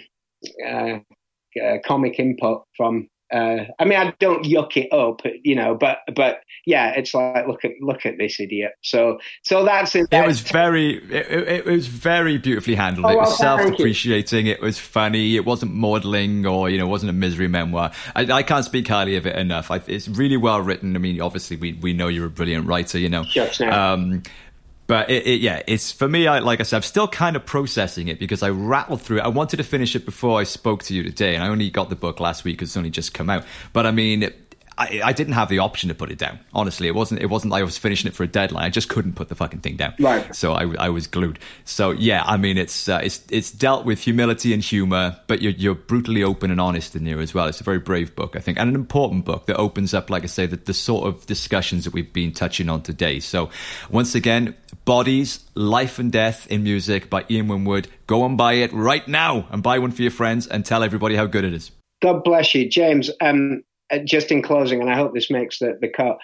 uh, 0.66 1.00
uh, 1.62 1.78
comic 1.84 2.20
input 2.20 2.64
from 2.78 3.10
uh, 3.32 3.66
I 3.78 3.86
mean, 3.86 3.98
I 3.98 4.14
don't 4.20 4.46
yuck 4.46 4.78
it 4.78 4.92
up, 4.94 5.22
you 5.44 5.56
know, 5.56 5.76
but 5.76 6.00
but 6.16 6.42
yeah, 6.66 6.92
it's 6.92 7.14
like 7.14 7.48
look 7.48 7.66
at 7.66 7.72
look 7.82 8.06
at 8.06 8.18
this 8.18 8.40
idiot. 8.40 8.74
So 8.82 9.20
so 9.44 9.66
that's 9.66 9.96
it. 9.96 10.08
It 10.12 10.26
was 10.26 10.40
very 10.42 10.98
it, 11.12 11.48
it 11.48 11.66
was 11.66 11.88
very 11.88 12.38
beautifully 12.38 12.76
handled. 12.76 13.06
Oh, 13.06 13.10
it 13.10 13.18
was 13.18 13.40
well, 13.40 13.58
self 13.58 13.72
depreciating. 13.72 14.48
It 14.48 14.62
was 14.62 14.80
funny. 14.80 15.36
It 15.36 15.46
wasn't 15.46 15.74
maudling 15.74 16.46
or 16.46 16.70
you 16.70 16.78
know, 16.78 16.86
it 16.86 16.90
wasn't 16.90 17.10
a 17.10 17.14
misery 17.14 17.48
memoir. 17.48 17.92
I, 18.16 18.22
I 18.32 18.44
can't 18.44 18.64
speak 18.64 18.88
highly 18.88 19.18
of 19.18 19.28
it 19.28 19.36
enough. 19.36 19.72
I, 19.72 19.82
it's 19.88 20.08
really 20.08 20.38
well 20.38 20.62
written. 20.62 20.96
I 20.96 21.00
mean, 21.00 21.20
obviously 21.20 21.58
we 21.58 21.74
we 21.74 21.94
know 21.94 22.08
you're 22.08 22.28
a 22.28 22.30
brilliant 22.30 22.66
writer. 22.66 22.98
You 22.98 23.10
know, 23.10 23.26
um, 23.70 24.24
but 24.88 25.10
it, 25.10 25.28
it, 25.28 25.42
yeah, 25.42 25.62
it's 25.68 25.92
for 25.92 26.08
me. 26.08 26.28
I, 26.28 26.40
like 26.40 26.62
I 26.62 26.64
said, 26.64 26.78
I'm 26.78 26.82
still 26.82 27.08
kind 27.08 27.36
of 27.36 27.46
processing 27.46 28.08
it 28.08 28.20
because 28.20 28.42
I 28.42 28.50
rattled 28.50 29.02
through 29.02 29.18
it. 29.18 29.22
I 29.22 29.28
wanted 29.28 29.58
to 29.58 29.64
finish 29.64 29.96
it 29.96 30.06
before 30.06 30.40
I 30.40 30.44
spoke 30.44 30.84
to 30.84 30.96
you 30.96 31.04
today, 31.04 31.36
and 31.36 31.44
I 31.44 31.50
only 31.50 31.70
got 31.70 31.90
the 31.90 31.96
book 31.96 32.20
last 32.22 32.46
week 32.46 32.58
because 32.58 32.70
it's 32.70 32.78
only 32.78 32.90
just 32.90 33.14
come 33.14 33.30
out. 33.30 33.44
But 33.74 33.86
I 33.86 33.92
mean, 33.92 34.32
I, 34.78 35.02
I, 35.04 35.14
didn't 35.14 35.34
have 35.34 35.50
the 35.50 35.60
option 35.60 35.90
to 35.90 35.96
put 35.96 36.12
it 36.12 36.20
down. 36.20 36.40
Honestly, 36.54 36.88
it 36.88 36.94
wasn't. 36.94 37.22
It 37.22 37.26
wasn't 37.26 37.52
like 37.52 37.62
I 37.62 37.64
was 37.64 37.80
finishing 37.80 38.08
it 38.08 38.14
for 38.14 38.24
a 38.24 38.28
deadline. 38.28 38.64
I 38.64 38.70
just 38.70 38.90
couldn't 38.90 39.14
put 39.14 39.28
the 39.28 39.34
fucking 39.34 39.62
thing 39.62 39.76
down. 39.76 39.96
Right. 40.00 40.36
So 40.36 40.54
I, 40.54 40.72
I 40.78 40.90
was 40.90 41.08
glued. 41.08 41.40
So 41.66 41.92
yeah, 41.92 42.24
I 42.24 42.38
mean, 42.38 42.60
it's 42.60 42.88
uh, 42.88 43.00
it's 43.04 43.24
it's 43.32 43.50
dealt 43.52 43.86
with 43.86 44.00
humility 44.00 44.54
and 44.54 44.62
humor, 44.62 45.20
but 45.26 45.42
you're 45.42 45.54
you're 45.54 45.76
brutally 45.76 46.22
open 46.22 46.52
and 46.52 46.62
honest 46.62 46.96
in 46.96 47.06
there 47.06 47.20
as 47.20 47.34
well. 47.34 47.48
It's 47.48 47.60
a 47.60 47.64
very 47.64 47.80
brave 47.80 48.16
book, 48.16 48.36
I 48.36 48.40
think, 48.40 48.60
and 48.60 48.70
an 48.70 48.76
important 48.76 49.26
book 49.26 49.48
that 49.48 49.58
opens 49.58 49.96
up, 49.96 50.12
like 50.12 50.24
I 50.24 50.28
say, 50.28 50.46
the, 50.46 50.58
the 50.58 50.76
sort 50.76 51.08
of 51.08 51.26
discussions 51.26 51.84
that 51.86 51.94
we've 51.94 52.14
been 52.14 52.32
touching 52.32 52.70
on 52.70 52.84
today. 52.84 53.20
So 53.20 53.50
once 53.90 54.14
again, 54.14 54.56
bodies, 54.88 55.44
life 55.54 56.00
and 56.00 56.12
death 56.14 56.48
in 56.48 56.64
music 56.64 57.10
by 57.10 57.26
Ian 57.30 57.50
Winwood. 57.50 57.90
Go 58.08 58.26
and 58.26 58.38
buy 58.38 58.54
it 58.54 58.72
right 58.72 59.06
now, 59.06 59.46
and 59.52 59.62
buy 59.62 59.78
one 59.78 59.92
for 59.92 60.02
your 60.02 60.12
friends, 60.12 60.48
and 60.48 60.66
tell 60.66 60.82
everybody 60.82 61.16
how 61.16 61.26
good 61.28 61.44
it 61.44 61.54
is. 61.54 61.72
God 62.02 62.24
bless 62.24 62.56
you, 62.56 62.68
James. 62.70 63.12
Um, 63.22 63.64
uh, 63.92 64.00
just 64.00 64.32
in 64.32 64.42
closing, 64.42 64.80
and 64.82 64.90
I 64.90 64.96
hope 64.96 65.14
this 65.14 65.30
makes 65.30 65.60
the, 65.60 65.78
the 65.80 65.90
cut. 65.90 66.18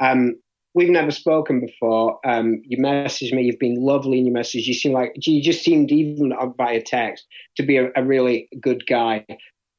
Um, 0.00 0.38
we've 0.74 0.90
never 0.90 1.10
spoken 1.10 1.60
before. 1.60 2.20
Um, 2.24 2.60
you 2.66 2.76
messaged 2.76 3.32
me. 3.32 3.42
You've 3.42 3.58
been 3.58 3.82
lovely 3.82 4.18
in 4.18 4.26
your 4.26 4.34
message. 4.34 4.66
You 4.66 4.74
seem 4.74 4.92
like 4.92 5.14
you 5.26 5.42
just 5.42 5.64
seemed 5.64 5.90
even 5.90 6.32
by 6.58 6.72
a 6.72 6.82
text 6.82 7.26
to 7.56 7.62
be 7.62 7.78
a, 7.78 7.90
a 7.96 8.04
really 8.04 8.48
good 8.60 8.86
guy. 8.86 9.24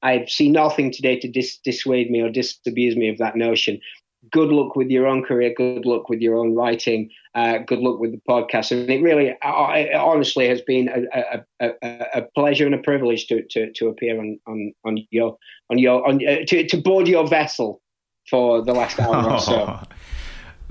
I 0.01 0.26
see 0.26 0.49
nothing 0.49 0.91
today 0.91 1.19
to 1.19 1.27
dis- 1.27 1.59
dissuade 1.63 2.09
me 2.09 2.22
or 2.22 2.31
disabuse 2.31 2.95
me 2.95 3.09
of 3.09 3.19
that 3.19 3.35
notion 3.35 3.80
good 4.30 4.49
luck 4.49 4.76
with 4.76 4.89
your 4.89 5.07
own 5.07 5.23
career, 5.23 5.53
good 5.56 5.85
luck 5.85 6.10
with 6.10 6.22
your 6.22 6.35
own 6.35 6.56
writing, 6.56 7.10
uh, 7.34 7.60
good 7.60 7.80
luck 7.80 7.99
with 7.99 8.11
the 8.11 8.22
podcast. 8.30 8.72
And 8.72 8.89
it 8.89 9.02
really, 9.02 9.27
it 9.27 9.95
honestly, 9.95 10.48
has 10.48 10.61
been 10.61 10.89
a, 10.89 11.43
a, 11.60 11.72
a, 11.81 12.06
a, 12.15 12.22
pleasure 12.35 12.65
and 12.65 12.76
a 12.76 12.80
privilege 12.80 13.27
to, 13.27 13.43
to, 13.49 13.72
to 13.73 13.88
appear 13.88 14.19
on, 14.19 14.39
on, 14.48 14.73
on 14.85 14.98
your 15.10 15.38
on 15.69 15.77
your 15.77 16.07
on 16.07 16.15
uh, 16.27 16.45
to, 16.48 16.68
to 16.68 16.77
board 16.77 17.07
your 17.07 17.27
vessel 17.27 17.81
for 18.30 18.61
the 18.61 18.73
last 18.73 18.99
hour 18.99 19.31
or 19.31 19.39
so. 19.39 19.80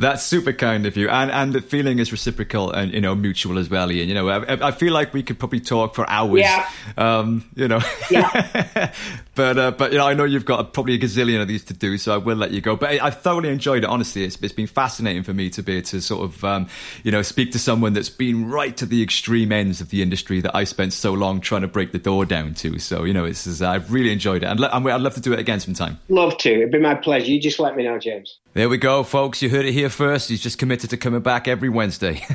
That's 0.01 0.23
super 0.23 0.55
kind 0.55 0.87
of 0.87 0.97
you, 0.97 1.11
and 1.11 1.31
and 1.31 1.53
the 1.53 1.61
feeling 1.61 1.99
is 1.99 2.11
reciprocal 2.11 2.71
and 2.71 2.91
you 2.91 3.03
know 3.03 3.15
mutual 3.15 3.59
as 3.59 3.69
well, 3.69 3.93
Ian. 3.93 4.09
You 4.09 4.15
know, 4.15 4.31
I, 4.31 4.69
I 4.69 4.71
feel 4.71 4.95
like 4.95 5.13
we 5.13 5.23
could 5.23 5.39
probably 5.39 5.61
talk 5.61 5.95
for 5.95 6.09
hours. 6.09 6.41
Yeah. 6.41 6.67
Um, 6.97 7.45
you 7.55 7.69
know. 7.69 7.81
Yeah. 8.11 8.95
but 9.41 9.59
uh, 9.59 9.71
but 9.71 9.91
you 9.91 9.97
know, 9.97 10.07
I 10.07 10.13
know 10.13 10.25
you've 10.25 10.45
got 10.45 10.75
probably 10.75 10.97
a 10.97 10.99
gazillion 10.99 11.41
of 11.41 11.49
these 11.49 11.65
to 11.65 11.75
do, 11.75 11.97
so 11.97 12.13
I 12.13 12.19
will 12.19 12.37
let 12.37 12.51
you 12.51 12.61
go. 12.61 12.77
But 12.77 12.91
I, 12.91 13.07
I 13.07 13.11
thoroughly 13.11 13.49
enjoyed 13.49 13.85
it. 13.85 13.87
Honestly, 13.89 14.23
it's, 14.23 14.37
it's 14.43 14.53
been 14.53 14.67
fascinating 14.67 15.23
for 15.23 15.33
me 15.33 15.49
to 15.49 15.63
be 15.63 15.79
able 15.79 15.87
to 15.87 16.03
sort 16.03 16.25
of 16.25 16.45
um, 16.45 16.69
you 17.05 17.11
know 17.11 17.23
speak 17.23 17.53
to 17.53 17.59
someone 17.59 17.95
that's 17.95 18.11
been 18.11 18.51
right 18.51 18.77
to 18.77 18.85
the 18.85 19.03
extreme 19.03 19.51
ends 19.51 19.81
of 19.81 19.89
the 19.89 20.03
industry 20.03 20.43
that 20.43 20.55
I 20.55 20.65
spent 20.65 20.93
so 20.93 21.15
long 21.15 21.41
trying 21.41 21.63
to 21.63 21.69
break 21.69 21.93
the 21.93 21.99
door 21.99 22.27
down 22.27 22.53
to. 22.57 22.79
So 22.79 23.05
you 23.05 23.15
know, 23.15 23.25
it's, 23.25 23.47
it's 23.47 23.63
I've 23.63 23.91
really 23.91 24.13
enjoyed 24.13 24.43
it, 24.43 24.47
and 24.47 24.63
I'd 24.63 25.01
love 25.01 25.15
to 25.15 25.23
do 25.23 25.33
it 25.33 25.39
again 25.39 25.59
sometime. 25.59 25.99
Love 26.11 26.37
to. 26.39 26.51
It'd 26.51 26.71
be 26.71 26.79
my 26.79 26.97
pleasure. 26.97 27.31
You 27.31 27.41
just 27.41 27.59
let 27.59 27.77
me 27.77 27.85
know, 27.85 27.99
James. 27.99 28.41
There 28.53 28.69
we 28.69 28.79
go, 28.79 29.05
folks. 29.05 29.43
You 29.43 29.49
heard 29.49 29.65
it 29.65 29.73
here 29.73 29.89
first. 29.89 30.29
He's 30.29 30.43
just 30.43 30.59
committed 30.59 30.91
to 30.91 30.97
coming 30.97 31.21
back 31.21 31.47
every 31.47 31.69
Wednesday. 31.69 32.27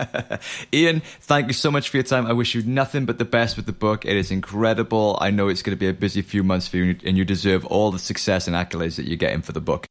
Ian, 0.72 1.02
thank 1.20 1.48
you 1.48 1.52
so 1.52 1.70
much 1.70 1.90
for 1.90 1.98
your 1.98 2.04
time. 2.04 2.24
I 2.24 2.32
wish 2.32 2.54
you 2.54 2.62
nothing 2.62 3.04
but 3.04 3.18
the 3.18 3.26
best 3.26 3.58
with 3.58 3.66
the 3.66 3.72
book. 3.72 4.06
It 4.06 4.16
is 4.16 4.30
incredible. 4.30 5.18
I 5.20 5.30
know 5.30 5.48
it's 5.48 5.60
going 5.60 5.76
to 5.76 5.78
be 5.78 5.86
a 5.86 5.92
busy 5.92 6.22
few 6.22 6.39
months 6.42 6.68
for 6.68 6.76
you, 6.76 6.96
and 7.04 7.16
you 7.16 7.24
deserve 7.24 7.64
all 7.66 7.90
the 7.90 7.98
success 7.98 8.46
and 8.46 8.56
accolades 8.56 8.96
that 8.96 9.06
you're 9.06 9.16
getting 9.16 9.42
for 9.42 9.52
the 9.52 9.60
book. 9.60 9.86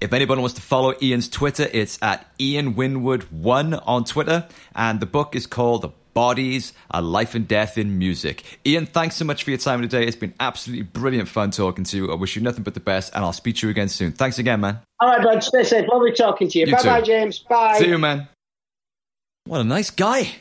If 0.00 0.12
anybody 0.12 0.40
wants 0.40 0.56
to 0.56 0.62
follow 0.62 0.94
Ian's 1.00 1.28
Twitter, 1.28 1.68
it's 1.72 1.98
at 2.02 2.28
Ian 2.40 2.74
Winwood1 2.74 3.82
on 3.86 4.04
Twitter, 4.04 4.48
and 4.74 4.98
the 4.98 5.06
book 5.06 5.36
is 5.36 5.46
called 5.46 5.82
The 5.82 5.90
Bodies, 6.12 6.72
A 6.90 7.00
Life 7.00 7.34
and 7.34 7.46
Death 7.46 7.78
in 7.78 7.98
Music. 7.98 8.58
Ian, 8.66 8.86
thanks 8.86 9.14
so 9.14 9.24
much 9.24 9.44
for 9.44 9.50
your 9.50 9.58
time 9.58 9.80
today. 9.80 10.04
It's 10.04 10.16
been 10.16 10.34
absolutely 10.40 10.82
brilliant 10.82 11.28
fun 11.28 11.52
talking 11.52 11.84
to 11.84 11.96
you. 11.96 12.10
I 12.10 12.16
wish 12.16 12.34
you 12.34 12.42
nothing 12.42 12.64
but 12.64 12.74
the 12.74 12.80
best, 12.80 13.14
and 13.14 13.24
I'll 13.24 13.32
speak 13.32 13.56
to 13.56 13.66
you 13.66 13.70
again 13.70 13.88
soon. 13.88 14.10
Thanks 14.10 14.38
again, 14.38 14.60
man. 14.60 14.80
All 15.00 15.08
right, 15.08 15.22
bud. 15.22 15.42
Stay 15.44 15.62
safe. 15.62 15.88
Lovely 15.88 16.12
talking 16.12 16.48
to 16.48 16.58
you. 16.58 16.66
You 16.66 16.72
bye 16.72 16.82
too. 16.82 16.88
bye, 16.88 17.00
James. 17.00 17.38
Bye. 17.38 17.78
See 17.78 17.88
you, 17.88 17.98
man. 17.98 18.28
What 19.44 19.60
a 19.60 19.64
nice 19.64 19.90
guy. 19.90 20.34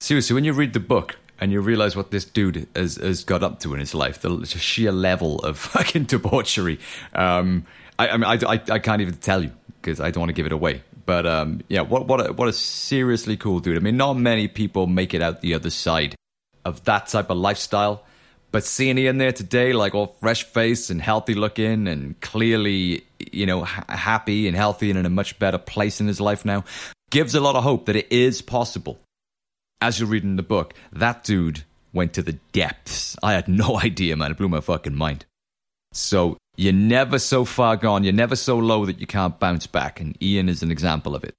Seriously, 0.00 0.34
when 0.34 0.44
you 0.44 0.52
read 0.52 0.72
the 0.72 0.80
book 0.80 1.16
and 1.42 1.50
you 1.50 1.60
realize 1.60 1.96
what 1.96 2.12
this 2.12 2.24
dude 2.24 2.68
has, 2.76 2.94
has 2.98 3.24
got 3.24 3.42
up 3.42 3.58
to 3.58 3.74
in 3.74 3.80
his 3.80 3.96
life, 3.96 4.20
the 4.20 4.46
sheer 4.46 4.92
level 4.92 5.40
of 5.40 5.58
fucking 5.74 6.04
debauchery, 6.04 6.78
um, 7.14 7.66
I, 7.98 8.10
I 8.10 8.16
mean, 8.16 8.24
I, 8.24 8.38
I, 8.46 8.60
I 8.74 8.78
can't 8.78 9.02
even 9.02 9.14
tell 9.14 9.42
you 9.42 9.50
because 9.80 9.98
I 9.98 10.12
don't 10.12 10.20
want 10.20 10.28
to 10.28 10.34
give 10.34 10.46
it 10.46 10.52
away. 10.52 10.82
But 11.04 11.26
um, 11.26 11.62
yeah, 11.68 11.80
what 11.80 12.06
what 12.06 12.28
a, 12.28 12.32
what 12.32 12.46
a 12.46 12.52
seriously 12.52 13.36
cool 13.36 13.58
dude. 13.58 13.76
I 13.76 13.80
mean, 13.80 13.96
not 13.96 14.14
many 14.14 14.46
people 14.46 14.86
make 14.86 15.14
it 15.14 15.20
out 15.20 15.40
the 15.40 15.54
other 15.54 15.70
side 15.70 16.14
of 16.64 16.84
that 16.84 17.08
type 17.08 17.28
of 17.28 17.38
lifestyle. 17.38 18.04
But 18.52 18.62
seeing 18.62 18.96
Ian 18.96 19.18
there 19.18 19.32
today, 19.32 19.72
like 19.72 19.96
all 19.96 20.14
fresh 20.20 20.44
faced 20.44 20.90
and 20.90 21.02
healthy 21.02 21.34
looking, 21.34 21.88
and 21.88 22.20
clearly, 22.20 23.04
you 23.32 23.46
know, 23.46 23.64
ha- 23.64 23.84
happy 23.88 24.46
and 24.46 24.56
healthy 24.56 24.90
and 24.90 24.98
in 25.00 25.06
a 25.06 25.10
much 25.10 25.40
better 25.40 25.58
place 25.58 26.00
in 26.00 26.06
his 26.06 26.20
life 26.20 26.44
now, 26.44 26.62
gives 27.10 27.34
a 27.34 27.40
lot 27.40 27.56
of 27.56 27.64
hope 27.64 27.86
that 27.86 27.96
it 27.96 28.12
is 28.12 28.42
possible. 28.42 29.00
As 29.82 29.98
you're 29.98 30.08
reading 30.08 30.36
the 30.36 30.44
book, 30.44 30.74
that 30.92 31.24
dude 31.24 31.64
went 31.92 32.12
to 32.12 32.22
the 32.22 32.38
depths. 32.52 33.16
I 33.20 33.32
had 33.32 33.48
no 33.48 33.80
idea, 33.82 34.16
man. 34.16 34.30
It 34.30 34.36
blew 34.36 34.48
my 34.48 34.60
fucking 34.60 34.94
mind. 34.94 35.26
So 35.92 36.36
you're 36.56 36.72
never 36.72 37.18
so 37.18 37.44
far 37.44 37.76
gone, 37.76 38.04
you're 38.04 38.12
never 38.12 38.36
so 38.36 38.56
low 38.58 38.86
that 38.86 39.00
you 39.00 39.08
can't 39.08 39.40
bounce 39.40 39.66
back. 39.66 40.00
And 40.00 40.16
Ian 40.22 40.48
is 40.48 40.62
an 40.62 40.70
example 40.70 41.16
of 41.16 41.24
it. 41.24 41.34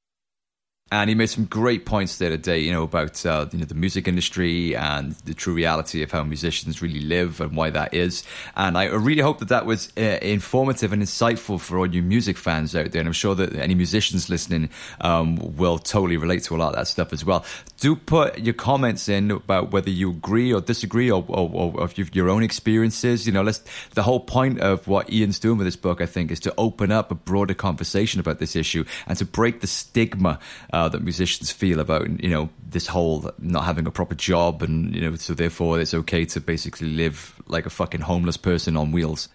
And 0.93 1.09
he 1.09 1.15
made 1.15 1.25
some 1.25 1.45
great 1.45 1.87
points 1.87 2.19
there 2.19 2.29
today, 2.29 2.59
you 2.59 2.71
know, 2.71 2.83
about 2.83 3.25
uh, 3.25 3.47
you 3.51 3.57
know 3.57 3.65
the 3.65 3.73
music 3.73 4.07
industry 4.07 4.75
and 4.75 5.13
the 5.25 5.33
true 5.33 5.55
reality 5.55 6.03
of 6.03 6.11
how 6.11 6.21
musicians 6.21 6.83
really 6.83 6.99
live 6.99 7.41
and 7.41 7.57
why 7.57 7.71
that 7.71 7.95
is. 7.95 8.23
And 8.55 8.77
I 8.77 8.85
really 8.85 9.23
hope 9.23 9.39
that 9.39 9.47
that 9.47 9.65
was 9.65 9.91
uh, 9.97 10.19
informative 10.21 10.93
and 10.93 11.01
insightful 11.01 11.59
for 11.59 11.79
all 11.79 11.87
you 11.87 12.03
music 12.03 12.37
fans 12.37 12.75
out 12.75 12.91
there. 12.91 12.99
And 12.99 13.07
I'm 13.07 13.13
sure 13.13 13.33
that 13.33 13.55
any 13.55 13.73
musicians 13.73 14.29
listening 14.29 14.69
um, 15.01 15.37
will 15.57 15.79
totally 15.79 16.15
relate 16.15 16.43
to 16.43 16.55
a 16.55 16.57
lot 16.57 16.69
of 16.69 16.75
that 16.75 16.87
stuff 16.87 17.11
as 17.11 17.25
well. 17.25 17.43
Do 17.79 17.95
put 17.95 18.37
your 18.37 18.53
comments 18.53 19.09
in 19.09 19.31
about 19.31 19.71
whether 19.71 19.89
you 19.89 20.11
agree 20.11 20.53
or 20.53 20.61
disagree, 20.61 21.09
or, 21.09 21.25
or, 21.27 21.73
or 21.73 21.85
if 21.85 22.15
your 22.15 22.29
own 22.29 22.43
experiences. 22.43 23.25
You 23.25 23.33
know, 23.33 23.41
let's. 23.41 23.63
The 23.95 24.03
whole 24.03 24.19
point 24.19 24.59
of 24.59 24.87
what 24.87 25.11
Ian's 25.11 25.39
doing 25.39 25.57
with 25.57 25.65
this 25.65 25.75
book, 25.75 26.01
I 26.01 26.05
think, 26.05 26.29
is 26.29 26.39
to 26.41 26.53
open 26.55 26.91
up 26.91 27.09
a 27.09 27.15
broader 27.15 27.55
conversation 27.55 28.19
about 28.19 28.37
this 28.37 28.55
issue 28.55 28.85
and 29.07 29.17
to 29.17 29.25
break 29.25 29.61
the 29.61 29.67
stigma. 29.67 30.37
Uh, 30.83 30.89
that 30.89 31.01
musicians 31.01 31.49
feel 31.49 31.79
about 31.79 32.21
you 32.21 32.29
know 32.29 32.49
this 32.69 32.87
whole 32.87 33.31
not 33.39 33.63
having 33.63 33.87
a 33.87 33.91
proper 33.91 34.15
job 34.15 34.61
and 34.61 34.93
you 34.93 34.99
know 34.99 35.15
so 35.15 35.33
therefore 35.33 35.79
it's 35.79 35.93
okay 35.93 36.25
to 36.25 36.41
basically 36.41 36.89
live 36.89 37.41
like 37.47 37.65
a 37.65 37.69
fucking 37.69 38.01
homeless 38.01 38.35
person 38.35 38.75
on 38.75 38.91
wheels. 38.91 39.29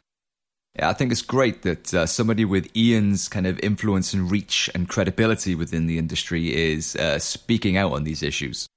Yeah, 0.77 0.91
I 0.91 0.93
think 0.93 1.11
it's 1.11 1.23
great 1.23 1.63
that 1.63 1.95
uh, 1.95 2.05
somebody 2.05 2.45
with 2.45 2.69
Ian's 2.77 3.29
kind 3.29 3.47
of 3.47 3.59
influence 3.61 4.13
and 4.13 4.31
reach 4.31 4.69
and 4.75 4.91
credibility 4.91 5.55
within 5.55 5.87
the 5.87 5.97
industry 5.97 6.55
is 6.55 6.95
uh, 6.97 7.19
speaking 7.19 7.79
out 7.79 7.93
on 7.93 8.05
these 8.05 8.23
issues. 8.23 8.69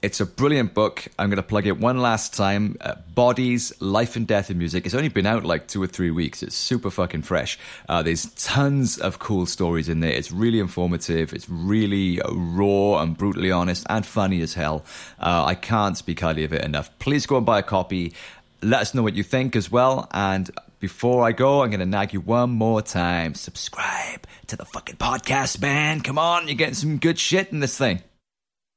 It's 0.00 0.20
a 0.20 0.26
brilliant 0.26 0.74
book. 0.74 1.08
I'm 1.18 1.28
going 1.28 1.38
to 1.38 1.42
plug 1.42 1.66
it 1.66 1.80
one 1.80 1.98
last 1.98 2.32
time. 2.32 2.76
Uh, 2.80 2.94
Bodies, 3.16 3.72
Life 3.80 4.14
and 4.14 4.28
Death 4.28 4.48
in 4.48 4.56
Music. 4.56 4.86
It's 4.86 4.94
only 4.94 5.08
been 5.08 5.26
out 5.26 5.44
like 5.44 5.66
two 5.66 5.82
or 5.82 5.88
three 5.88 6.12
weeks. 6.12 6.40
It's 6.40 6.54
super 6.54 6.88
fucking 6.88 7.22
fresh. 7.22 7.58
Uh, 7.88 8.04
there's 8.04 8.26
tons 8.34 8.98
of 8.98 9.18
cool 9.18 9.44
stories 9.44 9.88
in 9.88 9.98
there. 9.98 10.12
It's 10.12 10.30
really 10.30 10.60
informative. 10.60 11.32
It's 11.32 11.50
really 11.50 12.20
raw 12.30 13.02
and 13.02 13.18
brutally 13.18 13.50
honest 13.50 13.86
and 13.90 14.06
funny 14.06 14.40
as 14.40 14.54
hell. 14.54 14.84
Uh, 15.18 15.44
I 15.46 15.56
can't 15.56 15.96
speak 15.96 16.20
highly 16.20 16.44
of 16.44 16.52
it 16.52 16.64
enough. 16.64 16.96
Please 17.00 17.26
go 17.26 17.36
and 17.36 17.44
buy 17.44 17.58
a 17.58 17.64
copy. 17.64 18.14
Let 18.62 18.82
us 18.82 18.94
know 18.94 19.02
what 19.02 19.14
you 19.14 19.24
think 19.24 19.56
as 19.56 19.68
well. 19.68 20.06
And 20.12 20.48
before 20.78 21.26
I 21.26 21.32
go, 21.32 21.64
I'm 21.64 21.70
going 21.70 21.80
to 21.80 21.86
nag 21.86 22.12
you 22.12 22.20
one 22.20 22.50
more 22.50 22.82
time. 22.82 23.34
Subscribe 23.34 24.28
to 24.46 24.54
the 24.54 24.64
fucking 24.64 24.96
podcast, 24.96 25.60
man. 25.60 26.02
Come 26.02 26.18
on, 26.18 26.46
you're 26.46 26.54
getting 26.54 26.74
some 26.74 26.98
good 26.98 27.18
shit 27.18 27.50
in 27.50 27.58
this 27.58 27.76
thing. 27.76 28.00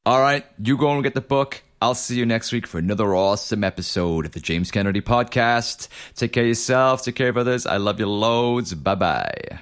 All 0.03 0.19
right, 0.19 0.44
you 0.57 0.78
go 0.78 0.91
and 0.94 1.03
get 1.03 1.14
the 1.14 1.22
book. 1.22 1.61
I'll 1.80 1.94
see 1.94 2.18
you 2.18 2.26
next 2.26 2.52
week 2.52 2.65
for 2.65 2.80
another 2.80 3.15
awesome 3.15 3.64
episode 3.64 4.26
of 4.26 4.32
the 4.32 4.40
James 4.40 4.72
Kennedy 4.72 5.02
Podcast. 5.02 5.90
Take 6.15 6.34
care 6.34 6.44
of 6.44 6.49
yourself, 6.49 7.03
take 7.03 7.15
care 7.15 7.30
of 7.30 7.38
others. 7.38 7.68
I 7.68 7.78
love 7.78 7.99
you 7.99 8.07
loads. 8.07 8.73
Bye 8.73 8.95
bye. 8.95 9.60